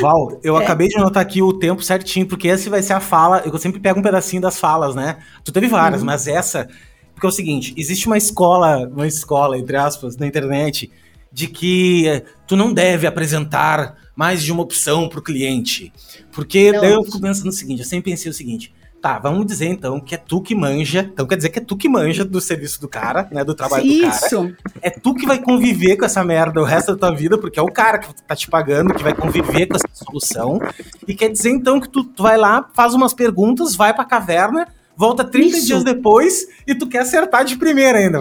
Val, 0.00 0.40
eu 0.42 0.58
é. 0.58 0.64
acabei 0.64 0.88
de 0.88 0.98
anotar 0.98 1.22
aqui 1.22 1.40
o 1.40 1.52
tempo 1.52 1.84
certinho, 1.84 2.26
porque 2.26 2.48
esse 2.48 2.68
vai 2.68 2.82
ser 2.82 2.94
a 2.94 3.00
fala. 3.00 3.44
Eu 3.46 3.56
sempre 3.58 3.78
pego 3.78 4.00
um 4.00 4.02
pedacinho 4.02 4.42
das 4.42 4.58
falas, 4.58 4.92
né? 4.92 5.18
Tu 5.44 5.52
teve 5.52 5.68
várias, 5.68 6.00
uhum. 6.00 6.06
mas 6.06 6.26
essa. 6.26 6.68
Porque 7.14 7.26
é 7.26 7.28
o 7.28 7.32
seguinte: 7.32 7.72
existe 7.76 8.08
uma 8.08 8.18
escola, 8.18 8.88
uma 8.88 9.06
escola, 9.06 9.56
entre 9.56 9.76
aspas, 9.76 10.16
na 10.16 10.26
internet, 10.26 10.90
de 11.32 11.46
que 11.48 12.06
eh, 12.08 12.24
tu 12.46 12.56
não 12.56 12.72
deve 12.72 13.06
apresentar 13.06 13.96
mais 14.14 14.42
de 14.42 14.52
uma 14.52 14.62
opção 14.62 15.08
para 15.08 15.18
o 15.18 15.22
cliente. 15.22 15.92
Porque 16.30 16.72
não. 16.72 16.80
daí 16.80 16.92
eu 16.92 17.04
fico 17.04 17.20
pensando 17.20 17.48
o 17.48 17.52
seguinte, 17.52 17.80
eu 17.80 17.86
sempre 17.86 18.10
pensei 18.10 18.30
o 18.30 18.34
seguinte, 18.34 18.72
tá, 19.02 19.18
vamos 19.18 19.44
dizer 19.44 19.66
então 19.66 19.98
que 19.98 20.14
é 20.14 20.18
tu 20.18 20.40
que 20.40 20.54
manja, 20.54 21.10
então 21.12 21.26
quer 21.26 21.36
dizer 21.36 21.48
que 21.48 21.58
é 21.58 21.62
tu 21.62 21.76
que 21.76 21.88
manja 21.88 22.24
do 22.24 22.40
serviço 22.40 22.80
do 22.80 22.88
cara, 22.88 23.28
né, 23.32 23.44
do 23.44 23.54
trabalho 23.54 23.84
Isso. 23.84 24.40
do 24.40 24.52
cara. 24.52 24.56
É 24.80 24.90
tu 24.90 25.14
que 25.14 25.26
vai 25.26 25.40
conviver 25.40 25.96
com 25.96 26.04
essa 26.04 26.22
merda 26.22 26.60
o 26.60 26.64
resto 26.64 26.92
da 26.92 26.98
tua 26.98 27.16
vida, 27.16 27.36
porque 27.36 27.58
é 27.58 27.62
o 27.62 27.66
cara 27.66 27.98
que 27.98 28.22
tá 28.22 28.36
te 28.36 28.48
pagando, 28.48 28.94
que 28.94 29.02
vai 29.02 29.12
conviver 29.12 29.66
com 29.66 29.74
essa 29.74 29.88
solução. 29.92 30.60
E 31.06 31.14
quer 31.14 31.28
dizer 31.28 31.50
então 31.50 31.80
que 31.80 31.88
tu, 31.88 32.04
tu 32.04 32.22
vai 32.22 32.36
lá, 32.36 32.68
faz 32.74 32.94
umas 32.94 33.12
perguntas, 33.12 33.74
vai 33.74 33.92
pra 33.92 34.04
caverna, 34.04 34.68
volta 34.96 35.24
30 35.24 35.56
Isso. 35.56 35.66
dias 35.66 35.84
depois 35.84 36.46
e 36.66 36.74
tu 36.74 36.86
quer 36.86 37.00
acertar 37.00 37.44
de 37.44 37.56
primeira 37.56 37.98
ainda 37.98 38.20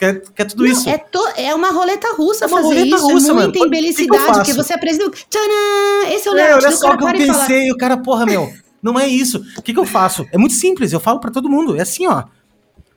quer, 0.00 0.22
quer 0.34 0.44
tudo 0.46 0.64
não, 0.64 0.72
isso. 0.72 0.88
É, 0.88 0.96
to, 0.96 1.22
é 1.36 1.54
uma 1.54 1.70
roleta 1.70 2.12
russa 2.14 2.46
é 2.46 2.48
uma 2.48 2.56
fazer 2.56 2.68
roleta 2.68 2.96
isso. 2.96 3.06
Russa, 3.06 3.30
é 3.30 3.34
muita 3.34 3.58
mano. 3.58 3.66
embelicidade, 3.66 4.38
que, 4.40 4.44
que, 4.46 4.52
você 4.54 4.72
apresenta. 4.72 5.10
Tcharam! 5.28 6.14
Esse 6.14 6.28
é 6.28 6.32
o 6.32 6.38
é, 6.38 6.54
Olha 6.54 6.72
só 6.72 6.94
o 6.94 6.98
que 6.98 7.04
eu 7.04 7.12
pensei, 7.12 7.70
o 7.70 7.76
cara, 7.76 7.98
porra, 7.98 8.24
meu, 8.24 8.50
não 8.82 8.98
é 8.98 9.06
isso. 9.06 9.44
O 9.58 9.62
que, 9.62 9.74
que 9.74 9.78
eu 9.78 9.84
faço? 9.84 10.26
É 10.32 10.38
muito 10.38 10.54
simples, 10.54 10.92
eu 10.92 11.00
falo 11.00 11.20
para 11.20 11.30
todo 11.30 11.50
mundo. 11.50 11.76
É 11.76 11.82
assim, 11.82 12.06
ó. 12.06 12.24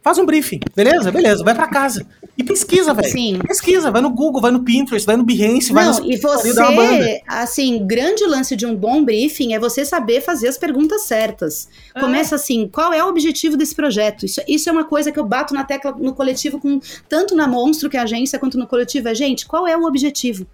Faz 0.04 0.18
um 0.18 0.26
briefing, 0.26 0.60
beleza? 0.76 1.10
Beleza, 1.12 1.44
vai 1.46 1.56
para 1.56 1.66
casa. 1.68 2.06
E 2.38 2.44
pesquisa, 2.44 2.94
velho. 2.94 3.08
Sim. 3.08 3.40
Pesquisa, 3.48 3.90
vai 3.90 4.02
no 4.02 4.10
Google, 4.10 4.42
vai 4.42 4.52
no 4.52 4.62
Pinterest, 4.62 5.06
vai 5.06 5.16
no 5.16 5.24
Behance, 5.24 5.72
vai 5.72 5.86
Não, 5.86 6.12
e 6.12 6.18
você, 6.18 7.22
assim, 7.26 7.88
grande 7.88 8.26
lance 8.26 8.54
de 8.56 8.66
um 8.66 8.76
bom 8.76 9.02
briefing 9.06 9.54
é 9.54 9.60
você 9.60 9.86
saber 9.86 10.20
fazer 10.20 10.50
as 10.50 10.58
perguntas 10.58 11.04
certas. 11.04 11.70
É. 11.96 12.02
Começa 12.02 12.36
assim, 12.36 12.68
qual 12.68 12.92
é 12.92 13.02
o 13.02 13.08
objetivo 13.08 13.56
desse 13.56 13.74
projeto? 13.74 14.26
Isso, 14.26 14.42
isso 14.46 14.68
é 14.68 14.72
uma 14.74 14.84
coisa 14.84 15.10
que 15.10 15.20
eu 15.20 15.24
bato 15.24 15.54
na 15.54 15.64
tecla 15.64 15.96
no 15.98 16.14
coletivo, 16.14 16.60
com 16.60 16.82
tanto 17.08 17.34
na 17.34 17.48
Monstro, 17.48 17.90
que 17.90 17.96
é 17.96 18.02
a 18.02 18.04
agência, 18.04 18.38
quanto 18.38 18.58
no 18.58 18.68
coletivo. 18.68 19.08
É, 19.08 19.16
gente, 19.16 19.46
qual 19.46 19.66
é 19.66 19.78
o 19.78 19.86
objetivo? 19.86 20.46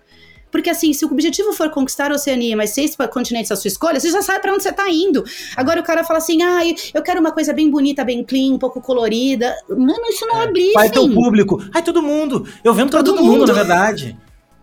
Porque 0.51 0.69
assim, 0.69 0.93
se 0.93 1.05
o 1.05 1.11
objetivo 1.11 1.53
for 1.53 1.69
conquistar 1.69 2.11
a 2.11 2.15
Oceania, 2.15 2.55
mas 2.57 2.71
seis 2.71 2.95
continentes 3.11 3.51
a 3.51 3.55
sua 3.55 3.67
escolha, 3.67 3.99
você 3.99 4.09
já 4.09 4.21
sabe 4.21 4.41
para 4.41 4.53
onde 4.53 4.63
você 4.63 4.71
tá 4.71 4.89
indo. 4.89 5.23
Agora 5.55 5.79
o 5.79 5.83
cara 5.83 6.03
fala 6.03 6.19
assim: 6.19 6.41
ah, 6.41 6.59
eu 6.93 7.01
quero 7.01 7.19
uma 7.19 7.31
coisa 7.31 7.53
bem 7.53 7.69
bonita, 7.69 8.03
bem 8.03 8.23
clean, 8.23 8.53
um 8.53 8.59
pouco 8.59 8.81
colorida. 8.81 9.55
Mano, 9.69 10.05
isso 10.09 10.25
não 10.25 10.41
é, 10.41 10.45
é 10.45 10.51
briefing. 10.51 10.73
Vai 10.73 10.89
o 10.89 11.13
público. 11.13 11.63
Ai, 11.73 11.83
todo 11.83 12.01
mundo. 12.01 12.47
Eu 12.63 12.73
vendo 12.73 12.89
todo, 12.89 13.05
todo 13.05 13.23
mundo, 13.23 13.39
mundo, 13.39 13.47
na 13.47 13.53
verdade. 13.53 14.17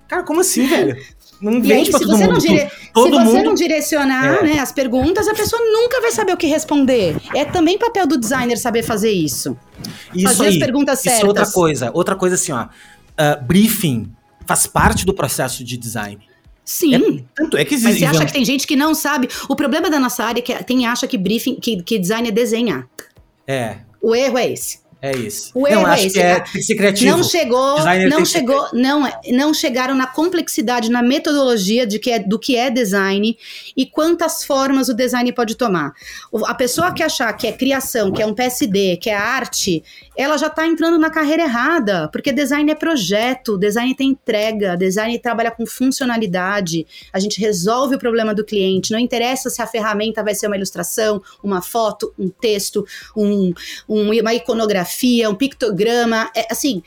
Cara, 0.08 0.22
como 0.22 0.40
assim, 0.40 0.66
velho? 0.66 0.96
Não 1.40 1.60
vende 1.60 1.90
pra 1.90 2.00
todo 2.00 2.16
mundo. 2.16 2.38
Dire... 2.38 2.70
Todo 2.94 3.18
se 3.18 3.24
você 3.24 3.42
não 3.42 3.54
direcionar 3.54 4.38
é. 4.38 4.42
né, 4.42 4.58
as 4.58 4.72
perguntas, 4.72 5.28
a 5.28 5.34
pessoa 5.34 5.60
nunca 5.60 6.00
vai 6.00 6.10
saber 6.10 6.32
o 6.32 6.36
que 6.36 6.46
responder. 6.46 7.16
É 7.34 7.44
também 7.44 7.78
papel 7.78 8.06
do 8.06 8.18
designer 8.18 8.56
saber 8.56 8.82
fazer 8.82 9.10
isso. 9.10 9.56
Isso 10.14 10.28
fazer 10.28 10.48
aí. 10.48 10.54
as 10.54 10.58
perguntas 10.58 10.98
certas. 11.00 11.18
Isso 11.18 11.26
é 11.26 11.28
outra 11.28 11.46
coisa. 11.46 11.90
Outra 11.92 12.16
coisa 12.16 12.34
assim, 12.36 12.52
ó. 12.52 12.64
Uh, 12.64 13.44
briefing 13.44 14.10
faz 14.46 14.66
parte 14.66 15.04
do 15.04 15.12
processo 15.12 15.64
de 15.64 15.76
design. 15.76 16.18
Sim. 16.64 16.94
É, 16.94 17.24
tanto 17.34 17.56
é 17.56 17.64
que 17.64 17.74
existe. 17.74 17.90
Mas 17.90 17.98
você 17.98 18.04
acha 18.04 18.26
que 18.26 18.32
tem 18.32 18.44
gente 18.44 18.66
que 18.66 18.74
não 18.74 18.94
sabe? 18.94 19.28
O 19.48 19.54
problema 19.54 19.88
da 19.88 20.00
nossa 20.00 20.24
área 20.24 20.40
é 20.40 20.42
que 20.42 20.64
tem 20.64 20.86
acha 20.86 21.06
que 21.06 21.16
briefing, 21.16 21.54
que, 21.56 21.82
que 21.82 21.98
design 21.98 22.28
é 22.28 22.32
desenhar. 22.32 22.88
É. 23.46 23.78
O 24.02 24.14
erro 24.14 24.36
é 24.36 24.52
esse. 24.52 24.80
É 25.00 25.14
isso. 25.14 25.50
O 25.54 25.68
não, 25.68 25.84
acho 25.84 26.06
é 26.06 26.10
que 26.10 26.18
é, 26.18 26.40
tem 26.40 26.52
que 26.52 26.62
ser 26.62 26.74
criativo. 26.74 27.16
Não 27.16 27.22
chegou, 27.22 27.76
não 28.08 28.24
chegou, 28.24 28.68
não, 28.72 29.12
não 29.28 29.52
chegaram 29.52 29.94
na 29.94 30.06
complexidade, 30.06 30.90
na 30.90 31.02
metodologia 31.02 31.86
de 31.86 31.98
que 31.98 32.10
é, 32.10 32.18
do 32.18 32.38
que 32.38 32.56
é 32.56 32.70
design 32.70 33.36
e 33.76 33.84
quantas 33.84 34.42
formas 34.44 34.88
o 34.88 34.94
design 34.94 35.30
pode 35.32 35.54
tomar. 35.54 35.92
A 36.46 36.54
pessoa 36.54 36.92
que 36.94 37.02
achar 37.02 37.30
que 37.34 37.46
é 37.46 37.52
criação, 37.52 38.10
que 38.10 38.22
é 38.22 38.26
um 38.26 38.34
PSD, 38.34 38.96
que 38.96 39.10
é 39.10 39.14
arte, 39.14 39.84
ela 40.16 40.38
já 40.38 40.46
está 40.46 40.66
entrando 40.66 40.98
na 40.98 41.10
carreira 41.10 41.42
errada, 41.42 42.08
porque 42.10 42.32
design 42.32 42.70
é 42.70 42.74
projeto, 42.74 43.58
design 43.58 43.94
tem 43.94 44.08
entrega, 44.08 44.76
design 44.76 45.18
trabalha 45.18 45.50
com 45.50 45.66
funcionalidade, 45.66 46.86
a 47.12 47.20
gente 47.20 47.38
resolve 47.38 47.96
o 47.96 47.98
problema 47.98 48.34
do 48.34 48.44
cliente, 48.44 48.92
não 48.92 48.98
interessa 48.98 49.50
se 49.50 49.60
a 49.60 49.66
ferramenta 49.66 50.24
vai 50.24 50.34
ser 50.34 50.46
uma 50.46 50.56
ilustração, 50.56 51.22
uma 51.42 51.60
foto, 51.60 52.14
um 52.18 52.30
texto, 52.30 52.86
um, 53.14 53.52
um, 53.86 54.18
uma 54.20 54.34
iconografia, 54.34 54.85
um 55.28 55.34
pictograma, 55.34 56.30
é, 56.34 56.46
assim, 56.50 56.82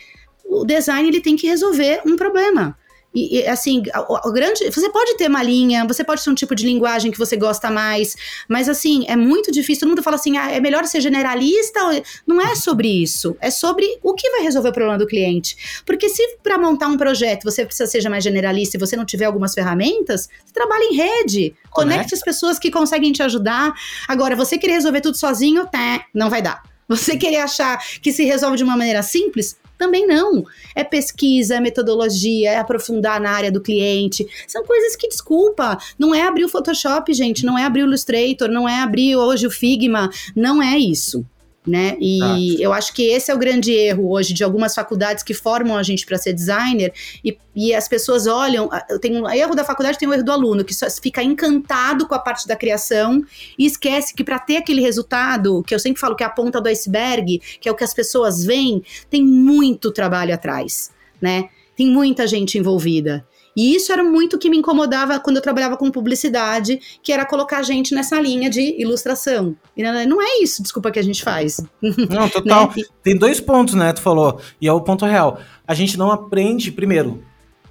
o 0.45 0.65
design 0.65 1.07
ele 1.07 1.21
tem 1.21 1.35
que 1.35 1.47
resolver 1.47 2.01
um 2.05 2.15
problema. 2.15 2.75
E, 3.13 3.39
e, 3.39 3.47
assim, 3.47 3.81
o, 4.07 4.31
grande. 4.31 4.69
Você 4.69 4.89
pode 4.89 5.17
ter 5.17 5.27
uma 5.27 5.41
linha, 5.41 5.85
você 5.85 6.03
pode 6.03 6.23
ter 6.23 6.29
um 6.29 6.35
tipo 6.35 6.53
de 6.53 6.65
linguagem 6.65 7.11
que 7.11 7.17
você 7.17 7.35
gosta 7.35 7.71
mais, 7.71 8.15
mas 8.47 8.69
assim, 8.69 9.03
é 9.07 9.15
muito 9.15 9.51
difícil. 9.51 9.81
Todo 9.81 9.89
mundo 9.89 10.03
fala 10.03 10.15
assim: 10.15 10.37
ah, 10.37 10.51
é 10.51 10.59
melhor 10.59 10.85
ser 10.85 11.01
generalista. 11.01 11.79
Não 12.25 12.39
é 12.39 12.55
sobre 12.55 12.87
isso. 12.87 13.35
É 13.41 13.49
sobre 13.49 13.85
o 14.03 14.13
que 14.13 14.29
vai 14.29 14.41
resolver 14.41 14.69
o 14.69 14.73
problema 14.73 14.97
do 14.97 15.07
cliente. 15.07 15.81
Porque 15.85 16.07
se 16.07 16.37
para 16.43 16.57
montar 16.57 16.87
um 16.87 16.97
projeto 16.97 17.43
você 17.43 17.65
precisa 17.65 17.89
ser 17.89 18.07
mais 18.09 18.23
generalista 18.23 18.77
e 18.77 18.79
você 18.79 18.95
não 18.95 19.05
tiver 19.05 19.25
algumas 19.25 19.53
ferramentas, 19.53 20.29
você 20.45 20.53
trabalha 20.53 20.83
em 20.83 20.95
rede. 20.95 21.55
Conecte 21.71 22.13
as 22.13 22.21
pessoas 22.21 22.59
que 22.59 22.69
conseguem 22.69 23.11
te 23.11 23.23
ajudar. 23.23 23.73
Agora, 24.07 24.35
você 24.35 24.57
querer 24.57 24.73
resolver 24.73 25.01
tudo 25.01 25.17
sozinho, 25.17 25.65
tá, 25.65 26.05
não 26.13 26.29
vai 26.29 26.41
dar. 26.41 26.61
Você 26.89 27.15
querer 27.15 27.37
achar 27.37 27.77
que 28.01 28.11
se 28.11 28.25
resolve 28.25 28.57
de 28.57 28.63
uma 28.63 28.75
maneira 28.75 29.03
simples? 29.03 29.55
Também 29.77 30.07
não. 30.07 30.43
É 30.75 30.83
pesquisa, 30.83 31.55
é 31.55 31.59
metodologia, 31.61 32.51
é 32.51 32.57
aprofundar 32.57 33.21
na 33.21 33.29
área 33.29 33.51
do 33.51 33.61
cliente. 33.61 34.27
São 34.47 34.63
coisas 34.65 34.95
que, 34.95 35.07
desculpa, 35.07 35.77
não 35.97 36.13
é 36.13 36.23
abrir 36.23 36.43
o 36.43 36.49
Photoshop, 36.49 37.13
gente, 37.13 37.45
não 37.45 37.57
é 37.57 37.63
abrir 37.63 37.83
o 37.83 37.85
Illustrator, 37.85 38.49
não 38.49 38.67
é 38.67 38.81
abrir 38.81 39.15
hoje 39.15 39.47
o 39.47 39.51
Figma, 39.51 40.09
não 40.35 40.61
é 40.61 40.77
isso 40.77 41.25
né? 41.67 41.97
E 41.99 42.19
ah. 42.23 42.37
eu 42.59 42.73
acho 42.73 42.93
que 42.93 43.03
esse 43.03 43.29
é 43.29 43.35
o 43.35 43.37
grande 43.37 43.71
erro 43.71 44.09
hoje 44.11 44.33
de 44.33 44.43
algumas 44.43 44.73
faculdades 44.73 45.23
que 45.23 45.33
formam 45.33 45.77
a 45.77 45.83
gente 45.83 46.05
para 46.05 46.17
ser 46.17 46.33
designer 46.33 46.93
e, 47.23 47.37
e, 47.55 47.73
as 47.73 47.87
pessoas 47.87 48.27
olham. 48.27 48.69
Tem 49.01 49.19
um 49.21 49.29
erro 49.29 49.55
da 49.55 49.63
faculdade, 49.63 49.97
tem 49.97 50.07
o 50.07 50.11
um 50.11 50.13
erro 50.13 50.23
do 50.23 50.31
aluno 50.31 50.63
que 50.63 50.73
fica 51.01 51.21
encantado 51.21 52.07
com 52.07 52.15
a 52.15 52.19
parte 52.19 52.47
da 52.47 52.55
criação 52.55 53.23
e 53.57 53.65
esquece 53.65 54.13
que 54.13 54.23
para 54.23 54.39
ter 54.39 54.57
aquele 54.57 54.81
resultado, 54.81 55.61
que 55.63 55.75
eu 55.75 55.79
sempre 55.79 55.99
falo 55.99 56.15
que 56.15 56.23
é 56.23 56.27
a 56.27 56.29
ponta 56.29 56.61
do 56.61 56.69
iceberg, 56.69 57.41
que 57.59 57.67
é 57.67 57.71
o 57.71 57.75
que 57.75 57.83
as 57.83 57.93
pessoas 57.93 58.43
veem, 58.43 58.81
tem 59.09 59.23
muito 59.23 59.91
trabalho 59.91 60.33
atrás, 60.33 60.91
né? 61.21 61.49
Tem 61.75 61.87
muita 61.87 62.27
gente 62.27 62.57
envolvida. 62.57 63.25
E 63.59 63.75
isso 63.75 63.91
era 63.91 64.01
muito 64.01 64.39
que 64.39 64.49
me 64.49 64.55
incomodava 64.55 65.19
quando 65.19 65.35
eu 65.35 65.41
trabalhava 65.41 65.75
com 65.75 65.91
publicidade, 65.91 66.79
que 67.03 67.11
era 67.11 67.25
colocar 67.25 67.57
a 67.57 67.61
gente 67.61 67.93
nessa 67.93 68.17
linha 68.17 68.49
de 68.49 68.81
ilustração. 68.81 69.53
E 69.75 69.83
não 69.83 70.21
é 70.21 70.41
isso, 70.41 70.63
desculpa, 70.63 70.89
que 70.89 70.97
a 70.97 71.01
gente 71.01 71.21
faz. 71.21 71.59
Não, 72.09 72.29
total. 72.29 72.71
né? 72.73 72.83
Tem 73.03 73.17
dois 73.17 73.41
pontos, 73.41 73.73
né? 73.73 73.91
Tu 73.91 73.99
falou, 73.99 74.39
e 74.61 74.67
é 74.69 74.71
o 74.71 74.79
ponto 74.79 75.05
real. 75.05 75.41
A 75.67 75.73
gente 75.73 75.97
não 75.97 76.09
aprende, 76.09 76.71
primeiro, 76.71 77.21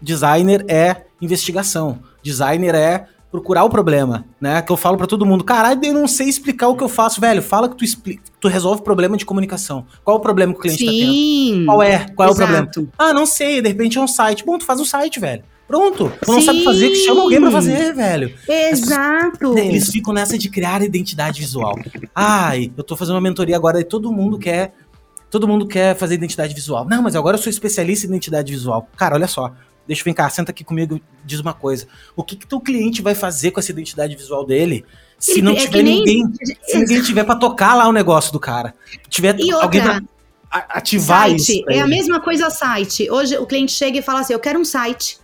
designer 0.00 0.62
é 0.68 1.06
investigação. 1.22 2.00
Designer 2.22 2.74
é 2.74 3.06
procurar 3.30 3.64
o 3.64 3.70
problema, 3.70 4.26
né? 4.38 4.60
Que 4.60 4.70
eu 4.70 4.76
falo 4.76 4.98
para 4.98 5.06
todo 5.06 5.24
mundo, 5.24 5.42
caralho, 5.42 5.80
eu 5.82 5.94
não 5.94 6.06
sei 6.06 6.28
explicar 6.28 6.68
o 6.68 6.76
que 6.76 6.84
eu 6.84 6.88
faço, 6.90 7.18
velho. 7.18 7.40
Fala 7.40 7.66
que 7.66 7.76
tu 7.76 7.84
explica, 7.84 8.22
tu 8.38 8.46
resolve 8.46 8.82
problema 8.82 9.16
de 9.16 9.24
comunicação. 9.24 9.86
Qual 10.04 10.18
o 10.18 10.20
problema 10.20 10.52
que 10.52 10.58
o 10.58 10.62
cliente 10.62 10.80
Sim, 10.80 10.86
tá 10.86 10.92
tendo? 10.92 11.64
Qual 11.64 11.82
é? 11.82 12.06
Qual 12.14 12.28
é 12.28 12.32
exato. 12.32 12.42
o 12.42 12.46
problema? 12.46 12.92
Ah, 12.98 13.14
não 13.14 13.24
sei, 13.24 13.62
de 13.62 13.68
repente 13.68 13.96
é 13.96 14.00
um 14.02 14.08
site. 14.08 14.44
Bom, 14.44 14.58
tu 14.58 14.66
faz 14.66 14.78
um 14.80 14.84
site, 14.84 15.18
velho. 15.18 15.42
Pronto. 15.68 16.10
Tu 16.24 16.32
não 16.32 16.40
sabe 16.40 16.64
fazer, 16.64 16.88
que 16.88 16.96
chama 16.96 17.20
alguém 17.20 17.40
pra 17.40 17.50
fazer, 17.50 17.94
velho. 17.94 18.34
Exato. 18.48 19.38
Pessoas, 19.38 19.58
eles 19.58 19.90
ficam 19.90 20.14
nessa 20.14 20.38
de 20.38 20.48
criar 20.48 20.82
identidade 20.82 21.38
visual. 21.40 21.78
Ai, 22.14 22.72
eu 22.74 22.82
tô 22.82 22.96
fazendo 22.96 23.16
uma 23.16 23.20
mentoria 23.20 23.54
agora 23.54 23.78
e 23.78 23.84
todo 23.84 24.10
mundo 24.10 24.38
quer. 24.38 24.74
Todo 25.30 25.46
mundo 25.46 25.68
quer 25.68 25.94
fazer 25.94 26.14
identidade 26.14 26.54
visual. 26.54 26.86
Não, 26.86 27.02
mas 27.02 27.14
agora 27.14 27.36
eu 27.36 27.42
sou 27.42 27.50
especialista 27.50 28.06
em 28.06 28.08
identidade 28.08 28.50
visual. 28.50 28.88
Cara, 28.96 29.14
olha 29.14 29.28
só. 29.28 29.52
Deixa 29.86 30.00
eu 30.00 30.04
vir 30.04 30.14
cá, 30.14 30.28
senta 30.28 30.50
aqui 30.50 30.64
comigo 30.64 31.00
diz 31.24 31.40
uma 31.40 31.52
coisa. 31.52 31.86
O 32.16 32.22
que 32.22 32.36
que 32.36 32.46
teu 32.46 32.60
cliente 32.60 33.00
vai 33.02 33.14
fazer 33.14 33.50
com 33.50 33.60
essa 33.60 33.70
identidade 33.70 34.16
visual 34.16 34.46
dele 34.46 34.84
se 35.18 35.42
não 35.42 35.52
é 35.52 35.56
tiver 35.56 35.82
ninguém, 35.82 36.24
se 36.62 36.78
ninguém 36.78 37.02
tiver 37.02 37.24
para 37.24 37.36
tocar 37.36 37.74
lá 37.74 37.88
o 37.88 37.92
negócio 37.92 38.32
do 38.32 38.40
cara? 38.40 38.74
Tiver 39.08 39.38
e 39.38 39.50
alguém 39.50 39.80
outra, 39.80 40.02
pra 40.50 40.66
ativar 40.70 41.28
site, 41.28 41.58
isso. 41.58 41.70
É 41.70 41.80
a 41.80 41.86
mesma 41.86 42.20
coisa 42.20 42.50
site. 42.50 43.10
Hoje 43.10 43.36
o 43.38 43.46
cliente 43.46 43.72
chega 43.72 43.98
e 43.98 44.02
fala 44.02 44.20
assim: 44.20 44.32
"Eu 44.34 44.38
quero 44.38 44.58
um 44.58 44.64
site". 44.64 45.18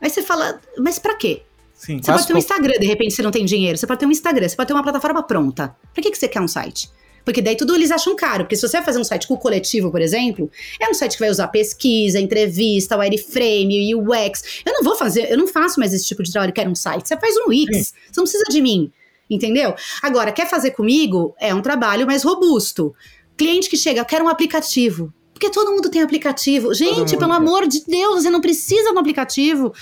Aí 0.00 0.10
você 0.10 0.22
fala, 0.22 0.60
mas 0.78 0.98
para 0.98 1.16
quê? 1.16 1.42
Sim, 1.74 2.00
você 2.02 2.10
pode 2.10 2.26
ter 2.26 2.34
um 2.34 2.38
Instagram, 2.38 2.74
de 2.80 2.86
repente 2.86 3.14
você 3.14 3.22
não 3.22 3.30
tem 3.30 3.44
dinheiro. 3.44 3.78
Você 3.78 3.86
pode 3.86 4.00
ter 4.00 4.06
um 4.06 4.10
Instagram, 4.10 4.48
você 4.48 4.56
pode 4.56 4.66
ter 4.66 4.74
uma 4.74 4.82
plataforma 4.82 5.22
pronta. 5.22 5.76
Pra 5.94 6.02
que, 6.02 6.10
que 6.10 6.18
você 6.18 6.26
quer 6.26 6.40
um 6.40 6.48
site? 6.48 6.90
Porque 7.24 7.42
daí 7.42 7.56
tudo 7.56 7.74
eles 7.74 7.90
acham 7.90 8.16
caro. 8.16 8.44
Porque 8.44 8.56
se 8.56 8.62
você 8.66 8.78
vai 8.78 8.86
fazer 8.86 8.98
um 8.98 9.04
site 9.04 9.28
com 9.28 9.34
o 9.34 9.38
coletivo, 9.38 9.90
por 9.90 10.00
exemplo, 10.00 10.50
é 10.80 10.88
um 10.88 10.94
site 10.94 11.12
que 11.12 11.20
vai 11.20 11.30
usar 11.30 11.46
pesquisa, 11.48 12.18
entrevista, 12.18 12.96
wireframe, 12.96 13.94
UX. 13.94 14.62
Eu 14.64 14.72
não 14.72 14.82
vou 14.82 14.96
fazer, 14.96 15.30
eu 15.30 15.36
não 15.36 15.46
faço 15.46 15.78
mais 15.78 15.92
esse 15.92 16.06
tipo 16.06 16.22
de 16.22 16.32
trabalho, 16.32 16.52
quero 16.52 16.70
um 16.70 16.74
site. 16.74 17.06
Você 17.06 17.16
faz 17.16 17.36
um 17.36 17.48
Wix, 17.48 17.92
você 18.10 18.16
não 18.16 18.24
precisa 18.24 18.44
de 18.48 18.62
mim. 18.62 18.90
Entendeu? 19.30 19.74
Agora, 20.02 20.32
quer 20.32 20.48
fazer 20.48 20.70
comigo? 20.70 21.34
É 21.38 21.54
um 21.54 21.60
trabalho 21.60 22.06
mais 22.06 22.22
robusto. 22.22 22.94
Cliente 23.36 23.68
que 23.68 23.76
chega, 23.76 24.04
quer 24.04 24.22
um 24.22 24.28
aplicativo. 24.28 25.12
Porque 25.38 25.50
todo 25.50 25.70
mundo 25.70 25.88
tem 25.88 26.02
aplicativo. 26.02 26.74
Gente, 26.74 27.16
pelo 27.16 27.32
amor 27.32 27.68
de 27.68 27.84
Deus, 27.86 28.22
você 28.22 28.28
não 28.28 28.40
precisa 28.40 28.90
de 28.90 28.96
um 28.96 28.98
aplicativo. 28.98 29.72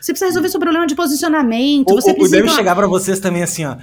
Você 0.00 0.12
precisa 0.12 0.26
resolver 0.26 0.48
seu 0.48 0.60
problema 0.60 0.86
de 0.86 0.94
posicionamento. 0.94 1.90
Ou, 1.90 2.00
você 2.00 2.14
precisa. 2.14 2.36
Deve 2.36 2.48
chegar 2.50 2.76
para 2.76 2.86
vocês 2.86 3.18
também 3.18 3.42
assim, 3.42 3.64
ó. 3.64 3.76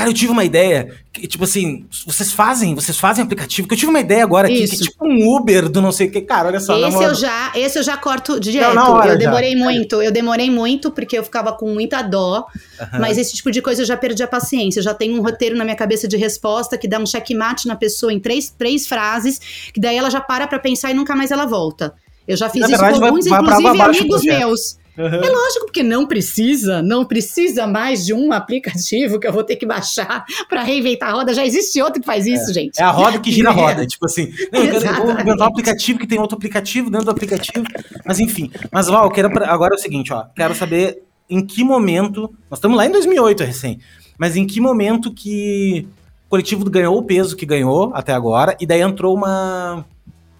Cara, 0.00 0.10
eu 0.10 0.14
tive 0.14 0.32
uma 0.32 0.44
ideia, 0.44 0.94
que, 1.12 1.26
tipo 1.26 1.44
assim, 1.44 1.86
vocês 2.06 2.32
fazem, 2.32 2.74
vocês 2.74 2.98
fazem 2.98 3.24
aplicativo, 3.24 3.66
que 3.66 3.74
eu 3.74 3.78
tive 3.78 3.90
uma 3.90 4.00
ideia 4.00 4.22
agora 4.22 4.48
aqui, 4.48 4.66
que 4.66 4.74
é 4.74 4.78
tipo 4.78 5.06
um 5.06 5.36
Uber 5.36 5.68
do 5.68 5.80
não 5.80 5.92
sei 5.92 6.08
o 6.08 6.10
que, 6.10 6.20
cara, 6.20 6.48
olha 6.48 6.60
só. 6.60 6.76
Esse 6.76 7.02
eu 7.02 7.14
já, 7.14 7.52
esse 7.54 7.78
eu 7.78 7.82
já 7.82 7.96
corto 7.96 8.38
direto. 8.38 8.74
Não, 8.74 9.04
eu 9.04 9.18
demorei 9.18 9.52
já. 9.52 9.58
muito, 9.58 10.02
eu 10.02 10.10
demorei 10.10 10.50
muito 10.50 10.90
porque 10.90 11.18
eu 11.18 11.24
ficava 11.24 11.52
com 11.52 11.72
muita 11.72 12.02
dó, 12.02 12.46
uhum. 12.80 13.00
mas 13.00 13.18
esse 13.18 13.34
tipo 13.34 13.50
de 13.50 13.60
coisa 13.60 13.82
eu 13.82 13.86
já 13.86 13.96
perdi 13.96 14.22
a 14.22 14.28
paciência. 14.28 14.80
Eu 14.80 14.84
já 14.84 14.94
tenho 14.94 15.16
um 15.16 15.22
roteiro 15.22 15.56
na 15.56 15.64
minha 15.64 15.76
cabeça 15.76 16.06
de 16.06 16.16
resposta 16.16 16.78
que 16.78 16.88
dá 16.88 16.98
um 16.98 17.06
checkmate 17.06 17.66
na 17.66 17.76
pessoa 17.76 18.12
em 18.12 18.20
três, 18.20 18.50
três 18.50 18.86
frases, 18.86 19.40
que 19.72 19.80
daí 19.80 19.96
ela 19.96 20.10
já 20.10 20.20
para 20.20 20.46
pra 20.46 20.58
pensar 20.58 20.90
e 20.90 20.94
nunca 20.94 21.14
mais 21.14 21.30
ela 21.30 21.46
volta. 21.46 21.94
Eu 22.26 22.36
já 22.36 22.48
fiz 22.48 22.60
na 22.60 22.68
isso 22.68 22.76
verdade, 22.76 23.00
com 23.00 23.06
alguns, 23.06 23.26
vai, 23.26 23.40
inclusive 23.40 23.76
vai 23.76 23.88
amigos 23.88 24.22
meus. 24.22 24.80
Uhum. 25.00 25.24
É 25.24 25.30
lógico, 25.30 25.64
porque 25.64 25.82
não 25.82 26.06
precisa, 26.06 26.82
não 26.82 27.06
precisa 27.06 27.66
mais 27.66 28.04
de 28.04 28.12
um 28.12 28.32
aplicativo 28.32 29.18
que 29.18 29.26
eu 29.26 29.32
vou 29.32 29.42
ter 29.42 29.56
que 29.56 29.64
baixar 29.64 30.26
para 30.46 30.62
reinventar 30.62 31.08
a 31.08 31.12
roda. 31.12 31.32
Já 31.32 31.44
existe 31.44 31.80
outro 31.80 32.00
que 32.00 32.06
faz 32.06 32.26
isso, 32.26 32.50
é. 32.50 32.54
gente. 32.54 32.78
É 32.78 32.84
a 32.84 32.90
roda 32.90 33.18
que 33.18 33.32
gira 33.32 33.48
a 33.48 33.52
roda. 33.52 33.82
É. 33.82 33.86
Tipo 33.86 34.04
assim, 34.04 34.30
não, 34.52 35.06
vou 35.06 35.12
inventar 35.12 35.48
um 35.48 35.50
aplicativo 35.50 35.98
que 35.98 36.06
tem 36.06 36.18
outro 36.18 36.36
aplicativo 36.36 36.90
dentro 36.90 37.06
do 37.06 37.10
aplicativo. 37.10 37.64
Mas 38.04 38.20
enfim. 38.20 38.50
Mas, 38.70 38.88
Val, 38.88 39.04
eu 39.04 39.10
quero 39.10 39.28
agora 39.44 39.74
é 39.74 39.78
o 39.78 39.80
seguinte, 39.80 40.12
ó. 40.12 40.24
Quero 40.36 40.54
saber 40.54 41.02
em 41.28 41.44
que 41.44 41.64
momento. 41.64 42.30
Nós 42.50 42.58
estamos 42.58 42.76
lá 42.76 42.84
em 42.84 42.90
2008 42.90 43.42
recém. 43.44 43.80
Mas 44.18 44.36
em 44.36 44.46
que 44.46 44.60
momento 44.60 45.14
que 45.14 45.88
o 46.26 46.30
coletivo 46.30 46.68
ganhou 46.68 46.98
o 46.98 47.02
peso 47.02 47.34
que 47.34 47.46
ganhou 47.46 47.90
até 47.94 48.12
agora, 48.12 48.54
e 48.60 48.66
daí 48.66 48.82
entrou 48.82 49.16
uma 49.16 49.84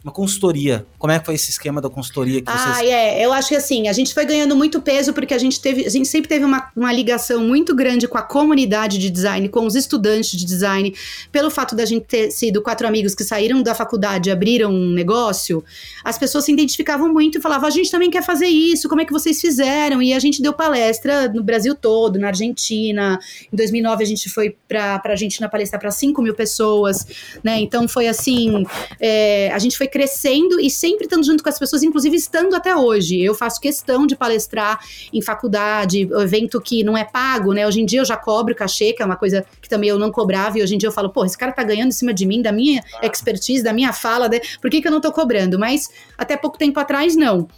uma 0.02 0.12
consultoria. 0.12 0.86
Como 1.00 1.10
é 1.10 1.18
que 1.18 1.24
foi 1.24 1.34
esse 1.34 1.48
esquema 1.48 1.80
da 1.80 1.88
consultoria 1.88 2.42
que 2.42 2.52
vocês... 2.52 2.76
Ah, 2.76 2.84
é. 2.84 3.24
Eu 3.24 3.32
acho 3.32 3.48
que 3.48 3.56
assim, 3.56 3.88
a 3.88 3.92
gente 3.94 4.12
foi 4.12 4.26
ganhando 4.26 4.54
muito 4.54 4.82
peso 4.82 5.14
porque 5.14 5.32
a 5.32 5.38
gente 5.38 5.58
teve, 5.58 5.86
a 5.86 5.88
gente 5.88 6.06
sempre 6.06 6.28
teve 6.28 6.44
uma, 6.44 6.70
uma 6.76 6.92
ligação 6.92 7.42
muito 7.42 7.74
grande 7.74 8.06
com 8.06 8.18
a 8.18 8.22
comunidade 8.22 8.98
de 8.98 9.08
design, 9.08 9.48
com 9.48 9.64
os 9.64 9.74
estudantes 9.74 10.38
de 10.38 10.44
design, 10.44 10.94
pelo 11.32 11.50
fato 11.50 11.74
da 11.74 11.86
gente 11.86 12.04
ter 12.04 12.30
sido 12.30 12.60
quatro 12.60 12.86
amigos 12.86 13.14
que 13.14 13.24
saíram 13.24 13.62
da 13.62 13.74
faculdade 13.74 14.28
e 14.28 14.32
abriram 14.32 14.70
um 14.70 14.90
negócio, 14.90 15.64
as 16.04 16.18
pessoas 16.18 16.44
se 16.44 16.52
identificavam 16.52 17.10
muito 17.10 17.38
e 17.38 17.40
falavam: 17.40 17.66
a 17.66 17.70
gente 17.70 17.90
também 17.90 18.10
quer 18.10 18.22
fazer 18.22 18.48
isso, 18.48 18.86
como 18.86 19.00
é 19.00 19.06
que 19.06 19.12
vocês 19.12 19.40
fizeram? 19.40 20.02
E 20.02 20.12
a 20.12 20.18
gente 20.18 20.42
deu 20.42 20.52
palestra 20.52 21.28
no 21.28 21.42
Brasil 21.42 21.74
todo, 21.74 22.18
na 22.18 22.26
Argentina. 22.26 23.18
Em 23.50 23.56
2009 23.56 24.04
a 24.04 24.06
gente 24.06 24.28
foi 24.28 24.54
para 24.68 25.00
a 25.02 25.08
Argentina 25.08 25.48
palestrar 25.48 25.80
para 25.80 25.90
5 25.90 26.20
mil 26.20 26.34
pessoas, 26.34 27.06
né? 27.42 27.58
Então 27.58 27.88
foi 27.88 28.06
assim, 28.06 28.66
é, 29.00 29.50
a 29.50 29.58
gente 29.58 29.78
foi 29.78 29.88
crescendo 29.88 30.60
e 30.60 30.70
sempre 30.70 30.89
estando 30.98 31.24
junto 31.24 31.42
com 31.42 31.48
as 31.48 31.58
pessoas, 31.58 31.82
inclusive 31.82 32.16
estando 32.16 32.54
até 32.54 32.74
hoje. 32.74 33.20
Eu 33.20 33.34
faço 33.34 33.60
questão 33.60 34.06
de 34.06 34.16
palestrar 34.16 34.80
em 35.12 35.22
faculdade, 35.22 36.08
evento 36.22 36.60
que 36.60 36.82
não 36.84 36.96
é 36.96 37.04
pago, 37.04 37.52
né? 37.52 37.66
Hoje 37.66 37.80
em 37.80 37.86
dia 37.86 38.00
eu 38.00 38.04
já 38.04 38.16
cobro 38.16 38.54
cachê, 38.54 38.92
que 38.92 39.02
é 39.02 39.04
uma 39.04 39.16
coisa 39.16 39.44
que 39.60 39.68
também 39.68 39.90
eu 39.90 39.98
não 39.98 40.10
cobrava, 40.10 40.58
e 40.58 40.62
hoje 40.62 40.74
em 40.74 40.78
dia 40.78 40.88
eu 40.88 40.92
falo, 40.92 41.10
pô, 41.10 41.24
esse 41.24 41.36
cara 41.36 41.52
tá 41.52 41.62
ganhando 41.62 41.88
em 41.88 41.92
cima 41.92 42.12
de 42.12 42.26
mim, 42.26 42.42
da 42.42 42.52
minha 42.52 42.82
expertise, 43.02 43.62
da 43.62 43.72
minha 43.72 43.92
fala, 43.92 44.28
né? 44.28 44.40
por 44.60 44.70
que, 44.70 44.80
que 44.80 44.88
eu 44.88 44.92
não 44.92 45.00
tô 45.00 45.12
cobrando? 45.12 45.58
Mas 45.58 45.90
até 46.16 46.36
pouco 46.36 46.58
tempo 46.58 46.78
atrás, 46.78 47.16
não. 47.16 47.48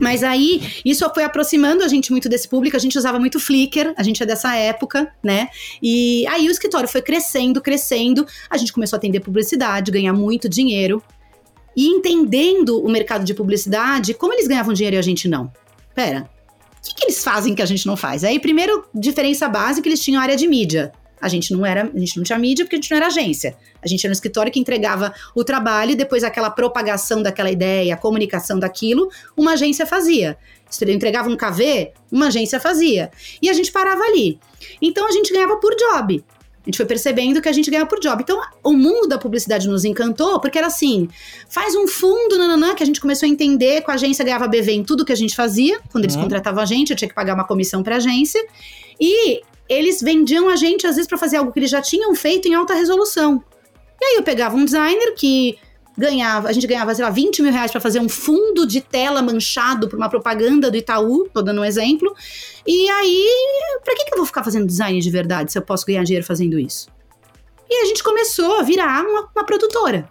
Mas 0.00 0.22
aí, 0.22 0.62
isso 0.84 1.08
foi 1.12 1.24
aproximando 1.24 1.82
a 1.82 1.88
gente 1.88 2.10
muito 2.10 2.28
desse 2.28 2.48
público, 2.48 2.76
a 2.76 2.80
gente 2.80 2.96
usava 2.96 3.18
muito 3.18 3.40
Flickr, 3.40 3.92
a 3.96 4.02
gente 4.02 4.22
é 4.22 4.26
dessa 4.26 4.54
época, 4.54 5.12
né? 5.22 5.48
E 5.82 6.26
aí 6.28 6.46
o 6.46 6.50
escritório 6.50 6.88
foi 6.88 7.02
crescendo, 7.02 7.60
crescendo, 7.60 8.26
a 8.48 8.56
gente 8.56 8.72
começou 8.72 8.96
a 8.96 8.98
atender 8.98 9.20
publicidade, 9.20 9.90
ganhar 9.90 10.12
muito 10.12 10.48
dinheiro, 10.48 11.02
e 11.78 11.86
entendendo 11.86 12.84
o 12.84 12.90
mercado 12.90 13.24
de 13.24 13.32
publicidade, 13.32 14.12
como 14.12 14.32
eles 14.32 14.48
ganhavam 14.48 14.74
dinheiro 14.74 14.96
e 14.96 14.98
a 14.98 15.02
gente 15.02 15.28
não? 15.28 15.52
Pera, 15.94 16.28
o 16.76 16.82
que, 16.82 16.92
que 16.92 17.04
eles 17.04 17.22
fazem 17.22 17.54
que 17.54 17.62
a 17.62 17.66
gente 17.66 17.86
não 17.86 17.96
faz? 17.96 18.24
Aí, 18.24 18.40
primeiro, 18.40 18.84
diferença 18.92 19.48
básica, 19.48 19.86
eles 19.86 20.02
tinham 20.02 20.20
área 20.20 20.36
de 20.36 20.48
mídia. 20.48 20.90
A 21.20 21.28
gente 21.28 21.52
não 21.52 21.64
era, 21.64 21.88
a 21.94 21.98
gente 22.00 22.16
não 22.16 22.24
tinha 22.24 22.36
mídia 22.36 22.64
porque 22.64 22.74
a 22.74 22.78
gente 22.80 22.90
não 22.90 22.96
era 22.96 23.06
agência. 23.06 23.56
A 23.80 23.86
gente 23.86 24.04
era 24.04 24.10
um 24.10 24.12
escritório 24.12 24.50
que 24.50 24.58
entregava 24.58 25.14
o 25.36 25.44
trabalho 25.44 25.92
e 25.92 25.94
depois 25.94 26.24
aquela 26.24 26.50
propagação 26.50 27.22
daquela 27.22 27.48
ideia, 27.50 27.94
a 27.94 27.96
comunicação 27.96 28.58
daquilo, 28.58 29.08
uma 29.36 29.52
agência 29.52 29.86
fazia. 29.86 30.36
Entregava 30.82 31.28
um 31.28 31.36
KV, 31.36 31.92
uma 32.10 32.26
agência 32.26 32.58
fazia. 32.58 33.08
E 33.40 33.48
a 33.48 33.52
gente 33.52 33.70
parava 33.70 34.02
ali. 34.02 34.40
Então 34.82 35.06
a 35.06 35.12
gente 35.12 35.32
ganhava 35.32 35.56
por 35.58 35.76
job. 35.76 36.24
A 36.68 36.70
gente 36.70 36.76
foi 36.76 36.84
percebendo 36.84 37.40
que 37.40 37.48
a 37.48 37.52
gente 37.52 37.70
ganhava 37.70 37.88
por 37.88 37.98
job. 37.98 38.22
Então, 38.22 38.38
o 38.62 38.74
mundo 38.74 39.08
da 39.08 39.16
publicidade 39.16 39.66
nos 39.66 39.86
encantou, 39.86 40.38
porque 40.38 40.58
era 40.58 40.66
assim: 40.66 41.08
faz 41.48 41.74
um 41.74 41.88
fundo, 41.88 42.36
nananã, 42.36 42.74
que 42.74 42.82
a 42.82 42.86
gente 42.86 43.00
começou 43.00 43.26
a 43.26 43.30
entender 43.30 43.80
com 43.80 43.90
a 43.90 43.94
agência 43.94 44.22
ganhava 44.22 44.46
BV 44.46 44.72
em 44.72 44.84
tudo 44.84 45.02
que 45.02 45.12
a 45.12 45.16
gente 45.16 45.34
fazia. 45.34 45.80
Quando 45.90 46.04
eles 46.04 46.14
uhum. 46.14 46.24
contratavam 46.24 46.62
a 46.62 46.66
gente, 46.66 46.90
eu 46.90 46.96
tinha 46.96 47.08
que 47.08 47.14
pagar 47.14 47.32
uma 47.32 47.46
comissão 47.46 47.82
para 47.82 47.94
a 47.94 47.96
agência. 47.96 48.44
E 49.00 49.40
eles 49.66 50.02
vendiam 50.02 50.46
a 50.50 50.56
gente, 50.56 50.86
às 50.86 50.96
vezes, 50.96 51.08
para 51.08 51.16
fazer 51.16 51.38
algo 51.38 51.50
que 51.52 51.58
eles 51.58 51.70
já 51.70 51.80
tinham 51.80 52.14
feito 52.14 52.46
em 52.46 52.52
alta 52.52 52.74
resolução. 52.74 53.42
E 53.98 54.04
aí 54.04 54.16
eu 54.16 54.22
pegava 54.22 54.54
um 54.54 54.64
designer 54.66 55.14
que 55.14 55.56
ganhava, 55.98 56.48
a 56.48 56.52
gente 56.52 56.66
ganhava, 56.66 56.94
sei 56.94 57.04
lá, 57.04 57.10
20 57.10 57.42
mil 57.42 57.52
reais 57.52 57.72
para 57.72 57.80
fazer 57.80 57.98
um 57.98 58.08
fundo 58.08 58.64
de 58.64 58.80
tela 58.80 59.20
manchado 59.20 59.88
por 59.88 59.96
uma 59.96 60.08
propaganda 60.08 60.70
do 60.70 60.76
Itaú, 60.76 61.28
tô 61.34 61.42
dando 61.42 61.60
um 61.60 61.64
exemplo. 61.64 62.14
E 62.64 62.88
aí, 62.88 63.26
pra 63.84 63.96
que, 63.96 64.04
que 64.04 64.14
eu 64.14 64.18
vou 64.18 64.26
ficar 64.26 64.44
fazendo 64.44 64.66
design 64.66 65.00
de 65.00 65.10
verdade 65.10 65.50
se 65.50 65.58
eu 65.58 65.62
posso 65.62 65.84
ganhar 65.84 66.04
dinheiro 66.04 66.24
fazendo 66.24 66.58
isso? 66.58 66.88
E 67.68 67.82
a 67.82 67.84
gente 67.86 68.02
começou 68.02 68.60
a 68.60 68.62
virar 68.62 69.04
uma, 69.04 69.28
uma 69.34 69.44
produtora. 69.44 70.08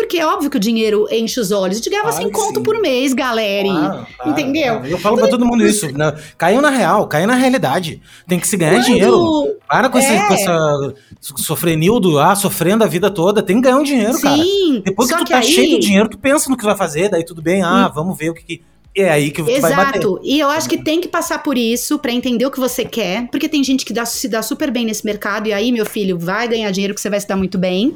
Porque 0.00 0.18
é 0.18 0.26
óbvio 0.26 0.50
que 0.50 0.56
o 0.56 0.60
dinheiro 0.60 1.06
enche 1.10 1.38
os 1.38 1.50
olhos. 1.50 1.76
A 1.76 1.78
gente 1.78 1.90
ganhava 1.90 2.08
claro 2.08 2.24
100 2.24 2.32
conto 2.32 2.58
sim. 2.58 2.62
por 2.62 2.80
mês, 2.80 3.12
galera. 3.12 3.68
Claro, 3.68 4.06
claro, 4.16 4.30
entendeu? 4.30 4.84
Eu 4.86 4.98
falo 4.98 5.16
pra 5.18 5.28
todo 5.28 5.44
mundo 5.44 5.64
isso. 5.64 5.86
Né? 5.96 6.14
Caiu 6.38 6.62
na 6.62 6.70
real, 6.70 7.06
caiu 7.06 7.26
na 7.26 7.34
realidade. 7.34 8.00
Tem 8.26 8.40
que 8.40 8.48
se 8.48 8.56
ganhar 8.56 8.76
Quando... 8.76 8.86
dinheiro. 8.86 9.56
Para 9.68 9.88
com, 9.88 9.98
é. 9.98 10.00
esse, 10.00 10.26
com 10.26 10.34
essa 10.34 10.94
sofrenildo 11.20 12.08
lá, 12.10 12.34
sofrendo 12.34 12.82
a 12.82 12.86
vida 12.86 13.10
toda. 13.10 13.42
Tem 13.42 13.56
que 13.56 13.62
ganhar 13.62 13.76
um 13.76 13.82
dinheiro, 13.82 14.14
sim, 14.14 14.22
cara. 14.22 14.42
Depois 14.84 15.10
que 15.10 15.18
tu 15.18 15.24
que 15.24 15.32
tá 15.32 15.38
aí... 15.38 15.44
cheio 15.44 15.78
de 15.78 15.86
dinheiro, 15.86 16.08
tu 16.08 16.18
pensa 16.18 16.48
no 16.48 16.56
que 16.56 16.64
vai 16.64 16.76
fazer, 16.76 17.10
daí 17.10 17.24
tudo 17.24 17.42
bem. 17.42 17.62
Ah, 17.62 17.88
hum. 17.88 17.92
vamos 17.94 18.18
ver 18.18 18.30
o 18.30 18.34
que, 18.34 18.42
que 18.42 18.62
é 18.94 19.08
aí 19.08 19.30
que 19.30 19.40
Exato. 19.40 19.60
vai 19.60 19.70
bater. 19.72 19.98
Exato. 19.98 20.20
E 20.24 20.40
eu 20.40 20.48
acho 20.48 20.68
que 20.68 20.82
tem 20.82 21.00
que 21.00 21.08
passar 21.08 21.42
por 21.42 21.56
isso 21.56 21.98
para 21.98 22.10
entender 22.10 22.44
o 22.44 22.50
que 22.50 22.58
você 22.58 22.84
quer, 22.84 23.28
porque 23.30 23.48
tem 23.48 23.62
gente 23.62 23.84
que 23.84 23.92
dá, 23.92 24.04
se 24.04 24.28
dá 24.28 24.42
super 24.42 24.70
bem 24.70 24.84
nesse 24.84 25.06
mercado 25.06 25.48
e 25.48 25.52
aí, 25.52 25.70
meu 25.70 25.86
filho, 25.86 26.18
vai 26.18 26.48
ganhar 26.48 26.70
dinheiro 26.72 26.94
que 26.94 27.00
você 27.00 27.08
vai 27.08 27.20
se 27.20 27.28
dar 27.28 27.36
muito 27.36 27.56
bem. 27.56 27.94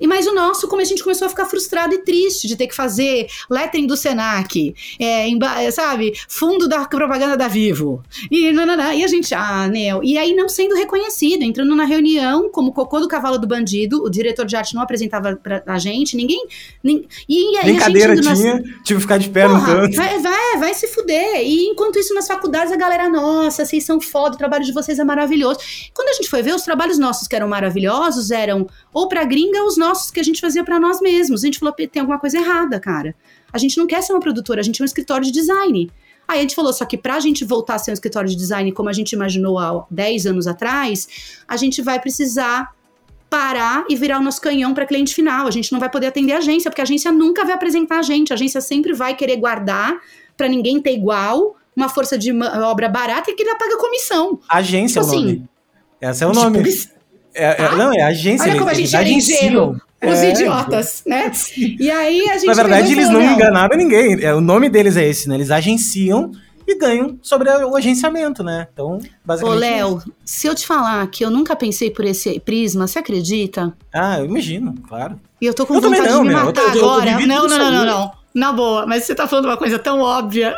E 0.00 0.06
mas 0.06 0.26
o 0.26 0.34
nosso, 0.34 0.66
como 0.66 0.82
a 0.82 0.84
gente 0.84 1.02
começou 1.02 1.26
a 1.26 1.28
ficar 1.28 1.46
frustrado 1.46 1.94
e 1.94 1.98
triste 1.98 2.48
de 2.48 2.56
ter 2.56 2.66
que 2.66 2.74
fazer 2.74 3.28
lettering 3.48 3.86
do 3.86 3.96
Senac, 3.96 4.74
é, 4.98 5.70
sabe, 5.70 6.12
fundo 6.28 6.68
da 6.68 6.84
propaganda 6.84 7.36
da 7.36 7.46
Vivo. 7.46 8.02
E 8.30 8.52
nanana, 8.52 8.94
e 8.94 9.04
a 9.04 9.06
gente, 9.06 9.32
ah, 9.34 9.68
Neo, 9.68 10.02
e 10.02 10.18
aí 10.18 10.34
não 10.34 10.48
sendo 10.48 10.74
reconhecido, 10.74 11.42
entrando 11.42 11.76
na 11.76 11.84
reunião 11.84 12.50
como 12.50 12.72
cocô 12.72 12.98
do 12.98 13.06
cavalo 13.06 13.38
do 13.38 13.46
bandido, 13.46 14.02
o 14.02 14.10
diretor 14.10 14.44
de 14.44 14.56
arte 14.56 14.74
não 14.74 14.82
apresentava 14.82 15.36
pra, 15.36 15.62
a 15.64 15.78
gente, 15.78 16.16
ninguém, 16.16 16.44
nem, 16.82 17.06
e 17.28 17.56
aí 17.58 17.66
Nem 17.66 17.76
cadeira 17.76 18.16
tinha, 18.16 18.30
nas... 18.30 18.38
tive 18.84 18.96
que 18.96 19.00
ficar 19.00 19.18
de 19.18 19.28
pé 19.28 19.46
Porra, 19.46 19.58
no 19.58 19.66
canto. 19.66 19.96
Vai, 19.96 20.23
vai, 20.24 20.58
vai 20.58 20.74
se 20.74 20.88
fuder. 20.88 21.42
E 21.42 21.66
enquanto 21.66 21.98
isso, 21.98 22.14
nas 22.14 22.26
faculdades, 22.26 22.72
a 22.72 22.76
galera, 22.76 23.08
nossa, 23.08 23.64
vocês 23.64 23.84
são 23.84 24.00
foda, 24.00 24.34
o 24.34 24.38
trabalho 24.38 24.64
de 24.64 24.72
vocês 24.72 24.98
é 24.98 25.04
maravilhoso. 25.04 25.60
Quando 25.92 26.08
a 26.08 26.12
gente 26.14 26.30
foi 26.30 26.42
ver, 26.42 26.54
os 26.54 26.62
trabalhos 26.62 26.98
nossos 26.98 27.28
que 27.28 27.36
eram 27.36 27.46
maravilhosos 27.46 28.30
eram 28.30 28.66
ou 28.92 29.06
pra 29.06 29.24
gringa 29.24 29.60
ou 29.60 29.68
os 29.68 29.76
nossos 29.76 30.10
que 30.10 30.18
a 30.18 30.22
gente 30.22 30.40
fazia 30.40 30.64
para 30.64 30.80
nós 30.80 31.00
mesmos. 31.00 31.42
A 31.42 31.46
gente 31.46 31.58
falou, 31.58 31.74
tem 31.74 32.00
alguma 32.00 32.18
coisa 32.18 32.38
errada, 32.38 32.80
cara. 32.80 33.14
A 33.52 33.58
gente 33.58 33.76
não 33.76 33.86
quer 33.86 34.02
ser 34.02 34.12
uma 34.12 34.20
produtora, 34.20 34.60
a 34.60 34.64
gente 34.64 34.80
é 34.80 34.82
um 34.82 34.86
escritório 34.86 35.26
de 35.26 35.32
design. 35.32 35.90
Aí 36.26 36.38
a 36.38 36.42
gente 36.42 36.54
falou, 36.54 36.72
só 36.72 36.86
que 36.86 36.96
pra 36.96 37.20
gente 37.20 37.44
voltar 37.44 37.74
a 37.74 37.78
ser 37.78 37.90
um 37.90 37.94
escritório 37.94 38.28
de 38.30 38.36
design 38.36 38.72
como 38.72 38.88
a 38.88 38.92
gente 38.92 39.12
imaginou 39.12 39.58
há 39.58 39.84
10 39.90 40.26
anos 40.26 40.46
atrás, 40.46 41.06
a 41.46 41.56
gente 41.56 41.82
vai 41.82 42.00
precisar 42.00 42.74
parar 43.34 43.84
e 43.88 43.96
virar 43.96 44.20
o 44.20 44.22
nosso 44.22 44.40
canhão 44.40 44.72
para 44.72 44.86
cliente 44.86 45.12
final. 45.12 45.48
A 45.48 45.50
gente 45.50 45.72
não 45.72 45.80
vai 45.80 45.90
poder 45.90 46.06
atender 46.06 46.34
a 46.34 46.38
agência, 46.38 46.70
porque 46.70 46.80
a 46.80 46.84
agência 46.84 47.10
nunca 47.10 47.44
vai 47.44 47.52
apresentar 47.52 47.98
a 47.98 48.02
gente. 48.02 48.32
A 48.32 48.36
agência 48.36 48.60
sempre 48.60 48.92
vai 48.92 49.16
querer 49.16 49.36
guardar 49.38 49.92
para 50.36 50.46
ninguém 50.46 50.80
ter 50.80 50.92
igual, 50.92 51.56
uma 51.74 51.88
força 51.88 52.16
de 52.16 52.32
obra 52.32 52.88
barata 52.88 53.32
e 53.32 53.34
que 53.34 53.42
ainda 53.42 53.58
paga 53.58 53.76
comissão. 53.76 54.38
Agência 54.48 55.02
tipo 55.02 55.12
é 55.12 55.16
o 55.16 55.18
assim, 55.18 55.26
nome. 55.26 55.48
Esse 56.00 56.22
é 56.22 56.26
o 56.28 56.32
nome. 56.32 56.62
Tipo, 56.62 56.94
é, 57.34 57.44
é, 57.44 57.56
ah, 57.58 57.76
não, 57.76 57.92
é 57.92 58.02
agência. 58.02 58.48
Olha 58.48 58.58
como 58.58 58.70
a 58.70 58.74
gente 58.74 58.94
era 58.94 59.08
ingênuo. 59.08 59.76
Os 60.00 60.18
é, 60.18 60.30
idiotas, 60.30 61.02
né? 61.04 61.32
E 61.56 61.90
aí 61.90 62.28
a 62.28 62.34
gente. 62.34 62.46
Na 62.46 62.54
verdade, 62.54 62.92
eles 62.92 63.08
não, 63.08 63.20
não 63.20 63.32
enganaram 63.32 63.76
ninguém. 63.76 64.22
É, 64.22 64.32
o 64.32 64.40
nome 64.40 64.68
deles 64.68 64.96
é 64.96 65.08
esse, 65.08 65.28
né? 65.28 65.34
Eles 65.34 65.50
agenciam 65.50 66.30
e 66.66 66.78
ganham 66.78 67.18
sobre 67.22 67.50
o 67.50 67.76
agenciamento, 67.76 68.42
né? 68.42 68.68
Então, 68.72 68.98
basicamente. 69.24 69.56
Ô, 69.56 69.60
Léo, 69.60 70.02
se 70.24 70.46
eu 70.46 70.54
te 70.54 70.66
falar 70.66 71.06
que 71.08 71.24
eu 71.24 71.30
nunca 71.30 71.54
pensei 71.54 71.90
por 71.90 72.04
esse 72.04 72.40
prisma, 72.40 72.86
você 72.86 72.98
acredita? 72.98 73.76
Ah, 73.92 74.18
eu 74.18 74.26
imagino, 74.26 74.74
claro. 74.88 75.20
E 75.40 75.46
eu 75.46 75.54
tô 75.54 75.66
com 75.66 75.74
eu 75.74 75.80
vontade 75.80 76.08
não, 76.08 76.22
de 76.22 76.28
me 76.28 76.34
matar 76.34 76.62
eu, 76.62 76.84
agora. 76.84 77.20
Eu, 77.20 77.26
não, 77.26 77.46
não, 77.46 77.58
não, 77.58 77.72
não, 77.72 77.86
não. 77.86 78.12
Na 78.34 78.52
boa, 78.52 78.86
mas 78.86 79.04
você 79.04 79.14
tá 79.14 79.28
falando 79.28 79.44
uma 79.44 79.56
coisa 79.56 79.78
tão 79.78 80.00
óbvia. 80.00 80.56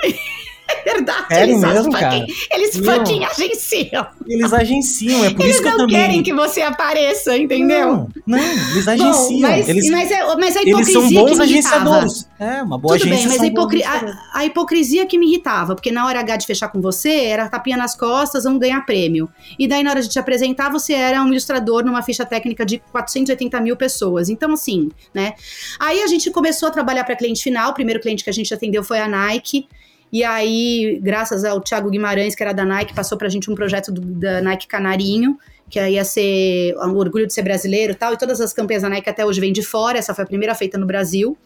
É 0.87 0.93
verdade, 0.95 1.27
eles 1.31 1.61
mesmo, 1.61 1.93
cara. 1.93 2.27
Eles 2.51 2.77
fucking 2.77 3.25
agenciam. 3.25 4.07
Eles 4.27 4.53
agenciam, 4.53 5.25
é 5.25 5.31
por 5.31 5.43
eles 5.43 5.57
isso 5.57 5.63
que 5.63 5.69
eu 5.69 5.77
também... 5.77 5.87
Eles 5.87 5.93
não 5.93 6.09
querem 6.09 6.23
que 6.23 6.33
você 6.33 6.63
apareça, 6.63 7.37
entendeu? 7.37 7.87
Não, 7.89 8.09
não 8.27 8.39
eles 8.39 8.87
agenciam. 8.89 9.41
Bom, 9.41 9.41
mas, 9.41 9.69
eles, 9.69 9.91
mas, 9.91 10.11
é, 10.11 10.37
mas 10.37 10.57
a 10.57 10.63
hipocrisia 10.63 10.71
eles 10.71 10.93
são 10.93 11.09
bons 11.11 11.41
agenciadores. 11.41 12.29
É, 12.39 12.63
uma 12.63 12.79
boa 12.79 12.99
Tudo 12.99 13.09
agência 13.09 13.29
bem, 13.29 13.39
mas 13.39 13.43
a, 13.43 13.47
hipocri 13.47 13.83
a, 13.83 14.19
a, 14.35 14.45
hipocrisia 14.45 15.07
que 15.07 15.19
me 15.19 15.27
irritava, 15.27 15.75
porque 15.75 15.91
na 15.91 16.07
hora 16.07 16.21
H 16.21 16.37
de 16.37 16.47
fechar 16.47 16.69
com 16.69 16.81
você, 16.81 17.11
era 17.11 17.49
tapinha 17.49 17.77
nas 17.77 17.97
costas, 17.97 18.45
vamos 18.45 18.61
ganhar 18.61 18.81
prêmio. 18.85 19.29
E 19.59 19.67
daí 19.67 19.83
na 19.83 19.91
hora 19.91 20.03
de 20.03 20.09
te 20.09 20.19
apresentar, 20.19 20.71
você 20.71 20.95
era 20.95 21.23
um 21.23 21.29
ilustrador 21.29 21.85
numa 21.85 22.03
ficha 22.03 22.25
técnica 22.25 22.65
de 22.65 22.79
480 22.93 23.61
mil 23.61 23.77
pessoas. 23.77 24.29
Então, 24.29 24.53
assim, 24.53 24.91
né? 25.15 25.35
Aí 25.79 26.03
a 26.03 26.07
gente 26.07 26.31
começou 26.31 26.69
a 26.69 26.73
trabalhar 26.73 27.05
para 27.05 27.17
cliente 27.17 27.43
final, 27.43 27.71
o 27.71 27.75
primeiro 27.75 28.01
cliente 28.01 28.23
que 28.23 28.31
a 28.31 28.33
gente 28.33 28.53
atendeu 28.53 28.85
foi 28.85 29.01
a 29.01 29.09
Nike, 29.09 29.69
e 30.13 30.23
aí, 30.23 31.01
graças 31.03 31.45
ao 31.45 31.61
Thiago 31.61 31.91
Guimarães, 31.91 32.35
que 32.35 32.43
era 32.43 32.53
da 32.53 32.65
Nike, 32.65 32.95
passou 32.95 33.19
pra 33.19 33.29
gente 33.29 33.51
um 33.51 33.55
projeto 33.55 33.91
do, 33.91 34.01
da 34.01 34.41
Nike 34.41 34.67
Canarinho, 34.67 35.37
que 35.69 35.81
ia 35.81 36.05
ser 36.05 36.75
o 36.77 36.97
orgulho 36.97 37.27
de 37.27 37.35
ser 37.35 37.43
brasileiro 37.43 37.93
e 37.93 37.97
tal, 37.97 38.13
e 38.13 38.17
todas 38.17 38.41
as 38.41 38.53
campanhas 38.53 38.83
da 38.83 38.89
Nike 38.89 39.11
até 39.11 39.27
hoje 39.27 39.41
vêm 39.41 39.53
de 39.53 39.63
fora, 39.63 39.99
essa 39.99 40.15
foi 40.15 40.25
a 40.25 40.27
primeira 40.27 40.55
feita 40.55 40.79
no 40.79 40.87
Brasil. 40.87 41.37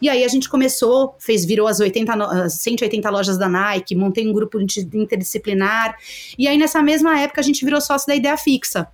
E 0.00 0.08
aí 0.08 0.24
a 0.24 0.28
gente 0.28 0.48
começou, 0.48 1.14
fez, 1.18 1.44
virou 1.44 1.66
as 1.66 1.80
80, 1.80 2.12
as 2.12 2.54
180 2.54 3.08
lojas 3.08 3.38
da 3.38 3.48
Nike, 3.48 3.94
montei 3.94 4.28
um 4.28 4.32
grupo 4.32 4.58
interdisciplinar, 4.60 5.96
e 6.36 6.46
aí 6.46 6.58
nessa 6.58 6.82
mesma 6.82 7.18
época 7.18 7.40
a 7.40 7.44
gente 7.44 7.64
virou 7.64 7.80
sócio 7.80 8.06
da 8.06 8.14
Ideia 8.14 8.36
Fixa, 8.36 8.88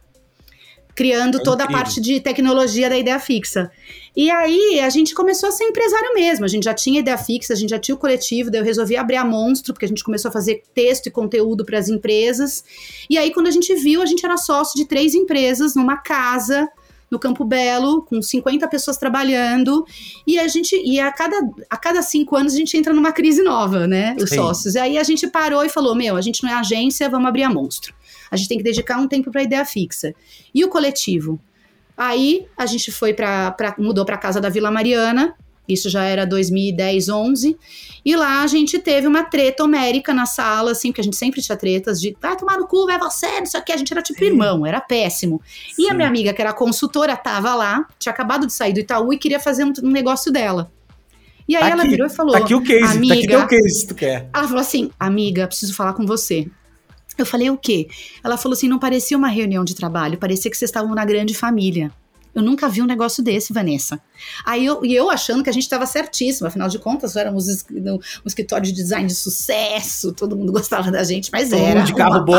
criando 0.99 1.39
é 1.39 1.43
toda 1.45 1.63
a 1.63 1.69
parte 1.69 2.01
de 2.01 2.19
tecnologia 2.21 2.91
da 2.91 2.99
ideia 2.99 3.21
fixa. 3.21 3.71
E 4.19 4.33
aí 4.33 4.81
a 4.81 4.91
gente 4.91 5.15
começou 5.15 5.49
a 5.49 5.53
ser 5.53 5.63
empresário 5.63 6.13
mesmo. 6.13 6.45
A 6.45 6.49
gente 6.49 6.65
já 6.65 6.75
tinha 6.75 6.99
ideia 6.99 7.17
fixa, 7.17 7.53
a 7.53 7.57
gente 7.57 7.71
já 7.71 7.79
tinha 7.79 7.95
o 7.95 7.99
coletivo, 7.99 8.51
daí 8.51 8.61
eu 8.61 8.65
resolvi 8.65 8.97
abrir 8.97 9.15
a 9.15 9.25
Monstro, 9.25 9.73
porque 9.73 9.85
a 9.85 9.89
gente 9.89 10.03
começou 10.03 10.29
a 10.29 10.33
fazer 10.33 10.65
texto 10.75 11.07
e 11.07 11.11
conteúdo 11.11 11.65
para 11.65 11.79
as 11.79 11.89
empresas. 11.89 12.65
E 13.09 13.17
aí, 13.17 13.33
quando 13.33 13.47
a 13.47 13.51
gente 13.53 13.73
viu, 13.77 14.03
a 14.03 14.07
gente 14.07 14.27
era 14.27 14.37
sócio 14.37 14.77
de 14.77 14.87
três 14.87 15.15
empresas 15.15 15.77
numa 15.77 15.99
casa 15.99 16.69
no 17.09 17.17
Campo 17.17 17.45
Belo, 17.45 18.03
com 18.03 18.21
50 18.21 18.67
pessoas 18.67 18.97
trabalhando, 18.97 19.87
e 20.27 20.37
a 20.37 20.49
gente, 20.49 20.75
e 20.85 20.99
a 20.99 21.13
cada, 21.13 21.37
a 21.71 21.77
cada 21.77 22.03
cinco 22.03 22.35
anos 22.35 22.55
a 22.55 22.57
gente 22.57 22.77
entra 22.77 22.93
numa 22.93 23.13
crise 23.13 23.41
nova, 23.41 23.87
né? 23.87 24.17
Os 24.21 24.31
Sim. 24.31 24.35
sócios. 24.35 24.75
E 24.75 24.81
aí 24.81 24.99
a 24.99 25.05
gente 25.05 25.29
parou 25.29 25.65
e 25.65 25.69
falou: 25.69 25.95
Meu, 25.95 26.17
a 26.17 26.21
gente 26.21 26.43
não 26.43 26.51
é 26.51 26.55
agência, 26.55 27.09
vamos 27.09 27.29
abrir 27.29 27.45
a 27.45 27.51
monstro. 27.51 27.95
A 28.33 28.37
gente 28.37 28.49
tem 28.49 28.59
que 28.59 28.65
dedicar 28.65 28.99
um 28.99 29.07
tempo 29.07 29.31
para 29.31 29.43
a 29.43 29.45
ideia 29.45 29.65
fixa. 29.65 30.13
E 30.53 30.65
o 30.65 30.69
coletivo? 30.69 31.41
Aí 31.99 32.47
a 32.57 32.65
gente 32.65 32.93
foi 32.93 33.13
para 33.13 33.75
mudou 33.77 34.05
para 34.05 34.17
casa 34.17 34.41
da 34.41 34.49
Vila 34.49 34.71
Mariana. 34.71 35.35
Isso 35.69 35.91
já 35.91 36.05
era 36.05 36.25
2010, 36.25 37.09
11. 37.11 37.59
E 38.05 38.17
lá 38.17 38.43
a 38.43 38.47
gente 38.47 38.79
teve 38.79 39.07
uma 39.07 39.25
treta 39.25 39.65
homérica 39.65 40.15
na 40.15 40.25
sala, 40.25 40.71
assim, 40.71 40.89
porque 40.89 41.03
a 41.03 41.05
gente 41.05 41.17
sempre 41.17 41.43
tinha 41.43 41.59
tretas 41.59 42.01
de 42.01 42.17
vai 42.23 42.37
tomar 42.37 42.57
no 42.57 42.67
cu, 42.67 42.87
vai 42.87 42.99
você, 42.99 43.41
não 43.41 43.47
sei 43.47 43.61
o 43.61 43.65
que. 43.65 43.73
A 43.73 43.77
gente 43.77 43.93
era 43.93 44.01
tipo 44.01 44.21
Sim. 44.21 44.27
irmão, 44.27 44.65
era 44.65 44.81
péssimo. 44.81 45.43
Sim. 45.75 45.83
E 45.83 45.91
a 45.91 45.95
minha 45.95 46.09
amiga, 46.09 46.33
que 46.33 46.41
era 46.41 46.55
consultora, 46.55 47.17
tava 47.17 47.55
lá, 47.55 47.85
tinha 47.99 48.13
acabado 48.13 48.47
de 48.47 48.53
sair 48.53 48.73
do 48.73 48.81
Itaú 48.81 49.13
e 49.13 49.19
queria 49.19 49.41
fazer 49.41 49.65
um, 49.65 49.73
um 49.83 49.91
negócio 49.91 50.33
dela. 50.33 50.71
E 51.49 51.57
aí 51.57 51.63
tá 51.63 51.71
ela 51.71 51.83
virou 51.83 52.07
e 52.07 52.11
falou: 52.11 52.33
Tá 52.33 52.39
aqui 52.39 52.55
o 52.55 52.63
case, 52.63 52.97
amiga, 52.97 53.39
tá 53.39 53.45
aqui 53.45 53.57
o 53.57 53.63
case, 53.63 53.87
tu 53.87 53.95
quer. 53.95 54.31
Ela 54.33 54.47
falou 54.47 54.61
assim: 54.61 54.91
amiga, 55.01 55.47
preciso 55.47 55.75
falar 55.75 55.95
com 55.95 56.07
você. 56.07 56.47
Eu 57.19 57.27
falei, 57.27 57.51
o 57.51 57.57
quê? 57.57 57.89
Ela 58.23 58.37
falou 58.37 58.55
assim: 58.55 58.69
não 58.69 58.79
parecia 58.79 59.17
uma 59.17 59.29
reunião 59.29 59.65
de 59.65 59.75
trabalho, 59.75 60.19
parecia 60.19 60.51
que 60.51 60.57
vocês 60.57 60.69
estavam 60.69 60.95
na 60.95 61.05
grande 61.05 61.35
família. 61.35 61.93
Eu 62.35 62.43
nunca 62.43 62.69
vi 62.69 62.81
um 62.81 62.87
negócio 62.87 63.23
desse, 63.23 63.53
Vanessa. 63.53 64.01
Aí 64.47 64.65
eu, 64.65 64.85
e 64.85 64.95
eu 64.95 65.11
achando 65.11 65.43
que 65.43 65.51
a 65.51 65.53
gente 65.53 65.65
estava 65.65 65.87
certíssimo, 65.87 66.47
afinal 66.47 66.69
de 66.69 66.79
contas, 66.79 67.17
éramos 67.17 67.49
um 67.49 67.99
escritório 68.25 68.65
de 68.65 68.73
design 68.73 69.09
de 69.09 69.15
sucesso, 69.15 70.13
todo 70.13 70.37
mundo 70.37 70.53
gostava 70.53 70.91
da 70.91 71.03
gente, 71.03 71.31
mas 71.33 71.51
todo 71.51 71.61
era. 71.61 71.83
de 71.83 71.95
carro 71.95 72.25
bom, 72.25 72.35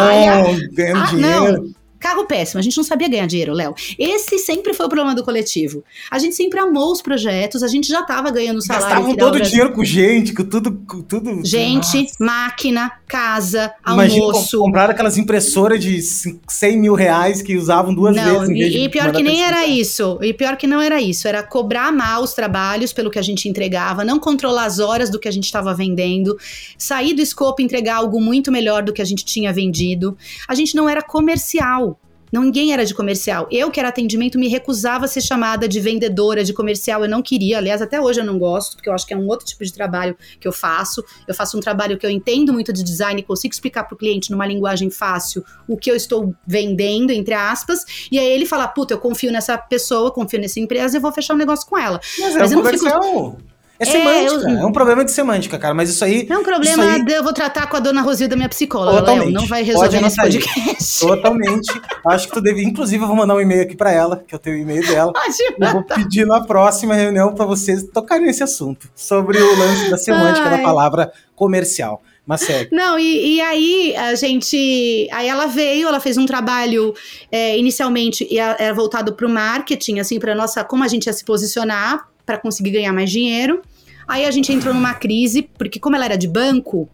ganhando 0.72 1.02
ah, 1.02 1.06
dinheiro. 1.08 1.64
Não, 1.64 1.76
Carro 2.00 2.26
péssimo, 2.26 2.60
a 2.60 2.64
gente 2.64 2.78
não 2.78 2.84
sabia 2.84 3.10
ganhar 3.10 3.28
dinheiro, 3.28 3.54
Léo. 3.54 3.74
Esse 3.98 4.40
sempre 4.40 4.74
foi 4.74 4.86
o 4.86 4.90
problema 4.90 5.14
do 5.14 5.24
coletivo. 5.24 5.84
A 6.10 6.18
gente 6.18 6.36
sempre 6.36 6.60
amou 6.60 6.92
os 6.92 7.02
projetos, 7.02 7.62
a 7.62 7.68
gente 7.68 7.88
já 7.88 8.02
estava 8.02 8.32
ganhando 8.32 8.62
salário. 8.62 8.88
Gastavam 8.88 9.16
todo 9.16 9.36
o 9.36 9.42
dinheiro 9.42 9.72
com 9.74 9.84
gente, 9.84 10.34
com 10.34 10.44
tudo. 10.44 10.80
Com 10.88 11.02
tudo 11.02 11.46
gente, 11.46 12.02
Nossa. 12.02 12.16
máquina, 12.20 12.92
casa, 13.08 13.74
Imagina, 13.86 14.26
almoço. 14.26 14.60
Compraram 14.60 14.92
aquelas 14.92 15.18
impressoras 15.18 15.84
de 15.84 16.02
100 16.02 16.80
mil 16.80 16.94
reais 16.94 17.42
que 17.42 17.58
usavam 17.58 17.94
duas 17.94 18.16
não, 18.16 18.42
vezes. 18.42 18.76
E, 18.76 18.86
e 18.86 18.90
pior 18.90 19.12
que 19.12 19.24
nem 19.24 19.44
era 19.44 19.66
isso. 19.68 20.18
E 20.22 20.34
pior 20.34 20.56
que 20.56 20.68
não 20.68 20.82
era 20.82 21.02
isso. 21.02 21.28
Era 21.28 21.44
cobrar 21.44 21.92
mal 21.92 22.24
os 22.24 22.34
trabalhos 22.34 22.94
pelo 22.94 23.12
que 23.12 23.20
a 23.20 23.22
gente 23.22 23.50
entregava, 23.50 24.06
não 24.06 24.20
controlar 24.20 24.66
as 24.66 24.80
horas 24.80 25.10
do 25.10 25.20
que 25.20 25.28
a 25.28 25.32
gente 25.32 25.46
estava 25.46 25.74
vendendo, 25.74 26.38
sair 26.78 27.14
do 27.14 27.22
escopo 27.22 27.62
e 27.62 27.66
entregar 27.66 27.98
algo 27.98 28.22
muito 28.22 28.52
melhor 28.52 28.84
do 28.84 28.94
que 28.94 29.02
a 29.02 29.06
gente 29.06 29.26
tinha 29.26 29.52
vendido. 29.52 30.18
A 30.48 30.56
gente 30.56 30.76
não 30.76 30.88
era 30.88 31.02
comercial. 31.02 31.89
Não, 32.32 32.44
ninguém 32.44 32.74
era 32.74 32.86
de 32.86 32.94
comercial. 32.94 33.48
Eu, 33.52 33.72
que 33.72 33.80
era 33.80 33.90
atendimento, 33.90 34.38
me 34.38 34.48
recusava 34.48 35.06
a 35.06 35.08
ser 35.08 35.22
chamada 35.22 35.68
de 35.68 35.80
vendedora 35.80 36.44
de 36.44 36.54
comercial. 36.54 37.04
Eu 37.04 37.10
não 37.10 37.22
queria. 37.22 37.58
Aliás, 37.58 37.82
até 37.82 38.00
hoje 38.00 38.20
eu 38.20 38.26
não 38.26 38.38
gosto, 38.38 38.76
porque 38.76 38.90
eu 38.90 38.94
acho 38.94 39.06
que 39.06 39.14
é 39.14 39.18
um 39.18 39.28
outro 39.28 39.46
tipo 39.46 39.64
de 39.64 39.74
trabalho 39.74 40.16
que 40.40 40.48
eu 40.48 40.52
faço. 40.52 41.04
Eu 41.28 41.34
faço 41.34 41.58
um 41.58 41.60
trabalho 41.60 41.98
que 41.98 42.06
eu 42.06 42.10
entendo 42.10 42.54
muito 42.54 42.72
de 42.72 42.84
design, 42.84 43.22
consigo 43.24 43.54
explicar 43.54 43.84
para 43.84 43.96
o 43.96 43.98
cliente 43.98 44.32
numa 44.32 44.46
linguagem 44.46 44.90
fácil 44.90 45.44
o 45.68 45.78
que 45.78 45.90
eu 45.90 45.96
estou 45.96 46.34
vendendo, 46.46 47.12
entre 47.12 47.34
aspas. 47.34 48.08
E 48.12 48.20
aí 48.20 48.28
ele 48.32 48.46
fala: 48.46 48.68
puta, 48.68 48.94
eu 48.94 49.00
confio 49.00 49.32
nessa 49.32 49.58
pessoa, 49.58 50.12
confio 50.12 50.40
nessa 50.40 50.60
empresa, 50.60 50.98
eu 50.98 51.02
vou 51.02 51.12
fechar 51.12 51.34
um 51.34 51.38
negócio 51.38 51.68
com 51.68 51.78
ela. 51.78 52.00
Mas, 52.20 52.36
é 52.36 52.40
Mas 52.40 52.52
é 52.52 52.56
eu 52.56 52.60
comercial. 52.60 53.02
Fico... 53.02 53.59
É, 53.80 53.86
semântica, 53.86 54.50
eu... 54.52 54.58
é 54.60 54.66
um 54.66 54.74
problema 54.74 55.06
de 55.06 55.12
semântica, 55.12 55.58
cara, 55.58 55.74
mas 55.74 55.90
isso 55.90 56.04
aí... 56.04 56.28
É 56.30 56.38
um 56.38 56.44
problema, 56.44 56.84
aí... 56.84 57.04
eu 57.08 57.24
vou 57.24 57.32
tratar 57.32 57.66
com 57.68 57.78
a 57.78 57.80
dona 57.80 58.02
Rosilda, 58.02 58.36
minha 58.36 58.50
psicóloga, 58.50 59.14
Léo, 59.14 59.32
não 59.32 59.48
vai 59.48 59.64
resolver 59.64 60.02
nesse 60.02 60.18
podcast. 60.18 61.00
Totalmente, 61.00 61.82
acho 62.08 62.28
que 62.28 62.34
tu 62.34 62.42
deve, 62.42 62.62
inclusive 62.62 63.02
eu 63.02 63.08
vou 63.08 63.16
mandar 63.16 63.36
um 63.36 63.42
e-mail 63.42 63.62
aqui 63.62 63.78
pra 63.78 63.90
ela, 63.90 64.22
que 64.28 64.36
eu 64.36 64.40
tenho 64.40 64.58
o 64.58 64.60
e-mail 64.60 64.86
dela, 64.86 65.14
eu 65.58 65.72
vou 65.72 65.84
pedir 65.84 66.26
na 66.26 66.42
próxima 66.42 66.94
reunião 66.94 67.34
pra 67.34 67.46
vocês 67.46 67.84
tocarem 67.84 68.26
nesse 68.26 68.44
assunto, 68.44 68.90
sobre 68.94 69.38
o 69.38 69.58
lance 69.58 69.90
da 69.90 69.98
semântica 69.98 70.50
Ai. 70.50 70.58
da 70.58 70.64
palavra 70.64 71.14
comercial. 71.34 72.02
Mas 72.28 72.42
segue. 72.42 72.70
Não, 72.76 73.00
e, 73.00 73.38
e, 73.38 73.42
aí 73.42 73.96
a 73.96 74.14
gente. 74.14 75.08
Aí 75.12 75.28
ela 75.28 75.48
veio, 75.48 75.88
ela 75.88 76.00
fez 76.00 76.16
um 76.16 76.28
trabalho 76.28 76.94
é, 77.32 77.58
inicialmente 77.58 78.28
era 78.38 78.72
voltado 78.72 79.16
para 79.16 79.26
o 79.26 79.30
marketing, 79.30 79.98
assim, 79.98 80.20
para 80.20 80.36
nossa. 80.36 80.64
como 80.64 80.84
a 80.84 80.88
gente 80.88 81.08
ia 81.08 81.14
se 81.14 81.26
posicionar 81.26 82.08
para 82.30 82.38
conseguir 82.38 82.70
ganhar 82.70 82.94
mais 82.94 83.10
dinheiro. 83.10 83.64
Aí 84.10 84.26
a 84.26 84.32
gente 84.32 84.52
entrou 84.52 84.74
numa 84.74 84.96
crise, 84.96 85.44
porque 85.56 85.80
como 85.80 85.96
ela 85.96 86.06
era 86.06 86.18
de 86.18 86.28
banco, 86.28 86.90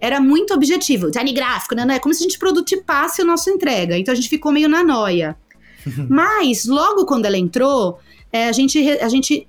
era 0.00 0.18
muito 0.18 0.54
objetivo. 0.54 1.08
Design 1.08 1.30
gráfico, 1.34 1.74
né? 1.74 1.86
É 1.94 1.98
como 1.98 2.14
se 2.14 2.22
a 2.22 2.26
gente 2.26 2.38
prototipasse 2.38 3.20
a 3.20 3.24
nossa 3.24 3.50
entrega. 3.50 3.98
Então 3.98 4.12
a 4.12 4.14
gente 4.14 4.30
ficou 4.30 4.50
meio 4.50 4.66
na 4.66 4.82
noia. 4.82 5.36
Mas, 6.08 6.64
logo 6.64 7.04
quando 7.04 7.26
ela 7.26 7.36
entrou, 7.36 7.98
é, 8.32 8.48
a, 8.48 8.52
gente, 8.52 8.80
a 8.98 9.08
gente 9.10 9.46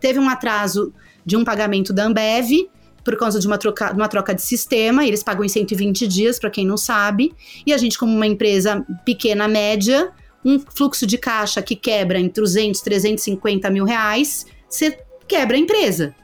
teve 0.00 0.18
um 0.18 0.26
atraso 0.26 0.90
de 1.24 1.36
um 1.36 1.44
pagamento 1.44 1.92
da 1.92 2.06
Ambev 2.06 2.50
por 3.04 3.18
causa 3.18 3.38
de 3.38 3.46
uma 3.46 3.58
troca, 3.58 3.92
uma 3.92 4.08
troca 4.08 4.34
de 4.34 4.40
sistema. 4.40 5.06
Eles 5.06 5.22
pagam 5.22 5.44
em 5.44 5.48
120 5.50 6.08
dias, 6.08 6.38
para 6.38 6.48
quem 6.48 6.66
não 6.66 6.78
sabe. 6.78 7.34
E 7.66 7.74
a 7.74 7.76
gente, 7.76 7.98
como 7.98 8.10
uma 8.10 8.26
empresa 8.26 8.82
pequena, 9.04 9.46
média, 9.46 10.10
um 10.42 10.58
fluxo 10.58 11.06
de 11.06 11.18
caixa 11.18 11.60
que 11.60 11.76
quebra 11.76 12.18
em 12.18 12.28
200, 12.28 12.80
350 12.80 13.68
mil 13.68 13.84
reais, 13.84 14.46
você 14.66 14.98
quebra 15.28 15.58
a 15.58 15.60
empresa. 15.60 16.14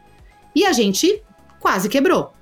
E 0.55 0.65
a 0.65 0.73
gente 0.73 1.23
quase 1.61 1.89
quebrou. 1.89 2.33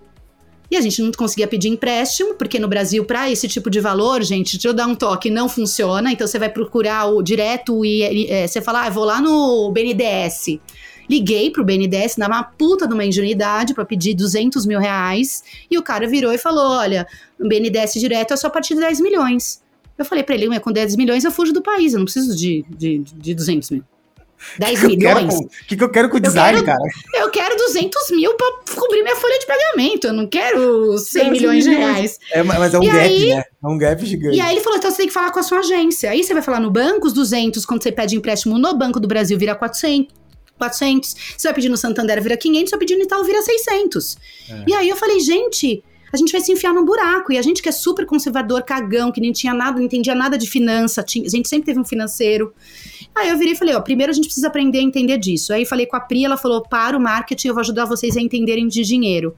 E 0.70 0.76
a 0.76 0.80
gente 0.82 1.00
não 1.00 1.10
conseguia 1.12 1.48
pedir 1.48 1.68
empréstimo, 1.68 2.34
porque 2.34 2.58
no 2.58 2.68
Brasil, 2.68 3.02
para 3.04 3.30
esse 3.30 3.48
tipo 3.48 3.70
de 3.70 3.80
valor, 3.80 4.22
gente, 4.22 4.52
deixa 4.52 4.68
eu 4.68 4.74
dar 4.74 4.86
um 4.86 4.94
toque, 4.94 5.30
não 5.30 5.48
funciona. 5.48 6.12
Então 6.12 6.26
você 6.26 6.38
vai 6.38 6.50
procurar 6.50 7.06
o 7.06 7.22
direto 7.22 7.84
e 7.84 8.26
é, 8.28 8.46
você 8.46 8.60
fala, 8.60 8.84
ah, 8.84 8.90
vou 8.90 9.04
lá 9.04 9.20
no 9.20 9.70
BNDES. 9.72 10.60
Liguei 11.08 11.50
pro 11.50 11.64
BNDES, 11.64 12.16
dá 12.18 12.26
uma 12.26 12.42
puta 12.42 12.86
de 12.86 12.92
uma 12.92 13.04
ingenuidade 13.04 13.72
para 13.72 13.84
pedir 13.84 14.12
200 14.14 14.66
mil 14.66 14.78
reais. 14.78 15.42
E 15.70 15.78
o 15.78 15.82
cara 15.82 16.06
virou 16.06 16.32
e 16.32 16.38
falou: 16.38 16.66
olha, 16.66 17.06
o 17.40 17.48
BNDES 17.48 17.94
direto 17.94 18.34
é 18.34 18.36
só 18.36 18.48
a 18.48 18.50
partir 18.50 18.74
de 18.74 18.80
10 18.80 19.00
milhões. 19.00 19.62
Eu 19.96 20.04
falei 20.04 20.22
para 20.22 20.34
ele: 20.34 20.60
com 20.60 20.70
10 20.70 20.96
milhões 20.96 21.24
eu 21.24 21.32
fujo 21.32 21.52
do 21.52 21.62
país, 21.62 21.94
eu 21.94 21.98
não 21.98 22.04
preciso 22.04 22.36
de, 22.36 22.62
de, 22.68 22.98
de 22.98 23.34
200 23.34 23.70
mil. 23.70 23.84
10 24.58 24.80
que 24.80 24.86
milhões? 24.86 25.34
O 25.34 25.48
que, 25.66 25.76
que 25.76 25.84
eu 25.84 25.90
quero 25.90 26.08
com 26.08 26.16
o 26.16 26.20
design, 26.20 26.58
eu 26.58 26.64
quero, 26.64 26.78
cara? 26.78 26.90
Eu 27.14 27.30
quero 27.30 27.56
200 27.56 28.10
mil 28.12 28.34
pra 28.34 28.46
cobrir 28.76 29.02
minha 29.02 29.16
folha 29.16 29.38
de 29.38 29.46
pagamento. 29.46 30.06
Eu 30.06 30.12
não 30.12 30.26
quero 30.26 30.98
100 30.98 31.30
milhões 31.30 31.64
de 31.64 31.70
reais. 31.70 32.18
É, 32.32 32.42
mas 32.42 32.74
é 32.74 32.78
um 32.78 32.82
e 32.82 32.86
gap, 32.86 32.98
aí, 32.98 33.34
né? 33.34 33.44
É 33.62 33.66
um 33.66 33.78
gap 33.78 34.06
gigante. 34.06 34.36
E 34.36 34.40
aí 34.40 34.54
ele 34.54 34.60
falou: 34.60 34.78
então 34.78 34.90
você 34.90 34.98
tem 34.98 35.06
que 35.06 35.12
falar 35.12 35.30
com 35.30 35.38
a 35.38 35.42
sua 35.42 35.58
agência. 35.58 36.10
Aí 36.10 36.22
você 36.22 36.32
vai 36.32 36.42
falar 36.42 36.60
no 36.60 36.70
banco, 36.70 37.06
os 37.06 37.12
200, 37.12 37.64
quando 37.66 37.82
você 37.82 37.92
pede 37.92 38.16
empréstimo 38.16 38.58
no 38.58 38.74
Banco 38.74 39.00
do 39.00 39.08
Brasil, 39.08 39.38
vira 39.38 39.54
400. 39.54 40.16
400. 40.58 41.14
Você 41.36 41.48
vai 41.48 41.54
pedir 41.54 41.68
no 41.68 41.76
Santander, 41.76 42.20
vira 42.20 42.36
500. 42.36 42.68
Você 42.68 42.76
vai 42.76 42.80
pedir 42.80 42.96
no 42.96 43.04
Itaú, 43.04 43.24
vira 43.24 43.40
600. 43.40 44.18
É. 44.50 44.64
E 44.66 44.74
aí 44.74 44.88
eu 44.88 44.96
falei, 44.96 45.20
gente, 45.20 45.82
a 46.12 46.16
gente 46.16 46.32
vai 46.32 46.40
se 46.40 46.52
enfiar 46.52 46.72
num 46.72 46.84
buraco. 46.84 47.32
E 47.32 47.38
a 47.38 47.42
gente 47.42 47.62
que 47.62 47.68
é 47.68 47.72
super 47.72 48.04
conservador, 48.06 48.62
cagão, 48.62 49.12
que 49.12 49.20
nem 49.20 49.32
tinha 49.32 49.54
nada, 49.54 49.78
não 49.78 49.84
entendia 49.84 50.14
nada 50.14 50.36
de 50.36 50.48
finança, 50.48 51.02
tinha, 51.02 51.26
a 51.26 51.30
gente 51.30 51.48
sempre 51.48 51.66
teve 51.66 51.78
um 51.78 51.84
financeiro. 51.84 52.52
Aí 53.14 53.30
eu 53.30 53.38
virei 53.38 53.54
e 53.54 53.56
falei, 53.56 53.74
ó, 53.74 53.80
primeiro 53.80 54.10
a 54.10 54.14
gente 54.14 54.26
precisa 54.26 54.46
aprender 54.46 54.78
a 54.78 54.82
entender 54.82 55.18
disso. 55.18 55.52
Aí 55.52 55.66
falei 55.66 55.86
com 55.86 55.96
a 55.96 56.00
Pri, 56.00 56.24
ela 56.24 56.36
falou, 56.36 56.62
para 56.62 56.96
o 56.96 57.00
marketing, 57.00 57.48
eu 57.48 57.54
vou 57.54 57.60
ajudar 57.60 57.84
vocês 57.84 58.16
a 58.16 58.20
entenderem 58.20 58.68
de 58.68 58.82
dinheiro. 58.82 59.36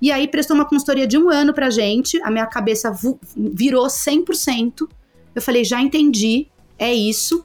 E 0.00 0.10
aí 0.10 0.28
prestou 0.28 0.54
uma 0.54 0.64
consultoria 0.64 1.06
de 1.06 1.18
um 1.18 1.28
ano 1.28 1.52
pra 1.52 1.70
gente, 1.70 2.20
a 2.22 2.30
minha 2.30 2.46
cabeça 2.46 2.92
virou 3.36 3.86
100%. 3.86 4.88
Eu 5.34 5.42
falei, 5.42 5.64
já 5.64 5.80
entendi, 5.80 6.46
é 6.78 6.92
isso 6.94 7.44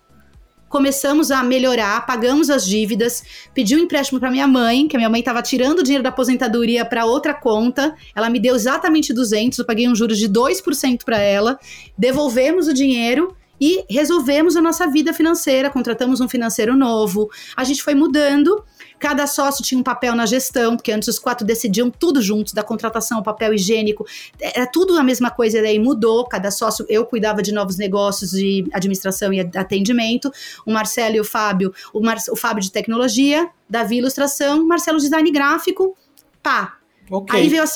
começamos 0.74 1.30
a 1.30 1.44
melhorar, 1.44 2.04
pagamos 2.04 2.50
as 2.50 2.66
dívidas, 2.66 3.24
pedi 3.54 3.76
um 3.76 3.80
empréstimo 3.80 4.20
para 4.20 4.32
minha 4.32 4.48
mãe, 4.48 4.88
que 4.88 4.96
a 4.96 5.00
minha 5.00 5.10
mãe 5.10 5.20
estava 5.20 5.40
tirando 5.40 5.78
o 5.78 5.84
dinheiro 5.84 6.02
da 6.02 6.10
aposentadoria 6.10 6.84
para 6.84 7.06
outra 7.06 7.32
conta. 7.32 7.96
Ela 8.16 8.28
me 8.28 8.40
deu 8.40 8.56
exatamente 8.56 9.14
200, 9.14 9.60
eu 9.60 9.66
paguei 9.66 9.88
um 9.88 9.94
juros 9.94 10.18
de 10.18 10.28
2% 10.28 11.04
para 11.06 11.20
ela. 11.20 11.60
Devolvemos 11.96 12.68
o 12.68 12.74
dinheiro 12.74 13.36
e 13.60 13.86
resolvemos 13.90 14.56
a 14.56 14.62
nossa 14.62 14.88
vida 14.88 15.14
financeira, 15.14 15.70
contratamos 15.70 16.22
um 16.22 16.28
financeiro 16.28 16.76
novo. 16.76 17.30
A 17.56 17.64
gente 17.64 17.84
foi 17.84 17.96
mudando 17.96 18.64
Cada 19.04 19.28
sócio 19.28 19.62
tinha 19.62 19.78
um 19.78 19.84
papel 19.84 20.16
na 20.16 20.26
gestão, 20.26 20.78
porque 20.78 20.90
antes 20.90 21.10
os 21.10 21.20
quatro 21.20 21.46
decidiam 21.46 21.92
tudo 21.92 22.22
juntos, 22.22 22.54
da 22.54 22.64
contratação 22.64 23.18
ao 23.18 23.24
papel 23.24 23.54
higiênico. 23.54 24.06
Era 24.40 24.66
tudo 24.66 24.98
a 24.98 25.04
mesma 25.04 25.30
coisa, 25.30 25.62
daí 25.62 25.78
mudou. 25.78 26.26
Cada 26.26 26.50
sócio, 26.50 26.86
eu 26.88 27.06
cuidava 27.06 27.42
de 27.42 27.52
novos 27.52 27.76
negócios 27.76 28.32
de 28.32 28.66
administração 28.72 29.34
e 29.34 29.42
atendimento. 29.42 30.32
O 30.66 30.72
Marcelo 30.72 31.18
e 31.18 31.20
o 31.20 31.26
Fábio, 31.26 31.74
o, 31.92 32.00
Mar, 32.00 32.16
o 32.32 32.36
Fábio 32.38 32.64
de 32.64 32.72
tecnologia, 32.72 33.50
Davi 33.70 33.98
ilustração, 33.98 34.66
Marcelo 34.66 35.00
design 35.00 35.30
gráfico. 35.32 35.98
Pá, 36.42 36.78
Okay. 37.10 37.40
Aí, 37.40 37.50
veio 37.50 37.64
a 37.64 37.68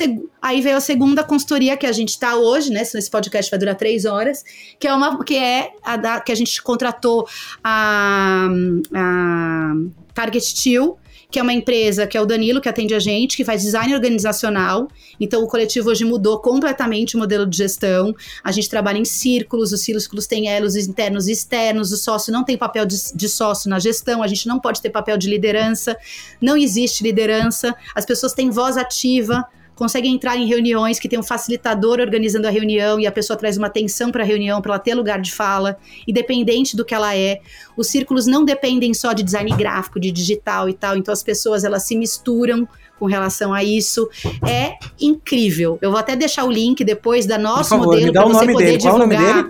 aí 0.42 0.62
veio 0.62 0.78
a 0.78 0.82
segunda 0.82 1.24
consultoria 1.24 1.76
que 1.76 1.86
a 1.86 1.92
gente 1.92 2.10
está 2.10 2.36
hoje, 2.36 2.72
né? 2.72 2.82
Esse 2.82 3.10
podcast 3.10 3.52
vai 3.52 3.60
durar 3.60 3.76
três 3.76 4.06
horas, 4.06 4.44
que 4.80 4.88
é 4.88 4.94
uma 4.94 5.24
que 5.24 5.36
é 5.36 5.72
a 5.84 5.98
da, 5.98 6.22
que 6.22 6.32
a 6.32 6.36
gente 6.36 6.62
contratou 6.62 7.28
a, 7.64 8.48
a 8.94 9.74
Target 10.14 10.46
Steel, 10.46 10.98
que 11.30 11.40
é 11.40 11.42
uma 11.42 11.54
empresa 11.54 12.08
que 12.08 12.18
é 12.18 12.22
o 12.22 12.26
Danilo, 12.26 12.62
que 12.62 12.70
atende 12.70 12.94
a 12.94 13.00
gente, 13.00 13.36
que 13.36 13.44
faz 13.44 13.62
design 13.62 13.94
organizacional. 13.94 14.88
Então, 15.20 15.44
o 15.44 15.48
coletivo 15.48 15.90
hoje 15.90 16.06
mudou 16.06 16.40
completamente 16.40 17.16
o 17.16 17.20
modelo 17.20 17.46
de 17.46 17.58
gestão. 17.58 18.16
A 18.44 18.52
gente 18.52 18.70
trabalha 18.70 18.98
em 18.98 19.06
círculos, 19.06 19.74
os 19.74 19.82
círculos 19.82 20.26
têm 20.26 20.48
elos 20.48 20.76
internos 20.76 21.28
e 21.28 21.34
externos, 21.34 21.92
o 21.92 21.98
sócio 21.98 22.32
não 22.32 22.44
tem 22.44 22.58
papel 22.58 22.86
de, 22.86 22.96
de 23.14 23.28
sócio 23.28 23.70
na 23.70 23.78
gestão, 23.78 24.24
a 24.24 24.28
gente 24.28 24.48
não 24.48 24.60
pode 24.60 24.82
ter 24.82 24.90
papel 24.90 25.18
de 25.18 25.30
liderança, 25.30 25.98
não 26.42 26.56
existe 26.56 27.04
liderança, 27.04 27.76
as 27.94 28.06
pessoas 28.06 28.34
têm 28.34 28.50
voz 28.50 28.78
ativa, 28.78 29.46
consegue 29.78 30.08
entrar 30.08 30.36
em 30.36 30.48
reuniões 30.48 31.00
que 31.00 31.08
tem 31.08 31.20
um 31.20 31.24
facilitador 31.24 32.00
organizando 32.00 32.48
a 32.48 32.50
reunião 32.50 33.00
e 33.00 33.06
a 33.06 33.12
pessoa 33.12 33.38
traz 33.38 33.58
uma 33.58 33.68
atenção 33.68 34.12
para 34.12 34.24
a 34.24 34.26
reunião 34.26 34.62
para 34.62 34.74
ela 34.74 34.80
ter 34.80 34.96
lugar 34.96 35.22
de 35.22 35.32
fala, 35.32 35.78
independente 36.08 36.76
do 36.76 36.84
que 36.84 36.94
ela 36.94 37.16
é. 37.16 37.40
Os 37.78 37.88
círculos 37.88 38.26
não 38.26 38.44
dependem 38.44 38.94
só 38.94 39.14
de 39.14 39.24
design 39.24 39.56
gráfico, 39.56 40.00
de 40.00 40.12
digital 40.12 40.68
e 40.68 40.74
tal, 40.74 40.98
então 40.98 41.14
as 41.14 41.24
pessoas 41.24 41.64
elas 41.64 41.84
se 41.84 41.96
misturam 41.96 42.68
com 43.00 43.06
relação 43.06 43.54
a 43.54 43.64
isso. 43.64 44.10
É 44.48 44.74
incrível. 45.00 45.78
Eu 45.82 45.92
vou 45.92 46.00
até 46.00 46.16
deixar 46.16 46.44
o 46.44 46.52
link 46.52 46.84
depois 46.84 47.26
da 47.28 47.38
nosso 47.38 47.70
favor, 47.70 47.86
modelo 47.86 48.12
para 48.12 48.26
você 48.26 48.52
poder 48.52 48.66
dele. 48.66 48.78
divulgar. 48.78 49.50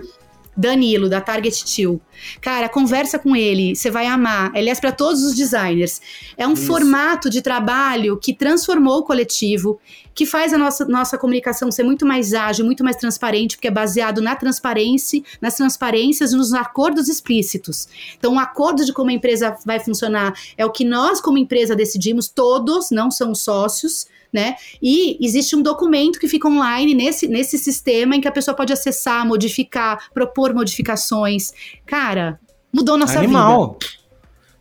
Danilo, 0.58 1.08
da 1.08 1.20
Target 1.20 1.64
Till. 1.64 2.00
Cara, 2.40 2.68
conversa 2.68 3.16
com 3.16 3.36
ele, 3.36 3.76
você 3.76 3.92
vai 3.92 4.06
amar. 4.06 4.50
Aliás, 4.56 4.80
para 4.80 4.90
todos 4.90 5.22
os 5.22 5.36
designers. 5.36 6.00
É 6.36 6.48
um 6.48 6.54
Isso. 6.54 6.66
formato 6.66 7.30
de 7.30 7.40
trabalho 7.40 8.18
que 8.18 8.34
transformou 8.34 8.98
o 8.98 9.02
coletivo, 9.04 9.78
que 10.14 10.26
faz 10.26 10.52
a 10.52 10.58
nossa, 10.58 10.84
nossa 10.84 11.16
comunicação 11.16 11.70
ser 11.70 11.82
muito 11.82 12.04
mais 12.04 12.34
ágil, 12.34 12.64
muito 12.64 12.84
mais 12.84 12.96
transparente, 12.96 13.56
porque 13.56 13.68
é 13.68 13.70
baseado 13.70 14.20
na 14.20 14.34
transparência, 14.34 15.22
nas 15.40 15.54
transparências 15.54 16.32
e 16.32 16.36
nos 16.36 16.52
acordos 16.52 17.08
explícitos. 17.08 17.88
Então, 18.18 18.34
o 18.34 18.38
acordo 18.38 18.84
de 18.84 18.92
como 18.92 19.10
a 19.10 19.12
empresa 19.12 19.56
vai 19.64 19.80
funcionar 19.80 20.32
é 20.56 20.64
o 20.64 20.70
que 20.70 20.84
nós, 20.84 21.20
como 21.20 21.38
empresa, 21.38 21.76
decidimos, 21.76 22.28
todos, 22.28 22.90
não 22.90 23.10
são 23.10 23.34
sócios 23.34 24.06
né? 24.32 24.56
E 24.82 25.16
existe 25.24 25.56
um 25.56 25.62
documento 25.62 26.18
que 26.18 26.28
fica 26.28 26.48
online 26.48 26.94
nesse, 26.94 27.26
nesse 27.26 27.58
sistema 27.58 28.14
em 28.14 28.20
que 28.20 28.28
a 28.28 28.32
pessoa 28.32 28.54
pode 28.54 28.72
acessar, 28.72 29.26
modificar, 29.26 30.10
propor 30.12 30.54
modificações. 30.54 31.52
Cara, 31.86 32.38
mudou 32.72 32.96
nossa 32.96 33.18
Animal. 33.18 33.78
vida. 33.80 33.98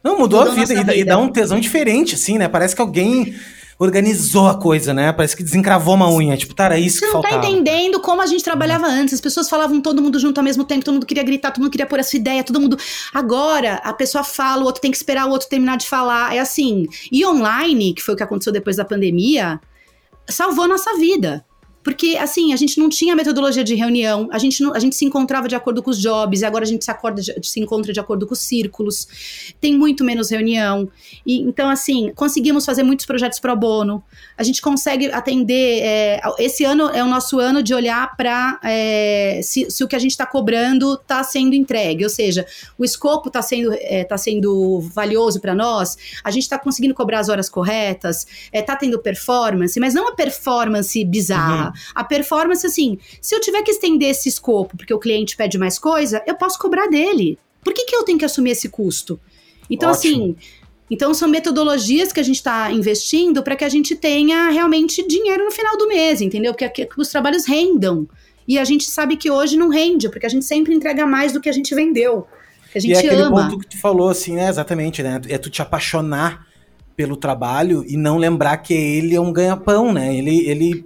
Não, 0.04 0.18
mudou, 0.18 0.40
mudou 0.40 0.54
a 0.54 0.56
vida 0.56 0.74
e, 0.74 0.78
vida 0.78 0.96
e 0.96 1.04
dá 1.04 1.18
um 1.18 1.30
tesão 1.30 1.60
diferente, 1.60 2.16
assim, 2.16 2.38
né? 2.38 2.48
Parece 2.48 2.76
que 2.76 2.82
alguém 2.82 3.36
organizou 3.80 4.48
a 4.48 4.56
coisa, 4.56 4.94
né? 4.94 5.12
Parece 5.14 5.36
que 5.36 5.44
desencravou 5.44 5.94
uma 5.94 6.12
unha. 6.12 6.36
Tipo, 6.36 6.54
tá, 6.54 6.66
era 6.66 6.80
isso 6.80 7.00
Você 7.00 7.06
que 7.06 7.12
faltava. 7.12 7.36
Você 7.36 7.38
não 7.38 7.42
tá 7.42 7.50
entendendo 7.50 8.00
como 8.00 8.22
a 8.22 8.26
gente 8.26 8.44
trabalhava 8.44 8.88
antes. 8.88 9.14
As 9.14 9.22
pessoas 9.22 9.50
falavam 9.50 9.80
todo 9.80 10.02
mundo 10.02 10.20
junto 10.20 10.38
ao 10.40 10.44
mesmo 10.44 10.64
tempo, 10.64 10.84
todo 10.84 10.96
mundo 10.96 11.06
queria 11.06 11.24
gritar, 11.24 11.52
todo 11.52 11.62
mundo 11.62 11.72
queria 11.72 11.86
pôr 11.86 12.00
a 12.00 12.04
sua 12.04 12.18
ideia, 12.18 12.44
todo 12.44 12.60
mundo. 12.60 12.78
Agora, 13.14 13.76
a 13.84 13.94
pessoa 13.94 14.24
fala, 14.24 14.64
o 14.64 14.66
outro 14.66 14.82
tem 14.82 14.90
que 14.90 14.98
esperar 14.98 15.28
o 15.28 15.30
outro 15.30 15.48
terminar 15.48 15.78
de 15.78 15.88
falar. 15.88 16.36
É 16.36 16.40
assim. 16.40 16.88
E 17.12 17.26
online, 17.26 17.94
que 17.94 18.02
foi 18.02 18.16
o 18.16 18.18
que 18.18 18.24
aconteceu 18.24 18.52
depois 18.52 18.78
da 18.78 18.86
pandemia, 18.86 19.60
salvou 20.28 20.66
a 20.66 20.68
nossa 20.68 20.98
vida. 20.98 21.46
Porque, 21.88 22.18
assim, 22.18 22.52
a 22.52 22.58
gente 22.58 22.78
não 22.82 22.90
tinha 22.90 23.16
metodologia 23.16 23.64
de 23.64 23.74
reunião, 23.74 24.28
a 24.30 24.38
gente, 24.38 24.62
não, 24.62 24.74
a 24.74 24.80
gente 24.80 24.94
se 24.94 25.06
encontrava 25.06 25.48
de 25.48 25.56
acordo 25.56 25.82
com 25.82 25.90
os 25.90 25.98
jobs, 25.98 26.44
agora 26.44 26.66
a 26.66 26.68
gente 26.68 26.84
se, 26.84 26.92
acorda 26.92 27.22
se 27.22 27.62
encontra 27.62 27.94
de 27.94 28.00
acordo 28.02 28.28
com 28.28 28.34
os 28.34 28.42
círculos, 28.42 29.54
tem 29.62 29.74
muito 29.78 30.04
menos 30.04 30.30
reunião. 30.30 30.90
E, 31.26 31.40
então, 31.40 31.70
assim, 31.70 32.12
conseguimos 32.14 32.66
fazer 32.66 32.84
muitos 32.84 33.06
projetos 33.06 33.40
pro 33.40 33.56
bono, 33.56 34.04
a 34.38 34.44
gente 34.44 34.62
consegue 34.62 35.10
atender. 35.14 35.80
É, 35.82 36.22
esse 36.40 36.66
ano 36.66 36.90
é 36.90 37.02
o 37.02 37.08
nosso 37.08 37.40
ano 37.40 37.64
de 37.64 37.74
olhar 37.74 38.18
para 38.18 38.60
é, 38.66 39.40
se, 39.42 39.72
se, 39.72 39.82
o 39.82 39.88
que 39.88 39.96
a 39.96 40.00
gente 40.00 40.12
está 40.12 40.26
cobrando 40.26 40.96
está 40.96 41.24
sendo 41.24 41.56
entregue, 41.56 42.04
ou 42.04 42.10
seja, 42.10 42.46
o 42.78 42.84
escopo 42.84 43.30
está 43.30 43.42
sendo, 43.42 43.74
é, 43.74 44.04
tá 44.04 44.18
sendo 44.18 44.82
valioso 44.94 45.40
para 45.40 45.56
nós, 45.56 45.98
a 46.22 46.32
gente 46.32 46.44
está 46.44 46.60
conseguindo 46.60 46.94
cobrar 46.94 47.20
as 47.20 47.30
horas 47.30 47.48
corretas, 47.48 48.28
está 48.52 48.74
é, 48.74 48.76
tendo 48.76 49.00
performance, 49.00 49.80
mas 49.80 49.94
não 49.94 50.10
a 50.10 50.12
performance 50.14 51.02
bizarra. 51.06 51.68
Uhum. 51.68 51.77
A 51.94 52.04
performance, 52.04 52.66
assim, 52.66 52.98
se 53.22 53.36
eu 53.36 53.42
tiver 53.42 53.62
que 53.64 53.72
estender 53.72 54.10
esse 54.10 54.30
escopo 54.30 54.78
porque 54.78 54.94
o 54.94 55.00
cliente 55.00 55.36
pede 55.36 55.58
mais 55.58 55.78
coisa, 55.80 56.24
eu 56.26 56.36
posso 56.36 56.58
cobrar 56.60 56.88
dele. 56.88 57.38
Por 57.64 57.74
que, 57.74 57.86
que 57.86 57.96
eu 57.96 58.04
tenho 58.04 58.18
que 58.18 58.26
assumir 58.26 58.52
esse 58.52 58.70
custo? 58.70 59.20
Então, 59.70 59.92
Ótimo. 59.92 60.16
assim, 60.16 60.36
então, 60.90 61.14
são 61.14 61.28
metodologias 61.28 62.14
que 62.14 62.20
a 62.20 62.24
gente 62.24 62.38
está 62.38 62.72
investindo 62.72 63.44
para 63.44 63.56
que 63.56 63.66
a 63.66 63.70
gente 63.70 63.96
tenha 63.96 64.50
realmente 64.50 65.06
dinheiro 65.06 65.44
no 65.44 65.52
final 65.52 65.78
do 65.78 65.88
mês, 65.88 66.22
entendeu? 66.22 66.54
Que, 66.54 66.68
que, 66.70 66.86
que, 66.86 67.02
os 67.02 67.10
trabalhos 67.10 67.46
rendam. 67.46 68.08
E 68.48 68.58
a 68.58 68.64
gente 68.64 68.86
sabe 68.86 69.18
que 69.18 69.30
hoje 69.30 69.58
não 69.58 69.68
rende, 69.68 70.08
porque 70.08 70.26
a 70.26 70.30
gente 70.30 70.46
sempre 70.46 70.74
entrega 70.74 71.06
mais 71.06 71.34
do 71.34 71.42
que 71.42 71.50
a 71.50 71.52
gente 71.52 71.76
vendeu. 71.76 72.26
Que 72.72 72.78
a 72.78 72.82
gente 72.82 72.92
e 72.92 72.96
é 72.96 73.00
aquele 73.00 73.22
ama. 73.22 73.50
ponto 73.50 73.60
que 73.60 73.68
tu 73.68 73.78
falou, 73.78 74.08
assim, 74.08 74.36
né? 74.36 74.48
Exatamente, 74.48 75.04
né? 75.04 75.20
É 75.28 75.38
tu 75.38 75.50
te 75.50 75.62
apaixonar 75.62 76.48
pelo 76.96 77.18
trabalho 77.18 77.84
e 77.86 77.98
não 77.98 78.18
lembrar 78.18 78.58
que 78.58 78.74
ele 78.74 79.14
é 79.14 79.20
um 79.20 79.34
ganha-pão, 79.34 79.92
né? 79.92 80.16
Ele, 80.16 80.50
ele 80.50 80.86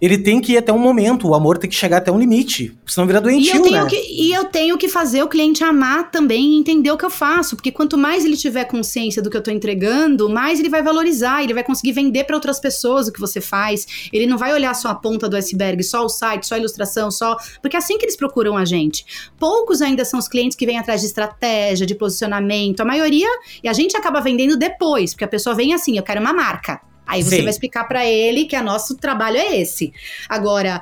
ele 0.00 0.18
tem 0.18 0.40
que 0.40 0.52
ir 0.52 0.58
até 0.58 0.72
um 0.72 0.78
momento, 0.78 1.28
o 1.28 1.34
amor 1.34 1.56
tem 1.58 1.70
que 1.70 1.76
chegar 1.76 1.98
até 1.98 2.12
um 2.12 2.18
limite, 2.18 2.76
senão 2.86 3.06
vira 3.06 3.20
doentio, 3.20 3.54
e 3.54 3.56
eu 3.56 3.62
tenho 3.62 3.84
né? 3.84 3.90
Que, 3.90 3.96
e 3.96 4.32
eu 4.32 4.44
tenho 4.44 4.78
que 4.78 4.88
fazer 4.88 5.22
o 5.22 5.28
cliente 5.28 5.64
amar 5.64 6.10
também 6.10 6.52
e 6.52 6.58
entender 6.58 6.90
o 6.90 6.98
que 6.98 7.04
eu 7.04 7.10
faço, 7.10 7.56
porque 7.56 7.72
quanto 7.72 7.96
mais 7.96 8.24
ele 8.24 8.36
tiver 8.36 8.64
consciência 8.64 9.22
do 9.22 9.30
que 9.30 9.36
eu 9.36 9.42
tô 9.42 9.50
entregando, 9.50 10.28
mais 10.28 10.60
ele 10.60 10.68
vai 10.68 10.82
valorizar, 10.82 11.42
ele 11.42 11.54
vai 11.54 11.64
conseguir 11.64 11.92
vender 11.92 12.24
para 12.24 12.36
outras 12.36 12.60
pessoas 12.60 13.08
o 13.08 13.12
que 13.12 13.20
você 13.20 13.40
faz, 13.40 14.10
ele 14.12 14.26
não 14.26 14.36
vai 14.36 14.52
olhar 14.52 14.74
só 14.74 14.88
a 14.88 14.94
ponta 14.94 15.28
do 15.28 15.36
iceberg, 15.36 15.82
só 15.82 16.04
o 16.04 16.08
site, 16.08 16.46
só 16.46 16.56
a 16.56 16.58
ilustração, 16.58 17.10
só... 17.10 17.36
Porque 17.62 17.76
é 17.76 17.78
assim 17.78 17.96
que 17.96 18.04
eles 18.04 18.16
procuram 18.16 18.56
a 18.56 18.64
gente. 18.64 19.04
Poucos 19.38 19.80
ainda 19.80 20.04
são 20.04 20.18
os 20.18 20.28
clientes 20.28 20.56
que 20.56 20.66
vêm 20.66 20.78
atrás 20.78 21.00
de 21.00 21.06
estratégia, 21.06 21.86
de 21.86 21.94
posicionamento, 21.94 22.80
a 22.80 22.84
maioria, 22.84 23.28
e 23.62 23.68
a 23.68 23.72
gente 23.72 23.96
acaba 23.96 24.20
vendendo 24.20 24.56
depois, 24.56 25.12
porque 25.12 25.24
a 25.24 25.28
pessoa 25.28 25.54
vem 25.54 25.72
assim, 25.72 25.96
eu 25.96 26.02
quero 26.02 26.20
uma 26.20 26.32
marca. 26.32 26.80
Aí 27.06 27.22
você 27.22 27.36
Sim. 27.36 27.42
vai 27.42 27.50
explicar 27.50 27.84
para 27.84 28.04
ele 28.04 28.46
que 28.46 28.56
o 28.56 28.62
nosso 28.62 28.96
trabalho 28.96 29.36
é 29.36 29.60
esse. 29.60 29.92
Agora, 30.28 30.80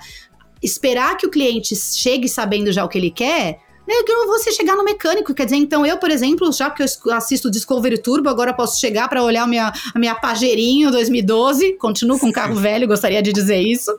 esperar 0.63 1.17
que 1.17 1.27
o 1.27 1.31
cliente 1.31 1.77
chegue 1.77 2.29
sabendo 2.29 2.73
já 2.73 2.85
o 2.85 2.89
que 2.89 2.97
ele 2.97 3.11
quer, 3.11 3.61
né, 3.87 3.95
que 4.07 4.15
você 4.27 4.51
chegar 4.51 4.77
no 4.77 4.85
mecânico, 4.85 5.35
quer 5.35 5.45
dizer, 5.45 5.57
então 5.57 5.85
eu, 5.85 5.99
por 5.99 6.11
exemplo, 6.11 6.51
já 6.53 6.71
que 6.71 6.83
eu 6.83 7.13
assisto 7.13 7.51
Discovery 7.51 7.99
Turbo, 7.99 8.31
agora 8.31 8.55
posso 8.55 8.81
chegar 8.81 9.09
para 9.09 9.23
olhar 9.23 9.43
a 9.43 9.47
minha, 9.47 9.73
a 9.95 9.99
minha 9.99 10.15
Pajeirinho 10.15 10.91
2012, 10.91 11.75
continuo 11.75 12.19
com 12.19 12.29
um 12.29 12.33
carro 12.33 12.55
velho, 12.57 12.89
gostaria 12.89 13.23
de 13.23 13.33
dizer 13.33 13.61
isso. 13.61 13.97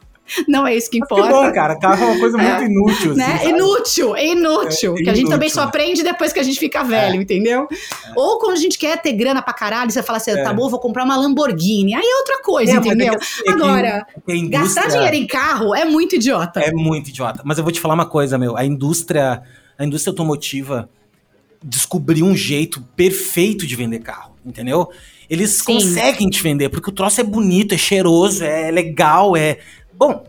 Não 0.47 0.65
é 0.65 0.75
isso 0.75 0.89
que 0.89 0.97
importa. 0.97 1.27
Que 1.27 1.33
bom, 1.33 1.51
cara. 1.53 1.77
Carro 1.77 2.03
é 2.03 2.07
uma 2.07 2.19
coisa 2.19 2.37
muito 2.37 2.51
é, 2.51 2.65
inútil. 2.65 3.11
Assim, 3.11 3.19
né? 3.19 3.49
Inútil, 3.49 4.15
é 4.15 4.27
inútil. 4.27 4.95
É, 4.97 5.03
que 5.03 5.09
a 5.09 5.13
gente 5.13 5.29
também 5.29 5.49
só 5.49 5.61
aprende 5.61 6.03
depois 6.03 6.33
que 6.33 6.39
a 6.39 6.43
gente 6.43 6.59
fica 6.59 6.83
velho, 6.83 7.19
é. 7.19 7.21
entendeu? 7.21 7.67
É. 7.71 8.13
Ou 8.15 8.39
quando 8.39 8.53
a 8.53 8.59
gente 8.59 8.77
quer 8.77 9.01
ter 9.01 9.13
grana 9.13 9.41
pra 9.41 9.53
caralho, 9.53 9.91
você 9.91 10.01
fala 10.01 10.17
assim, 10.17 10.33
tá 10.33 10.49
é. 10.49 10.53
bom, 10.53 10.67
vou 10.69 10.79
comprar 10.79 11.03
uma 11.03 11.15
Lamborghini. 11.15 11.93
Aí 11.93 12.03
é 12.03 12.17
outra 12.17 12.41
coisa, 12.41 12.73
entendeu? 12.73 13.15
Agora, 13.47 14.05
indústria... 14.27 14.59
gastar 14.61 14.87
dinheiro 14.87 15.15
em 15.15 15.27
carro 15.27 15.75
é 15.75 15.85
muito 15.85 16.15
idiota. 16.15 16.59
É 16.59 16.71
muito 16.71 17.09
idiota. 17.09 17.41
Mas 17.45 17.57
eu 17.57 17.63
vou 17.63 17.71
te 17.71 17.79
falar 17.79 17.93
uma 17.93 18.07
coisa, 18.07 18.37
meu. 18.37 18.57
A 18.57 18.65
indústria, 18.65 19.41
a 19.77 19.85
indústria 19.85 20.11
automotiva 20.11 20.89
descobriu 21.63 22.25
um 22.25 22.35
jeito 22.35 22.81
perfeito 22.95 23.65
de 23.65 23.75
vender 23.75 23.99
carro, 23.99 24.35
entendeu? 24.45 24.89
Eles 25.29 25.51
Sim. 25.51 25.63
conseguem 25.65 26.29
te 26.29 26.41
vender, 26.41 26.69
porque 26.69 26.89
o 26.89 26.93
troço 26.93 27.19
é 27.19 27.23
bonito, 27.23 27.73
é 27.73 27.77
cheiroso, 27.77 28.43
é 28.43 28.69
legal, 28.69 29.35
é 29.35 29.57
Bom, 29.97 30.23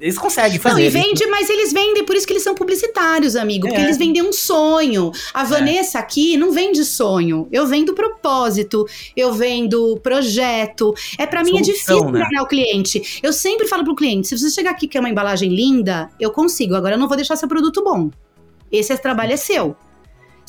eles 0.00 0.16
conseguem 0.16 0.58
fazer. 0.58 0.74
Não, 0.74 0.80
e 0.80 0.88
vende, 0.88 1.26
mas 1.26 1.50
eles 1.50 1.72
vendem, 1.72 2.04
por 2.04 2.16
isso 2.16 2.26
que 2.26 2.32
eles 2.32 2.42
são 2.42 2.54
publicitários, 2.54 3.36
amigo. 3.36 3.66
Porque 3.66 3.80
é. 3.80 3.84
eles 3.84 3.98
vendem 3.98 4.22
um 4.22 4.32
sonho. 4.32 5.12
A 5.34 5.42
é. 5.42 5.44
Vanessa 5.44 5.98
é. 5.98 6.00
aqui 6.00 6.36
não 6.38 6.52
vende 6.52 6.82
sonho. 6.84 7.46
Eu 7.52 7.66
vendo 7.66 7.92
propósito, 7.92 8.86
eu 9.14 9.32
vendo 9.34 9.98
projeto. 10.02 10.94
É 11.18 11.26
para 11.26 11.44
mim 11.44 11.58
é 11.58 11.60
difícil 11.60 12.10
né? 12.10 12.20
enganar 12.20 12.42
o 12.42 12.46
cliente. 12.46 13.20
Eu 13.22 13.32
sempre 13.32 13.68
falo 13.68 13.84
pro 13.84 13.94
cliente: 13.94 14.28
se 14.28 14.38
você 14.38 14.48
chegar 14.48 14.70
aqui 14.70 14.88
que 14.88 14.96
é 14.96 15.00
uma 15.00 15.10
embalagem 15.10 15.54
linda, 15.54 16.10
eu 16.18 16.30
consigo. 16.30 16.74
Agora 16.74 16.94
eu 16.94 16.98
não 16.98 17.06
vou 17.06 17.16
deixar 17.16 17.36
seu 17.36 17.48
produto 17.48 17.84
bom. 17.84 18.10
Esse 18.72 18.96
trabalho 18.96 19.34
é 19.34 19.36
seu. 19.36 19.76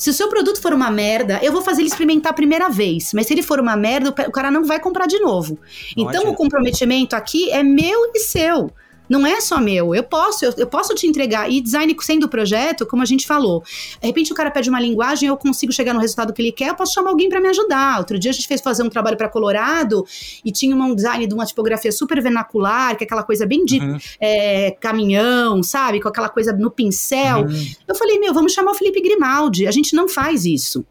Se 0.02 0.10
o 0.10 0.12
seu 0.12 0.28
produto 0.28 0.60
for 0.60 0.72
uma 0.72 0.90
merda, 0.90 1.38
eu 1.44 1.52
vou 1.52 1.62
fazer 1.62 1.82
ele 1.82 1.88
experimentar 1.88 2.32
a 2.32 2.34
primeira 2.34 2.68
vez. 2.68 3.12
Mas 3.14 3.28
se 3.28 3.34
ele 3.34 3.40
for 3.40 3.60
uma 3.60 3.76
merda, 3.76 4.10
o 4.10 4.32
cara 4.32 4.50
não 4.50 4.64
vai 4.64 4.80
comprar 4.80 5.06
de 5.06 5.20
novo. 5.20 5.60
Não 5.96 6.08
então, 6.08 6.22
adianta. 6.22 6.30
o 6.30 6.34
comprometimento 6.34 7.14
aqui 7.14 7.48
é 7.52 7.62
meu 7.62 8.10
e 8.12 8.18
seu 8.18 8.72
não 9.12 9.26
é 9.26 9.42
só 9.42 9.60
meu. 9.60 9.94
Eu 9.94 10.02
posso, 10.02 10.42
eu, 10.42 10.54
eu, 10.56 10.66
posso 10.66 10.94
te 10.94 11.06
entregar. 11.06 11.50
E 11.50 11.60
design 11.60 11.94
sendo 12.00 12.26
projeto, 12.30 12.86
como 12.86 13.02
a 13.02 13.04
gente 13.04 13.26
falou. 13.26 13.62
De 14.00 14.06
repente 14.06 14.32
o 14.32 14.34
cara 14.34 14.50
pede 14.50 14.70
uma 14.70 14.80
linguagem, 14.80 15.28
eu 15.28 15.36
consigo 15.36 15.70
chegar 15.70 15.92
no 15.92 16.00
resultado 16.00 16.32
que 16.32 16.40
ele 16.40 16.50
quer, 16.50 16.70
eu 16.70 16.74
posso 16.74 16.94
chamar 16.94 17.10
alguém 17.10 17.28
para 17.28 17.38
me 17.38 17.48
ajudar. 17.48 17.98
Outro 17.98 18.18
dia 18.18 18.30
a 18.30 18.34
gente 18.34 18.48
fez 18.48 18.62
fazer 18.62 18.82
um 18.82 18.88
trabalho 18.88 19.18
para 19.18 19.28
Colorado 19.28 20.06
e 20.42 20.50
tinha 20.50 20.74
um 20.74 20.94
design 20.94 21.26
de 21.26 21.34
uma 21.34 21.44
tipografia 21.44 21.92
super 21.92 22.22
vernacular, 22.22 22.96
que 22.96 23.04
é 23.04 23.06
aquela 23.06 23.22
coisa 23.22 23.44
bem 23.44 23.66
de 23.66 23.78
uhum. 23.80 23.98
é, 24.18 24.70
caminhão, 24.80 25.62
sabe? 25.62 26.00
Com 26.00 26.08
aquela 26.08 26.30
coisa 26.30 26.54
no 26.54 26.70
pincel. 26.70 27.42
Uhum. 27.42 27.66
Eu 27.86 27.94
falei, 27.94 28.18
meu, 28.18 28.32
vamos 28.32 28.52
chamar 28.52 28.72
o 28.72 28.74
Felipe 28.74 29.02
Grimaldi. 29.02 29.66
A 29.66 29.70
gente 29.70 29.94
não 29.94 30.08
faz 30.08 30.46
isso. 30.46 30.86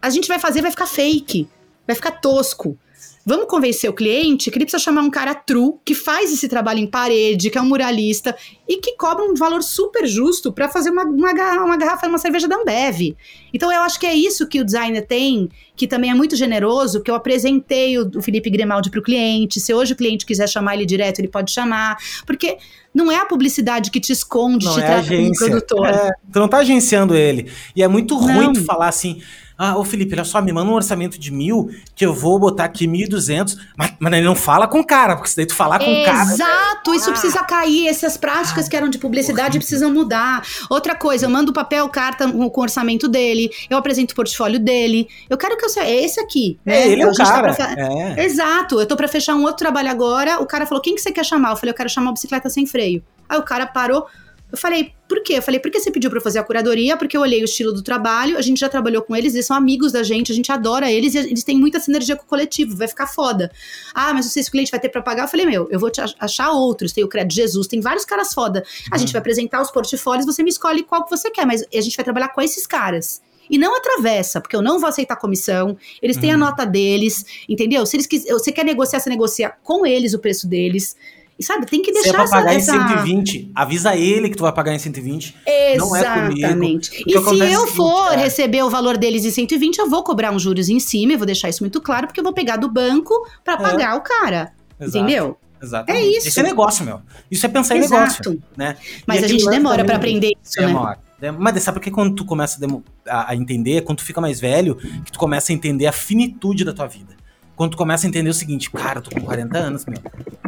A 0.00 0.10
gente 0.10 0.26
vai 0.26 0.40
fazer, 0.40 0.60
vai 0.60 0.72
ficar 0.72 0.86
fake. 0.86 1.48
Vai 1.86 1.94
ficar 1.94 2.10
tosco. 2.10 2.76
Vamos 3.24 3.46
convencer 3.46 3.88
o 3.88 3.92
cliente 3.92 4.50
que 4.50 4.58
ele 4.58 4.64
precisa 4.64 4.82
chamar 4.82 5.02
um 5.02 5.10
cara 5.10 5.34
true, 5.34 5.74
que 5.84 5.94
faz 5.94 6.32
esse 6.32 6.48
trabalho 6.48 6.80
em 6.80 6.86
parede, 6.86 7.50
que 7.50 7.58
é 7.58 7.62
um 7.62 7.68
muralista 7.68 8.36
e 8.68 8.78
que 8.78 8.96
cobra 8.96 9.24
um 9.24 9.34
valor 9.34 9.62
super 9.62 10.06
justo 10.06 10.52
para 10.52 10.68
fazer 10.68 10.90
uma, 10.90 11.04
uma, 11.04 11.32
uma 11.62 11.76
garrafa, 11.76 12.08
uma 12.08 12.18
cerveja 12.18 12.48
da 12.48 12.56
Ambev. 12.56 13.16
Então 13.54 13.70
eu 13.72 13.82
acho 13.82 14.00
que 14.00 14.06
é 14.06 14.14
isso 14.14 14.48
que 14.48 14.60
o 14.60 14.64
designer 14.64 15.06
tem, 15.06 15.48
que 15.76 15.86
também 15.86 16.10
é 16.10 16.14
muito 16.14 16.34
generoso, 16.34 17.00
que 17.00 17.10
eu 17.10 17.14
apresentei 17.14 17.96
o, 17.96 18.10
o 18.16 18.22
Felipe 18.22 18.50
Grimaldi 18.50 18.90
para 18.90 18.98
o 19.00 19.02
cliente. 19.02 19.60
Se 19.60 19.72
hoje 19.72 19.92
o 19.92 19.96
cliente 19.96 20.26
quiser 20.26 20.48
chamar 20.48 20.74
ele 20.74 20.84
direto, 20.84 21.20
ele 21.20 21.28
pode 21.28 21.52
chamar. 21.52 21.96
Porque 22.26 22.58
não 22.92 23.10
é 23.10 23.16
a 23.16 23.24
publicidade 23.24 23.90
que 23.90 24.00
te 24.00 24.12
esconde, 24.12 24.66
não 24.66 24.74
te 24.74 24.80
é 24.80 24.84
trata 24.84 25.08
como 25.08 25.32
produtor. 25.32 25.86
É, 25.86 26.10
tu 26.32 26.40
não 26.40 26.48
tá 26.48 26.58
agenciando 26.58 27.14
ele. 27.14 27.50
E 27.76 27.82
é 27.82 27.88
muito 27.88 28.16
ruim 28.16 28.46
não. 28.46 28.52
tu 28.52 28.64
falar 28.64 28.88
assim, 28.88 29.22
ah, 29.64 29.78
ô 29.78 29.84
Felipe, 29.84 30.12
olha 30.12 30.24
só, 30.24 30.42
me 30.42 30.52
manda 30.52 30.68
um 30.72 30.74
orçamento 30.74 31.20
de 31.20 31.30
mil 31.30 31.70
que 31.94 32.04
eu 32.04 32.12
vou 32.12 32.36
botar 32.36 32.64
aqui 32.64 32.88
mil 32.88 33.06
e 33.06 33.08
duzentos. 33.08 33.56
Mas, 33.76 33.92
mas 34.00 34.12
ele 34.12 34.26
não 34.26 34.34
fala 34.34 34.66
com 34.66 34.80
o 34.80 34.84
cara, 34.84 35.14
porque 35.14 35.30
se 35.30 35.36
daí 35.36 35.46
tu 35.46 35.54
falar 35.54 35.78
com 35.78 35.84
o 35.84 36.04
cara... 36.04 36.32
Exato, 36.32 36.92
isso 36.92 37.08
ah. 37.08 37.12
precisa 37.12 37.44
cair. 37.44 37.86
Essas 37.86 38.16
práticas 38.16 38.66
ah, 38.66 38.68
que 38.68 38.76
eram 38.76 38.88
de 38.88 38.98
publicidade 38.98 39.60
precisam 39.60 39.92
mudar. 39.92 40.44
Outra 40.68 40.96
coisa, 40.96 41.26
eu 41.26 41.30
mando 41.30 41.52
papel, 41.52 41.88
carta 41.90 42.28
com 42.28 42.60
o 42.60 42.60
orçamento 42.60 43.06
dele, 43.06 43.52
eu 43.70 43.78
apresento 43.78 44.14
o 44.14 44.16
portfólio 44.16 44.58
dele. 44.58 45.06
Eu 45.30 45.38
quero 45.38 45.56
que 45.56 45.64
eu... 45.64 45.70
É 45.76 46.04
esse 46.04 46.18
aqui. 46.18 46.58
É, 46.66 46.70
né? 46.70 46.88
ele 46.88 47.02
é 47.02 47.06
o 47.06 47.14
cara. 47.14 47.54
Tá 47.54 47.72
é. 47.78 48.24
Exato, 48.24 48.80
eu 48.80 48.86
tô 48.86 48.96
pra 48.96 49.06
fechar 49.06 49.36
um 49.36 49.42
outro 49.42 49.58
trabalho 49.58 49.90
agora, 49.90 50.42
o 50.42 50.46
cara 50.46 50.66
falou, 50.66 50.82
quem 50.82 50.96
que 50.96 51.00
você 51.00 51.12
quer 51.12 51.24
chamar? 51.24 51.50
Eu 51.50 51.56
falei, 51.56 51.70
eu 51.70 51.76
quero 51.76 51.88
chamar 51.88 52.10
a 52.10 52.14
bicicleta 52.14 52.50
sem 52.50 52.66
freio. 52.66 53.00
Aí 53.28 53.38
o 53.38 53.42
cara 53.42 53.64
parou, 53.64 54.06
eu 54.52 54.58
falei, 54.58 54.92
por 55.08 55.22
quê? 55.22 55.38
Eu 55.38 55.42
falei, 55.42 55.58
por 55.58 55.70
que 55.70 55.80
você 55.80 55.90
pediu 55.90 56.10
pra 56.10 56.18
eu 56.18 56.22
fazer 56.22 56.38
a 56.38 56.44
curadoria? 56.44 56.94
Porque 56.94 57.16
eu 57.16 57.22
olhei 57.22 57.40
o 57.40 57.46
estilo 57.46 57.72
do 57.72 57.82
trabalho, 57.82 58.36
a 58.36 58.42
gente 58.42 58.60
já 58.60 58.68
trabalhou 58.68 59.00
com 59.00 59.16
eles, 59.16 59.32
eles 59.32 59.46
são 59.46 59.56
amigos 59.56 59.92
da 59.92 60.02
gente, 60.02 60.30
a 60.30 60.34
gente 60.34 60.52
adora 60.52 60.92
eles 60.92 61.14
e 61.14 61.18
eles 61.18 61.42
têm 61.42 61.58
muita 61.58 61.80
sinergia 61.80 62.14
com 62.14 62.24
o 62.24 62.26
coletivo, 62.26 62.76
vai 62.76 62.86
ficar 62.86 63.06
foda. 63.06 63.50
Ah, 63.94 64.12
mas 64.12 64.26
não 64.26 64.32
sei 64.32 64.42
se 64.42 64.50
o 64.50 64.52
cliente 64.52 64.70
vai 64.70 64.78
ter 64.78 64.90
pra 64.90 65.00
pagar. 65.00 65.22
Eu 65.22 65.28
falei, 65.28 65.46
meu, 65.46 65.68
eu 65.70 65.80
vou 65.80 65.90
te 65.90 66.02
achar 66.20 66.50
outros. 66.50 66.92
Tem 66.92 67.02
o 67.02 67.08
Crédito 67.08 67.34
Jesus, 67.34 67.66
tem 67.66 67.80
vários 67.80 68.04
caras 68.04 68.34
foda. 68.34 68.62
A 68.90 68.98
gente 68.98 69.08
uhum. 69.08 69.12
vai 69.12 69.20
apresentar 69.20 69.62
os 69.62 69.70
portfólios, 69.70 70.26
você 70.26 70.42
me 70.42 70.50
escolhe 70.50 70.82
qual 70.82 71.02
que 71.02 71.10
você 71.10 71.30
quer, 71.30 71.46
mas 71.46 71.62
a 71.62 71.80
gente 71.80 71.96
vai 71.96 72.04
trabalhar 72.04 72.28
com 72.28 72.42
esses 72.42 72.66
caras. 72.66 73.22
E 73.48 73.56
não 73.56 73.74
atravessa, 73.74 74.38
porque 74.38 74.54
eu 74.54 74.62
não 74.62 74.78
vou 74.78 74.88
aceitar 74.88 75.16
comissão. 75.16 75.78
Eles 76.02 76.18
têm 76.18 76.30
a 76.30 76.34
uhum. 76.34 76.40
nota 76.40 76.66
deles, 76.66 77.24
entendeu? 77.48 77.86
Se 77.86 77.96
eles 77.96 78.06
quis, 78.06 78.24
você 78.26 78.52
quer 78.52 78.66
negociar, 78.66 79.00
você 79.00 79.08
negocia 79.08 79.50
com 79.62 79.86
eles 79.86 80.12
o 80.12 80.18
preço 80.18 80.46
deles. 80.46 80.94
E 81.38 81.44
sabe, 81.44 81.66
tem 81.66 81.82
que 81.82 81.92
deixar 81.92 82.10
Se 82.10 82.14
é 82.14 82.18
pra 82.18 82.28
pagar 82.28 82.54
essa, 82.54 82.76
em 82.76 82.88
120, 82.88 83.52
avisa 83.54 83.96
ele 83.96 84.28
que 84.28 84.36
tu 84.36 84.42
vai 84.42 84.52
pagar 84.52 84.74
em 84.74 84.78
120. 84.78 85.34
Exatamente. 85.46 86.40
Não 86.40 86.46
é 86.46 86.52
comigo. 86.52 86.80
E 87.06 87.48
se 87.48 87.52
eu 87.52 87.66
for 87.66 88.12
é. 88.12 88.16
receber 88.16 88.62
o 88.62 88.70
valor 88.70 88.96
deles 88.96 89.24
em 89.24 89.30
120, 89.30 89.78
eu 89.78 89.88
vou 89.88 90.02
cobrar 90.04 90.30
uns 90.30 90.42
juros 90.42 90.68
em 90.68 90.78
cima, 90.78 91.12
eu 91.12 91.18
vou 91.18 91.26
deixar 91.26 91.48
isso 91.48 91.62
muito 91.62 91.80
claro, 91.80 92.06
porque 92.06 92.20
eu 92.20 92.24
vou 92.24 92.32
pegar 92.32 92.56
do 92.56 92.70
banco 92.70 93.14
para 93.44 93.54
é. 93.54 93.56
pagar 93.56 93.96
o 93.96 94.02
cara. 94.02 94.52
Exato. 94.78 94.98
Entendeu? 94.98 95.38
Exatamente. 95.62 96.04
É 96.04 96.18
isso. 96.18 96.28
Isso 96.28 96.40
é 96.40 96.42
negócio, 96.42 96.84
meu. 96.84 97.00
Isso 97.30 97.46
é 97.46 97.48
pensar 97.48 97.76
Exato. 97.76 97.94
em 97.94 97.98
negócio, 97.98 98.42
né? 98.56 98.76
Mas 99.06 99.22
a 99.22 99.28
gente 99.28 99.44
demora 99.46 99.84
para 99.84 99.96
aprender 99.96 100.32
isso, 100.42 100.60
né? 100.60 100.66
demora. 100.66 100.98
né? 101.20 101.30
Mas 101.30 101.62
sabe 101.62 101.78
por 101.78 101.84
que 101.84 101.90
quando 101.90 102.14
tu 102.14 102.24
começa 102.24 102.58
a 103.06 103.34
entender, 103.34 103.82
quando 103.82 103.98
tu 103.98 104.04
fica 104.04 104.20
mais 104.20 104.40
velho, 104.40 104.76
que 105.04 105.12
tu 105.12 105.18
começa 105.18 105.52
a 105.52 105.54
entender 105.54 105.86
a 105.86 105.92
finitude 105.92 106.64
da 106.64 106.72
tua 106.72 106.86
vida. 106.86 107.21
Quando 107.62 107.70
tu 107.70 107.76
começa 107.76 108.04
a 108.04 108.08
entender 108.08 108.28
o 108.28 108.34
seguinte, 108.34 108.68
cara, 108.72 108.98
eu 108.98 109.02
tô 109.02 109.12
com 109.12 109.20
40 109.20 109.56
anos, 109.56 109.86
meu. 109.86 109.96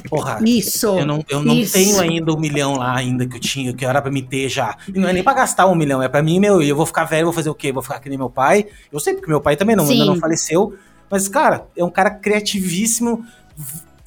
Porra, 0.08 0.40
isso. 0.44 0.98
Eu 0.98 1.06
não, 1.06 1.24
eu 1.28 1.44
não 1.44 1.54
isso. 1.54 1.74
tenho 1.74 2.00
ainda 2.00 2.32
o 2.32 2.36
um 2.36 2.40
milhão 2.40 2.76
lá 2.76 2.96
ainda 2.96 3.24
que 3.24 3.36
eu 3.36 3.40
tinha, 3.40 3.72
que 3.72 3.84
era 3.84 4.02
pra 4.02 4.10
me 4.10 4.20
ter 4.20 4.48
já. 4.48 4.76
E 4.92 4.98
não 4.98 5.08
é 5.08 5.12
nem 5.12 5.22
pra 5.22 5.32
gastar 5.32 5.68
um 5.68 5.76
milhão, 5.76 6.02
é 6.02 6.08
pra 6.08 6.24
mim, 6.24 6.40
meu, 6.40 6.60
eu 6.60 6.74
vou 6.74 6.84
ficar 6.84 7.04
velho, 7.04 7.26
vou 7.26 7.32
fazer 7.32 7.48
o 7.48 7.54
quê? 7.54 7.70
Vou 7.70 7.84
ficar 7.84 8.00
que 8.00 8.08
nem 8.08 8.18
meu 8.18 8.28
pai. 8.28 8.66
Eu 8.90 8.98
sei 8.98 9.14
porque 9.14 9.28
meu 9.28 9.40
pai 9.40 9.56
também 9.56 9.76
não, 9.76 9.88
ainda 9.88 10.04
não 10.04 10.16
faleceu. 10.16 10.74
Mas, 11.08 11.28
cara, 11.28 11.68
é 11.76 11.84
um 11.84 11.90
cara 11.90 12.10
criativíssimo, 12.10 13.24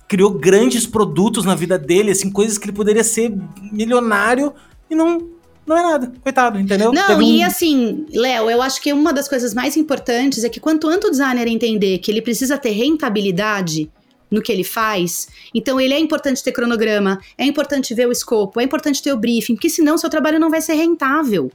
criou 0.06 0.30
grandes 0.30 0.86
produtos 0.86 1.46
na 1.46 1.56
vida 1.56 1.80
dele, 1.80 2.12
assim, 2.12 2.30
coisas 2.30 2.58
que 2.58 2.66
ele 2.66 2.76
poderia 2.76 3.06
ser 3.06 3.34
milionário 3.72 4.54
e 4.90 4.96
não 4.96 5.30
não 5.68 5.78
é 5.78 5.84
nada, 5.84 6.14
coitado, 6.24 6.58
entendeu? 6.58 6.94
Não, 6.94 7.18
um... 7.18 7.22
e 7.22 7.44
assim, 7.44 8.06
Léo, 8.14 8.50
eu 8.50 8.62
acho 8.62 8.82
que 8.82 8.94
uma 8.94 9.12
das 9.12 9.28
coisas 9.28 9.54
mais 9.54 9.76
importantes 9.76 10.46
é 10.46 10.50
que 10.50 10.62
quanto 10.62 10.88
antes 10.88 11.10
o 11.10 11.12
designer 11.12 11.46
entender 11.48 11.98
que 11.98 12.10
ele 12.10 12.22
precisa 12.22 12.58
ter 12.58 12.72
rentabilidade 12.72 13.92
no 14.32 14.42
que 14.42 14.52
ele 14.52 14.64
faz, 14.64 15.28
então 15.54 15.80
ele 15.80 15.94
é 15.94 16.00
importante 16.00 16.44
ter 16.44 16.54
cronograma, 16.54 17.20
é 17.38 17.46
importante 17.46 17.94
ver 17.94 18.08
o 18.08 18.12
escopo, 18.12 18.62
é 18.62 18.64
importante 18.64 19.04
ter 19.04 19.12
o 19.12 19.18
briefing, 19.18 19.56
porque 19.56 19.70
senão 19.70 19.98
seu 19.98 20.10
trabalho 20.10 20.40
não 20.40 20.50
vai 20.50 20.62
ser 20.62 20.74
rentável. 20.74 21.52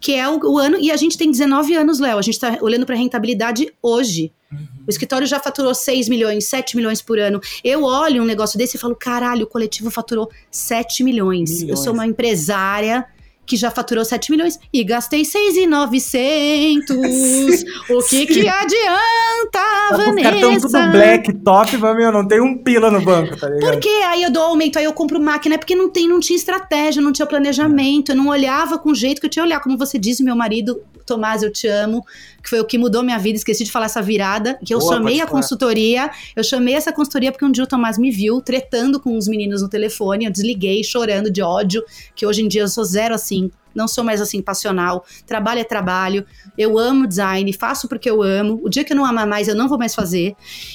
Que 0.00 0.14
é 0.14 0.28
o, 0.28 0.38
o 0.38 0.58
ano, 0.58 0.78
e 0.78 0.92
a 0.92 0.96
gente 0.96 1.18
tem 1.18 1.28
19 1.28 1.74
anos, 1.74 1.98
Léo, 1.98 2.18
a 2.18 2.22
gente 2.22 2.38
tá 2.38 2.58
olhando 2.60 2.86
para 2.86 2.94
rentabilidade 2.94 3.72
hoje. 3.82 4.32
Uhum. 4.52 4.66
O 4.86 4.90
escritório 4.90 5.26
já 5.26 5.40
faturou 5.40 5.74
6 5.74 6.08
milhões, 6.08 6.46
7 6.46 6.76
milhões 6.76 7.02
por 7.02 7.18
ano. 7.18 7.40
Eu 7.64 7.82
olho 7.82 8.22
um 8.22 8.24
negócio 8.24 8.56
desse 8.56 8.76
e 8.76 8.80
falo: 8.80 8.94
caralho, 8.94 9.42
o 9.42 9.48
coletivo 9.48 9.90
faturou 9.90 10.30
7 10.52 11.02
milhões. 11.02 11.50
milhões. 11.50 11.68
Eu 11.68 11.76
sou 11.76 11.92
uma 11.92 12.06
empresária 12.06 13.04
que 13.48 13.56
já 13.56 13.70
faturou 13.70 14.04
7 14.04 14.30
milhões 14.30 14.60
e 14.72 14.84
gastei 14.84 15.24
6,900. 15.24 16.94
o 17.90 18.02
que 18.06 18.26
que 18.26 18.46
adianta, 18.46 19.50
tá 19.50 19.88
Vanessa? 19.92 20.28
Os 20.28 20.42
caras 20.42 20.62
tudo 20.62 20.92
black, 20.92 21.32
top, 21.38 21.76
mas, 21.78 21.96
meu, 21.96 22.12
não 22.12 22.28
tem 22.28 22.40
um 22.40 22.58
pila 22.58 22.90
no 22.90 23.00
banco, 23.00 23.36
tá 23.36 23.48
ligado? 23.48 23.72
Por 23.72 23.80
que 23.80 23.88
aí 23.88 24.22
eu 24.22 24.30
dou 24.30 24.42
aumento, 24.42 24.78
aí 24.78 24.84
eu 24.84 24.92
compro 24.92 25.18
máquina? 25.18 25.54
É 25.54 25.58
porque 25.58 25.74
não, 25.74 25.88
tem, 25.88 26.06
não 26.06 26.20
tinha 26.20 26.36
estratégia, 26.36 27.00
não 27.00 27.10
tinha 27.10 27.26
planejamento, 27.26 28.12
eu 28.12 28.16
não 28.16 28.28
olhava 28.28 28.78
com 28.78 28.90
o 28.90 28.94
jeito 28.94 29.20
que 29.20 29.26
eu 29.26 29.30
tinha 29.30 29.42
que 29.42 29.48
olhar. 29.48 29.60
Como 29.60 29.78
você 29.78 29.98
disse, 29.98 30.22
meu 30.22 30.36
marido, 30.36 30.82
Tomás, 31.08 31.42
eu 31.42 31.52
te 31.52 31.66
amo, 31.66 32.04
que 32.42 32.48
foi 32.48 32.60
o 32.60 32.64
que 32.64 32.78
mudou 32.78 33.02
minha 33.02 33.18
vida, 33.18 33.36
esqueci 33.36 33.64
de 33.64 33.72
falar 33.72 33.86
essa 33.86 34.00
virada, 34.02 34.58
que 34.64 34.72
eu 34.72 34.78
Boa, 34.78 34.94
chamei 34.94 35.20
a 35.20 35.26
consultoria, 35.26 36.10
eu 36.36 36.44
chamei 36.44 36.74
essa 36.74 36.92
consultoria 36.92 37.32
porque 37.32 37.44
um 37.44 37.50
dia 37.50 37.64
o 37.64 37.66
Tomás 37.66 37.98
me 37.98 38.10
viu 38.10 38.40
tretando 38.40 39.00
com 39.00 39.16
os 39.16 39.26
meninos 39.26 39.62
no 39.62 39.68
telefone, 39.68 40.26
eu 40.26 40.30
desliguei, 40.30 40.84
chorando 40.84 41.30
de 41.30 41.42
ódio, 41.42 41.82
que 42.14 42.26
hoje 42.26 42.42
em 42.42 42.48
dia 42.48 42.62
eu 42.62 42.68
sou 42.68 42.84
zero 42.84 43.14
assim, 43.14 43.50
não 43.78 43.86
sou 43.86 44.02
mais 44.02 44.20
assim 44.20 44.42
passional. 44.42 45.04
Trabalho 45.24 45.60
é 45.60 45.64
trabalho. 45.64 46.26
Eu 46.56 46.76
amo 46.76 47.06
design, 47.06 47.50
faço 47.52 47.88
porque 47.88 48.10
eu 48.10 48.22
amo. 48.22 48.60
O 48.62 48.68
dia 48.68 48.84
que 48.84 48.92
eu 48.92 48.96
não 48.96 49.04
amar 49.04 49.26
mais, 49.26 49.46
eu 49.46 49.54
não 49.54 49.68
vou 49.68 49.78
mais 49.78 49.94
fazer. 49.94 50.34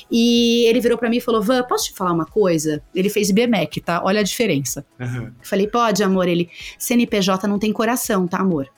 E 0.10 0.64
ele 0.65 0.80
virou 0.80 0.97
para 0.97 1.10
mim 1.10 1.18
e 1.18 1.22
falou: 1.22 1.41
Van, 1.41 1.64
posso 1.64 1.85
te 1.85 1.93
falar 1.93 2.14
uma 2.14 2.26
coisa? 2.26 2.81
Ele 2.95 3.10
fez 3.10 3.30
BMEC, 3.30 3.81
tá? 3.81 4.01
Olha 4.03 4.22
a 4.22 4.23
diferença. 4.23 4.85
Uhum. 4.97 5.31
Falei: 5.41 5.68
pode, 5.68 6.01
amor. 6.01 6.30
Ele, 6.30 6.49
CNPJ 6.80 7.45
não 7.45 7.60
tem 7.60 7.73
coração, 7.73 8.26
tá, 8.26 8.39
amor? 8.39 8.69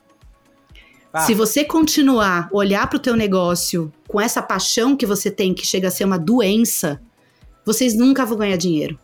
Ah. 1.15 1.21
Se 1.21 1.33
você 1.33 1.63
continuar 1.63 2.49
olhar 2.51 2.89
para 2.89 2.97
o 2.97 3.01
teu 3.01 3.15
negócio 3.15 3.89
com 4.05 4.19
essa 4.19 4.41
paixão 4.41 4.97
que 4.97 5.05
você 5.05 5.31
tem, 5.31 5.53
que 5.53 5.65
chega 5.65 5.87
a 5.87 5.91
ser 5.91 6.03
uma 6.03 6.19
doença, 6.19 7.01
vocês 7.63 7.95
nunca 7.95 8.25
vão 8.25 8.37
ganhar 8.37 8.57
dinheiro. 8.57 8.99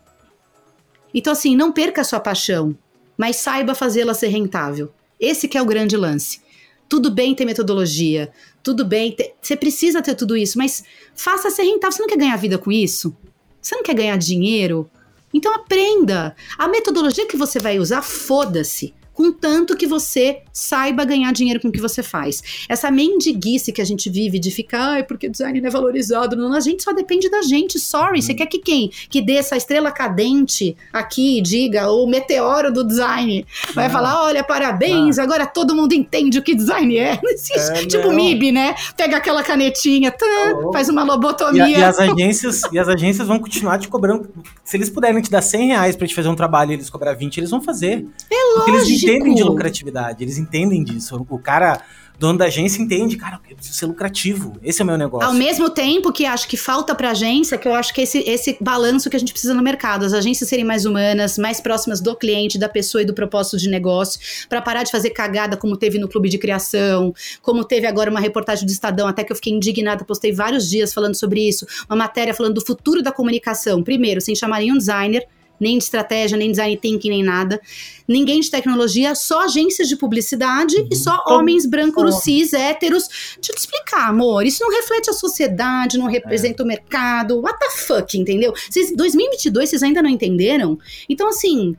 Então, 1.14 1.32
assim, 1.32 1.56
não 1.56 1.72
perca 1.72 2.02
a 2.02 2.04
sua 2.04 2.20
paixão, 2.20 2.76
mas 3.16 3.36
saiba 3.36 3.74
fazê-la 3.74 4.12
ser 4.12 4.28
rentável. 4.28 4.92
Esse 5.18 5.48
que 5.48 5.56
é 5.56 5.62
o 5.62 5.64
grande 5.64 5.96
lance. 5.96 6.42
Tudo 6.86 7.10
bem 7.10 7.34
ter 7.34 7.46
metodologia, 7.46 8.30
tudo 8.62 8.84
bem, 8.84 9.12
ter, 9.12 9.32
você 9.40 9.56
precisa 9.56 10.02
ter 10.02 10.14
tudo 10.14 10.36
isso, 10.36 10.58
mas 10.58 10.84
faça 11.14 11.48
ser 11.48 11.62
rentável. 11.62 11.92
Você 11.92 12.02
não 12.02 12.08
quer 12.10 12.18
ganhar 12.18 12.36
vida 12.36 12.58
com 12.58 12.70
isso? 12.70 13.16
Você 13.58 13.74
não 13.74 13.82
quer 13.82 13.94
ganhar 13.94 14.18
dinheiro? 14.18 14.86
Então 15.32 15.54
aprenda. 15.54 16.36
A 16.58 16.68
metodologia 16.68 17.26
que 17.26 17.38
você 17.38 17.58
vai 17.58 17.78
usar, 17.78 18.02
foda-se 18.02 18.92
contanto 19.12 19.76
que 19.76 19.86
você 19.86 20.42
saiba 20.52 21.04
ganhar 21.04 21.32
dinheiro 21.32 21.60
com 21.60 21.68
o 21.68 21.72
que 21.72 21.80
você 21.80 22.02
faz. 22.02 22.64
Essa 22.68 22.90
mendiguice 22.90 23.72
que 23.72 23.80
a 23.80 23.84
gente 23.84 24.10
vive 24.10 24.38
de 24.38 24.50
ficar, 24.50 24.92
ai, 24.92 25.02
porque 25.02 25.28
design 25.28 25.60
não 25.60 25.68
é 25.68 25.70
valorizado, 25.70 26.36
não, 26.36 26.52
a 26.52 26.60
gente 26.60 26.82
só 26.82 26.92
depende 26.92 27.30
da 27.30 27.42
gente, 27.42 27.78
sorry. 27.78 28.16
Uhum. 28.16 28.22
Você 28.22 28.34
quer 28.34 28.46
que 28.46 28.58
quem? 28.58 28.90
Que 29.08 29.20
dê 29.20 29.34
essa 29.34 29.56
estrela 29.56 29.90
cadente 29.90 30.76
aqui, 30.92 31.40
diga, 31.40 31.90
o 31.90 32.06
meteoro 32.06 32.72
do 32.72 32.84
design, 32.84 33.46
vai 33.74 33.88
falar, 33.88 34.24
olha, 34.24 34.44
parabéns, 34.44 35.18
ah. 35.18 35.22
agora 35.22 35.46
todo 35.46 35.74
mundo 35.74 35.92
entende 35.92 36.38
o 36.38 36.42
que 36.42 36.54
design 36.54 36.96
é. 36.96 37.18
é 37.20 37.86
tipo 37.86 38.08
não. 38.08 38.14
MIB, 38.14 38.52
né? 38.52 38.74
Pega 38.96 39.16
aquela 39.16 39.42
canetinha, 39.42 40.10
tá, 40.10 40.26
oh. 40.64 40.72
faz 40.72 40.88
uma 40.88 41.02
lobotomia. 41.02 41.68
E, 41.68 41.72
e, 41.72 41.84
as 41.84 41.98
agências, 41.98 42.62
e 42.72 42.78
as 42.78 42.88
agências 42.88 43.26
vão 43.26 43.38
continuar 43.38 43.78
te 43.78 43.88
cobrando, 43.88 44.28
se 44.64 44.76
eles 44.76 44.90
puderem 44.90 45.20
te 45.20 45.30
dar 45.30 45.42
100 45.42 45.68
reais 45.68 45.96
pra 45.96 46.06
te 46.06 46.14
fazer 46.14 46.28
um 46.28 46.36
trabalho 46.36 46.72
e 46.72 46.74
eles 46.74 46.90
cobrar 46.90 47.14
20, 47.14 47.38
eles 47.38 47.50
vão 47.50 47.60
fazer. 47.60 48.04
É 48.30 48.58
lógico 48.58 49.01
entendem 49.04 49.34
de 49.34 49.42
lucratividade, 49.42 50.22
eles 50.22 50.38
entendem 50.38 50.82
disso. 50.82 51.26
O 51.28 51.38
cara 51.38 51.82
dono 52.22 52.38
da 52.38 52.44
agência 52.44 52.80
entende, 52.80 53.16
cara, 53.16 53.40
eu 53.50 53.56
preciso 53.56 53.76
ser 53.76 53.86
lucrativo. 53.86 54.56
Esse 54.62 54.80
é 54.80 54.84
o 54.84 54.86
meu 54.86 54.96
negócio. 54.96 55.26
Ao 55.26 55.34
mesmo 55.34 55.68
tempo 55.68 56.12
que 56.12 56.24
acho 56.24 56.46
que 56.46 56.56
falta 56.56 56.94
pra 56.94 57.10
agência, 57.10 57.58
que 57.58 57.66
eu 57.66 57.74
acho 57.74 57.92
que 57.92 58.02
esse, 58.02 58.18
esse 58.20 58.56
balanço 58.60 59.10
que 59.10 59.16
a 59.16 59.18
gente 59.18 59.32
precisa 59.32 59.52
no 59.52 59.62
mercado, 59.62 60.04
as 60.04 60.12
agências 60.12 60.48
serem 60.48 60.64
mais 60.64 60.84
humanas, 60.84 61.36
mais 61.36 61.60
próximas 61.60 62.00
do 62.00 62.14
cliente, 62.14 62.58
da 62.58 62.68
pessoa 62.68 63.02
e 63.02 63.04
do 63.04 63.12
propósito 63.12 63.58
de 63.58 63.68
negócio, 63.68 64.20
para 64.48 64.62
parar 64.62 64.84
de 64.84 64.92
fazer 64.92 65.10
cagada 65.10 65.56
como 65.56 65.76
teve 65.76 65.98
no 65.98 66.08
clube 66.08 66.28
de 66.28 66.38
criação, 66.38 67.12
como 67.40 67.64
teve 67.64 67.88
agora 67.88 68.08
uma 68.08 68.20
reportagem 68.20 68.64
do 68.66 68.70
Estadão, 68.70 69.08
até 69.08 69.24
que 69.24 69.32
eu 69.32 69.36
fiquei 69.36 69.52
indignada, 69.52 70.04
postei 70.04 70.32
vários 70.32 70.70
dias 70.70 70.94
falando 70.94 71.16
sobre 71.16 71.40
isso, 71.48 71.66
uma 71.88 71.96
matéria 71.96 72.32
falando 72.32 72.54
do 72.54 72.64
futuro 72.64 73.02
da 73.02 73.10
comunicação. 73.10 73.82
Primeiro, 73.82 74.20
sem 74.20 74.36
chamar 74.36 74.60
nenhum 74.60 74.78
designer, 74.78 75.26
nem 75.62 75.78
de 75.78 75.84
estratégia, 75.84 76.36
nem 76.36 76.50
design 76.50 76.76
thinking, 76.76 77.10
nem 77.10 77.22
nada. 77.22 77.60
Ninguém 78.06 78.40
de 78.40 78.50
tecnologia, 78.50 79.14
só 79.14 79.44
agências 79.44 79.88
de 79.88 79.96
publicidade 79.96 80.76
uhum. 80.76 80.88
e 80.90 80.96
só 80.96 81.22
homens 81.26 81.64
brancos, 81.64 82.22
cis, 82.22 82.52
héteros. 82.52 83.08
Deixa 83.36 83.52
eu 83.52 83.54
te 83.54 83.60
explicar, 83.60 84.08
amor. 84.08 84.44
Isso 84.44 84.62
não 84.62 84.70
reflete 84.70 85.08
a 85.08 85.12
sociedade, 85.12 85.96
não 85.96 86.06
representa 86.06 86.62
é. 86.62 86.64
o 86.64 86.66
mercado. 86.66 87.40
What 87.40 87.58
the 87.58 87.70
fuck, 87.70 88.18
entendeu? 88.18 88.52
Vocês, 88.68 88.94
2022, 88.94 89.70
vocês 89.70 89.82
ainda 89.82 90.02
não 90.02 90.10
entenderam? 90.10 90.78
Então, 91.08 91.28
assim, 91.28 91.76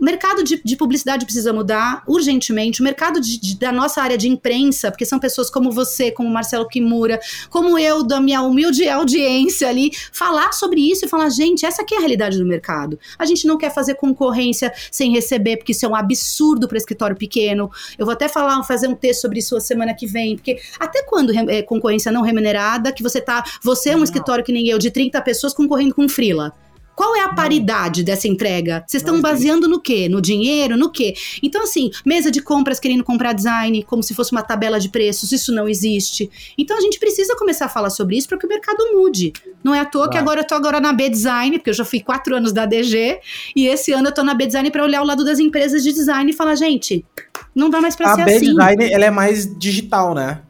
o 0.00 0.04
mercado 0.04 0.42
de, 0.42 0.60
de, 0.64 0.76
publicidade 0.76 1.26
precisa 1.26 1.52
mudar 1.52 2.02
urgentemente. 2.06 2.80
O 2.80 2.84
mercado 2.84 3.20
de, 3.20 3.38
de, 3.38 3.58
da 3.58 3.70
nossa 3.70 4.00
área 4.00 4.16
de 4.16 4.28
imprensa, 4.28 4.90
porque 4.90 5.04
são 5.04 5.18
pessoas 5.18 5.50
como 5.50 5.70
você, 5.70 6.10
como 6.10 6.30
Marcelo 6.30 6.66
Kimura, 6.66 7.20
como 7.50 7.78
eu, 7.78 8.02
da 8.02 8.18
minha 8.18 8.40
humilde 8.40 8.88
audiência 8.88 9.68
ali, 9.68 9.90
falar 10.10 10.52
sobre 10.52 10.80
isso 10.80 11.04
e 11.04 11.08
falar, 11.08 11.28
gente, 11.28 11.66
essa 11.66 11.82
aqui 11.82 11.94
é 11.94 11.98
a 11.98 12.00
realidade 12.00 12.38
do 12.38 12.46
mercado. 12.46 12.98
A 13.18 13.26
gente 13.26 13.46
não 13.46 13.58
quer 13.58 13.74
fazer 13.74 13.94
concorrência 13.94 14.72
sem 14.90 15.12
receber, 15.12 15.58
porque 15.58 15.72
isso 15.72 15.84
é 15.84 15.88
um 15.88 15.94
absurdo 15.94 16.66
para 16.66 16.78
escritório 16.78 17.14
pequeno. 17.14 17.70
Eu 17.98 18.06
vou 18.06 18.14
até 18.14 18.26
falar, 18.26 18.62
fazer 18.64 18.88
um 18.88 18.94
texto 18.94 19.20
sobre 19.20 19.40
isso 19.40 19.54
a 19.54 19.60
semana 19.60 19.92
que 19.92 20.06
vem, 20.06 20.36
porque 20.36 20.58
até 20.78 21.02
quando 21.02 21.30
é 21.50 21.60
concorrência 21.60 22.10
não 22.10 22.22
remunerada, 22.22 22.90
que 22.90 23.02
você 23.02 23.20
tá, 23.20 23.44
você 23.62 23.90
é 23.90 23.94
um 23.94 23.98
não. 23.98 24.04
escritório 24.04 24.42
que 24.42 24.52
nem 24.52 24.66
eu, 24.66 24.78
de 24.78 24.90
30 24.90 25.20
pessoas 25.20 25.52
concorrendo 25.52 25.94
com 25.94 26.08
frila. 26.08 26.54
Qual 27.00 27.16
é 27.16 27.20
a 27.20 27.30
paridade 27.30 28.04
dessa 28.04 28.28
entrega? 28.28 28.84
Vocês 28.86 29.02
estão 29.02 29.22
baseando 29.22 29.66
no 29.66 29.80
quê? 29.80 30.06
No 30.06 30.20
dinheiro? 30.20 30.76
No 30.76 30.90
quê? 30.90 31.14
Então, 31.42 31.62
assim, 31.62 31.90
mesa 32.04 32.30
de 32.30 32.42
compras 32.42 32.78
querendo 32.78 33.02
comprar 33.02 33.32
design 33.32 33.82
como 33.84 34.02
se 34.02 34.12
fosse 34.12 34.32
uma 34.32 34.42
tabela 34.42 34.78
de 34.78 34.90
preços, 34.90 35.32
isso 35.32 35.50
não 35.50 35.66
existe. 35.66 36.30
Então, 36.58 36.76
a 36.76 36.80
gente 36.82 37.00
precisa 37.00 37.34
começar 37.36 37.64
a 37.64 37.68
falar 37.70 37.88
sobre 37.88 38.18
isso 38.18 38.28
para 38.28 38.36
que 38.36 38.44
o 38.44 38.48
mercado 38.50 38.84
mude. 38.92 39.32
Não 39.64 39.74
é 39.74 39.80
à 39.80 39.86
toa 39.86 40.10
que 40.10 40.18
agora 40.18 40.40
eu 40.40 40.46
tô 40.46 40.54
agora 40.54 40.78
na 40.78 40.92
B 40.92 41.08
Design, 41.08 41.56
porque 41.56 41.70
eu 41.70 41.74
já 41.74 41.86
fui 41.86 42.00
quatro 42.00 42.36
anos 42.36 42.52
da 42.52 42.66
DG, 42.66 43.18
e 43.56 43.66
esse 43.66 43.92
ano 43.92 44.08
eu 44.08 44.12
tô 44.12 44.22
na 44.22 44.34
B 44.34 44.44
Design 44.44 44.70
para 44.70 44.84
olhar 44.84 45.00
o 45.00 45.06
lado 45.06 45.24
das 45.24 45.38
empresas 45.38 45.82
de 45.82 45.94
design 45.94 46.30
e 46.30 46.34
falar, 46.34 46.54
gente, 46.54 47.02
não 47.54 47.70
dá 47.70 47.80
mais 47.80 47.96
para 47.96 48.14
ser 48.14 48.20
assim. 48.20 48.30
A 48.30 48.40
B 48.40 48.40
Design, 48.40 48.92
ela 48.92 49.06
é 49.06 49.10
mais 49.10 49.58
digital, 49.58 50.14
né? 50.14 50.42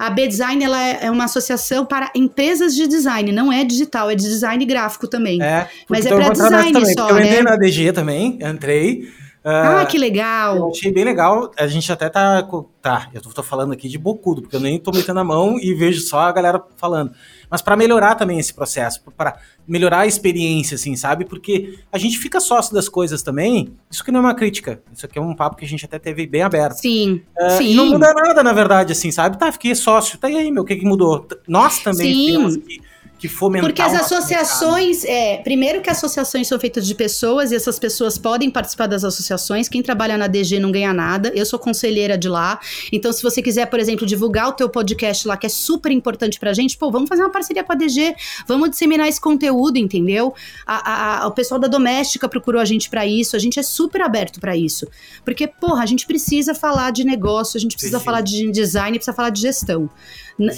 A 0.00 0.08
B-Design 0.08 0.64
ela 0.64 0.82
é, 0.82 1.00
é 1.02 1.10
uma 1.10 1.24
associação 1.24 1.84
para 1.84 2.10
empresas 2.14 2.74
de 2.74 2.86
design, 2.86 3.32
não 3.32 3.52
é 3.52 3.62
digital, 3.62 4.08
é 4.08 4.14
de 4.14 4.24
design 4.24 4.64
gráfico 4.64 5.06
também. 5.06 5.42
É, 5.42 5.68
Mas 5.90 6.06
é 6.06 6.08
para 6.08 6.30
design 6.30 6.72
também, 6.72 6.94
só, 6.94 7.10
Eu 7.10 7.16
né? 7.16 7.26
entrei 7.26 7.42
na 7.42 7.56
DG 7.56 7.92
também, 7.92 8.38
entrei. 8.40 9.02
Uh, 9.44 9.82
ah, 9.82 9.86
que 9.86 9.98
legal! 9.98 10.56
Eu 10.56 10.70
achei 10.70 10.90
bem 10.90 11.04
legal. 11.04 11.50
A 11.58 11.66
gente 11.66 11.92
até 11.92 12.08
tá. 12.08 12.48
Tá, 12.80 13.10
eu 13.12 13.20
tô 13.20 13.42
falando 13.42 13.74
aqui 13.74 13.90
de 13.90 13.98
bocudo, 13.98 14.40
porque 14.40 14.56
eu 14.56 14.60
nem 14.60 14.78
tô 14.78 14.90
metendo 14.90 15.20
a 15.20 15.24
mão 15.24 15.58
e 15.60 15.74
vejo 15.74 16.00
só 16.00 16.20
a 16.20 16.32
galera 16.32 16.62
falando 16.78 17.12
mas 17.50 17.60
para 17.60 17.76
melhorar 17.76 18.14
também 18.14 18.38
esse 18.38 18.54
processo, 18.54 19.02
para 19.16 19.36
melhorar 19.66 20.00
a 20.00 20.06
experiência, 20.06 20.76
assim, 20.76 20.94
sabe? 20.96 21.24
Porque 21.24 21.78
a 21.92 21.98
gente 21.98 22.18
fica 22.18 22.40
sócio 22.40 22.72
das 22.74 22.88
coisas 22.88 23.22
também. 23.22 23.74
Isso 23.90 24.04
que 24.04 24.12
não 24.12 24.20
é 24.20 24.22
uma 24.22 24.34
crítica. 24.34 24.80
Isso 24.92 25.04
aqui 25.04 25.18
é 25.18 25.22
um 25.22 25.34
papo 25.34 25.56
que 25.56 25.64
a 25.64 25.68
gente 25.68 25.84
até 25.84 25.98
teve 25.98 26.26
bem 26.26 26.42
aberto. 26.42 26.78
Sim. 26.78 27.22
Uh, 27.38 27.50
sim. 27.58 27.72
E 27.72 27.74
não 27.74 27.86
muda 27.86 28.12
nada, 28.14 28.42
na 28.42 28.52
verdade, 28.52 28.92
assim, 28.92 29.10
sabe? 29.10 29.38
Tá, 29.38 29.50
fiquei 29.50 29.74
sócio. 29.74 30.18
Tá 30.18 30.28
aí, 30.28 30.50
meu, 30.50 30.62
o 30.62 30.66
que, 30.66 30.76
que 30.76 30.84
mudou? 30.84 31.26
Nós 31.48 31.80
também 31.80 32.14
sim. 32.14 32.26
temos 32.32 32.56
que 32.56 32.80
que 33.20 33.28
fomentar 33.28 33.68
Porque 33.68 33.82
as 33.82 33.94
associações, 33.94 35.04
é, 35.04 35.36
primeiro 35.38 35.82
que 35.82 35.90
associações 35.90 36.48
são 36.48 36.58
feitas 36.58 36.86
de 36.86 36.94
pessoas 36.94 37.52
e 37.52 37.54
essas 37.54 37.78
pessoas 37.78 38.16
podem 38.16 38.50
participar 38.50 38.86
das 38.86 39.04
associações. 39.04 39.68
Quem 39.68 39.82
trabalha 39.82 40.16
na 40.16 40.26
DG 40.26 40.58
não 40.58 40.72
ganha 40.72 40.94
nada. 40.94 41.30
Eu 41.34 41.44
sou 41.44 41.58
conselheira 41.58 42.16
de 42.16 42.28
lá. 42.28 42.58
Então, 42.90 43.12
se 43.12 43.22
você 43.22 43.42
quiser, 43.42 43.66
por 43.66 43.78
exemplo, 43.78 44.06
divulgar 44.06 44.48
o 44.48 44.52
teu 44.52 44.70
podcast 44.70 45.28
lá, 45.28 45.36
que 45.36 45.46
é 45.46 45.50
super 45.50 45.92
importante 45.92 46.40
pra 46.40 46.54
gente, 46.54 46.78
pô, 46.78 46.90
vamos 46.90 47.08
fazer 47.08 47.22
uma 47.22 47.30
parceria 47.30 47.62
com 47.62 47.72
a 47.72 47.74
DG, 47.74 48.14
vamos 48.46 48.70
disseminar 48.70 49.06
esse 49.06 49.20
conteúdo, 49.20 49.76
entendeu? 49.76 50.34
A, 50.66 51.24
a, 51.24 51.26
o 51.26 51.32
pessoal 51.32 51.60
da 51.60 51.68
doméstica 51.68 52.26
procurou 52.26 52.60
a 52.60 52.64
gente 52.64 52.88
para 52.88 53.06
isso, 53.06 53.36
a 53.36 53.38
gente 53.38 53.60
é 53.60 53.62
super 53.62 54.00
aberto 54.00 54.40
para 54.40 54.56
isso. 54.56 54.86
Porque, 55.24 55.46
porra, 55.46 55.82
a 55.82 55.86
gente 55.86 56.06
precisa 56.06 56.54
falar 56.54 56.90
de 56.90 57.04
negócio, 57.04 57.58
a 57.58 57.60
gente 57.60 57.74
precisa 57.74 57.98
Sim. 57.98 58.04
falar 58.04 58.22
de 58.22 58.50
design, 58.50 58.96
precisa 58.96 59.14
falar 59.14 59.30
de 59.30 59.42
gestão. 59.42 59.90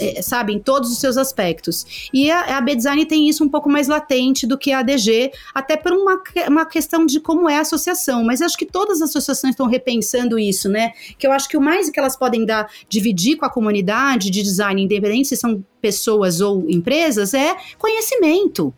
É, 0.00 0.22
sabe, 0.22 0.52
em 0.52 0.58
todos 0.58 0.92
os 0.92 0.98
seus 0.98 1.16
aspectos. 1.16 2.08
E 2.12 2.30
a, 2.30 2.58
a 2.58 2.60
B-Design 2.60 3.04
tem 3.06 3.28
isso 3.28 3.42
um 3.42 3.48
pouco 3.48 3.68
mais 3.68 3.88
latente 3.88 4.46
do 4.46 4.56
que 4.56 4.70
a 4.72 4.78
ADG, 4.78 5.32
até 5.52 5.76
por 5.76 5.92
uma, 5.92 6.22
uma 6.48 6.64
questão 6.64 7.04
de 7.04 7.18
como 7.18 7.48
é 7.48 7.56
a 7.56 7.62
associação. 7.62 8.24
Mas 8.24 8.40
acho 8.40 8.56
que 8.56 8.66
todas 8.66 9.02
as 9.02 9.10
associações 9.10 9.52
estão 9.52 9.66
repensando 9.66 10.38
isso, 10.38 10.68
né? 10.68 10.92
Que 11.18 11.26
eu 11.26 11.32
acho 11.32 11.48
que 11.48 11.56
o 11.56 11.60
mais 11.60 11.90
que 11.90 11.98
elas 11.98 12.16
podem 12.16 12.44
dar, 12.44 12.70
dividir 12.88 13.36
com 13.36 13.44
a 13.44 13.50
comunidade 13.50 14.30
de 14.30 14.42
design, 14.42 14.82
independente 14.82 15.28
se 15.28 15.36
são 15.36 15.64
pessoas 15.80 16.40
ou 16.40 16.68
empresas, 16.70 17.34
é 17.34 17.56
conhecimento. 17.78 18.72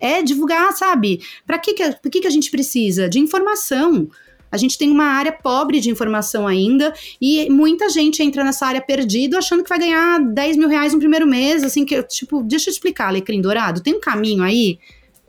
É 0.00 0.20
divulgar, 0.22 0.72
sabe? 0.72 1.20
Para 1.46 1.58
que, 1.58 1.72
que, 1.72 2.10
que, 2.10 2.20
que 2.20 2.26
a 2.26 2.30
gente 2.30 2.50
precisa? 2.50 3.08
De 3.08 3.18
informação. 3.18 4.08
A 4.54 4.56
gente 4.56 4.78
tem 4.78 4.90
uma 4.90 5.06
área 5.06 5.32
pobre 5.32 5.80
de 5.80 5.90
informação 5.90 6.46
ainda 6.46 6.92
e 7.20 7.50
muita 7.50 7.88
gente 7.88 8.22
entra 8.22 8.44
nessa 8.44 8.66
área 8.66 8.80
perdido 8.80 9.36
achando 9.36 9.62
que 9.62 9.68
vai 9.68 9.78
ganhar 9.78 10.20
10 10.20 10.56
mil 10.56 10.68
reais 10.68 10.92
no 10.92 10.98
primeiro 11.00 11.26
mês, 11.26 11.64
assim, 11.64 11.84
que, 11.84 12.00
tipo, 12.04 12.42
deixa 12.42 12.70
eu 12.70 12.72
explicar, 12.72 13.08
Alecrim 13.08 13.40
Dourado, 13.40 13.82
tem 13.82 13.94
um 13.94 14.00
caminho 14.00 14.44
aí 14.44 14.78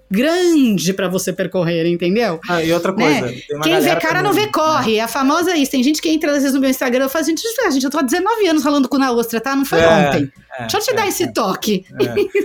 grande 0.10 0.94
para 0.94 1.08
você 1.08 1.34
percorrer, 1.34 1.88
entendeu? 1.88 2.40
Ah, 2.48 2.64
e 2.64 2.72
outra 2.72 2.94
coisa. 2.94 3.22
Né? 3.22 3.34
Quem 3.64 3.80
vê 3.80 3.96
cara 3.96 4.22
não 4.22 4.34
vê 4.34 4.48
corre. 4.48 4.98
É 4.98 5.02
a 5.02 5.08
famosa 5.08 5.56
isso. 5.58 5.72
Tem 5.72 5.84
gente 5.84 6.02
que 6.02 6.10
entra 6.10 6.32
às 6.32 6.38
vezes 6.38 6.54
no 6.54 6.62
meu 6.62 6.70
Instagram 6.70 7.06
e 7.06 7.10
fala, 7.10 7.26
gente, 7.26 7.42
gente, 7.72 7.84
eu 7.84 7.90
tô 7.90 7.98
há 7.98 8.02
19 8.02 8.48
anos 8.48 8.64
falando 8.64 8.88
com 8.88 8.98
na 8.98 9.12
ostra, 9.12 9.42
tá? 9.42 9.56
Não 9.56 9.66
foi 9.66 9.80
é, 9.80 9.88
ontem. 9.88 10.32
É, 10.58 10.62
Deixa 10.62 10.78
eu 10.78 10.82
te 10.82 10.92
é, 10.92 10.94
dar 10.94 11.08
esse 11.08 11.24
é. 11.24 11.32
toque. 11.32 11.86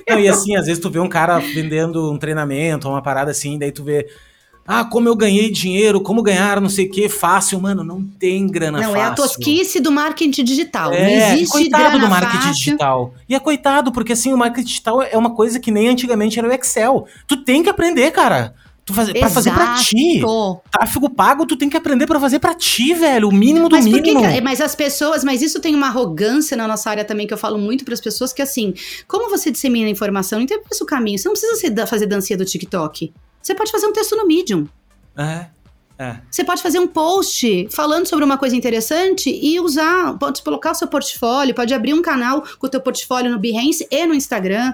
É. 0.07 0.13
Não, 0.13 0.21
e 0.21 0.29
assim, 0.29 0.57
às 0.57 0.67
vezes 0.67 0.81
tu 0.81 0.91
vê 0.91 0.99
um 0.99 1.09
cara 1.09 1.39
vendendo 1.39 2.11
um 2.11 2.19
treinamento, 2.19 2.89
uma 2.89 3.03
parada 3.03 3.31
assim, 3.31 3.59
daí 3.59 3.71
tu 3.71 3.85
vê 3.85 4.09
ah, 4.73 4.85
como 4.85 5.09
eu 5.09 5.17
ganhei 5.17 5.51
dinheiro, 5.51 6.01
como 6.01 6.23
ganhar, 6.23 6.61
não 6.61 6.69
sei 6.69 6.87
o 6.87 6.91
que, 6.93 7.09
fácil. 7.09 7.61
Mano, 7.61 7.83
não 7.83 8.05
tem 8.05 8.47
grana 8.47 8.79
não, 8.79 8.85
fácil. 8.85 8.97
Não, 8.97 9.05
é 9.05 9.09
a 9.09 9.15
tosquice 9.15 9.81
do 9.81 9.91
marketing 9.91 10.45
digital. 10.45 10.93
É, 10.93 11.03
não 11.03 11.27
existe 11.27 11.51
coitado 11.51 11.99
do 11.99 12.09
marketing 12.09 12.37
fácil. 12.37 12.53
digital. 12.53 13.15
E 13.29 13.35
é 13.35 13.41
coitado, 13.41 13.91
porque 13.91 14.13
assim, 14.13 14.33
o 14.33 14.39
marketing 14.39 14.69
digital 14.69 15.03
é 15.03 15.17
uma 15.19 15.35
coisa 15.35 15.59
que 15.59 15.73
nem 15.73 15.89
antigamente 15.89 16.39
era 16.39 16.49
o 16.49 16.53
Excel. 16.53 17.05
Tu 17.27 17.39
tem 17.39 17.65
que 17.65 17.69
aprender, 17.69 18.13
cara. 18.13 18.55
Tu 18.85 18.95
faz, 18.95 19.13
pra 19.13 19.29
fazer 19.29 19.51
pra 19.51 19.75
ti. 19.75 20.23
Tráfego 20.71 21.11
pago, 21.11 21.47
tu 21.47 21.57
tem 21.57 21.69
que 21.69 21.77
aprender 21.77 22.07
para 22.07 22.21
fazer 22.21 22.39
pra 22.39 22.55
ti, 22.55 22.95
velho. 22.95 23.29
O 23.29 23.33
mínimo 23.33 23.69
do 23.69 23.75
mas 23.75 23.85
mínimo. 23.85 24.21
Que, 24.21 24.41
mas 24.41 24.61
as 24.61 24.77
pessoas, 24.77 25.25
mas 25.25 25.43
isso 25.43 25.59
tem 25.59 25.75
uma 25.75 25.89
arrogância 25.89 26.57
na 26.57 26.69
nossa 26.69 26.89
área 26.91 27.05
também, 27.05 27.27
que 27.27 27.35
eu 27.35 27.39
falo 27.39 27.59
muito 27.59 27.85
para 27.85 27.95
as 27.95 28.01
pessoas, 28.01 28.33
que 28.33 28.41
assim, 28.41 28.73
como 29.09 29.29
você 29.29 29.51
dissemina 29.51 29.89
a 29.89 29.91
informação, 29.91 30.39
não 30.39 30.47
tem 30.47 30.61
o 30.81 30.87
caminho. 30.87 31.19
Você 31.19 31.29
não 31.29 31.35
precisa 31.35 31.87
fazer 31.89 32.07
dancinha 32.07 32.37
do 32.37 32.45
TikTok. 32.45 33.13
Você 33.43 33.55
pode 33.55 33.71
fazer 33.71 33.87
um 33.87 33.93
texto 33.93 34.17
no 34.17 34.27
Medium. 34.27 34.67
É. 35.17 35.47
É. 35.99 36.17
Você 36.31 36.43
pode 36.43 36.63
fazer 36.63 36.79
um 36.79 36.87
post 36.87 37.69
falando 37.71 38.07
sobre 38.07 38.25
uma 38.25 38.39
coisa 38.39 38.57
interessante 38.57 39.29
e 39.31 39.61
usar, 39.61 40.17
pode 40.19 40.43
colocar 40.43 40.71
o 40.71 40.75
seu 40.75 40.89
portfólio, 40.89 41.55
pode 41.55 41.75
abrir 41.75 41.93
um 41.93 42.01
canal 42.01 42.43
com 42.59 42.67
o 42.67 42.71
teu 42.71 42.81
portfólio 42.81 43.31
no 43.31 43.39
Behance 43.39 43.87
e 43.91 44.07
no 44.07 44.15
Instagram. 44.15 44.73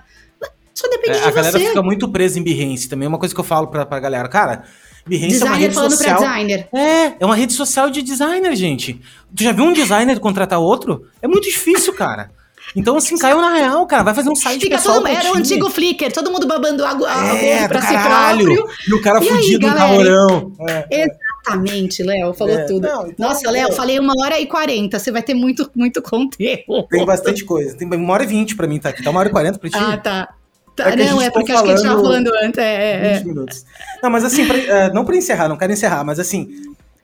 Só 0.72 0.88
depende 0.88 1.16
é, 1.16 1.20
de 1.20 1.20
você. 1.22 1.28
A 1.28 1.32
galera 1.32 1.59
fica 1.59 1.82
muito 1.82 2.09
presa 2.09 2.38
em 2.38 2.44
Behance 2.44 2.88
também. 2.88 3.06
É 3.06 3.09
uma 3.09 3.18
coisa 3.18 3.34
que 3.34 3.40
eu 3.40 3.44
falo 3.44 3.66
pra, 3.66 3.84
pra 3.84 3.98
galera. 3.98 4.28
Cara, 4.28 4.64
Behance 5.05 5.32
designer 5.32 5.48
é 5.48 5.51
uma 5.51 5.56
rede 5.56 5.74
social. 5.74 6.18
Pra 6.18 6.28
designer. 6.28 6.68
É, 6.72 7.14
é 7.18 7.26
uma 7.26 7.34
rede 7.34 7.52
social 7.55 7.90
de 7.90 8.02
designer, 8.02 8.55
gente. 8.55 9.01
Tu 9.34 9.43
já 9.43 9.51
viu 9.51 9.64
um 9.64 9.72
designer 9.72 10.20
contratar 10.20 10.60
outro? 10.60 11.09
É 11.20 11.26
muito 11.26 11.44
difícil, 11.44 11.93
cara. 11.93 12.30
Então, 12.74 12.97
assim, 12.97 13.16
caiu 13.16 13.40
na 13.40 13.55
real, 13.55 13.86
cara. 13.86 14.02
Vai 14.02 14.14
fazer 14.14 14.28
um 14.28 14.34
site 14.34 14.62
Fica 14.62 14.76
pessoal 14.76 14.97
todo, 14.97 15.09
Era 15.09 15.32
o 15.32 15.36
antigo 15.36 15.70
Flickr, 15.70 16.12
todo 16.12 16.30
mundo 16.30 16.47
babando 16.47 16.84
água, 16.84 17.09
é, 17.10 17.68
pra 17.68 17.80
si 17.80 17.94
próprio. 17.97 18.66
E 18.88 18.94
o 18.94 19.01
cara 19.01 19.22
e 19.22 19.28
fudido 19.28 19.66
aí, 19.66 19.72
no 19.72 19.78
calorão. 19.78 20.52
É. 20.68 20.86
Exatamente, 20.90 22.02
Léo, 22.02 22.34
falou 22.34 22.59
é. 22.59 22.64
tudo. 22.64 22.86
Não, 22.86 23.06
então, 23.06 23.28
Nossa, 23.28 23.51
Léo, 23.51 23.72
falei 23.72 23.98
uma 23.98 24.12
hora 24.20 24.40
e 24.40 24.47
quarenta. 24.47 24.98
Você 24.98 25.12
vai 25.12 25.22
ter 25.22 25.34
muito, 25.34 25.70
muito 25.74 26.02
conteúdo. 26.02 26.88
Tem 26.90 27.05
bastante 27.05 27.44
coisa. 27.44 27.76
Tem 27.76 27.88
uma 27.88 28.12
hora 28.12 28.24
e 28.24 28.26
vinte 28.26 28.56
pra 28.56 28.66
mim, 28.66 28.78
tá 28.78 28.88
aqui. 28.88 29.02
Tá 29.02 29.10
uma 29.10 29.20
hora 29.20 29.28
e 29.28 29.32
quarenta 29.32 29.59
pra 29.59 29.70
ti. 29.70 29.76
Ah, 29.78 29.97
tá. 29.97 30.34
Tá, 30.76 30.90
é 30.90 30.97
não, 30.97 31.22
é 31.22 31.30
porque 31.30 31.52
acho 31.52 31.64
que 31.64 31.70
a 31.70 31.76
gente 31.76 31.86
tava 31.86 32.02
falando 32.02 32.30
antes. 32.43 32.59
É, 32.59 33.12
é, 33.12 33.14
20 33.14 33.26
minutos. 33.28 33.64
Não, 34.02 34.10
mas 34.10 34.24
assim, 34.24 34.47
pra, 34.47 34.56
uh, 34.56 34.94
não 34.94 35.06
pra 35.06 35.16
encerrar, 35.16 35.48
não 35.48 35.56
quero 35.56 35.72
encerrar, 35.72 36.05
mas 36.05 36.20
assim, 36.20 36.43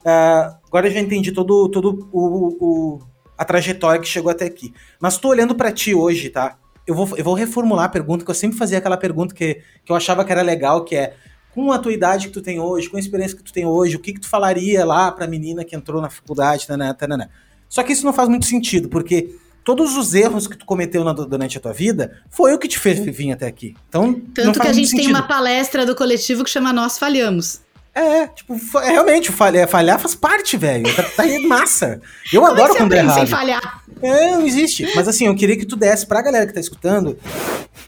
uh, 0.04 0.54
agora 0.68 0.88
eu 0.88 0.92
já 0.92 1.00
entendi 1.00 1.32
todo, 1.32 1.70
todo 1.70 2.06
o, 2.12 2.56
o, 2.60 3.00
a 3.36 3.44
trajetória 3.44 4.00
que 4.00 4.08
chegou 4.08 4.30
até 4.30 4.44
aqui. 4.44 4.72
Mas 5.00 5.18
tô 5.18 5.28
olhando 5.28 5.54
para 5.54 5.72
ti 5.72 5.94
hoje, 5.94 6.30
tá? 6.30 6.56
Eu 6.86 6.94
vou, 6.94 7.16
eu 7.16 7.24
vou 7.24 7.34
reformular 7.34 7.84
a 7.84 7.88
pergunta, 7.88 8.24
que 8.24 8.30
eu 8.30 8.34
sempre 8.34 8.58
fazia 8.58 8.78
aquela 8.78 8.96
pergunta 8.96 9.34
que, 9.34 9.62
que 9.84 9.92
eu 9.92 9.96
achava 9.96 10.24
que 10.24 10.32
era 10.32 10.42
legal, 10.42 10.84
que 10.84 10.96
é 10.96 11.14
com 11.54 11.70
a 11.70 11.78
tua 11.78 11.92
idade 11.92 12.28
que 12.28 12.32
tu 12.32 12.42
tem 12.42 12.58
hoje, 12.58 12.88
com 12.88 12.96
a 12.96 13.00
experiência 13.00 13.36
que 13.36 13.42
tu 13.42 13.52
tem 13.52 13.66
hoje, 13.66 13.96
o 13.96 14.00
que 14.00 14.14
que 14.14 14.20
tu 14.20 14.28
falaria 14.28 14.84
lá 14.84 15.12
pra 15.12 15.26
menina 15.26 15.64
que 15.64 15.76
entrou 15.76 16.00
na 16.00 16.08
faculdade, 16.08 16.66
tanana, 16.66 16.94
tanana. 16.94 17.30
Só 17.68 17.82
que 17.82 17.92
isso 17.92 18.04
não 18.04 18.12
faz 18.12 18.28
muito 18.28 18.46
sentido, 18.46 18.88
porque 18.88 19.36
todos 19.64 19.96
os 19.96 20.14
erros 20.14 20.46
que 20.46 20.56
tu 20.56 20.64
cometeu 20.64 21.04
na, 21.04 21.12
durante 21.12 21.58
a 21.58 21.60
tua 21.60 21.72
vida 21.72 22.20
foi 22.30 22.54
o 22.54 22.58
que 22.58 22.68
te 22.68 22.78
fez 22.78 22.98
vir 22.98 23.32
até 23.32 23.46
aqui. 23.46 23.74
Então, 23.88 24.14
Tanto 24.34 24.60
que 24.60 24.66
a 24.66 24.72
gente 24.72 24.96
tem 24.96 25.06
uma 25.06 25.22
palestra 25.22 25.86
do 25.86 25.94
coletivo 25.94 26.42
que 26.42 26.50
chama 26.50 26.72
Nós 26.72 26.98
Falhamos. 26.98 27.60
É, 27.94 28.26
tipo, 28.28 28.56
é, 28.78 28.90
realmente, 28.90 29.30
falhar, 29.30 29.68
falhar 29.68 29.98
faz 30.00 30.14
parte, 30.14 30.56
velho. 30.56 30.84
Tá, 30.94 31.02
tá 31.02 31.24
massa. 31.46 32.00
Eu 32.32 32.40
Como 32.40 32.52
adoro 32.52 32.72
é 32.72 32.76
quando 32.76 32.92
é 32.94 32.98
errado. 32.98 33.18
Sem 33.18 33.26
falhar? 33.26 33.82
É, 34.00 34.30
não 34.32 34.46
existe. 34.46 34.90
Mas 34.96 35.06
assim, 35.06 35.26
eu 35.26 35.34
queria 35.34 35.56
que 35.56 35.66
tu 35.66 35.76
desse 35.76 36.06
pra 36.06 36.22
galera 36.22 36.46
que 36.46 36.54
tá 36.54 36.60
escutando 36.60 37.18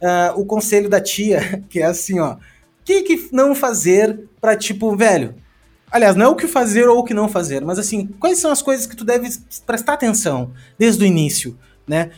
uh, 0.02 0.38
o 0.38 0.44
conselho 0.44 0.90
da 0.90 1.00
tia, 1.00 1.62
que 1.70 1.80
é 1.80 1.86
assim, 1.86 2.20
ó. 2.20 2.34
O 2.34 2.38
que, 2.84 3.02
que 3.02 3.28
não 3.32 3.54
fazer 3.54 4.28
pra, 4.40 4.54
tipo, 4.54 4.94
velho. 4.94 5.34
Aliás, 5.90 6.16
não 6.16 6.26
é 6.26 6.28
o 6.28 6.36
que 6.36 6.46
fazer 6.46 6.86
ou 6.86 6.98
o 6.98 7.04
que 7.04 7.14
não 7.14 7.28
fazer, 7.28 7.64
mas 7.64 7.78
assim, 7.78 8.06
quais 8.18 8.38
são 8.38 8.50
as 8.50 8.60
coisas 8.60 8.84
que 8.84 8.96
tu 8.96 9.04
deve 9.04 9.28
prestar 9.64 9.92
atenção 9.92 10.50
desde 10.76 11.04
o 11.04 11.06
início, 11.06 11.56
né? 11.86 12.10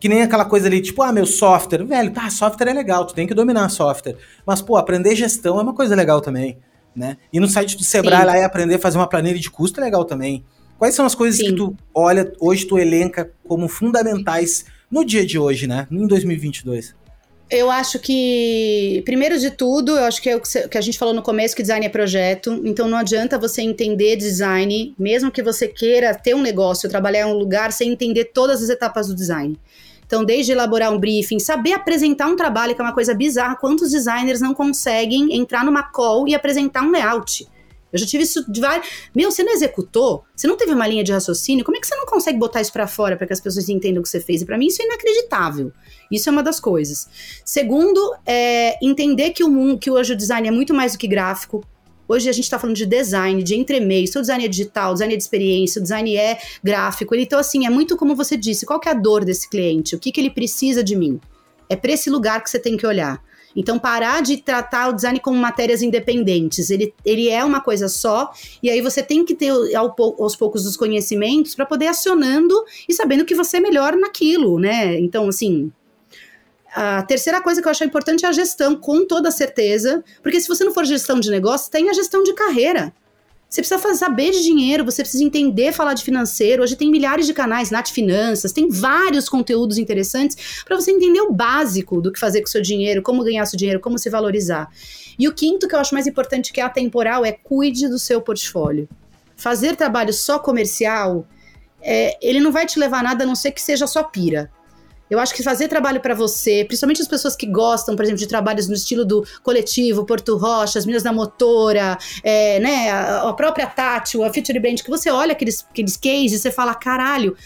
Que 0.00 0.08
nem 0.08 0.22
aquela 0.22 0.46
coisa 0.46 0.66
ali, 0.66 0.80
tipo, 0.80 1.02
ah, 1.02 1.12
meu 1.12 1.26
software. 1.26 1.84
Velho, 1.84 2.10
tá, 2.12 2.28
software 2.30 2.70
é 2.70 2.72
legal, 2.72 3.04
tu 3.04 3.14
tem 3.14 3.26
que 3.26 3.34
dominar 3.34 3.68
software. 3.68 4.16
Mas, 4.44 4.62
pô, 4.62 4.76
aprender 4.76 5.14
gestão 5.14 5.60
é 5.60 5.62
uma 5.62 5.74
coisa 5.74 5.94
legal 5.94 6.22
também 6.22 6.58
né? 6.94 7.16
E 7.32 7.40
no 7.40 7.48
site 7.48 7.76
do 7.76 7.84
Sebrae 7.84 8.20
Sim. 8.20 8.26
lá 8.26 8.38
e 8.38 8.44
aprender 8.44 8.74
a 8.76 8.78
fazer 8.78 8.98
uma 8.98 9.08
planilha 9.08 9.38
de 9.38 9.50
custo 9.50 9.80
é 9.80 9.84
legal 9.84 10.04
também. 10.04 10.44
Quais 10.78 10.94
são 10.94 11.04
as 11.04 11.14
coisas 11.14 11.38
Sim. 11.38 11.46
que 11.46 11.52
tu 11.52 11.76
olha, 11.94 12.32
hoje 12.40 12.64
tu 12.64 12.78
elenca 12.78 13.30
como 13.46 13.68
fundamentais 13.68 14.64
no 14.90 15.04
dia 15.04 15.24
de 15.24 15.38
hoje, 15.38 15.66
né? 15.66 15.86
Em 15.90 16.06
2022? 16.06 16.94
Eu 17.50 17.68
acho 17.68 17.98
que, 17.98 19.02
primeiro 19.04 19.36
de 19.36 19.50
tudo, 19.50 19.96
eu 19.96 20.04
acho 20.04 20.22
que 20.22 20.30
é 20.30 20.36
o 20.36 20.40
que 20.40 20.78
a 20.78 20.80
gente 20.80 20.96
falou 20.96 21.12
no 21.12 21.20
começo, 21.20 21.56
que 21.56 21.62
design 21.62 21.84
é 21.84 21.88
projeto. 21.88 22.62
Então 22.64 22.88
não 22.88 22.96
adianta 22.96 23.36
você 23.36 23.60
entender 23.60 24.14
design, 24.14 24.94
mesmo 24.96 25.32
que 25.32 25.42
você 25.42 25.66
queira 25.66 26.14
ter 26.14 26.32
um 26.32 26.40
negócio, 26.40 26.88
trabalhar 26.88 27.22
em 27.22 27.32
um 27.32 27.36
lugar, 27.36 27.72
sem 27.72 27.90
entender 27.90 28.26
todas 28.26 28.62
as 28.62 28.68
etapas 28.68 29.08
do 29.08 29.16
design. 29.16 29.58
Então, 30.10 30.24
desde 30.24 30.50
elaborar 30.50 30.92
um 30.92 30.98
briefing, 30.98 31.38
saber 31.38 31.72
apresentar 31.72 32.26
um 32.26 32.34
trabalho, 32.34 32.74
que 32.74 32.80
é 32.80 32.84
uma 32.84 32.92
coisa 32.92 33.14
bizarra, 33.14 33.54
quantos 33.54 33.92
designers 33.92 34.40
não 34.40 34.52
conseguem 34.52 35.36
entrar 35.36 35.64
numa 35.64 35.84
call 35.84 36.26
e 36.26 36.34
apresentar 36.34 36.82
um 36.82 36.90
layout? 36.90 37.46
Eu 37.92 37.98
já 38.00 38.04
tive 38.04 38.24
isso 38.24 38.44
de 38.50 38.60
vários. 38.60 38.88
Meu, 39.14 39.30
você 39.30 39.44
não 39.44 39.52
executou? 39.52 40.24
Você 40.34 40.48
não 40.48 40.56
teve 40.56 40.72
uma 40.72 40.84
linha 40.84 41.04
de 41.04 41.12
raciocínio? 41.12 41.64
Como 41.64 41.76
é 41.76 41.80
que 41.80 41.86
você 41.86 41.94
não 41.94 42.06
consegue 42.06 42.40
botar 42.40 42.60
isso 42.60 42.72
para 42.72 42.88
fora 42.88 43.16
para 43.16 43.24
que 43.24 43.32
as 43.32 43.40
pessoas 43.40 43.68
entendam 43.68 44.00
o 44.00 44.02
que 44.02 44.08
você 44.08 44.20
fez? 44.20 44.42
E 44.42 44.44
para 44.44 44.58
mim 44.58 44.66
isso 44.66 44.82
é 44.82 44.84
inacreditável. 44.84 45.72
Isso 46.10 46.28
é 46.28 46.32
uma 46.32 46.42
das 46.42 46.58
coisas. 46.58 47.08
Segundo, 47.44 48.12
é 48.26 48.84
entender 48.84 49.30
que 49.30 49.44
o 49.44 49.48
mundo, 49.48 49.78
que 49.78 49.92
hoje 49.92 50.14
o 50.14 50.16
design 50.16 50.48
é 50.48 50.50
muito 50.50 50.74
mais 50.74 50.90
do 50.92 50.98
que 50.98 51.06
gráfico. 51.06 51.64
Hoje 52.10 52.28
a 52.28 52.32
gente 52.32 52.42
está 52.42 52.58
falando 52.58 52.74
de 52.74 52.86
design, 52.86 53.40
de 53.40 53.54
entremeio, 53.54 54.04
o 54.04 54.20
design 54.20 54.44
é 54.44 54.48
digital, 54.48 54.94
design 54.94 55.14
é 55.14 55.16
de 55.16 55.22
experiência, 55.22 55.78
o 55.78 55.82
design 55.82 56.16
é 56.16 56.40
gráfico. 56.60 57.14
Então, 57.14 57.38
assim, 57.38 57.66
é 57.66 57.70
muito 57.70 57.96
como 57.96 58.16
você 58.16 58.36
disse, 58.36 58.66
qual 58.66 58.80
que 58.80 58.88
é 58.88 58.90
a 58.90 58.94
dor 58.96 59.24
desse 59.24 59.48
cliente? 59.48 59.94
O 59.94 59.98
que, 60.00 60.10
que 60.10 60.20
ele 60.20 60.30
precisa 60.30 60.82
de 60.82 60.96
mim? 60.96 61.20
É 61.68 61.76
para 61.76 61.92
esse 61.92 62.10
lugar 62.10 62.42
que 62.42 62.50
você 62.50 62.58
tem 62.58 62.76
que 62.76 62.84
olhar. 62.84 63.22
Então, 63.54 63.78
parar 63.78 64.22
de 64.22 64.38
tratar 64.38 64.88
o 64.88 64.92
design 64.92 65.20
como 65.20 65.38
matérias 65.38 65.82
independentes. 65.82 66.68
Ele, 66.68 66.92
ele 67.04 67.28
é 67.28 67.44
uma 67.44 67.60
coisa 67.60 67.88
só, 67.88 68.32
e 68.60 68.68
aí 68.68 68.80
você 68.80 69.04
tem 69.04 69.24
que 69.24 69.36
ter 69.36 69.52
ao, 69.76 69.94
aos 70.18 70.34
poucos 70.34 70.66
os 70.66 70.76
conhecimentos 70.76 71.54
para 71.54 71.64
poder 71.64 71.86
acionando 71.86 72.60
e 72.88 72.92
sabendo 72.92 73.24
que 73.24 73.36
você 73.36 73.58
é 73.58 73.60
melhor 73.60 73.94
naquilo, 73.94 74.58
né? 74.58 74.98
Então, 74.98 75.28
assim, 75.28 75.70
a 76.74 77.02
terceira 77.02 77.40
coisa 77.40 77.60
que 77.60 77.66
eu 77.66 77.70
acho 77.70 77.84
importante 77.84 78.24
é 78.24 78.28
a 78.28 78.32
gestão, 78.32 78.76
com 78.76 79.06
toda 79.06 79.30
certeza, 79.30 80.04
porque 80.22 80.40
se 80.40 80.48
você 80.48 80.64
não 80.64 80.72
for 80.72 80.84
gestão 80.84 81.18
de 81.18 81.30
negócio, 81.30 81.70
tem 81.70 81.90
a 81.90 81.92
gestão 81.92 82.22
de 82.22 82.32
carreira. 82.34 82.92
Você 83.48 83.62
precisa 83.62 83.94
saber 83.96 84.30
de 84.30 84.44
dinheiro, 84.44 84.84
você 84.84 85.02
precisa 85.02 85.24
entender 85.24 85.72
falar 85.72 85.94
de 85.94 86.04
financeiro. 86.04 86.62
Hoje 86.62 86.76
tem 86.76 86.88
milhares 86.88 87.26
de 87.26 87.34
canais, 87.34 87.72
Nath 87.72 87.88
Finanças, 87.88 88.52
tem 88.52 88.68
vários 88.68 89.28
conteúdos 89.28 89.76
interessantes 89.76 90.62
para 90.64 90.76
você 90.76 90.92
entender 90.92 91.20
o 91.20 91.32
básico 91.32 92.00
do 92.00 92.12
que 92.12 92.20
fazer 92.20 92.42
com 92.42 92.46
seu 92.46 92.62
dinheiro, 92.62 93.02
como 93.02 93.24
ganhar 93.24 93.44
seu 93.46 93.58
dinheiro, 93.58 93.80
como 93.80 93.98
se 93.98 94.08
valorizar. 94.08 94.70
E 95.18 95.26
o 95.26 95.34
quinto 95.34 95.66
que 95.66 95.74
eu 95.74 95.80
acho 95.80 95.92
mais 95.92 96.06
importante 96.06 96.52
que 96.52 96.60
é 96.60 96.62
atemporal 96.62 97.24
é 97.24 97.32
cuide 97.32 97.88
do 97.88 97.98
seu 97.98 98.20
portfólio. 98.20 98.88
Fazer 99.36 99.74
trabalho 99.74 100.12
só 100.12 100.38
comercial, 100.38 101.26
é, 101.82 102.16
ele 102.22 102.38
não 102.38 102.52
vai 102.52 102.66
te 102.66 102.78
levar 102.78 103.00
a 103.00 103.02
nada 103.02 103.24
a 103.24 103.26
não 103.26 103.34
ser 103.34 103.50
que 103.50 103.60
seja 103.60 103.86
só 103.88 104.04
pira. 104.04 104.48
Eu 105.10 105.18
acho 105.18 105.34
que 105.34 105.42
fazer 105.42 105.66
trabalho 105.66 106.00
para 106.00 106.14
você, 106.14 106.64
principalmente 106.64 107.02
as 107.02 107.08
pessoas 107.08 107.34
que 107.34 107.44
gostam, 107.44 107.96
por 107.96 108.04
exemplo, 108.04 108.20
de 108.20 108.28
trabalhos 108.28 108.68
no 108.68 108.74
estilo 108.74 109.04
do 109.04 109.26
coletivo, 109.42 110.06
Porto 110.06 110.36
Rocha, 110.36 110.78
as 110.78 110.86
Minas 110.86 111.02
da 111.02 111.12
Motora, 111.12 111.98
é, 112.22 112.60
né, 112.60 112.90
a, 112.90 113.32
própria 113.32 113.66
Tati, 113.66 114.22
a 114.22 114.32
Future 114.32 114.60
Band, 114.60 114.76
que 114.76 114.88
você 114.88 115.10
olha 115.10 115.32
aqueles, 115.32 115.66
aqueles 115.68 115.96
cases 115.96 116.34
e 116.34 116.38
você 116.38 116.50
fala, 116.52 116.76
caralho, 116.76 117.36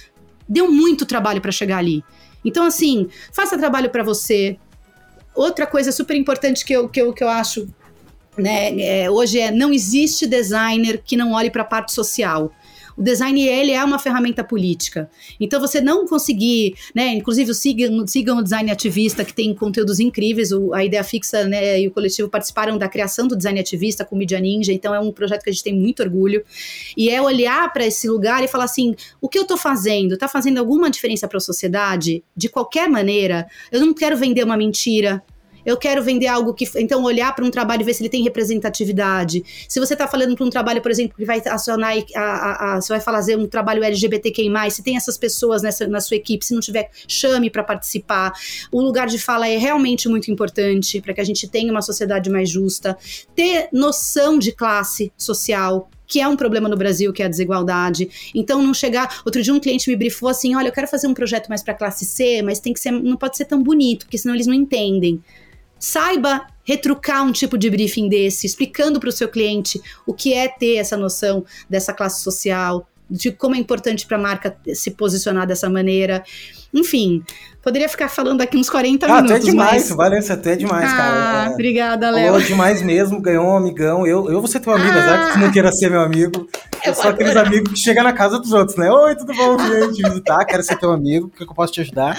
deu 0.47 0.71
muito 0.71 1.07
trabalho 1.07 1.41
para 1.41 1.51
chegar 1.51 1.79
ali. 1.79 2.05
Então, 2.45 2.67
assim, 2.67 3.09
faça 3.33 3.57
trabalho 3.57 3.89
para 3.89 4.03
você. 4.03 4.59
Outra 5.35 5.67
coisa 5.67 5.91
super 5.91 6.15
importante 6.15 6.67
que 6.67 6.75
eu, 6.75 6.87
que 6.87 7.01
eu, 7.01 7.15
que 7.15 7.25
eu 7.25 7.29
acho 7.29 7.67
né, 8.37 8.79
é, 8.79 9.11
hoje 9.11 9.39
é 9.39 9.51
não 9.51 9.73
existe 9.73 10.27
designer 10.27 11.01
que 11.03 11.17
não 11.17 11.33
olhe 11.33 11.51
para 11.51 11.63
a 11.63 11.65
parte 11.65 11.93
social 11.93 12.53
o 12.97 13.03
design 13.03 13.47
ele 13.47 13.73
é 13.73 13.85
uma 13.85 13.99
ferramenta 13.99 14.45
política. 14.45 15.11
Então 15.39 15.61
você 15.61 15.81
não 15.81 16.07
conseguir, 16.07 16.75
né, 16.95 17.15
inclusive 17.15 17.55
sigam, 17.55 18.07
sigam 18.07 18.39
o 18.39 18.43
design 18.43 18.71
ativista 18.71 19.25
que 19.25 19.33
tem 19.33 19.55
conteúdos 19.55 20.01
incríveis, 20.01 20.53
o, 20.53 20.73
a 20.73 20.85
ideia 20.85 21.05
fixa, 21.05 21.45
né, 21.45 21.81
e 21.81 21.89
o 21.89 21.91
coletivo 21.91 22.29
participaram 22.29 22.79
da 22.79 22.89
criação 22.89 23.27
do 23.27 23.37
design 23.37 23.59
ativista 23.59 24.05
com 24.05 24.15
o 24.15 24.19
Media 24.19 24.41
Ninja, 24.41 24.73
então 24.73 24.95
é 24.95 25.01
um 25.01 25.13
projeto 25.13 25.43
que 25.43 25.51
a 25.51 25.53
gente 25.53 25.65
tem 25.65 25.75
muito 25.75 26.03
orgulho. 26.03 26.45
E 26.97 27.11
é 27.11 27.21
olhar 27.21 27.73
para 27.73 27.87
esse 27.87 28.09
lugar 28.09 28.43
e 28.43 28.49
falar 28.49 28.65
assim, 28.65 28.95
o 29.21 29.29
que 29.29 29.39
eu 29.39 29.43
estou 29.43 29.57
fazendo? 29.57 30.15
Está 30.15 30.29
fazendo 30.29 30.59
alguma 30.59 30.91
diferença 30.91 31.27
para 31.27 31.39
a 31.39 31.41
sociedade? 31.41 32.23
De 32.37 32.49
qualquer 32.49 32.89
maneira, 32.89 33.47
eu 33.71 33.81
não 33.81 33.95
quero 33.95 34.17
vender 34.17 34.45
uma 34.45 34.57
mentira, 34.57 35.23
eu 35.65 35.77
quero 35.77 36.03
vender 36.03 36.27
algo 36.27 36.53
que. 36.55 36.69
Então, 36.77 37.03
olhar 37.05 37.35
para 37.35 37.45
um 37.45 37.51
trabalho 37.51 37.83
e 37.83 37.85
ver 37.85 37.95
se 37.95 38.03
ele 38.03 38.09
tem 38.09 38.23
representatividade. 38.23 39.45
Se 39.69 39.81
você 39.81 39.95
está 39.95 40.07
falando 40.07 40.35
para 40.35 40.45
um 40.45 40.51
trabalho, 40.51 40.81
por 40.81 40.91
exemplo, 40.91 41.17
que 41.17 41.25
vai 41.25 41.43
acionar. 41.47 41.95
A, 42.15 42.21
a, 42.21 42.75
a, 42.75 42.81
você 42.81 42.93
vai 42.93 43.01
fazer 43.01 43.37
um 43.37 43.47
trabalho 43.47 43.83
LGBTQI, 43.83 44.71
se 44.71 44.83
tem 44.83 44.97
essas 44.97 45.17
pessoas 45.17 45.63
nessa, 45.63 45.87
na 45.87 46.01
sua 46.01 46.17
equipe, 46.17 46.45
se 46.45 46.55
não 46.55 46.61
tiver, 46.61 46.91
chame 47.09 47.51
para 47.51 47.63
participar. 47.63 48.33
O 48.71 48.81
lugar 48.81 49.07
de 49.07 49.19
fala 49.19 49.49
é 49.49 49.57
realmente 49.57 50.09
muito 50.09 50.31
importante 50.31 51.01
para 51.01 51.15
que 51.15 51.21
a 51.21 51.25
gente 51.25 51.49
tenha 51.49 51.71
uma 51.71 51.83
sociedade 51.83 52.31
mais 52.31 52.49
justa. 52.49 52.97
Ter 53.35 53.69
noção 53.73 54.39
de 54.39 54.53
classe 54.53 55.13
social, 55.17 55.89
que 56.07 56.21
é 56.21 56.29
um 56.29 56.37
problema 56.37 56.69
no 56.69 56.77
Brasil, 56.77 57.13
que 57.13 57.23
é 57.23 57.27
a 57.27 57.29
desigualdade. 57.29 58.09
Então, 58.35 58.63
não 58.63 58.75
chegar. 58.75 59.23
Outro 59.25 59.43
dia, 59.43 59.53
um 59.53 59.61
cliente 59.61 59.89
me 59.89 59.97
brifou 59.97 60.29
assim: 60.29 60.55
olha, 60.55 60.69
eu 60.69 60.73
quero 60.73 60.87
fazer 60.87 61.07
um 61.07 61.15
projeto 61.15 61.49
mais 61.49 61.63
para 61.63 61.75
classe 61.75 62.05
C, 62.05 62.43
mas 62.43 62.61
tem 62.61 62.73
que 62.73 62.81
ser, 62.81 62.91
não 62.91 63.17
pode 63.17 63.37
ser 63.37 63.45
tão 63.47 63.63
bonito, 63.63 64.07
porque 64.07 64.19
senão 64.19 64.35
eles 64.35 64.47
não 64.47 64.55
entendem. 64.55 65.23
Saiba 65.79 66.47
retrucar 66.65 67.23
um 67.23 67.33
tipo 67.33 67.59
de 67.59 67.69
briefing 67.69 68.09
desse, 68.09 68.47
explicando 68.47 68.99
para 68.99 69.09
o 69.09 69.13
seu 69.13 69.29
cliente 69.29 69.81
o 70.07 70.15
que 70.15 70.33
é 70.33 70.49
ter 70.49 70.77
essa 70.77 70.97
noção 70.97 71.45
dessa 71.69 71.93
classe 71.93 72.23
social, 72.23 72.89
de 73.09 73.31
como 73.31 73.55
é 73.55 73.59
importante 73.59 74.07
para 74.07 74.17
a 74.17 74.21
marca 74.21 74.57
se 74.75 74.91
posicionar 74.91 75.47
dessa 75.47 75.69
maneira. 75.69 76.25
Enfim, 76.73 77.23
poderia 77.63 77.89
ficar 77.89 78.09
falando 78.09 78.41
aqui 78.41 78.57
uns 78.57 78.69
40 78.69 79.07
ah, 79.07 79.09
minutos. 79.09 79.31
Ah, 79.31 79.37
até 79.37 79.45
demais, 79.45 79.89
mas... 79.89 79.97
Valência, 79.97 80.35
até 80.35 80.57
demais, 80.57 80.91
ah, 80.91 80.97
cara. 80.97 81.51
É, 81.51 81.55
obrigada, 81.55 82.11
Léo. 82.11 82.33
Falou 82.33 82.41
demais 82.41 82.83
mesmo, 82.83 83.21
ganhou 83.21 83.47
um 83.47 83.57
amigão. 83.57 84.07
Eu, 84.07 84.31
eu 84.31 84.41
vou 84.41 84.49
ser 84.49 84.61
teu 84.61 84.73
amigo, 84.73 84.91
ah, 84.91 85.01
apesar 85.01 85.27
que 85.27 85.33
tu 85.35 85.39
não 85.39 85.53
queira 85.53 85.71
ser 85.71 85.91
meu 85.91 86.01
amigo. 86.01 86.49
Eu 86.85 86.95
sou 86.95 87.11
aqueles 87.11 87.37
amigos 87.37 87.73
que 87.73 87.79
chegam 87.79 88.03
na 88.03 88.13
casa 88.13 88.39
dos 88.39 88.53
outros, 88.53 88.77
né? 88.77 88.91
Oi, 88.91 89.15
tudo 89.15 89.35
bom? 89.35 89.57
Vim 89.57 89.93
te 89.93 90.03
visitar, 90.03 90.45
quero 90.45 90.63
ser 90.63 90.79
teu 90.79 90.91
amigo, 90.91 91.27
o 91.27 91.31
que 91.31 91.43
eu 91.43 91.55
posso 91.55 91.73
te 91.73 91.83
ajudar? 91.83 92.17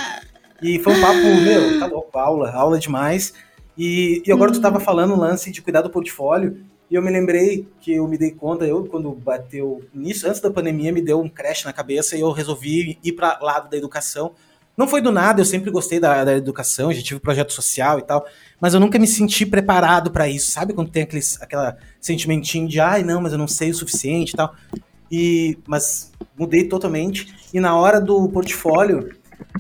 E 0.65 0.79
foi 0.79 0.95
um 0.95 0.99
papo, 0.99 1.19
meu, 1.43 1.79
tá 1.79 1.85
louco, 1.85 2.17
aula, 2.17 2.49
aula 2.49 2.79
demais. 2.79 3.35
E, 3.77 4.23
e 4.25 4.31
agora 4.31 4.51
tu 4.51 4.55
estava 4.55 4.79
falando 4.79 5.13
o 5.13 5.15
lance 5.15 5.51
de 5.51 5.61
cuidar 5.61 5.83
do 5.83 5.91
portfólio, 5.91 6.57
e 6.89 6.95
eu 6.95 7.03
me 7.03 7.11
lembrei 7.11 7.67
que 7.79 7.93
eu 7.93 8.07
me 8.07 8.17
dei 8.17 8.31
conta, 8.31 8.65
eu 8.65 8.83
quando 8.85 9.11
bateu 9.11 9.83
nisso, 9.93 10.27
antes 10.27 10.41
da 10.41 10.49
pandemia, 10.49 10.91
me 10.91 11.03
deu 11.03 11.21
um 11.21 11.29
crash 11.29 11.65
na 11.65 11.71
cabeça 11.71 12.17
e 12.17 12.21
eu 12.21 12.31
resolvi 12.31 12.97
ir 13.03 13.11
para 13.11 13.37
lado 13.39 13.69
da 13.69 13.77
educação. 13.77 14.31
Não 14.75 14.87
foi 14.87 15.01
do 15.01 15.11
nada, 15.11 15.39
eu 15.39 15.45
sempre 15.45 15.69
gostei 15.69 15.99
da, 15.99 16.23
da 16.23 16.35
educação, 16.35 16.91
já 16.91 17.01
tive 17.03 17.19
projeto 17.19 17.53
social 17.53 17.99
e 17.99 18.01
tal, 18.01 18.25
mas 18.59 18.73
eu 18.73 18.79
nunca 18.79 18.97
me 18.97 19.05
senti 19.05 19.45
preparado 19.45 20.09
para 20.09 20.27
isso, 20.27 20.49
sabe? 20.49 20.73
Quando 20.73 20.89
tem 20.89 21.03
aquele 21.03 21.21
aquela 21.41 21.77
sentimentinho 22.01 22.67
de, 22.67 22.79
ai, 22.79 23.03
não, 23.03 23.21
mas 23.21 23.33
eu 23.33 23.37
não 23.37 23.47
sei 23.47 23.69
o 23.69 23.75
suficiente 23.75 24.33
e 24.33 24.35
tal. 24.35 24.55
E, 25.11 25.59
mas 25.67 26.11
mudei 26.35 26.67
totalmente. 26.67 27.33
E 27.53 27.59
na 27.59 27.77
hora 27.77 28.01
do 28.01 28.27
portfólio, 28.29 29.15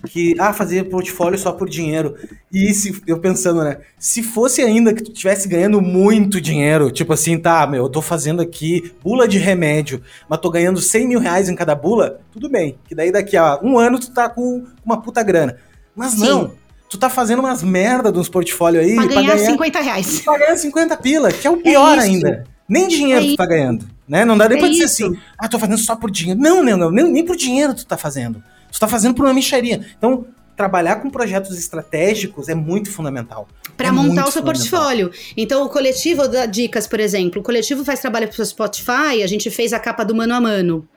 que 0.05 0.35
ah, 0.39 0.53
fazer 0.53 0.85
portfólio 0.85 1.37
só 1.37 1.51
por 1.51 1.69
dinheiro. 1.69 2.15
E 2.51 2.73
se 2.73 3.01
eu 3.05 3.19
pensando, 3.19 3.63
né? 3.63 3.77
Se 3.97 4.23
fosse 4.23 4.61
ainda 4.61 4.93
que 4.93 5.03
tu 5.03 5.11
estivesse 5.11 5.47
ganhando 5.47 5.81
muito 5.81 6.39
dinheiro, 6.39 6.91
tipo 6.91 7.13
assim, 7.13 7.37
tá, 7.37 7.65
meu, 7.67 7.83
eu 7.83 7.89
tô 7.89 8.01
fazendo 8.01 8.41
aqui 8.41 8.93
bula 9.03 9.27
de 9.27 9.37
remédio, 9.37 10.01
mas 10.29 10.39
tô 10.39 10.49
ganhando 10.49 10.79
100 10.79 11.07
mil 11.07 11.19
reais 11.19 11.49
em 11.49 11.55
cada 11.55 11.75
bula, 11.75 12.21
tudo 12.31 12.49
bem. 12.49 12.77
Que 12.87 12.95
daí 12.95 13.11
daqui 13.11 13.35
a 13.35 13.59
um 13.61 13.77
ano 13.77 13.99
tu 13.99 14.11
tá 14.11 14.29
com 14.29 14.63
uma 14.85 15.01
puta 15.01 15.21
grana. 15.23 15.57
Mas 15.95 16.11
Sim. 16.11 16.27
não. 16.27 16.51
Tu 16.89 16.97
tá 16.99 17.09
fazendo 17.09 17.39
umas 17.39 17.63
merda 17.63 18.11
nos 18.11 18.29
portfólios 18.29 18.85
aí. 18.85 18.95
Pra 18.95 19.05
ganhar, 19.07 19.23
pra 19.23 19.35
ganhar 19.35 19.51
50 19.51 19.81
reais. 19.81 20.19
Pra 20.21 20.37
ganhar 20.37 20.57
50 20.57 20.97
pila, 20.97 21.31
que 21.31 21.47
é 21.47 21.49
o 21.49 21.57
pior 21.57 21.97
é 21.97 22.01
ainda. 22.01 22.43
Nem 22.69 22.87
dinheiro 22.87 23.25
é 23.25 23.29
tu 23.29 23.35
tá 23.35 23.45
ganhando. 23.45 23.85
Né? 24.07 24.23
Não 24.23 24.37
dá 24.37 24.47
nem 24.47 24.57
é 24.57 24.61
pra 24.61 24.69
dizer 24.69 24.85
isso. 24.85 25.05
assim, 25.05 25.17
ah, 25.37 25.47
tô 25.47 25.57
fazendo 25.57 25.79
só 25.79 25.95
por 25.95 26.11
dinheiro. 26.11 26.39
Não, 26.39 26.63
não, 26.63 26.77
não, 26.77 26.91
nem, 26.91 27.11
nem 27.11 27.25
por 27.25 27.35
dinheiro 27.35 27.73
tu 27.73 27.85
tá 27.85 27.97
fazendo. 27.97 28.41
Você 28.69 28.77
está 28.77 28.87
fazendo 28.87 29.15
por 29.15 29.25
uma 29.25 29.33
micharia. 29.33 29.85
Então, 29.97 30.25
trabalhar 30.55 30.97
com 30.97 31.09
projetos 31.09 31.57
estratégicos 31.57 32.49
é 32.49 32.55
muito 32.55 32.89
fundamental. 32.89 33.47
Para 33.75 33.89
é 33.89 33.91
montar 33.91 34.27
o 34.27 34.31
seu 34.31 34.41
portfólio. 34.41 35.11
Então, 35.35 35.65
o 35.65 35.69
coletivo 35.69 36.27
dá 36.27 36.45
dicas, 36.45 36.87
por 36.87 36.99
exemplo. 36.99 37.41
O 37.41 37.43
coletivo 37.43 37.83
faz 37.83 37.99
trabalho 37.99 38.27
para 38.27 38.41
o 38.41 38.45
Spotify, 38.45 39.21
a 39.23 39.27
gente 39.27 39.49
fez 39.49 39.73
a 39.73 39.79
capa 39.79 40.03
do 40.03 40.15
mano 40.15 40.33
a 40.33 40.41
mano. 40.41 40.87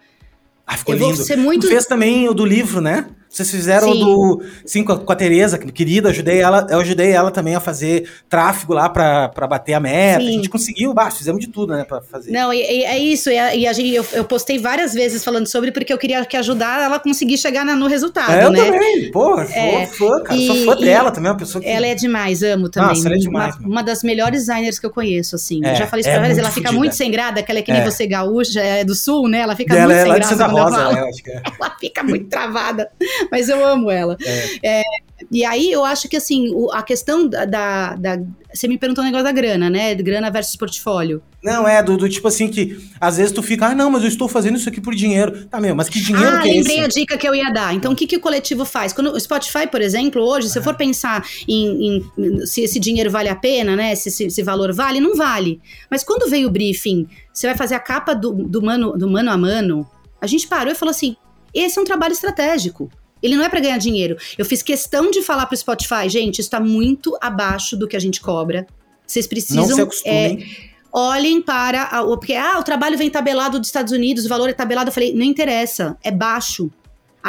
Ah, 0.67 0.77
ficou 0.77 0.95
Eu 0.95 1.01
lindo. 1.01 1.17
Vou 1.17 1.25
ser 1.25 1.37
muito... 1.37 1.63
Tu 1.63 1.69
fez 1.69 1.87
também 1.87 2.29
o 2.29 2.35
do 2.35 2.45
livro, 2.45 2.81
né? 2.81 3.07
Vocês 3.31 3.51
fizeram 3.51 3.93
sim. 3.93 4.01
do. 4.01 4.43
Sim, 4.65 4.85
com 4.85 4.93
a, 4.93 4.99
com 4.99 5.13
a 5.13 5.17
Tereza, 5.17 5.59
querida, 5.59 6.09
ajudei 6.09 6.41
ela, 6.41 6.67
eu 6.71 6.81
ajudei 6.81 7.11
ela 7.13 7.31
também 7.31 7.55
a 7.55 7.61
fazer 7.61 8.09
tráfego 8.29 8.73
lá 8.73 8.89
pra, 8.89 9.29
pra 9.29 9.47
bater 9.47 9.75
a 9.75 9.81
meta. 9.81 10.21
Sim. 10.21 10.29
A 10.29 10.33
gente 10.33 10.49
conseguiu, 10.49 10.95
bah, 10.95 11.11
fizemos 11.11 11.41
de 11.41 11.49
tudo, 11.49 11.75
né, 11.75 11.85
pra 11.85 12.01
fazer. 12.01 12.31
Não, 12.31 12.53
e, 12.53 12.59
e 12.59 12.85
é 12.85 12.99
isso. 12.99 13.31
E, 13.31 13.39
a, 13.39 13.55
e 13.55 13.67
a 13.67 13.73
gente, 13.73 13.95
eu, 13.95 14.05
eu, 14.13 14.25
postei 14.25 14.59
várias 14.59 14.95
vezes 14.95 15.23
falando 15.23 15.47
sobre, 15.47 15.71
porque 15.71 15.93
eu 15.93 15.99
queria 15.99 16.25
que 16.25 16.37
ajudar 16.37 16.83
ela 16.83 16.97
a 16.97 17.01
conseguir 17.01 17.39
chegar 17.39 17.65
na, 17.65 17.77
no 17.77 17.87
resultado. 17.87 18.33
É, 18.33 18.45
eu 18.45 18.51
né? 18.51 18.65
também, 18.65 19.11
pô, 19.11 19.41
é, 19.41 19.87
sou 19.87 20.09
fã, 20.09 20.23
cara. 20.23 20.39
E, 20.39 20.47
sou 20.47 20.57
fã 20.65 20.81
dela 20.81 21.11
também, 21.11 21.31
uma 21.31 21.39
pessoa 21.39 21.63
que. 21.63 21.69
Ela 21.69 21.87
é 21.87 21.95
demais, 21.95 22.43
amo 22.43 22.69
também. 22.69 22.89
Nossa, 22.89 23.09
ela 23.09 23.17
é 23.17 23.19
demais. 23.19 23.57
Uma, 23.57 23.69
uma 23.69 23.83
das 23.83 24.03
melhores 24.03 24.41
designers 24.41 24.79
que 24.79 24.87
eu 24.87 24.91
conheço, 24.91 25.37
assim. 25.37 25.65
É, 25.65 25.73
eu 25.73 25.77
já 25.77 25.87
falei 25.87 26.01
isso 26.01 26.09
é 26.09 26.19
pra 26.19 26.29
ela, 26.29 26.41
ela 26.41 26.51
fica 26.51 26.73
muito 26.73 26.95
sem 26.95 27.11
grada, 27.11 27.43
que 27.43 27.51
ela 27.51 27.61
é 27.61 27.63
que 27.63 27.73
nem 27.73 27.83
é. 27.83 27.85
você, 27.85 28.07
gaúcha, 28.07 28.61
é 28.61 28.85
do 28.85 28.95
sul, 28.95 29.29
né? 29.29 29.41
Ela 29.41 29.55
fica 29.55 29.77
ela 29.77 29.87
muito 29.87 30.03
sem 30.03 30.15
graça. 30.15 30.47
Rosa, 30.47 30.61
eu 30.61 30.71
falo. 30.71 30.95
Né, 30.95 31.43
ela 31.61 31.77
fica 31.79 32.03
muito 32.03 32.29
travada. 32.29 32.91
Mas 33.31 33.49
eu 33.49 33.65
amo 33.67 33.91
ela. 33.91 34.17
É. 34.25 34.81
É, 34.81 34.83
e 35.31 35.45
aí 35.45 35.71
eu 35.71 35.85
acho 35.85 36.09
que 36.09 36.17
assim, 36.17 36.51
o, 36.55 36.71
a 36.71 36.83
questão 36.83 37.29
da, 37.29 37.45
da, 37.45 37.95
da, 37.97 38.19
Você 38.53 38.69
me 38.69 38.79
perguntou 38.79 39.03
o 39.03 39.05
negócio 39.05 39.25
da 39.25 39.33
grana, 39.33 39.69
né? 39.69 39.95
Grana 39.97 40.31
versus 40.31 40.55
portfólio. 40.57 41.23
Não, 41.43 41.67
é, 41.67 41.83
do, 41.83 41.97
do, 41.97 42.09
tipo 42.09 42.29
assim 42.29 42.49
que 42.49 42.79
às 43.01 43.17
vezes 43.17 43.33
tu 43.33 43.43
fica, 43.43 43.67
ah, 43.67 43.75
não, 43.75 43.91
mas 43.91 44.03
eu 44.03 44.09
estou 44.09 44.29
fazendo 44.29 44.57
isso 44.57 44.69
aqui 44.69 44.81
por 44.81 44.95
dinheiro. 44.95 45.47
Tá, 45.47 45.61
meu, 45.61 45.75
mas 45.75 45.89
que 45.89 46.01
dinheiro 46.01 46.37
ah, 46.37 46.43
que 46.43 46.51
é 46.51 46.53
lembrei 46.53 46.81
a 46.81 46.89
dica 46.89 47.19
que 47.19 47.29
eu 47.29 47.35
ia 47.35 47.51
dar. 47.53 47.75
Então, 47.75 47.93
o 47.93 47.97
que, 47.97 48.07
que 48.07 48.17
o 48.17 48.21
coletivo 48.21 48.65
faz? 48.65 48.93
Quando 48.93 49.13
o 49.13 49.21
Spotify, 49.21 49.67
por 49.67 49.81
exemplo, 49.81 50.23
hoje, 50.23 50.49
se 50.49 50.59
eu 50.59 50.63
for 50.63 50.75
pensar 50.77 51.25
em, 51.49 52.03
em, 52.17 52.47
se 52.47 52.63
esse 52.63 52.79
dinheiro 52.79 53.11
vale 53.11 53.29
a 53.29 53.37
pena, 53.37 53.75
né? 53.75 53.95
Se 53.95 54.09
esse 54.25 54.43
valor 54.43 54.73
vale, 54.73 55.01
não 55.01 55.15
vale. 55.17 55.61
Mas 55.91 56.05
quando 56.05 56.31
veio 56.31 56.49
o 56.49 56.51
briefing, 56.51 57.09
você 57.33 57.47
vai 57.49 57.57
fazer 57.57 57.75
a 57.75 57.81
capa 57.81 58.15
do, 58.15 58.33
do, 58.33 58.63
mano, 58.63 58.97
do 58.97 59.09
mano 59.09 59.31
a 59.31 59.37
mano, 59.37 59.89
a 60.21 60.27
gente 60.27 60.47
parou 60.47 60.73
e 60.73 60.77
falou 60.77 60.91
assim: 60.91 61.17
esse 61.53 61.79
é 61.79 61.83
um 61.83 61.85
trabalho 61.85 62.13
estratégico. 62.13 62.91
Ele 63.23 63.37
não 63.37 63.45
é 63.45 63.49
para 63.49 63.61
ganhar 63.61 63.79
dinheiro. 63.79 64.17
Eu 64.37 64.45
fiz 64.45 64.63
questão 64.63 65.11
de 65.11 65.23
falar 65.23 65.47
pro 65.47 65.57
Spotify, 65.57 66.09
gente, 66.09 66.41
isso 66.41 66.51
tá 66.51 66.61
muito 66.61 67.17
abaixo 67.21 67.77
do 67.77 67.87
que 67.89 67.97
a 67.97 68.01
gente 68.01 68.21
cobra. 68.21 68.67
Vocês 69.07 69.27
precisam. 69.27 69.67
Não 69.67 69.75
se 69.75 69.81
acostumem. 69.81 70.43
É, 70.43 70.79
olhem 70.93 71.41
para. 71.41 71.83
A, 71.85 72.05
porque, 72.05 72.35
ah, 72.35 72.59
o 72.59 72.63
trabalho 72.63 72.99
vem 72.99 73.11
tabelado 73.11 73.59
dos 73.59 73.69
Estados 73.69 73.93
Unidos, 73.93 74.27
o 74.27 74.29
valor 74.29 74.49
é 74.49 74.53
tabelado. 74.53 74.91
Eu 74.91 74.93
falei, 74.93 75.15
não 75.15 75.25
interessa, 75.25 75.97
é 76.03 76.11
baixo. 76.11 76.71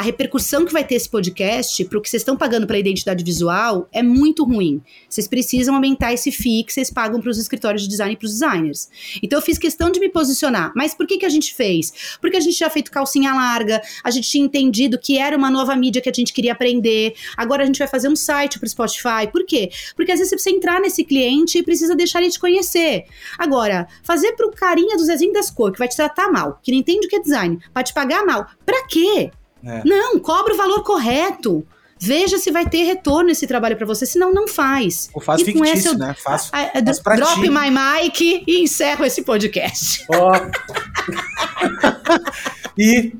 A 0.00 0.02
repercussão 0.02 0.64
que 0.64 0.72
vai 0.72 0.82
ter 0.82 0.94
esse 0.94 1.10
podcast 1.10 1.84
pro 1.84 2.00
que 2.00 2.08
vocês 2.08 2.22
estão 2.22 2.34
pagando 2.34 2.66
pela 2.66 2.78
identidade 2.78 3.22
visual 3.22 3.86
é 3.92 4.02
muito 4.02 4.44
ruim. 4.44 4.80
Vocês 5.06 5.28
precisam 5.28 5.74
aumentar 5.74 6.10
esse 6.10 6.32
FII 6.32 6.64
que 6.64 6.72
vocês 6.72 6.90
pagam 6.90 7.20
para 7.20 7.28
os 7.28 7.36
escritórios 7.36 7.82
de 7.82 7.88
design 7.90 8.14
e 8.14 8.16
para 8.16 8.24
os 8.24 8.32
designers. 8.32 8.88
Então 9.22 9.38
eu 9.38 9.42
fiz 9.42 9.58
questão 9.58 9.90
de 9.90 10.00
me 10.00 10.08
posicionar. 10.08 10.72
Mas 10.74 10.94
por 10.94 11.06
que, 11.06 11.18
que 11.18 11.26
a 11.26 11.28
gente 11.28 11.52
fez? 11.54 12.16
Porque 12.18 12.38
a 12.38 12.40
gente 12.40 12.58
já 12.58 12.70
feito 12.70 12.90
calcinha 12.90 13.34
larga, 13.34 13.82
a 14.02 14.10
gente 14.10 14.26
tinha 14.26 14.42
entendido 14.42 14.98
que 14.98 15.18
era 15.18 15.36
uma 15.36 15.50
nova 15.50 15.76
mídia 15.76 16.00
que 16.00 16.08
a 16.08 16.12
gente 16.14 16.32
queria 16.32 16.52
aprender. 16.52 17.12
Agora 17.36 17.62
a 17.62 17.66
gente 17.66 17.78
vai 17.78 17.88
fazer 17.88 18.08
um 18.08 18.16
site 18.16 18.58
para 18.58 18.68
o 18.68 18.70
Spotify. 18.70 19.30
Por 19.30 19.44
quê? 19.44 19.68
Porque 19.94 20.12
às 20.12 20.18
vezes 20.18 20.30
você 20.30 20.36
precisa 20.36 20.56
entrar 20.56 20.80
nesse 20.80 21.04
cliente 21.04 21.58
e 21.58 21.62
precisa 21.62 21.94
deixar 21.94 22.22
ele 22.22 22.30
te 22.30 22.40
conhecer. 22.40 23.04
Agora, 23.36 23.86
fazer 24.02 24.32
pro 24.32 24.50
carinha 24.50 24.96
do 24.96 25.04
Zezinho 25.04 25.34
das 25.34 25.50
Cores, 25.50 25.74
que 25.74 25.78
vai 25.78 25.88
te 25.88 25.96
tratar 25.96 26.32
mal, 26.32 26.58
que 26.62 26.72
não 26.72 26.78
entende 26.78 27.06
o 27.06 27.10
que 27.10 27.16
é 27.16 27.20
design, 27.20 27.58
vai 27.74 27.84
te 27.84 27.92
pagar 27.92 28.24
mal. 28.24 28.46
Pra 28.64 28.86
quê? 28.86 29.30
É. 29.64 29.82
Não, 29.84 30.18
cobra 30.18 30.54
o 30.54 30.56
valor 30.56 30.82
correto. 30.82 31.64
Veja 32.02 32.38
se 32.38 32.50
vai 32.50 32.66
ter 32.66 32.84
retorno 32.84 33.28
esse 33.28 33.46
trabalho 33.46 33.76
para 33.76 33.86
você, 33.86 34.06
senão 34.06 34.32
não 34.32 34.48
faz. 34.48 35.10
Ou 35.12 35.20
faz 35.20 35.42
e 35.42 35.44
fictício, 35.44 35.92
eu, 35.92 35.98
né? 35.98 36.14
Faz, 36.14 36.48
a, 36.50 36.62
a, 36.62 36.94
faz 37.04 37.20
drop 37.20 37.42
ti. 37.42 37.50
my 37.50 37.70
mic 37.70 38.42
e 38.46 38.62
encerro 38.62 39.04
esse 39.04 39.20
podcast. 39.20 40.06
Oh. 40.08 40.30
e 42.78 43.12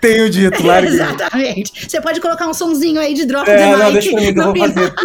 tenho 0.00 0.30
dito, 0.30 0.66
larga. 0.66 0.88
Exatamente. 0.88 1.90
Você 1.90 2.00
pode 2.00 2.22
colocar 2.22 2.48
um 2.48 2.54
sonzinho 2.54 2.98
aí 3.00 3.12
de 3.12 3.26
drop 3.26 3.50
é, 3.50 3.56
the 3.56 3.76
não, 3.76 3.84
mic. 3.84 3.92
Deixa 3.92 4.10
comigo, 4.10 4.40
eu 4.40 4.44
vou 4.44 4.56
fazer. 4.56 4.94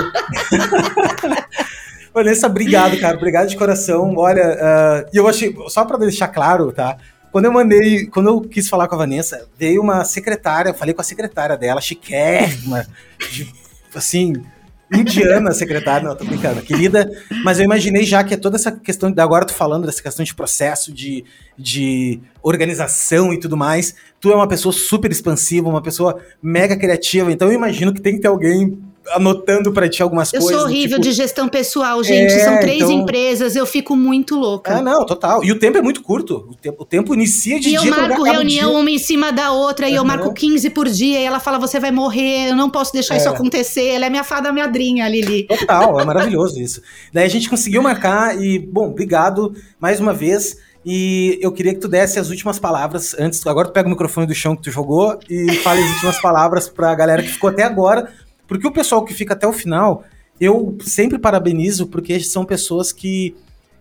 Vanessa, 2.14 2.48
obrigado, 2.48 3.00
cara. 3.00 3.16
Obrigado 3.16 3.48
de 3.48 3.56
coração. 3.56 4.14
Olha, 4.18 4.56
uh, 4.56 5.06
e 5.14 5.18
eu 5.18 5.28
achei, 5.28 5.56
só 5.68 5.86
para 5.86 5.98
deixar 5.98 6.30
claro, 6.30 6.72
tá? 6.72 6.98
Quando 7.32 7.46
eu 7.46 7.52
mandei, 7.52 8.08
quando 8.08 8.30
eu 8.30 8.42
quis 8.42 8.70
falar 8.70 8.88
com 8.88 8.96
a 8.96 9.00
Vanessa, 9.00 9.48
veio 9.58 9.82
uma 9.82 10.04
secretária, 10.06 10.70
eu 10.70 10.74
falei 10.74 10.94
com 10.94 11.02
a 11.02 11.04
secretária 11.04 11.58
dela, 11.58 11.82
chiquérrima, 11.82 12.86
de, 13.32 13.54
assim, 13.94 14.34
indiana 14.92 15.52
secretária, 15.52 16.08
não, 16.08 16.16
tô 16.16 16.24
brincando, 16.24 16.62
querida, 16.62 17.12
mas 17.44 17.60
eu 17.60 17.66
imaginei 17.66 18.04
já 18.04 18.24
que 18.24 18.34
é 18.34 18.38
toda 18.38 18.56
essa 18.56 18.72
questão, 18.72 19.14
agora 19.18 19.46
tô 19.46 19.54
falando 19.54 19.86
dessa 19.86 20.02
questão 20.02 20.24
de 20.24 20.34
processo, 20.34 20.94
de, 20.94 21.26
de 21.58 22.22
organização 22.42 23.34
e 23.34 23.40
tudo 23.40 23.58
mais, 23.58 23.96
tu 24.20 24.32
é 24.32 24.36
uma 24.36 24.48
pessoa 24.48 24.72
super 24.72 25.12
expansiva, 25.12 25.68
uma 25.68 25.82
pessoa 25.82 26.22
mega 26.42 26.78
criativa, 26.78 27.32
então 27.32 27.50
eu 27.50 27.54
imagino 27.54 27.94
que 27.94 28.02
tem 28.02 28.16
que 28.16 28.22
ter 28.22 28.28
alguém 28.30 28.82
anotando 29.12 29.72
para 29.72 29.88
ti 29.90 30.02
algumas 30.02 30.34
eu 30.34 30.40
coisas. 30.40 30.52
Eu 30.52 30.60
sou 30.60 30.68
horrível 30.68 30.98
tipo... 30.98 31.10
de 31.10 31.12
gestão 31.12 31.48
pessoal, 31.48 32.04
gente. 32.04 32.34
É, 32.34 32.40
São 32.40 32.60
três 32.60 32.82
então... 32.82 32.92
empresas, 32.92 33.56
eu 33.56 33.66
fico 33.66 33.96
muito 33.96 34.36
louca. 34.36 34.78
Ah, 34.78 34.82
não, 34.82 35.06
total. 35.06 35.44
E 35.44 35.52
o 35.52 35.60
tempo 35.60 35.78
é 35.78 35.82
muito 35.82 36.02
curto. 36.02 36.48
O 36.50 36.56
tempo, 36.56 36.84
o 36.84 36.86
tempo 36.86 37.14
inicia 37.14 37.60
de 37.60 37.70
e 37.70 37.72
dia. 37.72 37.82
E 37.82 37.88
eu 37.88 37.96
marco 37.96 38.24
reunião 38.24 38.80
uma 38.80 38.90
em 38.90 38.98
cima 38.98 39.32
da 39.32 39.52
outra, 39.52 39.86
uhum. 39.86 39.92
e 39.92 39.96
eu 39.96 40.06
marco 40.06 40.34
15 40.34 40.70
por 40.72 40.88
dia, 40.88 41.20
e 41.20 41.24
ela 41.24 41.40
fala: 41.40 41.60
você 41.60 41.80
vai 41.80 41.92
morrer, 41.92 42.50
eu 42.50 42.56
não 42.56 42.70
posso 42.70 42.94
deixar 42.94 43.16
é. 43.16 43.18
isso 43.18 43.30
acontecer. 43.30 43.88
Ela 43.88 44.08
é 44.08 44.10
minha 44.10 44.24
fada 44.24 44.52
madrinha, 44.52 45.08
Lili. 45.08 45.44
Total, 45.44 46.00
é 46.00 46.06
maravilhoso 46.06 46.60
isso. 46.60 46.82
Daí 47.14 47.26
a 47.26 47.30
gente 47.30 47.50
conseguiu 47.50 47.82
marcar, 47.82 48.40
e, 48.42 48.60
bom, 48.60 48.90
obrigado 48.90 49.54
mais 49.80 50.00
uma 50.00 50.14
vez. 50.14 50.58
E 50.90 51.38
eu 51.42 51.52
queria 51.52 51.74
que 51.74 51.82
tu 51.82 51.88
desse 51.90 52.18
as 52.18 52.30
últimas 52.30 52.60
palavras 52.60 53.14
antes. 53.20 53.46
Agora 53.46 53.68
tu 53.68 53.74
pega 53.74 53.88
o 53.88 53.92
microfone 53.92 54.26
do 54.26 54.34
chão 54.34 54.56
que 54.56 54.64
tu 54.64 54.72
jogou 54.72 55.20
e 55.30 55.56
fale 55.56 55.84
as 55.84 55.90
últimas 55.96 56.22
palavras 56.22 56.70
pra 56.70 56.96
galera 56.96 57.22
que 57.22 57.28
ficou 57.28 57.50
até 57.50 57.64
agora 57.64 58.10
porque 58.48 58.68
o 58.68 58.72
pessoal 58.72 59.04
que 59.04 59.14
fica 59.14 59.34
até 59.34 59.48
o 59.48 59.54
final, 59.54 60.04
eu 60.40 60.78
sempre 60.82 61.20
parabenizo, 61.20 61.88
porque 61.88 62.20
são 62.20 62.46
pessoas 62.46 62.92
que 62.92 63.36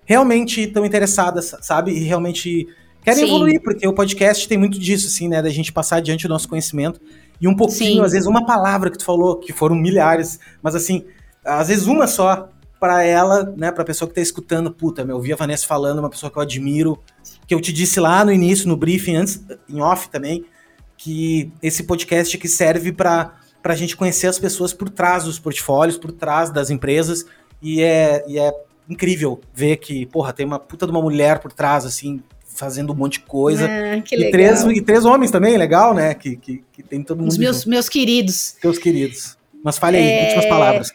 realmente 0.05 0.63
estão 0.63 0.85
interessadas, 0.85 1.55
sabe? 1.61 1.93
E 1.93 2.05
realmente 2.05 2.67
querem 3.03 3.25
Sim. 3.25 3.29
evoluir, 3.29 3.63
porque 3.63 3.87
o 3.87 3.93
podcast 3.93 4.49
tem 4.49 4.59
muito 4.59 4.79
disso, 4.79 5.07
assim, 5.07 5.29
né? 5.29 5.43
Da 5.43 5.51
gente 5.51 5.73
passar 5.73 5.97
adiante 5.97 6.27
o 6.27 6.29
nosso 6.29 6.49
conhecimento. 6.49 7.01
E 7.41 7.47
um 7.47 7.55
pouquinho, 7.55 8.01
Sim. 8.01 8.05
às 8.05 8.13
vezes, 8.13 8.27
uma 8.27 8.45
palavra 8.47 8.91
que 8.91 8.99
tu 8.99 9.05
falou, 9.05 9.37
que 9.37 9.53
foram 9.53 9.77
milhares, 9.77 10.39
mas 10.63 10.75
assim, 10.75 11.05
às 11.45 11.69
vezes 11.69 11.87
uma 11.87 12.07
só 12.07 12.49
para 12.79 13.03
ela, 13.03 13.55
né, 13.57 13.71
pra 13.73 13.85
pessoa 13.85 14.09
que 14.09 14.15
tá 14.15 14.21
escutando, 14.21 14.71
puta, 14.71 15.03
eu 15.03 15.17
ouvi 15.17 15.33
a 15.33 15.37
Vanessa 15.37 15.67
falando, 15.67 15.99
uma 15.99 16.11
pessoa 16.11 16.31
que 16.31 16.39
eu 16.39 16.43
admiro, 16.43 16.99
que 17.47 17.55
eu 17.55 17.61
te 17.61 17.73
disse 17.73 17.99
lá 17.99 18.25
no 18.25 18.33
início, 18.33 18.69
no 18.69 18.77
briefing, 18.77 19.17
antes, 19.17 19.43
em 19.69 19.81
off 19.81 20.11
também, 20.11 20.45
que 20.97 21.51
esse 21.63 21.85
podcast 21.85 22.37
que 22.37 22.49
serve 22.49 22.93
para 22.93 23.35
para 23.67 23.75
a 23.75 23.77
gente 23.77 23.97
conhecer 23.97 24.29
as 24.29 24.39
pessoas 24.39 24.73
por 24.73 24.89
trás 24.89 25.25
dos 25.25 25.41
portfólios, 25.41 25.99
por 25.99 26.13
trás 26.13 26.51
das 26.51 26.71
empresas. 26.71 27.27
E 27.61 27.83
é, 27.83 28.25
e 28.29 28.39
é 28.39 28.55
incrível 28.89 29.41
ver 29.53 29.79
que, 29.79 30.07
porra, 30.07 30.33
tem 30.33 30.47
uma 30.47 30.57
puta 30.57 30.87
de 30.87 30.93
uma 30.93 31.03
mulher 31.03 31.41
por 31.41 31.51
trás, 31.53 31.85
assim, 31.85 32.23
fazendo 32.45 32.93
um 32.93 32.95
monte 32.95 33.15
de 33.15 33.21
coisa. 33.25 33.67
Ah, 33.67 34.01
que 34.01 34.15
legal. 34.15 34.29
E 34.29 34.31
três, 34.31 34.63
e 34.63 34.81
três 34.81 35.05
homens 35.05 35.33
também, 35.33 35.57
legal, 35.57 35.93
né? 35.93 36.15
Que, 36.15 36.37
que, 36.37 36.63
que 36.73 36.81
tem 36.81 37.03
todo 37.03 37.19
mundo. 37.19 37.29
Os 37.29 37.39
meus, 37.39 37.65
meus 37.65 37.89
queridos. 37.89 38.55
Teus 38.63 38.79
queridos. 38.79 39.37
Mas 39.65 39.77
fale 39.79 39.97
aí, 39.97 40.11
é... 40.11 40.23
últimas 40.27 40.47
palavras. 40.47 40.93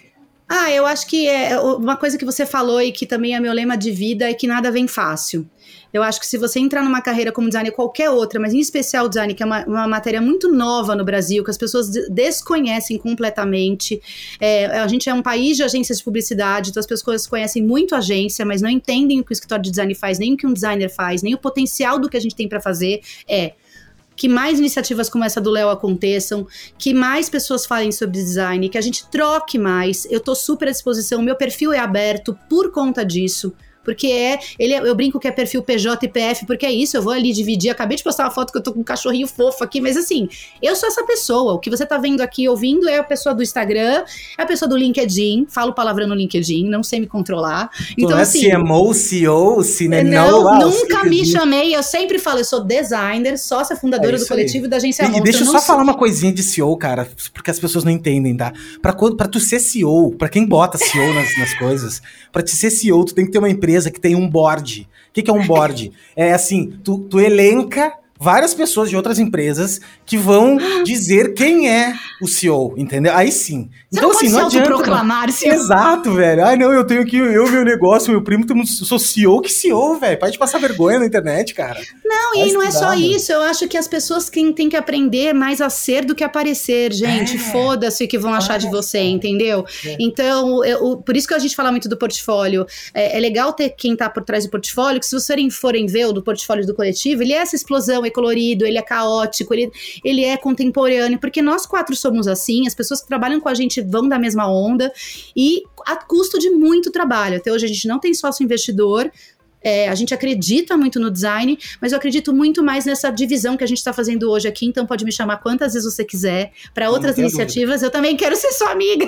Ah, 0.48 0.72
eu 0.72 0.86
acho 0.86 1.06
que 1.08 1.28
é 1.28 1.60
uma 1.60 1.98
coisa 1.98 2.18
que 2.18 2.24
você 2.24 2.46
falou 2.46 2.82
e 2.82 2.94
que 2.94 3.06
também 3.06 3.36
é 3.36 3.40
meu 3.42 3.52
lema 3.52 3.78
de 3.78 3.92
vida 3.92 4.30
é 4.30 4.34
que 4.34 4.48
nada 4.48 4.72
vem 4.72 4.88
fácil. 4.88 5.46
Eu 5.94 6.04
acho 6.04 6.20
que 6.20 6.26
se 6.26 6.38
você 6.38 6.60
entrar 6.60 6.84
numa 6.84 7.02
carreira 7.02 7.32
como 7.32 7.48
designer, 7.48 7.72
qualquer 7.72 8.10
outra, 8.10 8.40
mas 8.40 8.54
em 8.54 8.60
especial 8.60 9.10
design, 9.10 9.34
que 9.34 9.44
é 9.44 9.46
uma, 9.46 9.66
uma 9.66 9.88
matéria 9.88 10.22
muito 10.22 10.52
nova 10.52 10.96
no 10.96 11.04
Brasil, 11.04 11.44
que 11.44 11.52
as 11.52 11.58
pessoas 11.58 11.90
desconhecem 12.10 12.98
completamente. 12.98 14.02
É, 14.40 14.66
a 14.80 14.88
gente 14.88 15.10
é 15.10 15.14
um 15.14 15.22
país 15.22 15.58
de 15.58 15.64
agências 15.64 15.98
de 15.98 16.04
publicidade, 16.04 16.70
então 16.70 16.80
as 16.80 16.88
pessoas 16.88 17.28
conhecem 17.28 17.64
muito 17.64 17.96
agência, 17.96 18.46
mas 18.46 18.62
não 18.62 18.70
entendem 18.70 19.20
o 19.20 19.24
que 19.24 19.32
o 19.32 19.34
escritório 19.34 19.64
de 19.64 19.70
design 19.70 19.94
faz, 19.96 20.20
nem 20.20 20.34
o 20.34 20.38
que 20.38 20.48
um 20.48 20.54
designer 20.54 20.90
faz, 20.90 21.22
nem 21.22 21.34
o 21.34 21.38
potencial 21.38 22.00
do 22.00 22.10
que 22.10 22.18
a 22.18 22.22
gente 22.22 22.36
tem 22.36 22.48
para 22.48 22.62
fazer. 22.62 23.02
É 23.28 23.54
que 24.16 24.28
mais 24.28 24.60
iniciativas 24.60 25.10
como 25.10 25.24
essa 25.24 25.42
do 25.42 25.50
Léo 25.50 25.70
aconteçam, 25.70 26.46
que 26.78 26.94
mais 26.94 27.28
pessoas 27.28 27.66
falem 27.66 27.92
sobre 27.92 28.22
design, 28.22 28.70
que 28.70 28.78
a 28.78 28.82
gente 28.82 29.10
troque 29.10 29.58
mais. 29.58 30.06
Eu 30.12 30.20
tô 30.20 30.36
super 30.36 30.68
à 30.68 30.72
disposição, 30.72 31.24
meu 31.24 31.36
perfil 31.36 31.74
é 31.74 31.80
aberto 31.80 32.38
por 32.48 32.72
conta 32.72 33.04
disso. 33.04 33.52
Porque 33.84 34.08
é, 34.08 34.40
ele, 34.60 34.74
é, 34.74 34.80
eu 34.80 34.96
brinco 34.96 35.20
que 35.20 35.28
é 35.28 35.32
perfil 35.32 35.64
PJ 35.64 36.06
e 36.06 36.10
PF, 36.10 36.46
porque 36.46 36.66
é 36.66 36.72
isso, 36.72 36.96
eu 36.96 37.02
vou 37.02 37.14
ali 37.14 37.34
dividir, 37.34 37.70
acabei 37.70 37.98
de 37.98 38.04
postar 38.04 38.24
uma 38.24 38.32
foto 38.32 38.52
que 38.52 38.58
eu 38.58 38.64
tô 38.64 38.74
com 38.74 38.82
um 38.82 38.84
cachorrinho 38.84 39.28
fofo 39.28 39.64
aqui, 39.64 39.82
mas 39.82 39.98
assim, 39.98 40.30
eu 40.62 40.76
sou 40.76 40.88
essa 40.88 41.04
pessoa, 41.04 41.54
o 41.54 41.60
que 41.60 41.70
você 41.70 41.86
tá 41.86 41.98
vendo 41.98 42.22
aqui, 42.22 42.48
ouvindo, 42.48 42.88
é 42.88 42.98
a 42.98 43.04
pessoa 43.04 43.34
do 43.34 43.42
Instagram, 43.42 44.04
é 44.38 44.44
a 44.44 44.46
pessoa 44.46 44.70
do 44.70 44.78
LinkedIn, 44.78 45.48
falo 45.50 45.74
palavrão 45.74 46.08
no 46.08 46.16
LinkedIn, 46.16 46.70
não 46.70 46.84
sei 46.84 47.00
me 47.00 47.08
controlar. 47.08 47.70
Então, 47.98 48.18
é 48.18 48.22
assim, 48.22 48.50
CMO, 48.50 48.94
CEO, 48.94 49.64
CNO, 49.64 50.04
não, 50.04 50.48
ah, 50.48 50.60
nunca 50.60 51.04
me 51.04 51.26
chamei, 51.26 51.76
eu 51.76 51.84
sempre 51.84 52.20
falo, 52.20 52.40
eu 52.40 52.46
sou 52.46 52.64
designer, 52.64 53.38
sócia 53.38 53.76
fundadora 53.76 54.16
é 54.16 54.20
do 54.20 54.28
coletivo 54.28 54.66
aí. 54.66 54.70
da 54.70 54.78
agência 54.78 55.06
E, 55.06 55.18
e 55.18 55.22
deixa 55.22 55.40
eu 55.40 55.46
só 55.46 55.54
sou... 55.54 55.62
falar 55.62 55.84
uma 55.84 55.96
coisinha 55.96 56.32
de 56.32 56.44
CEO, 56.44 56.76
cara, 56.78 57.08
porque 57.34 57.50
as 57.50 57.60
pessoas 57.60 57.84
não 57.84 57.92
entendem, 57.92 58.36
tá? 58.36 58.54
Pra, 58.82 58.94
pra 58.94 59.28
tu 59.28 59.40
ser 59.40 59.60
CEO, 59.60 60.12
pra 60.12 60.30
quem 60.30 60.46
bota 60.46 60.78
CEO 60.78 61.14
nas, 61.14 61.38
nas 61.38 61.54
coisas, 61.56 62.02
pra 62.32 62.42
te 62.42 62.56
ser 62.56 62.70
CEO, 62.70 63.04
tu 63.06 63.14
tem 63.14 63.26
que 63.26 63.32
ter 63.32 63.40
uma 63.40 63.50
empresa 63.50 63.71
empresa 63.72 63.90
que 63.90 64.00
tem 64.00 64.16
um 64.16 64.30
board. 64.30 64.88
O 65.10 65.14
que, 65.14 65.22
que 65.22 65.32
é 65.32 65.34
um 65.34 65.46
board? 65.46 65.92
é 66.16 66.34
assim, 66.34 66.74
tu, 66.84 67.00
tu 67.00 67.20
elenca 67.20 67.94
várias 68.20 68.54
pessoas 68.54 68.90
de 68.90 68.96
outras 68.96 69.18
empresas 69.18 69.80
que 70.06 70.18
vão 70.18 70.58
dizer 70.84 71.34
quem 71.34 71.70
é 71.70 71.94
o 72.22 72.28
CEO, 72.28 72.74
entendeu? 72.78 73.14
Aí 73.16 73.32
sim. 73.32 73.70
Você 73.90 74.00
então, 74.00 74.10
não 74.10 74.18
assim, 74.18 74.30
não 74.30 74.46
adianta. 74.46 74.70
Proclamar, 74.70 75.32
CEO. 75.32 75.54
Exato, 75.54 76.14
velho. 76.14 76.46
Ai, 76.46 76.56
não, 76.56 76.72
eu 76.72 76.86
tenho 76.86 77.02
aqui, 77.02 77.18
eu, 77.18 77.50
meu 77.50 77.66
negócio, 77.66 78.12
meu 78.12 78.22
primo, 78.22 78.46
eu 78.48 78.66
sou 78.66 79.00
CEO, 79.00 79.42
que 79.42 79.50
CEO, 79.50 79.98
velho. 79.98 80.20
Pode 80.20 80.38
passar 80.38 80.60
vergonha 80.60 81.00
na 81.00 81.06
internet, 81.06 81.54
cara. 81.54 81.82
Não, 82.06 82.38
Vai 82.38 82.50
e 82.50 82.54
não 82.54 82.62
é 82.62 82.72
só 82.72 82.94
isso. 82.94 83.32
Eu 83.32 83.42
acho 83.42 83.68
que 83.68 83.78
as 83.78 83.88
pessoas 83.88 84.30
têm, 84.30 84.54
têm 84.54 84.70
que 84.70 84.78
aprender 84.78 85.34
mais 85.34 85.60
a 85.62 85.70
ser 85.70 86.06
do 86.06 86.14
que 86.14 86.24
aparecer, 86.24 86.94
gente. 86.94 87.36
É. 87.36 87.40
Foda-se 87.40 88.04
o 88.04 88.08
que 88.08 88.18
vão 88.18 88.34
achar 88.34 88.60
de 88.60 88.70
você, 88.70 89.00
entendeu? 89.00 89.66
É. 89.86 89.98
Então, 90.00 90.64
eu, 90.64 90.98
por 90.98 91.18
isso 91.18 91.28
que 91.28 91.34
a 91.34 91.40
gente 91.40 91.56
fala 91.56 91.72
muito 91.72 91.90
do 91.90 91.98
portfólio. 91.98 92.66
É, 92.94 93.18
é 93.18 93.20
legal 93.20 93.54
ter 93.54 93.70
quem 93.70 93.96
tá 93.96 94.10
por 94.10 94.24
trás 94.24 94.46
do 94.46 94.52
portfólio, 94.52 95.00
que 95.00 95.06
se 95.06 95.16
vocês 95.20 95.56
forem 95.56 95.88
ver 95.88 96.06
o 96.06 96.14
do 96.14 96.22
portfólio 96.22 96.66
do 96.66 96.76
coletivo, 96.76 97.24
ele 97.24 97.34
é 97.34 97.38
essa 97.38 97.56
explosão 97.56 98.06
é 98.06 98.10
colorido, 98.10 98.66
ele 98.66 98.78
é 98.78 98.82
caótico, 98.82 99.54
ele, 99.54 99.72
ele 100.04 100.24
é 100.24 100.38
contemporâneo, 100.38 101.20
porque 101.20 101.42
nós 101.42 101.66
quatro 101.66 101.96
somos 101.96 102.11
assim, 102.20 102.68
as 102.68 102.76
pessoas 102.76 103.02
que 103.02 103.08
trabalham 103.08 103.40
com 103.40 103.50
a 103.50 103.54
gente 103.54 103.82
vão 103.82 104.08
da 104.08 104.20
mesma 104.20 104.52
onda 104.52 104.92
e 105.36 105.64
a 105.86 105.96
custo 105.96 106.38
de 106.38 106.50
muito 106.50 106.92
trabalho. 106.92 107.38
Até 107.38 107.52
hoje 107.52 107.66
a 107.66 107.68
gente 107.68 107.88
não 107.88 108.00
tem 108.00 108.14
sócio 108.14 108.44
investidor, 108.44 109.12
é, 109.64 109.88
a 109.90 109.96
gente 109.96 110.14
acredita 110.14 110.76
muito 110.76 111.00
no 111.00 111.12
design, 111.12 111.58
mas 111.80 111.92
eu 111.92 111.98
acredito 111.98 112.34
muito 112.34 112.64
mais 112.64 112.86
nessa 112.86 113.12
divisão 113.12 113.56
que 113.56 113.64
a 113.64 113.68
gente 113.68 113.78
está 113.78 113.94
fazendo 113.94 114.30
hoje 114.30 114.48
aqui. 114.48 114.66
Então 114.66 114.86
pode 114.86 115.06
me 115.06 115.12
chamar 115.12 115.38
quantas 115.38 115.74
vezes 115.74 115.94
você 115.94 116.04
quiser 116.04 116.52
para 116.74 116.90
outras 116.90 117.18
iniciativas. 117.18 117.76
Dúvida. 117.76 117.88
Eu 117.88 117.92
também 117.92 118.18
quero 118.18 118.36
ser 118.36 118.52
sua 118.54 118.72
amiga. 118.72 119.06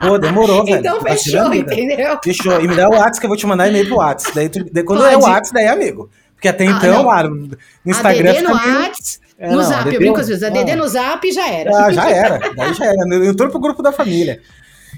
Pô, 0.00 0.18
demorou, 0.18 0.64
velho. 0.66 0.80
Então 0.80 1.00
fechou, 1.00 1.52
entendeu? 1.54 2.18
Fechou. 2.22 2.60
E 2.60 2.68
me 2.68 2.76
dá 2.76 2.88
o 2.88 2.92
WhatsApp 2.92 3.20
que 3.20 3.26
eu 3.26 3.30
vou 3.30 3.38
te 3.38 3.46
mandar 3.46 3.68
e-mail 3.68 3.86
pro 3.86 3.96
WhatsApp. 3.96 4.34
Daí, 4.34 4.48
tu, 4.48 4.64
daí 4.70 4.84
quando 4.84 5.00
pode. 5.00 5.14
é 5.14 5.16
o 5.16 5.20
WhatsApp, 5.20 5.54
daí 5.54 5.64
é 5.64 5.68
amigo. 5.68 6.10
Porque 6.34 6.48
até 6.48 6.66
ah, 6.66 6.70
então, 6.70 7.10
ah, 7.10 7.22
no 7.24 7.56
Instagram. 7.86 8.30
ADD 8.30 8.42
no 8.42 9.25
é, 9.38 9.50
no 9.50 9.56
não, 9.56 9.62
Zap, 9.62 9.92
eu 9.92 10.00
brinco 10.00 10.20
às 10.20 10.28
vezes. 10.28 10.42
ADD 10.42 10.70
ah, 10.70 10.76
no 10.76 10.88
Zap 10.88 11.32
já 11.32 11.48
era. 11.48 11.70
Ah, 11.76 11.92
já 11.92 12.10
era. 12.10 12.38
Daí 12.54 12.74
já 12.74 12.86
era. 12.86 13.14
Eu 13.14 13.24
entrou 13.24 13.50
pro 13.50 13.60
grupo 13.60 13.82
da 13.82 13.92
família. 13.92 14.40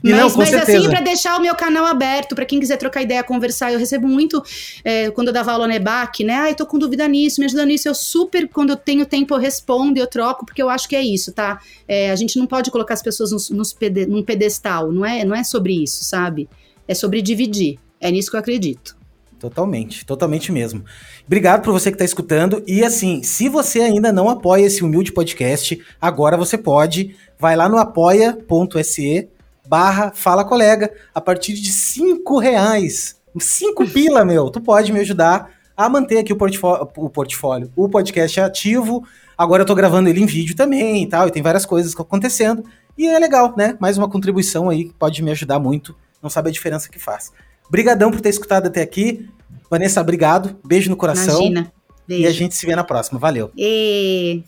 E 0.03 0.11
mas, 0.11 0.21
não, 0.21 0.37
mas 0.37 0.55
assim, 0.55 0.89
para 0.89 1.01
deixar 1.01 1.37
o 1.37 1.43
meu 1.43 1.57
canal 1.57 1.85
aberto, 1.85 2.35
para 2.35 2.45
quem 2.45 2.61
quiser 2.61 2.77
trocar 2.77 3.03
ideia, 3.03 3.23
conversar, 3.25 3.73
eu 3.73 3.81
recebo 3.81 4.07
muito 4.07 4.41
é, 4.85 5.11
quando 5.11 5.29
eu 5.29 5.35
dava 5.35 5.51
aula 5.51 5.67
no 5.67 5.73
EBAC, 5.73 6.23
né? 6.23 6.35
Ah, 6.35 6.51
eu 6.51 6.55
tô 6.55 6.67
com 6.67 6.79
dúvida 6.79 7.09
nisso, 7.09 7.41
me 7.41 7.47
ajuda 7.47 7.67
nisso. 7.67 7.89
Eu 7.89 7.95
super, 7.95 8.49
quando 8.49 8.71
eu 8.71 8.77
tenho 8.77 9.05
tempo, 9.05 9.35
eu 9.35 9.39
respondo, 9.39 9.99
eu 9.99 10.07
troco, 10.07 10.47
porque 10.47 10.63
eu 10.63 10.69
acho 10.69 10.89
que 10.89 10.95
é 10.95 11.03
isso, 11.03 11.33
tá? 11.33 11.61
É, 11.89 12.11
a 12.11 12.17
gente 12.17 12.39
não 12.39 12.47
pode 12.47 12.71
colocar 12.71 12.95
as 12.95 13.03
pessoas 13.03 13.33
nos, 13.33 13.51
nos 13.51 13.73
pede, 13.73 14.07
num 14.07 14.23
pedestal, 14.23 14.93
não 14.93 15.05
é, 15.05 15.25
não 15.25 15.35
é 15.35 15.43
sobre 15.43 15.83
isso, 15.83 16.05
sabe? 16.05 16.49
É 16.87 16.95
sobre 16.95 17.21
dividir. 17.21 17.79
É 18.01 18.11
nisso 18.11 18.31
que 18.31 18.37
eu 18.37 18.41
acredito. 18.41 18.97
Totalmente, 19.39 20.05
totalmente 20.05 20.51
mesmo. 20.51 20.85
Obrigado 21.25 21.63
por 21.63 21.73
você 21.73 21.91
que 21.91 21.95
está 21.95 22.05
escutando. 22.05 22.63
E 22.67 22.85
assim, 22.85 23.23
se 23.23 23.49
você 23.49 23.81
ainda 23.81 24.13
não 24.13 24.29
apoia 24.29 24.67
esse 24.67 24.83
humilde 24.83 25.13
podcast, 25.13 25.81
agora 26.01 26.37
você 26.37 26.59
pode. 26.59 27.15
Vai 27.39 27.55
lá 27.55 27.69
no 27.69 27.79
apoia.se 27.79 29.29
barra 29.67 30.13
Fala 30.15 30.45
Colega, 30.45 30.91
a 31.15 31.21
partir 31.21 31.55
de 31.55 31.71
cinco 31.71 32.39
reais. 32.39 33.21
Cinco 33.39 33.87
pila, 33.87 34.25
meu. 34.25 34.51
Tu 34.51 34.61
pode 34.61 34.93
me 34.93 35.01
ajudar 35.01 35.51
a 35.77 35.89
manter 35.89 36.19
aqui 36.19 36.33
o, 36.33 36.37
portfólio, 36.37 36.89
o 36.97 37.09
portfólio, 37.09 37.71
o 37.77 37.89
podcast 37.89 38.41
ativo. 38.41 39.07
Agora 39.37 39.63
eu 39.63 39.67
tô 39.67 39.75
gravando 39.75 40.09
ele 40.09 40.21
em 40.21 40.27
vídeo 40.27 40.57
também 40.57 41.05
e 41.05 41.07
tal, 41.07 41.29
e 41.29 41.31
tem 41.31 41.43
várias 41.43 41.65
coisas 41.65 41.95
acontecendo. 41.95 42.65
E 42.97 43.07
é 43.07 43.17
legal, 43.17 43.55
né? 43.57 43.77
Mais 43.79 43.97
uma 43.97 44.09
contribuição 44.09 44.69
aí 44.69 44.87
que 44.87 44.95
pode 44.95 45.23
me 45.23 45.31
ajudar 45.31 45.61
muito. 45.61 45.95
Não 46.21 46.29
sabe 46.29 46.49
a 46.49 46.53
diferença 46.53 46.89
que 46.89 46.99
faz. 46.99 47.31
Brigadão 47.71 48.11
por 48.11 48.21
ter 48.21 48.31
escutado 48.31 48.67
até 48.67 48.83
aqui. 48.83 49.29
Vanessa, 49.71 50.01
obrigado. 50.01 50.57
Beijo 50.65 50.91
no 50.91 50.97
coração. 50.97 51.41
Imagina. 51.41 51.73
Beijo. 52.07 52.23
E 52.23 52.27
a 52.27 52.31
gente 52.31 52.55
se 52.55 52.65
vê 52.65 52.75
na 52.75 52.85
próxima. 52.85 53.19
Valeu. 53.19 53.51
E... 53.57 54.43